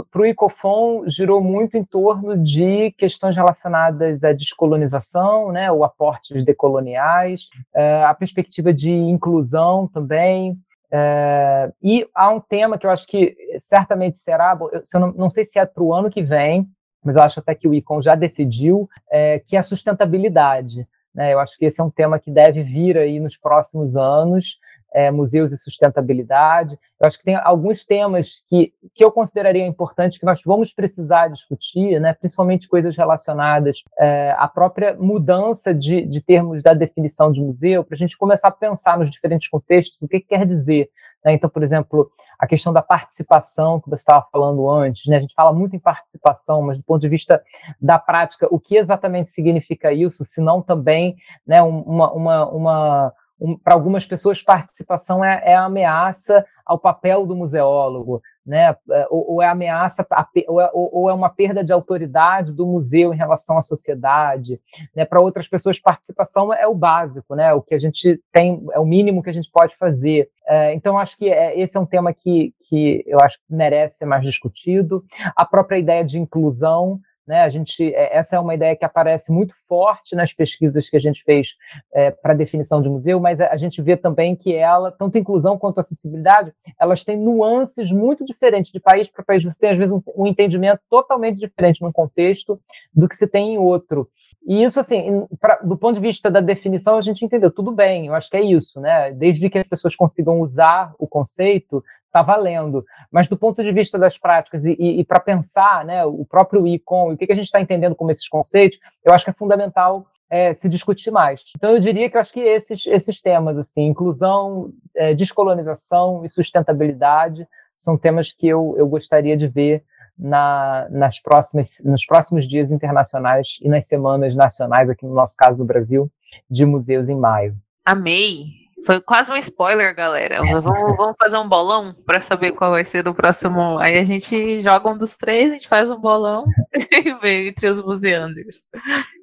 Para 0.10 0.22
o 0.22 0.26
ICOFON, 0.26 1.04
girou 1.08 1.42
muito 1.42 1.78
em 1.78 1.84
torno 1.84 2.38
de 2.38 2.92
questões 2.98 3.36
relacionadas 3.36 4.24
à 4.24 4.32
descolonização, 4.32 5.52
né, 5.52 5.72
o 5.72 5.84
aportes 5.84 6.44
decoloniais, 6.46 7.50
é, 7.76 8.04
a 8.04 8.14
perspectiva 8.14 8.74
de 8.74 8.90
inclusão 8.90 9.88
também, 9.88 10.58
é, 10.92 11.72
e 11.84 12.08
há 12.16 12.30
um 12.30 12.40
tema 12.40 12.78
que 12.78 12.86
eu 12.86 12.90
acho 12.90 13.06
que 13.06 13.36
certamente 13.60 14.18
será, 14.20 14.58
eu 14.94 15.00
não, 15.00 15.12
não 15.12 15.30
sei 15.30 15.46
se 15.46 15.60
é 15.60 15.66
para 15.66 15.84
o 15.84 15.94
ano 15.94 16.10
que 16.10 16.24
vem, 16.24 16.68
mas 17.04 17.16
eu 17.16 17.22
acho 17.22 17.40
até 17.40 17.56
que 17.56 17.68
o 17.68 17.74
ICON 17.74 18.02
já 18.02 18.16
decidiu, 18.16 18.90
é, 19.12 19.40
que 19.40 19.56
é 19.56 19.60
a 19.60 19.64
sustentabilidade. 19.64 20.88
Né? 21.14 21.34
Eu 21.34 21.40
acho 21.40 21.58
que 21.58 21.66
esse 21.66 21.80
é 21.80 21.84
um 21.84 21.90
tema 21.90 22.20
que 22.20 22.32
deve 22.32 22.64
vir 22.64 22.98
aí 22.98 23.20
nos 23.20 23.38
próximos 23.38 23.96
anos, 23.96 24.60
é, 24.92 25.12
museus 25.12 25.52
e 25.52 25.58
sustentabilidade. 25.58 26.78
Eu 27.00 27.08
acho 27.08 27.18
que 27.20 27.24
tem 27.24 27.36
alguns 27.36 27.86
temas 27.86 28.44
que, 28.50 28.74
que 28.94 29.04
eu 29.04 29.12
consideraria 29.12 29.66
importantes 29.66 30.18
que 30.18 30.26
nós 30.26 30.42
vamos 30.44 30.74
precisar 30.74 31.28
discutir, 31.28 32.00
né? 32.00 32.14
principalmente 32.14 32.68
coisas 32.68 32.96
relacionadas 32.96 33.84
é, 33.98 34.36
à 34.38 34.48
própria 34.48 34.96
mudança 34.96 35.74
de, 35.74 36.06
de 36.06 36.22
termos 36.22 36.64
da 36.64 36.74
definição 36.74 37.32
de 37.32 37.40
museu, 37.40 37.84
para 37.84 37.96
a 37.96 37.98
gente 37.98 38.18
começar 38.18 38.48
a 38.48 38.52
pensar 38.52 38.98
nos 38.98 39.10
diferentes 39.10 39.48
contextos 39.48 40.02
o 40.02 40.08
que, 40.08 40.20
que 40.20 40.28
quer 40.28 40.46
dizer. 40.46 40.90
Né? 41.24 41.34
Então, 41.34 41.50
por 41.50 41.64
exemplo, 41.64 42.12
a 42.40 42.48
questão 42.48 42.72
da 42.72 42.82
participação 42.82 43.82
que 43.82 43.90
você 43.90 44.02
estava 44.02 44.26
falando 44.32 44.70
antes, 44.70 45.06
né? 45.08 45.18
A 45.18 45.20
gente 45.20 45.34
fala 45.36 45.52
muito 45.52 45.76
em 45.76 45.80
participação, 45.80 46.62
mas 46.62 46.78
do 46.78 46.84
ponto 46.84 47.02
de 47.02 47.10
vista 47.10 47.44
da 47.82 48.00
prática, 48.00 48.48
o 48.50 48.58
que 48.58 48.78
exatamente 48.78 49.32
significa 49.32 49.92
isso, 49.92 50.24
se 50.24 50.40
não 50.40 50.62
também, 50.62 51.18
né, 51.46 51.62
uma, 51.62 52.12
uma, 52.14 52.50
uma 52.50 53.14
um, 53.40 53.58
para 53.58 53.74
algumas 53.74 54.06
pessoas, 54.06 54.42
participação 54.42 55.24
é, 55.24 55.42
é 55.46 55.56
ameaça 55.56 56.46
ao 56.66 56.80
papel 56.80 57.26
do 57.26 57.36
museólogo, 57.36 58.22
né? 58.50 58.76
É, 58.90 59.08
ou, 59.12 59.34
ou 59.34 59.42
é 59.44 59.48
ameaça, 59.48 60.06
ou, 60.48 60.60
é, 60.60 60.70
ou, 60.74 61.10
é, 61.10 61.14
uma 61.14 61.30
perda 61.30 61.64
de 61.64 61.72
autoridade 61.72 62.52
do 62.52 62.66
museu 62.66 63.14
em 63.14 63.18
relação 63.18 63.60
à 63.60 63.62
sociedade. 63.62 64.60
Né? 64.96 65.06
Para 65.06 65.22
outras 65.22 65.48
pessoas, 65.48 65.80
participação 65.80 66.52
é 66.52 66.68
o 66.68 66.74
básico, 66.74 67.36
né? 67.36 67.54
O 67.54 67.62
que 67.62 67.76
a 67.76 67.80
gente 67.80 68.20
tem, 68.34 68.66
é 68.74 68.80
o 68.80 68.86
mínimo 68.86 69.22
que 69.22 69.30
a 69.30 69.34
gente 69.34 69.52
pode 69.52 69.78
fazer. 69.78 70.30
É, 70.48 70.74
então, 70.74 70.98
acho 70.98 71.16
que 71.16 71.30
é, 71.30 71.60
esse 71.60 71.78
é 71.78 71.80
um 71.80 71.86
tema 71.86 72.12
que, 72.12 72.56
que 72.68 73.04
eu 73.06 73.20
acho 73.20 73.38
que 73.38 73.54
merece 73.54 73.98
ser 73.98 74.06
mais 74.06 74.24
discutido. 74.24 75.06
A 75.36 75.46
própria 75.46 75.78
ideia 75.78 76.04
de 76.04 76.18
inclusão, 76.18 77.00
né? 77.30 77.44
A 77.44 77.50
gente, 77.50 77.94
é, 77.94 78.18
essa 78.18 78.36
é 78.36 78.40
uma 78.40 78.56
ideia 78.56 78.76
que 78.76 78.84
aparece 78.84 79.32
muito 79.32 79.54
forte 79.68 80.16
nas 80.16 80.34
pesquisas 80.34 80.90
que 80.90 80.98
a 80.98 81.00
gente 81.00 81.24
fez 81.24 81.54
é, 81.94 82.10
para 82.10 82.34
definição 82.34 82.82
de 82.82 82.90
museu, 82.90 83.20
mas 83.20 83.40
a 83.40 83.56
gente 83.56 83.84
vê 83.84 83.96
também 83.96 84.36
que 84.36 84.56
ela, 84.56 84.92
tanto 84.92 85.20
inclusão 85.20 85.56
quanto 85.56 85.80
acessibilidade, 85.80 86.52
elas 86.80 87.04
têm 87.04 87.16
nuances 87.16 87.92
muito 87.92 88.26
diferentes 88.26 88.72
de 88.72 88.80
país 88.80 89.08
para 89.08 89.24
país. 89.24 89.44
Você 89.44 89.60
tem, 89.60 89.70
às 89.70 89.78
vezes, 89.78 89.94
um, 89.94 90.02
um 90.18 90.26
entendimento 90.26 90.82
totalmente 90.90 91.38
diferente 91.38 91.84
num 91.84 91.92
contexto 91.92 92.60
do 92.92 93.08
que 93.08 93.16
se 93.16 93.28
tem 93.28 93.54
em 93.54 93.58
outro. 93.60 94.10
E 94.48 94.64
isso, 94.64 94.80
assim, 94.80 95.28
pra, 95.40 95.58
do 95.58 95.78
ponto 95.78 95.96
de 95.96 96.02
vista 96.02 96.32
da 96.32 96.40
definição, 96.40 96.98
a 96.98 97.02
gente 97.02 97.24
entendeu, 97.24 97.52
tudo 97.52 97.72
bem, 97.72 98.08
eu 98.08 98.16
acho 98.16 98.30
que 98.30 98.38
é 98.38 98.42
isso, 98.42 98.80
né? 98.80 99.12
Desde 99.12 99.48
que 99.50 99.60
as 99.60 99.68
pessoas 99.68 99.96
consigam 99.96 100.42
usar 100.42 100.96
o 100.98 101.08
conceito, 101.08 101.84
está 102.10 102.22
valendo. 102.22 102.84
Mas 103.12 103.28
do 103.28 103.38
ponto 103.38 103.64
de 103.64 103.72
vista 103.72 103.98
das 103.98 104.18
práticas 104.18 104.66
e, 104.66 104.76
e, 104.78 105.00
e 105.00 105.06
para 105.06 105.20
pensar 105.20 105.86
né, 105.86 106.04
o 106.06 106.26
próprio 106.26 106.68
ICOM 106.68 107.12
e 107.12 107.14
o 107.14 107.18
que, 107.18 107.28
que 107.28 107.34
a 107.34 107.36
gente 107.36 107.46
está 107.46 107.62
entendendo 107.62 107.96
como 107.96 108.12
esses 108.12 108.28
conceitos, 108.28 108.80
eu 109.04 109.14
acho 109.14 109.24
que 109.24 109.32
é 109.32 109.34
fundamental 109.34 110.06
é, 110.30 110.54
se 110.54 110.70
discutir 110.70 111.12
mais. 111.12 111.42
Então, 111.56 111.72
eu 111.72 111.80
diria 111.80 112.10
que 112.10 112.18
eu 112.18 112.22
acho 112.22 112.34
que 112.34 112.40
esses, 112.42 112.86
esses 112.86 113.22
temas, 113.22 113.58
assim, 113.58 113.88
inclusão, 113.88 114.72
é, 114.96 115.14
descolonização 115.14 116.24
e 116.24 116.30
sustentabilidade, 116.30 117.48
são 117.76 117.98
temas 117.98 118.32
que 118.32 118.48
eu, 118.48 118.76
eu 118.78 118.88
gostaria 118.88 119.36
de 119.36 119.48
ver 119.48 119.84
na, 120.18 120.88
nas 120.92 121.20
próximas, 121.20 121.82
nos 121.84 122.06
próximos 122.06 122.48
dias 122.48 122.70
internacionais 122.70 123.58
e 123.62 123.70
nas 123.70 123.88
semanas 123.88 124.36
nacionais, 124.36 124.90
aqui 124.90 125.06
no 125.06 125.14
nosso 125.14 125.36
caso 125.38 125.58
do 125.58 125.66
Brasil, 125.66 126.12
de 126.50 126.66
museus 126.66 127.08
em 127.08 127.16
maio. 127.16 127.56
Amei! 127.86 128.59
Foi 128.86 129.02
quase 129.02 129.32
um 129.32 129.36
spoiler, 129.36 129.94
galera. 129.96 130.38
Vamos, 130.38 130.64
vamos 130.64 131.16
fazer 131.20 131.38
um 131.38 131.48
bolão 131.48 131.94
para 132.06 132.22
saber 132.22 132.54
qual 132.54 132.72
vai 132.72 132.86
ser 132.86 133.08
o 133.08 133.14
próximo. 133.14 133.78
Aí 133.78 133.98
a 133.98 134.06
gente 134.06 134.62
joga 134.62 134.90
um 134.90 134.98
dos 134.98 135.18
três, 135.18 135.52
a 135.52 135.54
gente 135.54 135.68
faz 135.68 135.90
um 135.92 136.00
bolão 136.00 136.46
e 136.74 137.14
vê 137.16 137.50
entre 137.50 137.68
os 137.68 137.82
museanders. 137.82 138.66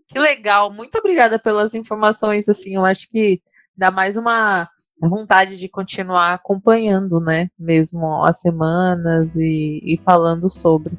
Que 0.08 0.18
legal, 0.18 0.72
muito 0.72 0.98
obrigada 0.98 1.38
pelas 1.38 1.74
informações. 1.74 2.48
Assim, 2.48 2.74
eu 2.74 2.84
acho 2.84 3.08
que 3.08 3.40
dá 3.76 3.90
mais 3.90 4.16
uma 4.16 4.68
vontade 5.00 5.56
de 5.56 5.68
continuar 5.68 6.34
acompanhando, 6.34 7.20
né? 7.20 7.50
Mesmo 7.58 8.24
as 8.24 8.40
semanas 8.40 9.36
e, 9.36 9.80
e 9.84 9.98
falando 9.98 10.48
sobre. 10.48 10.96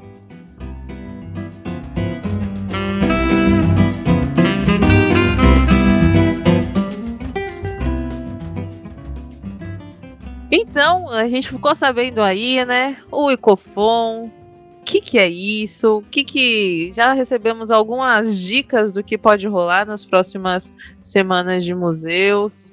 Então, 10.52 11.10
a 11.10 11.28
gente 11.28 11.50
ficou 11.50 11.76
sabendo 11.76 12.22
aí, 12.22 12.64
né? 12.66 12.98
O 13.12 13.30
Icofon, 13.30 14.32
o 14.80 14.84
que, 14.86 15.02
que 15.02 15.20
é 15.20 15.28
isso? 15.28 15.98
O 15.98 16.02
que, 16.04 16.24
que. 16.24 16.92
Já 16.94 17.14
recebemos 17.14 17.70
algumas 17.70 18.38
dicas 18.40 18.94
do 18.94 19.04
que 19.04 19.18
pode 19.18 19.48
rolar 19.48 19.86
nas 19.86 20.06
próximas 20.06 20.74
semanas 21.02 21.66
de 21.66 21.76
museus. 21.76 22.72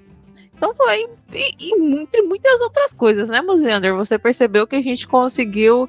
Então 0.57 0.73
foi. 0.75 1.09
E, 1.33 1.55
e 1.59 2.01
entre 2.01 2.23
muitas 2.23 2.61
outras 2.61 2.95
coisas, 2.95 3.29
né, 3.29 3.41
Museander? 3.41 3.97
Você 3.97 4.19
percebeu 4.19 4.67
que 4.67 4.77
a 4.77 4.83
gente 4.83 5.09
conseguiu 5.09 5.89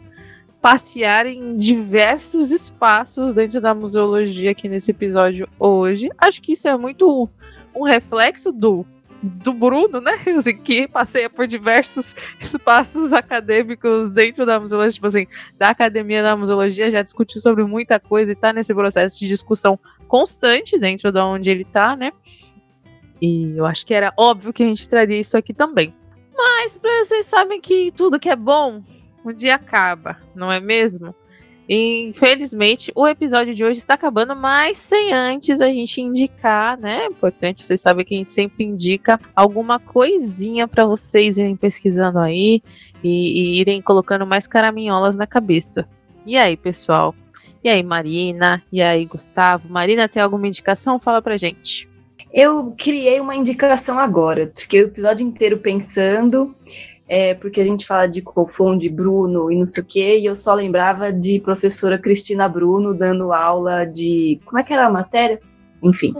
passear 0.59 1.27
em 1.27 1.55
diversos 1.55 2.51
espaços 2.51 3.35
dentro 3.35 3.61
da 3.61 3.75
museologia 3.75 4.49
aqui 4.49 4.67
nesse 4.67 4.89
episódio 4.89 5.47
hoje. 5.59 6.09
Acho 6.17 6.41
que 6.41 6.53
isso 6.53 6.67
é 6.67 6.75
muito 6.75 7.29
um 7.75 7.83
reflexo 7.83 8.51
do 8.51 8.83
do 9.25 9.53
Bruno, 9.53 9.99
né? 9.99 10.13
Assim, 10.37 10.57
que 10.57 10.87
passeia 10.87 11.29
por 11.29 11.47
diversos 11.47 12.13
espaços 12.39 13.11
acadêmicos 13.11 14.11
dentro 14.11 14.45
da 14.45 14.59
museologia, 14.59 14.91
tipo 14.91 15.07
assim, 15.07 15.25
da 15.57 15.69
academia 15.69 16.21
da 16.21 16.35
museologia, 16.35 16.91
já 16.91 17.01
discutiu 17.01 17.41
sobre 17.41 17.63
muita 17.63 17.99
coisa 17.99 18.31
e 18.31 18.35
tá 18.35 18.53
nesse 18.53 18.73
processo 18.73 19.19
de 19.19 19.27
discussão 19.27 19.79
constante 20.07 20.77
dentro 20.77 21.11
de 21.11 21.19
onde 21.19 21.49
ele 21.49 21.65
tá, 21.65 21.95
né? 21.95 22.11
E 23.21 23.57
eu 23.57 23.65
acho 23.65 23.85
que 23.85 23.93
era 23.93 24.13
óbvio 24.17 24.53
que 24.53 24.61
a 24.61 24.67
gente 24.67 24.87
traria 24.87 25.19
isso 25.19 25.35
aqui 25.35 25.53
também. 25.53 25.93
Mas 26.37 26.77
vocês 26.81 27.25
sabem 27.25 27.59
que 27.59 27.91
tudo 27.91 28.19
que 28.19 28.29
é 28.29 28.35
bom, 28.35 28.83
um 29.25 29.33
dia 29.33 29.55
acaba, 29.55 30.17
não 30.35 30.51
é 30.51 30.59
mesmo? 30.59 31.15
Infelizmente, 31.67 32.91
o 32.95 33.07
episódio 33.07 33.55
de 33.55 33.63
hoje 33.63 33.79
está 33.79 33.95
acabando, 33.95 34.35
mas 34.35 34.77
sem 34.77 35.13
antes 35.13 35.59
a 35.61 35.67
gente 35.67 35.99
indicar, 35.99 36.77
né? 36.79 37.05
Importante, 37.05 37.65
vocês 37.65 37.81
sabem 37.81 38.05
que 38.05 38.13
a 38.13 38.17
gente 38.17 38.31
sempre 38.31 38.63
indica 38.63 39.19
alguma 39.35 39.79
coisinha 39.79 40.67
para 40.67 40.85
vocês 40.85 41.37
irem 41.37 41.55
pesquisando 41.55 42.19
aí 42.19 42.61
e, 43.03 43.57
e 43.57 43.59
irem 43.59 43.81
colocando 43.81 44.27
mais 44.27 44.45
caraminholas 44.45 45.17
na 45.17 45.25
cabeça. 45.25 45.87
E 46.25 46.37
aí, 46.37 46.55
pessoal? 46.55 47.15
E 47.63 47.69
aí, 47.69 47.81
Marina? 47.81 48.61
E 48.71 48.81
aí, 48.81 49.05
Gustavo? 49.05 49.67
Marina, 49.69 50.07
tem 50.07 50.21
alguma 50.21 50.47
indicação? 50.47 50.99
Fala 50.99 51.19
pra 51.19 51.35
gente. 51.35 51.89
Eu 52.31 52.75
criei 52.77 53.19
uma 53.19 53.35
indicação 53.35 53.97
agora. 53.97 54.51
Fiquei 54.55 54.83
o 54.83 54.87
episódio 54.87 55.25
inteiro 55.25 55.57
pensando 55.57 56.55
é, 57.07 57.33
porque 57.35 57.61
a 57.61 57.63
gente 57.63 57.85
fala 57.85 58.07
de 58.07 58.21
Cofon, 58.21 58.77
de 58.77 58.89
Bruno 58.89 59.51
e 59.51 59.55
não 59.55 59.65
sei 59.65 59.83
o 59.83 59.85
quê, 59.85 60.17
e 60.17 60.25
eu 60.25 60.35
só 60.35 60.53
lembrava 60.53 61.13
de 61.13 61.39
professora 61.39 61.99
Cristina 61.99 62.49
Bruno 62.49 62.93
dando 62.93 63.31
aula 63.31 63.85
de. 63.85 64.39
Como 64.45 64.59
é 64.59 64.63
que 64.63 64.73
era 64.73 64.87
a 64.87 64.91
matéria? 64.91 65.39
Enfim, 65.83 66.15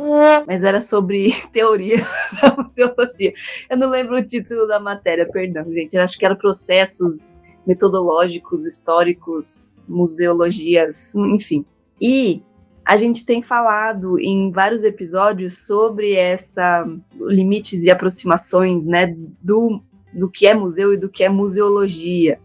mas 0.46 0.64
era 0.64 0.80
sobre 0.80 1.34
teoria 1.52 1.98
da 2.40 2.56
museologia. 2.56 3.34
Eu 3.68 3.78
não 3.78 3.90
lembro 3.90 4.16
o 4.16 4.24
título 4.24 4.68
da 4.68 4.80
matéria, 4.80 5.28
perdão, 5.28 5.64
gente. 5.74 5.96
Eu 5.96 6.04
acho 6.04 6.20
que 6.20 6.26
era 6.26 6.36
processos 6.36 7.40
metodológicos, 7.66 8.66
históricos, 8.66 9.80
museologias, 9.88 11.16
enfim. 11.16 11.66
E 12.00 12.44
a 12.86 12.96
gente 12.96 13.26
tem 13.26 13.42
falado 13.42 14.20
em 14.20 14.52
vários 14.52 14.84
episódios 14.84 15.66
sobre 15.66 16.14
essa 16.14 16.86
limites 17.20 17.82
e 17.82 17.90
aproximações, 17.90 18.86
né, 18.86 19.16
do 19.42 19.82
do 20.16 20.30
que 20.30 20.48
é 20.48 20.54
museu 20.54 20.94
e 20.94 20.98
do 20.98 21.10
que 21.10 21.24
é 21.24 21.30
museologia. 21.30 22.40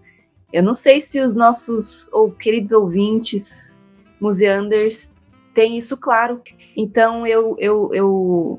Eu 0.52 0.62
não 0.62 0.74
sei 0.74 1.00
se 1.00 1.20
os 1.20 1.36
nossos 1.36 2.12
ou 2.12 2.30
queridos 2.30 2.72
ouvintes 2.72 3.80
museanders 4.20 5.14
têm 5.54 5.78
isso 5.78 5.96
claro. 5.96 6.42
Então 6.76 7.26
eu, 7.26 7.56
eu, 7.58 7.94
eu 7.94 8.58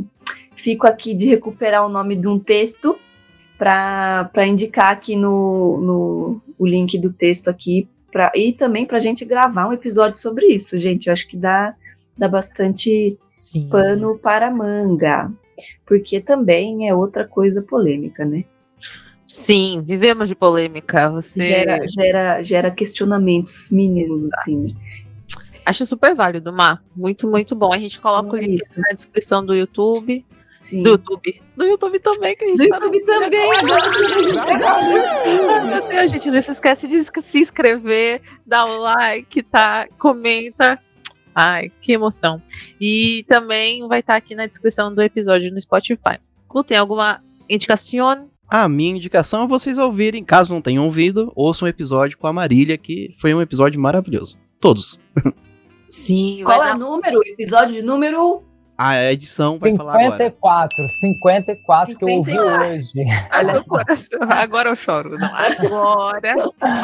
fico 0.55 0.87
aqui 0.87 1.13
de 1.13 1.27
recuperar 1.27 1.85
o 1.85 1.89
nome 1.89 2.15
de 2.15 2.27
um 2.27 2.39
texto 2.39 2.97
para 3.57 4.47
indicar 4.47 4.91
aqui 4.91 5.15
no, 5.15 5.79
no 5.81 6.41
o 6.57 6.65
link 6.65 6.97
do 6.97 7.11
texto 7.11 7.49
aqui 7.49 7.87
pra, 8.11 8.31
e 8.35 8.53
também 8.53 8.85
para 8.85 8.97
a 8.97 9.01
gente 9.01 9.25
gravar 9.25 9.67
um 9.67 9.73
episódio 9.73 10.19
sobre 10.19 10.47
isso, 10.47 10.79
gente. 10.79 11.07
Eu 11.07 11.13
acho 11.13 11.27
que 11.27 11.37
dá, 11.37 11.75
dá 12.17 12.27
bastante 12.27 13.17
Sim. 13.27 13.67
pano 13.69 14.17
para 14.17 14.49
manga, 14.49 15.31
porque 15.85 16.19
também 16.19 16.87
é 16.87 16.95
outra 16.95 17.25
coisa 17.25 17.61
polêmica, 17.61 18.25
né? 18.25 18.45
Sim, 19.31 19.81
vivemos 19.81 20.27
de 20.27 20.35
polêmica. 20.35 21.09
Você 21.09 21.41
gera, 21.41 21.87
gera, 21.87 22.41
gera 22.41 22.69
questionamentos 22.69 23.69
mínimos, 23.71 24.25
assim. 24.25 24.65
Acho 25.65 25.85
super 25.85 26.13
válido, 26.13 26.51
Mar. 26.51 26.83
Muito, 26.93 27.29
muito 27.29 27.55
bom. 27.55 27.73
A 27.73 27.77
gente 27.77 28.01
coloca 28.01 28.35
é 28.35 28.39
o 28.39 28.43
link 28.43 28.61
isso. 28.61 28.81
na 28.81 28.89
descrição 28.89 29.45
do 29.45 29.55
YouTube. 29.55 30.25
Sim. 30.59 30.83
Do 30.83 30.89
YouTube. 30.89 31.41
Do 31.55 31.65
YouTube 31.65 31.99
também, 31.99 32.35
que 32.35 32.43
a 32.43 32.47
gente 32.49 32.57
Do 32.57 32.67
tá 32.67 32.75
YouTube 32.75 33.05
também, 33.05 33.53
agora. 33.53 33.81
Ai, 35.49 35.65
meu 35.65 35.87
Deus, 35.87 36.11
gente, 36.11 36.29
não 36.29 36.41
se 36.41 36.51
esquece 36.51 36.85
de 36.85 37.01
se 37.01 37.39
inscrever, 37.39 38.21
dar 38.45 38.65
o 38.65 38.81
like, 38.81 39.43
tá? 39.43 39.87
Comenta. 39.97 40.77
Ai, 41.33 41.71
que 41.81 41.93
emoção. 41.93 42.41
E 42.81 43.23
também 43.29 43.87
vai 43.87 44.01
estar 44.01 44.13
tá 44.13 44.17
aqui 44.17 44.35
na 44.35 44.45
descrição 44.45 44.93
do 44.93 45.01
episódio 45.01 45.53
no 45.53 45.61
Spotify. 45.61 46.19
Tem 46.67 46.77
alguma 46.77 47.23
indicação 47.49 48.29
a 48.51 48.67
minha 48.67 48.97
indicação 48.97 49.45
é 49.45 49.47
vocês 49.47 49.77
ouvirem, 49.77 50.25
caso 50.25 50.53
não 50.53 50.61
tenham 50.61 50.83
ouvido, 50.83 51.31
ouçam 51.33 51.65
um 51.65 51.69
episódio 51.69 52.17
com 52.17 52.27
a 52.27 52.33
Marília, 52.33 52.77
que 52.77 53.15
foi 53.17 53.33
um 53.33 53.41
episódio 53.41 53.79
maravilhoso. 53.79 54.37
Todos. 54.59 54.99
Sim. 55.87 56.41
Qual 56.43 56.61
é 56.61 56.75
o 56.75 56.77
número? 56.77 57.21
Episódio 57.25 57.81
número 57.81 58.43
a 58.83 59.11
edição 59.11 59.59
vai 59.59 59.71
54, 59.71 59.77
falar 59.77 59.93
agora. 59.93 60.17
54, 60.17 60.89
54 60.89 61.97
que 61.97 62.03
eu 62.03 62.09
ouvi 62.09 62.39
hoje. 62.39 62.91
Olha 63.31 64.41
agora 64.41 64.69
eu 64.69 64.75
choro. 64.75 65.19
Não, 65.19 65.29
agora, 65.35 66.35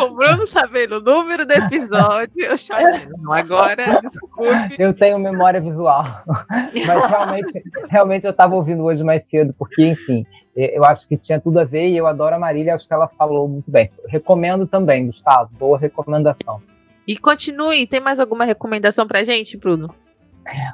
o 0.05 0.13
Bruno 0.13 0.45
sabendo 0.45 0.97
o 0.97 1.01
número 1.01 1.43
do 1.43 1.53
episódio, 1.53 2.33
eu 2.37 2.55
choro. 2.55 2.83
Não, 3.17 3.33
agora, 3.33 3.99
desculpe. 3.99 4.75
Eu 4.77 4.93
tenho 4.93 5.17
memória 5.17 5.59
visual. 5.59 6.05
Mas 6.85 7.09
realmente, 7.09 7.63
realmente 7.89 8.25
eu 8.25 8.31
estava 8.31 8.55
ouvindo 8.55 8.83
hoje 8.83 9.03
mais 9.03 9.25
cedo, 9.25 9.55
porque, 9.57 9.87
enfim, 9.87 10.23
eu 10.57 10.83
acho 10.83 11.07
que 11.07 11.15
tinha 11.15 11.39
tudo 11.39 11.59
a 11.59 11.63
ver 11.63 11.87
e 11.87 11.97
eu 11.97 12.07
adoro 12.07 12.35
a 12.35 12.39
Marília, 12.39 12.73
acho 12.73 12.87
que 12.87 12.93
ela 12.93 13.07
falou 13.07 13.47
muito 13.47 13.69
bem. 13.69 13.91
Recomendo 14.07 14.65
também, 14.65 15.05
Gustavo, 15.05 15.51
boa 15.57 15.77
recomendação. 15.77 16.61
E 17.07 17.15
continue, 17.17 17.85
tem 17.85 17.99
mais 17.99 18.19
alguma 18.19 18.43
recomendação 18.43 19.07
pra 19.07 19.23
gente, 19.23 19.55
Bruno? 19.55 19.93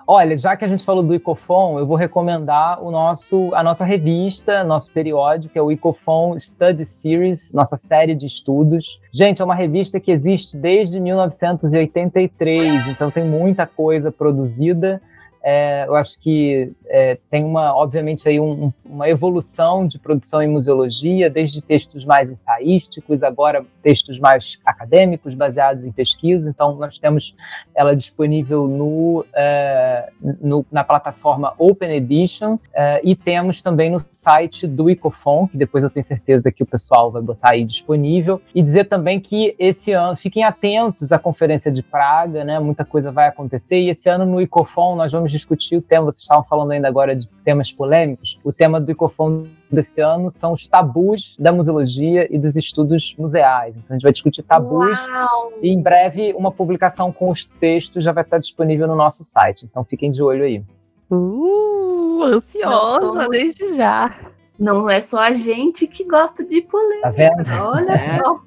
Olha, 0.07 0.38
já 0.38 0.55
que 0.55 0.64
a 0.64 0.68
gente 0.68 0.84
falou 0.84 1.03
do 1.03 1.14
Icofon, 1.15 1.80
eu 1.80 1.85
vou 1.85 1.97
recomendar 1.97 2.81
o 2.84 2.91
nosso, 2.91 3.53
a 3.53 3.64
nossa 3.64 3.84
revista, 3.84 4.64
nosso 4.64 4.91
periódico, 4.91 5.53
que 5.53 5.60
é 5.60 5.61
o 5.61 5.72
Icofon 5.72 6.39
Study 6.39 6.85
Series, 6.85 7.51
nossa 7.53 7.77
série 7.77 8.15
de 8.15 8.26
estudos. 8.26 8.99
Gente, 9.11 9.41
é 9.41 9.45
uma 9.45 9.55
revista 9.55 9.99
que 9.99 10.11
existe 10.11 10.57
desde 10.57 10.99
1983, 10.99 12.88
então 12.88 13.10
tem 13.10 13.26
muita 13.26 13.65
coisa 13.65 14.11
produzida. 14.11 15.01
É, 15.44 15.84
eu 15.86 15.95
acho 15.95 16.22
que 16.22 16.72
é, 16.88 17.18
tem 17.30 17.44
uma, 17.44 17.76
obviamente, 17.76 18.30
aí 18.30 18.40
um, 18.40 18.72
uma 18.86 19.10
evolução 19.10 19.86
de 19.86 19.99
produção 19.99 20.41
em 20.41 20.48
museologia, 20.48 21.30
desde 21.30 21.61
textos 21.61 22.06
mais 22.06 22.32
ensaísticos, 22.32 23.22
agora 23.22 23.65
textos 23.82 24.20
mais 24.20 24.57
acadêmicos, 24.65 25.34
baseados 25.34 25.86
em 25.86 25.91
pesquisa. 25.91 26.49
Então, 26.49 26.76
nós 26.76 26.98
temos 26.98 27.36
ela 27.76 27.94
disponível 27.94 28.68
no, 28.68 29.26
é, 29.36 30.10
no 30.41 30.65
na 30.72 30.84
plataforma 30.84 31.53
Open 31.57 31.91
Edition 31.91 32.57
é, 32.74 33.02
e 33.03 33.14
temos 33.14 33.61
também 33.61 33.91
no 33.91 34.02
site 34.11 34.65
do 34.65 34.90
Icofon, 34.90 35.48
que 35.48 35.57
depois 35.57 35.84
eu 35.84 35.90
tenho 35.90 36.06
certeza 36.06 36.52
que 36.52 36.64
o 36.64 36.65
pessoal 36.65 37.11
vai 37.11 37.22
botar 37.22 37.52
aí 37.52 37.65
disponível. 37.65 38.41
E 38.56 38.61
dizer 38.61 38.86
também 38.86 39.20
que 39.20 39.56
esse 39.60 39.91
ano, 39.91 40.15
fiquem 40.15 40.45
atentos 40.45 41.11
à 41.11 41.20
Conferência 41.20 41.70
de 41.70 41.84
Praga, 41.84 42.45
né? 42.45 42.60
muita 42.60 42.86
coisa 42.86 43.11
vai 43.11 43.28
acontecer, 43.28 43.80
e 43.80 43.90
esse 43.90 44.07
ano 44.10 44.26
no 44.26 44.41
Icofon 44.41 44.95
nós 44.95 45.11
vamos 45.11 45.32
discutir 45.34 45.76
o 45.76 45.81
tema, 45.81 46.05
vocês 46.05 46.22
estavam 46.22 46.43
falando 46.43 46.72
ainda 46.72 46.88
agora 46.88 47.15
de 47.15 47.27
temas 47.43 47.72
polêmicos, 47.72 48.39
o 48.43 48.53
tema 48.53 48.80
do 48.80 48.91
Icofon 48.91 49.45
desse 49.69 49.99
ano 49.99 50.31
são 50.31 50.53
os 50.53 50.68
tabus 50.68 51.35
da 51.38 51.51
museologia 51.51 52.27
e 52.34 52.38
dos 52.38 52.55
estudos 52.55 53.15
museais. 53.18 53.76
Então 53.76 53.88
a 53.89 53.93
gente 53.93 54.03
vai 54.03 54.11
discutir 54.11 54.43
tabus 54.43 54.99
Uau. 55.07 55.53
e 55.61 55.69
em 55.69 55.81
breve 55.81 56.34
uma 56.34 56.51
publicação 56.51 57.11
com 57.11 57.30
os 57.30 57.43
textos 57.43 58.03
já 58.03 58.11
vai 58.11 58.23
estar 58.23 58.38
disponível 58.38 58.88
no 58.88 58.95
nosso 58.95 59.23
site. 59.23 59.65
Então 59.65 59.84
fiquem 59.84 60.11
de 60.11 60.23
olho 60.23 60.45
aí. 60.45 60.64
Uh, 61.11 62.23
ansiosa 62.23 62.99
somos... 62.99 63.30
desde 63.30 63.76
já. 63.76 64.15
Não 64.57 64.89
é 64.89 65.01
só 65.01 65.19
a 65.19 65.34
gente 65.34 65.88
que 65.88 66.03
gosta 66.05 66.43
de 66.43 66.61
polêmica. 66.61 67.01
Tá 67.01 67.10
vendo? 67.10 67.51
Olha 67.61 67.93
é. 67.93 67.99
só. 67.99 68.39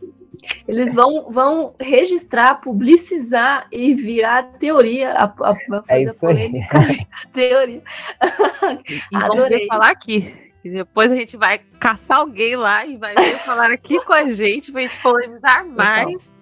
Eles 0.66 0.94
vão, 0.94 1.30
vão 1.30 1.74
registrar, 1.80 2.56
publicizar 2.56 3.66
e 3.70 3.94
virar 3.94 4.42
teoria, 4.58 5.12
a, 5.12 5.24
a, 5.24 5.50
a 5.50 5.54
fazer 5.54 5.84
é 5.88 6.02
isso 6.02 6.20
polêmica. 6.20 6.78
Aí. 6.78 6.98
teoria. 7.32 7.82
E 9.12 9.16
Adorei. 9.16 9.66
falar 9.66 9.90
aqui. 9.90 10.34
E 10.64 10.70
depois 10.70 11.12
a 11.12 11.14
gente 11.14 11.36
vai 11.36 11.58
caçar 11.78 12.18
alguém 12.18 12.56
lá 12.56 12.84
e 12.84 12.96
vai 12.96 13.14
vir 13.14 13.36
falar 13.38 13.70
aqui 13.70 14.00
com 14.04 14.12
a 14.12 14.26
gente 14.26 14.72
pra 14.72 14.80
gente 14.80 15.00
polemizar 15.00 15.64
então. 15.64 15.76
mais. 15.76 16.32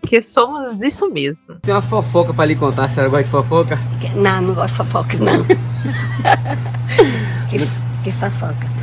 Porque 0.00 0.20
somos 0.20 0.82
isso 0.82 1.10
mesmo. 1.10 1.58
Tem 1.60 1.74
uma 1.74 1.80
fofoca 1.80 2.34
pra 2.34 2.44
lhe 2.44 2.56
contar, 2.56 2.84
a 2.84 2.88
senhora 2.88 3.10
gosta 3.10 3.24
de 3.24 3.30
fofoca? 3.30 3.78
Não, 4.14 4.40
não 4.40 4.54
gosto 4.54 4.72
de 4.72 4.76
fofoca, 4.76 5.16
não. 5.16 5.44
que, 7.48 7.58
que 8.04 8.12
fofoca. 8.12 8.73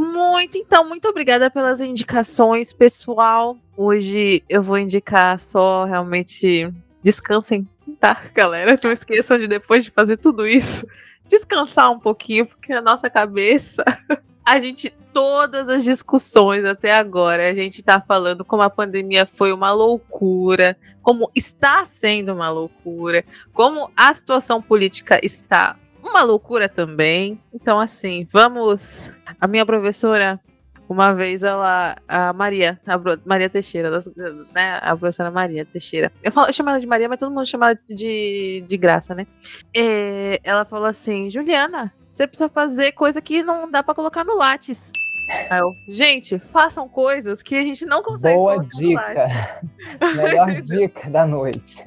Muito, 0.00 0.56
então, 0.56 0.86
muito 0.86 1.08
obrigada 1.08 1.50
pelas 1.50 1.80
indicações, 1.80 2.72
pessoal. 2.72 3.58
Hoje 3.76 4.44
eu 4.48 4.62
vou 4.62 4.78
indicar 4.78 5.40
só 5.40 5.86
realmente 5.86 6.72
descansem, 7.02 7.68
tá, 7.98 8.22
galera? 8.32 8.78
Não 8.80 8.92
esqueçam 8.92 9.36
de 9.36 9.48
depois 9.48 9.82
de 9.82 9.90
fazer 9.90 10.16
tudo 10.16 10.46
isso, 10.46 10.86
descansar 11.26 11.90
um 11.90 11.98
pouquinho, 11.98 12.46
porque 12.46 12.72
a 12.72 12.80
nossa 12.80 13.10
cabeça, 13.10 13.82
a 14.46 14.60
gente 14.60 14.94
todas 15.12 15.68
as 15.68 15.82
discussões 15.82 16.64
até 16.64 16.96
agora, 16.96 17.50
a 17.50 17.54
gente 17.54 17.82
tá 17.82 18.00
falando 18.00 18.44
como 18.44 18.62
a 18.62 18.70
pandemia 18.70 19.26
foi 19.26 19.52
uma 19.52 19.72
loucura, 19.72 20.78
como 21.02 21.28
está 21.34 21.84
sendo 21.84 22.32
uma 22.32 22.48
loucura, 22.50 23.24
como 23.52 23.90
a 23.96 24.14
situação 24.14 24.62
política 24.62 25.18
está 25.24 25.76
uma 26.08 26.22
loucura 26.22 26.68
também. 26.68 27.40
Então, 27.52 27.78
assim, 27.78 28.26
vamos. 28.30 29.10
A 29.40 29.46
minha 29.46 29.64
professora, 29.64 30.40
uma 30.88 31.12
vez, 31.14 31.42
ela. 31.42 31.96
A 32.08 32.32
Maria, 32.32 32.80
a 32.86 32.98
Maria 33.24 33.48
Teixeira, 33.48 33.90
né? 34.54 34.78
A 34.82 34.96
professora 34.96 35.30
Maria 35.30 35.64
Teixeira. 35.64 36.12
Eu, 36.22 36.32
falo, 36.32 36.48
eu 36.48 36.52
chamo 36.52 36.70
ela 36.70 36.80
de 36.80 36.86
Maria, 36.86 37.08
mas 37.08 37.18
todo 37.18 37.32
mundo 37.32 37.46
chama 37.46 37.70
ela 37.70 37.78
de, 37.88 38.64
de 38.66 38.76
graça, 38.76 39.14
né? 39.14 39.26
E 39.74 40.40
ela 40.42 40.64
falou 40.64 40.86
assim: 40.86 41.30
Juliana, 41.30 41.92
você 42.10 42.26
precisa 42.26 42.48
fazer 42.48 42.92
coisa 42.92 43.20
que 43.20 43.42
não 43.42 43.70
dá 43.70 43.82
para 43.82 43.94
colocar 43.94 44.24
no 44.24 44.36
Lattes. 44.36 44.92
Gente, 45.88 46.38
façam 46.38 46.88
coisas 46.88 47.42
que 47.42 47.54
a 47.54 47.62
gente 47.62 47.84
não 47.86 48.02
consegue. 48.02 48.36
Boa 48.36 48.64
dica. 48.64 49.60
Melhor 50.16 50.48
dica 50.62 51.10
da 51.10 51.26
noite. 51.26 51.82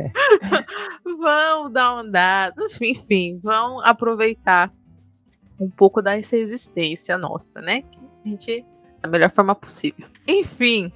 vão 1.04 1.72
dar 1.72 1.94
uma 1.94 2.02
andada, 2.02 2.66
enfim, 2.82 3.40
vão 3.42 3.80
aproveitar 3.84 4.72
um 5.60 5.70
pouco 5.70 6.02
dessa 6.02 6.36
existência 6.36 7.18
nossa, 7.18 7.62
né? 7.62 7.84
A 8.26 8.30
gente 8.30 8.66
da 9.02 9.10
melhor 9.10 9.32
forma 9.32 9.56
possível. 9.56 10.08
Enfim, 10.28 10.92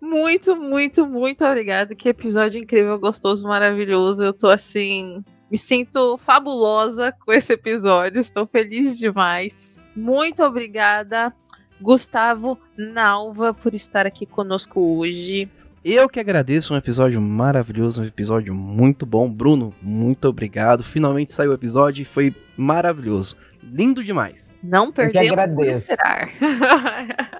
muito, 0.00 0.54
muito, 0.56 1.06
muito 1.06 1.44
obrigado. 1.44 1.96
Que 1.96 2.10
episódio 2.10 2.60
incrível, 2.60 2.98
gostoso, 2.98 3.46
maravilhoso. 3.46 4.24
Eu 4.24 4.32
tô 4.32 4.48
assim, 4.48 5.18
me 5.50 5.56
sinto 5.56 6.16
fabulosa 6.18 7.12
com 7.12 7.32
esse 7.32 7.52
episódio. 7.52 8.20
Estou 8.20 8.46
feliz 8.46 8.98
demais. 8.98 9.78
Muito 9.96 10.42
obrigada, 10.42 11.34
Gustavo 11.80 12.58
Nalva, 12.76 13.54
por 13.54 13.74
estar 13.74 14.06
aqui 14.06 14.26
conosco 14.26 14.80
hoje. 14.80 15.48
Eu 15.84 16.08
que 16.08 16.20
agradeço, 16.20 16.74
um 16.74 16.76
episódio 16.76 17.20
maravilhoso, 17.20 18.02
um 18.02 18.04
episódio 18.04 18.54
muito 18.54 19.06
bom. 19.06 19.30
Bruno, 19.30 19.72
muito 19.80 20.26
obrigado. 20.28 20.82
Finalmente 20.84 21.32
saiu 21.32 21.52
o 21.52 21.54
episódio 21.54 22.02
e 22.02 22.04
foi 22.04 22.34
maravilhoso. 22.56 23.36
Lindo 23.70 24.02
demais. 24.02 24.54
Não 24.62 24.90
perdemos 24.90 25.44
por 25.54 25.66
esperar. 25.66 26.30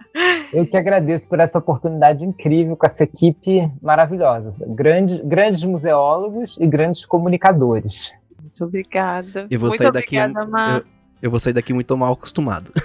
Eu 0.53 0.67
que 0.67 0.77
agradeço 0.77 1.29
por 1.29 1.41
essa 1.41 1.59
oportunidade 1.59 2.25
incrível 2.25 2.77
com 2.77 2.87
essa 2.87 3.05
equipe 3.05 3.71
maravilhosa. 3.81 4.67
Grandes, 4.69 5.21
grandes 5.21 5.63
museólogos 5.63 6.57
e 6.61 6.67
grandes 6.67 7.05
comunicadores. 7.05 8.13
Muito 8.41 8.65
obrigada. 8.65 9.47
Eu 9.51 9.61
vou 9.61 9.69
muito 9.69 9.83
sair 9.83 9.93
daqui. 9.93 10.19
obrigada, 10.19 10.77
Eu, 10.77 10.85
eu 11.23 11.31
vou 11.31 11.39
sair 11.39 11.53
daqui 11.53 11.73
muito 11.73 11.97
mal 11.97 12.13
acostumado. 12.13 12.73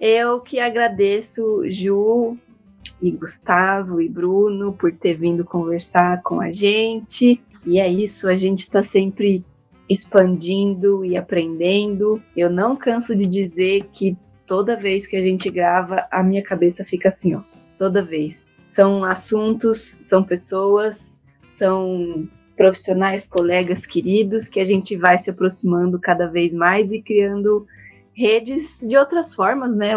Eu 0.00 0.40
que 0.40 0.58
agradeço, 0.58 1.62
Ju, 1.68 2.38
e 3.02 3.10
Gustavo 3.10 4.00
e 4.00 4.08
Bruno 4.08 4.72
por 4.72 4.92
ter 4.92 5.14
vindo 5.14 5.44
conversar 5.44 6.22
com 6.22 6.40
a 6.40 6.50
gente. 6.50 7.40
E 7.66 7.78
é 7.78 7.86
isso, 7.86 8.28
a 8.28 8.34
gente 8.34 8.60
está 8.60 8.82
sempre 8.82 9.44
expandindo 9.90 11.04
e 11.04 11.16
aprendendo. 11.16 12.22
Eu 12.36 12.48
não 12.48 12.76
canso 12.76 13.16
de 13.16 13.26
dizer 13.26 13.88
que 13.92 14.16
toda 14.46 14.76
vez 14.76 15.04
que 15.04 15.16
a 15.16 15.20
gente 15.20 15.50
grava, 15.50 16.06
a 16.12 16.22
minha 16.22 16.42
cabeça 16.44 16.84
fica 16.84 17.08
assim, 17.08 17.34
ó, 17.34 17.42
toda 17.76 18.00
vez. 18.00 18.48
São 18.68 19.02
assuntos, 19.02 19.80
são 19.80 20.22
pessoas, 20.22 21.20
são 21.44 22.28
profissionais, 22.56 23.26
colegas 23.26 23.84
queridos 23.84 24.46
que 24.46 24.60
a 24.60 24.64
gente 24.64 24.96
vai 24.96 25.18
se 25.18 25.30
aproximando 25.30 25.98
cada 25.98 26.28
vez 26.28 26.54
mais 26.54 26.92
e 26.92 27.02
criando 27.02 27.66
redes 28.12 28.84
de 28.86 28.96
outras 28.96 29.34
formas, 29.34 29.74
né? 29.74 29.94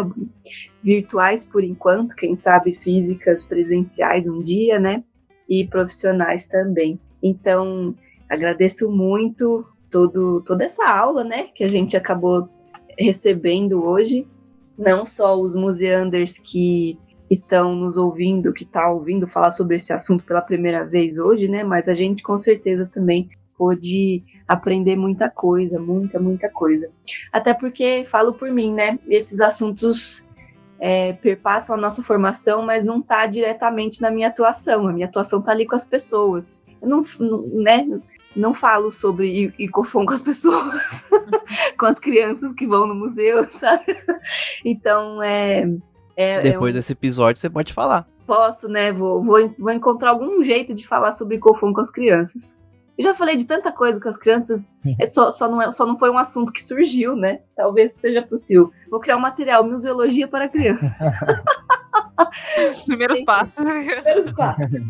Virtuais 0.82 1.44
por 1.44 1.62
enquanto, 1.62 2.16
quem 2.16 2.34
sabe 2.34 2.74
físicas, 2.74 3.46
presenciais 3.46 4.26
um 4.26 4.42
dia, 4.42 4.80
né? 4.80 5.04
E 5.48 5.64
profissionais 5.68 6.48
também. 6.48 6.98
Então, 7.22 7.94
agradeço 8.28 8.90
muito 8.90 9.64
todo, 9.94 10.42
toda 10.42 10.64
essa 10.64 10.84
aula, 10.84 11.22
né? 11.22 11.44
Que 11.54 11.62
a 11.62 11.68
gente 11.68 11.96
acabou 11.96 12.48
recebendo 12.98 13.84
hoje. 13.84 14.26
Não 14.76 15.06
só 15.06 15.38
os 15.38 15.54
museanders 15.54 16.36
que 16.36 16.98
estão 17.30 17.76
nos 17.76 17.96
ouvindo, 17.96 18.52
que 18.52 18.64
está 18.64 18.90
ouvindo 18.90 19.28
falar 19.28 19.52
sobre 19.52 19.76
esse 19.76 19.92
assunto 19.92 20.24
pela 20.24 20.42
primeira 20.42 20.84
vez 20.84 21.16
hoje, 21.16 21.46
né? 21.46 21.62
Mas 21.62 21.86
a 21.86 21.94
gente 21.94 22.24
com 22.24 22.36
certeza 22.36 22.90
também 22.92 23.30
pôde 23.56 24.24
aprender 24.48 24.96
muita 24.96 25.30
coisa, 25.30 25.80
muita, 25.80 26.18
muita 26.18 26.50
coisa. 26.50 26.92
Até 27.32 27.54
porque, 27.54 28.04
falo 28.08 28.34
por 28.34 28.50
mim, 28.50 28.74
né? 28.74 28.98
Esses 29.06 29.40
assuntos 29.40 30.26
é, 30.80 31.12
perpassam 31.12 31.76
a 31.76 31.80
nossa 31.80 32.02
formação, 32.02 32.66
mas 32.66 32.84
não 32.84 32.98
está 32.98 33.28
diretamente 33.28 34.02
na 34.02 34.10
minha 34.10 34.26
atuação. 34.26 34.88
A 34.88 34.92
minha 34.92 35.06
atuação 35.06 35.38
está 35.38 35.52
ali 35.52 35.66
com 35.66 35.76
as 35.76 35.86
pessoas. 35.86 36.66
Eu 36.82 36.88
não, 36.88 37.00
né? 37.52 37.86
Não 38.34 38.52
falo 38.52 38.90
sobre 38.90 39.54
Icofon 39.58 40.04
com 40.04 40.12
as 40.12 40.22
pessoas, 40.22 41.04
com 41.78 41.86
as 41.86 41.98
crianças 41.98 42.52
que 42.52 42.66
vão 42.66 42.86
no 42.86 42.94
museu, 42.94 43.44
sabe? 43.50 43.96
Então, 44.64 45.22
é, 45.22 45.64
é, 46.16 46.40
Depois 46.40 46.74
é 46.74 46.76
um... 46.76 46.78
desse 46.78 46.92
episódio, 46.92 47.40
você 47.40 47.48
pode 47.48 47.72
falar. 47.72 48.08
Posso, 48.26 48.68
né? 48.68 48.92
Vou, 48.92 49.22
vou, 49.22 49.54
vou 49.58 49.70
encontrar 49.70 50.10
algum 50.10 50.42
jeito 50.42 50.74
de 50.74 50.86
falar 50.86 51.12
sobre 51.12 51.36
Icofon 51.36 51.72
com 51.72 51.80
as 51.80 51.90
crianças. 51.90 52.60
Eu 52.96 53.04
já 53.04 53.14
falei 53.14 53.34
de 53.34 53.44
tanta 53.44 53.72
coisa 53.72 54.00
com 54.00 54.08
as 54.08 54.16
crianças, 54.16 54.80
é 55.00 55.06
só, 55.06 55.32
só, 55.32 55.48
não 55.48 55.60
é, 55.60 55.72
só 55.72 55.84
não 55.84 55.98
foi 55.98 56.10
um 56.10 56.18
assunto 56.18 56.52
que 56.52 56.62
surgiu, 56.62 57.16
né? 57.16 57.40
Talvez 57.56 57.94
seja 57.94 58.22
possível. 58.22 58.70
Vou 58.88 59.00
criar 59.00 59.16
um 59.16 59.20
material, 59.20 59.64
museologia 59.64 60.28
para 60.28 60.48
crianças. 60.48 60.92
Primeiros 62.86 63.20
passos. 63.22 63.64
Primeiros 63.64 64.30
passos. 64.30 64.80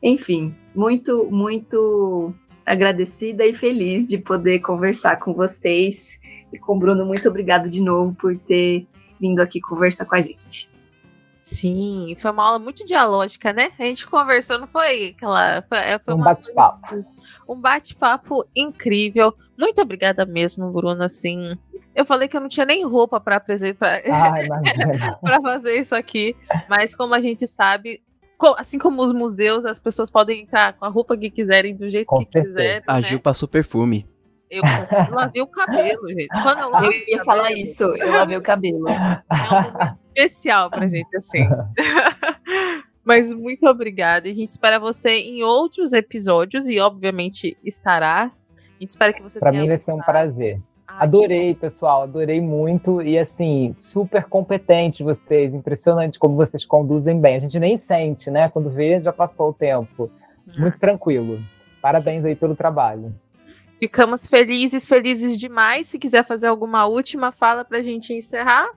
Enfim, 0.00 0.54
muito, 0.72 1.28
muito 1.28 2.32
agradecida 2.66 3.46
e 3.46 3.54
feliz 3.54 4.06
de 4.06 4.18
poder 4.18 4.58
conversar 4.60 5.16
com 5.18 5.32
vocês. 5.32 6.20
E 6.52 6.58
com 6.58 6.76
o 6.76 6.78
Bruno, 6.78 7.06
muito 7.06 7.28
obrigada 7.28 7.68
de 7.68 7.82
novo 7.82 8.14
por 8.14 8.36
ter 8.36 8.86
vindo 9.20 9.40
aqui 9.40 9.60
conversar 9.60 10.04
com 10.06 10.16
a 10.16 10.20
gente. 10.20 10.70
Sim, 11.32 12.14
foi 12.16 12.30
uma 12.30 12.44
aula 12.46 12.58
muito 12.58 12.82
dialógica, 12.84 13.52
né? 13.52 13.70
A 13.78 13.82
gente 13.84 14.06
conversou, 14.06 14.58
não 14.58 14.66
foi 14.66 15.08
aquela. 15.08 15.62
Foi, 15.68 15.78
foi 16.02 16.14
Um 16.14 16.18
bate-papo. 16.18 16.86
assim, 16.86 17.04
Um 17.46 17.60
bate-papo 17.60 18.46
incrível. 18.56 19.34
Muito 19.58 19.80
obrigada 19.82 20.24
mesmo, 20.24 20.72
Bruno. 20.72 21.02
Assim, 21.02 21.54
eu 21.94 22.06
falei 22.06 22.26
que 22.26 22.38
eu 22.38 22.40
não 22.40 22.48
tinha 22.48 22.64
nem 22.64 22.86
roupa 22.86 23.20
para 23.20 23.36
apresentar, 23.36 24.00
Ah, 24.10 24.32
para 25.20 25.42
fazer 25.42 25.76
isso 25.78 25.94
aqui, 25.94 26.34
mas 26.70 26.96
como 26.96 27.14
a 27.14 27.20
gente 27.20 27.46
sabe, 27.46 28.02
assim 28.58 28.78
como 28.78 29.02
os 29.02 29.12
museus, 29.12 29.64
as 29.64 29.80
pessoas 29.80 30.10
podem 30.10 30.42
entrar 30.42 30.74
com 30.74 30.84
a 30.84 30.88
roupa 30.88 31.16
que 31.16 31.30
quiserem, 31.30 31.74
do 31.74 31.88
jeito 31.88 32.06
Com 32.06 32.18
que 32.18 32.26
certeza. 32.26 32.54
quiserem. 32.54 32.82
A 32.86 32.96
né? 32.96 33.02
Gil 33.02 33.20
passou 33.20 33.48
perfume. 33.48 34.06
Eu, 34.50 34.62
eu 34.62 34.62
lavei 35.14 35.42
o 35.42 35.46
cabelo, 35.46 36.08
gente. 36.08 36.28
Quando 36.28 36.60
eu, 36.60 36.84
Eu 36.84 36.92
ia 36.92 37.18
cabelo, 37.18 37.24
falar 37.24 37.52
isso, 37.52 37.82
eu 37.82 38.12
lavei 38.12 38.36
o 38.36 38.42
cabelo. 38.42 38.88
É 38.88 38.92
um 38.92 39.62
momento 39.62 39.92
especial 39.92 40.70
pra 40.70 40.86
gente, 40.86 41.16
assim. 41.16 41.48
Mas 43.04 43.32
muito 43.32 43.66
obrigada. 43.66 44.28
A 44.28 44.34
gente 44.34 44.50
espera 44.50 44.80
você 44.80 45.10
em 45.20 45.42
outros 45.42 45.92
episódios 45.92 46.66
e, 46.66 46.80
obviamente, 46.80 47.56
estará. 47.64 48.32
A 48.56 48.80
gente 48.80 48.90
espera 48.90 49.12
que 49.12 49.22
você 49.22 49.38
Para 49.38 49.52
tenha 49.52 49.62
mim 49.62 49.68
vai 49.68 49.78
ser 49.78 49.92
um 49.92 49.98
prazer. 49.98 50.60
Adorei, 50.98 51.54
pessoal, 51.54 52.02
adorei 52.02 52.40
muito 52.40 53.02
e 53.02 53.18
assim, 53.18 53.72
super 53.72 54.24
competente 54.24 55.02
vocês, 55.02 55.52
impressionante 55.54 56.18
como 56.18 56.36
vocês 56.36 56.64
conduzem 56.64 57.20
bem. 57.20 57.36
A 57.36 57.40
gente 57.40 57.58
nem 57.58 57.76
sente, 57.76 58.30
né? 58.30 58.48
Quando 58.48 58.70
vê, 58.70 59.00
já 59.00 59.12
passou 59.12 59.50
o 59.50 59.52
tempo. 59.52 60.10
que- 60.52 60.60
Muito 60.60 60.78
tranquilo. 60.78 61.40
Parabéns 61.82 62.24
aí 62.24 62.34
pelo 62.36 62.54
trabalho. 62.56 63.14
Ficamos 63.78 64.26
felizes, 64.26 64.86
felizes 64.86 65.38
demais. 65.38 65.86
Se 65.88 65.98
quiser 65.98 66.24
fazer 66.24 66.46
alguma 66.46 66.86
última 66.86 67.30
fala 67.32 67.64
pra 67.64 67.82
gente 67.82 68.14
encerrar. 68.14 68.68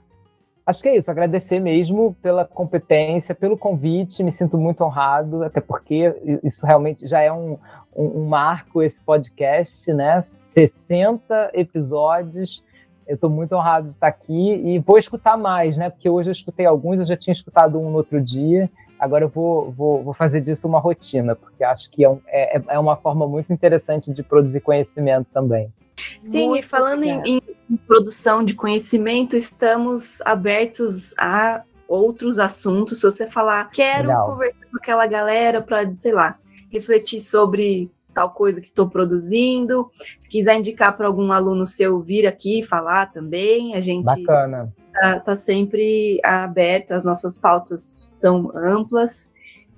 Acho 0.65 0.83
que 0.83 0.89
é 0.89 0.97
isso, 0.97 1.09
agradecer 1.09 1.59
mesmo 1.59 2.15
pela 2.21 2.45
competência, 2.45 3.33
pelo 3.33 3.57
convite, 3.57 4.23
me 4.23 4.31
sinto 4.31 4.55
muito 4.55 4.83
honrado, 4.83 5.43
até 5.43 5.59
porque 5.59 6.13
isso 6.43 6.63
realmente 6.63 7.07
já 7.07 7.21
é 7.21 7.31
um, 7.31 7.57
um, 7.95 8.21
um 8.21 8.25
marco, 8.27 8.81
esse 8.81 8.99
podcast, 9.01 9.91
né? 9.93 10.23
60 10.47 11.51
episódios, 11.53 12.63
eu 13.07 13.15
estou 13.15 13.29
muito 13.29 13.53
honrado 13.55 13.87
de 13.87 13.93
estar 13.93 14.07
aqui 14.07 14.53
e 14.63 14.79
vou 14.79 14.97
escutar 14.97 15.37
mais, 15.37 15.75
né? 15.75 15.89
Porque 15.89 16.09
hoje 16.09 16.29
eu 16.29 16.31
escutei 16.33 16.65
alguns, 16.65 16.99
eu 16.99 17.05
já 17.05 17.17
tinha 17.17 17.33
escutado 17.33 17.79
um 17.79 17.89
no 17.89 17.97
outro 17.97 18.21
dia, 18.21 18.69
agora 18.99 19.23
eu 19.25 19.29
vou, 19.29 19.71
vou, 19.71 20.03
vou 20.03 20.13
fazer 20.13 20.41
disso 20.41 20.67
uma 20.67 20.79
rotina, 20.79 21.35
porque 21.35 21.63
acho 21.63 21.89
que 21.89 22.03
é, 22.03 22.09
um- 22.09 22.21
é, 22.27 22.61
é 22.67 22.79
uma 22.79 22.95
forma 22.95 23.27
muito 23.27 23.51
interessante 23.51 24.13
de 24.13 24.21
produzir 24.21 24.59
conhecimento 24.61 25.27
também. 25.33 25.73
Sim, 26.21 26.49
Muito 26.49 26.63
e 26.63 26.67
falando 26.67 27.03
em, 27.03 27.41
em 27.69 27.77
produção 27.87 28.43
de 28.43 28.53
conhecimento, 28.53 29.35
estamos 29.35 30.21
abertos 30.21 31.17
a 31.17 31.63
outros 31.87 32.39
assuntos. 32.39 32.99
Se 32.99 33.05
você 33.05 33.27
falar, 33.27 33.69
quero 33.69 34.07
Legal. 34.09 34.27
conversar 34.27 34.65
com 34.71 34.77
aquela 34.77 35.05
galera 35.07 35.61
para, 35.61 35.91
sei 35.97 36.13
lá, 36.13 36.37
refletir 36.71 37.21
sobre 37.21 37.91
tal 38.13 38.31
coisa 38.31 38.59
que 38.59 38.67
estou 38.67 38.89
produzindo. 38.89 39.89
Se 40.19 40.29
quiser 40.29 40.57
indicar 40.57 40.95
para 40.95 41.07
algum 41.07 41.31
aluno 41.31 41.65
seu 41.65 42.01
vir 42.01 42.27
aqui 42.27 42.63
falar 42.63 43.07
também, 43.07 43.75
a 43.75 43.81
gente 43.81 44.05
Bacana. 44.05 44.73
tá, 44.93 45.19
tá 45.19 45.35
sempre 45.35 46.19
aberto, 46.23 46.91
as 46.91 47.03
nossas 47.03 47.37
pautas 47.37 47.81
são 48.19 48.51
amplas 48.55 49.33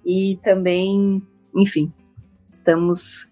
e 0.05 0.39
também, 0.41 1.21
enfim, 1.55 1.93
estamos 2.47 3.31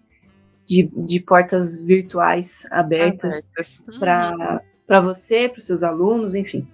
de, 0.66 0.88
de 0.96 1.18
portas 1.20 1.82
virtuais 1.82 2.66
abertas 2.70 3.50
Abertas. 3.56 3.84
Uhum. 3.88 3.98
para 4.86 5.00
você, 5.00 5.48
para 5.48 5.58
os 5.58 5.66
seus 5.66 5.82
alunos, 5.82 6.34
enfim. 6.34 6.68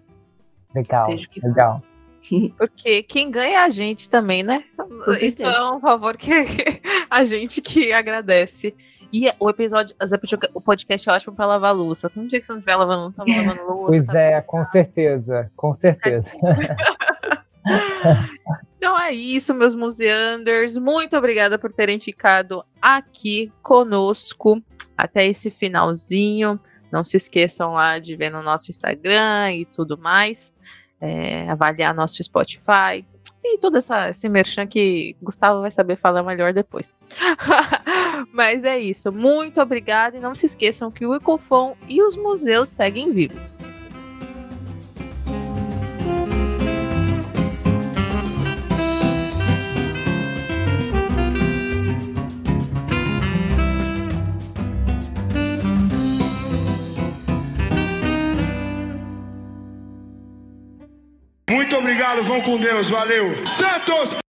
Legal. 0.74 1.06
Seja 1.06 1.26
o 1.26 1.30
que 1.30 1.40
for. 1.40 1.82
Porque 2.56 3.02
quem 3.02 3.30
ganha 3.30 3.58
é 3.58 3.64
a 3.64 3.68
gente 3.68 4.08
também, 4.08 4.42
né? 4.42 4.64
Isso 5.22 5.44
é 5.44 5.72
um 5.72 5.80
favor 5.80 6.16
que 6.16 6.30
a 7.10 7.24
gente 7.24 7.60
que 7.60 7.92
agradece. 7.92 8.74
E 9.12 9.30
o 9.38 9.48
episódio, 9.48 9.94
o 10.52 10.60
podcast 10.60 11.08
é 11.08 11.12
ótimo 11.12 11.34
pra 11.34 11.46
lavar 11.46 11.74
louça. 11.74 12.10
Um 12.16 12.26
dia 12.26 12.40
que 12.40 12.46
você 12.46 12.52
não 12.52 12.58
estiver 12.58 12.76
lavando, 12.76 13.12
tá 13.12 13.24
lavando 13.26 13.62
louça. 13.66 13.86
Pois 13.86 14.06
tá 14.06 14.20
é, 14.20 14.40
com 14.40 14.64
certeza. 14.64 15.50
Com 15.56 15.74
certeza. 15.74 16.26
Então 18.76 18.98
é 19.00 19.12
isso, 19.12 19.54
meus 19.54 19.74
museanders. 19.74 20.76
Muito 20.76 21.16
obrigada 21.16 21.58
por 21.58 21.72
terem 21.72 21.98
ficado 21.98 22.64
aqui 22.80 23.52
conosco 23.62 24.62
até 24.96 25.26
esse 25.26 25.50
finalzinho. 25.50 26.60
Não 26.90 27.02
se 27.02 27.16
esqueçam 27.16 27.72
lá 27.72 27.98
de 27.98 28.16
ver 28.16 28.30
no 28.30 28.42
nosso 28.42 28.70
Instagram 28.70 29.52
e 29.52 29.64
tudo 29.64 29.98
mais. 29.98 30.52
É, 31.00 31.48
avaliar 31.50 31.94
nosso 31.94 32.22
Spotify. 32.22 33.04
E 33.44 33.58
todo 33.58 33.78
essa, 33.78 34.10
esse 34.10 34.28
merchan 34.28 34.66
que 34.66 35.14
Gustavo 35.22 35.60
vai 35.60 35.70
saber 35.70 35.96
falar 35.96 36.22
melhor 36.22 36.52
depois. 36.52 36.98
Mas 38.32 38.64
é 38.64 38.78
isso. 38.78 39.12
Muito 39.12 39.60
obrigada. 39.60 40.16
E 40.16 40.20
não 40.20 40.34
se 40.34 40.46
esqueçam 40.46 40.90
que 40.90 41.06
o 41.06 41.14
Ecofon 41.14 41.76
e 41.88 42.02
os 42.02 42.16
museus 42.16 42.68
seguem 42.68 43.10
vivos. 43.10 43.58
Muito 61.48 61.76
obrigado, 61.76 62.24
vão 62.24 62.40
com 62.40 62.58
Deus, 62.58 62.90
valeu. 62.90 63.46
Santos! 63.46 64.25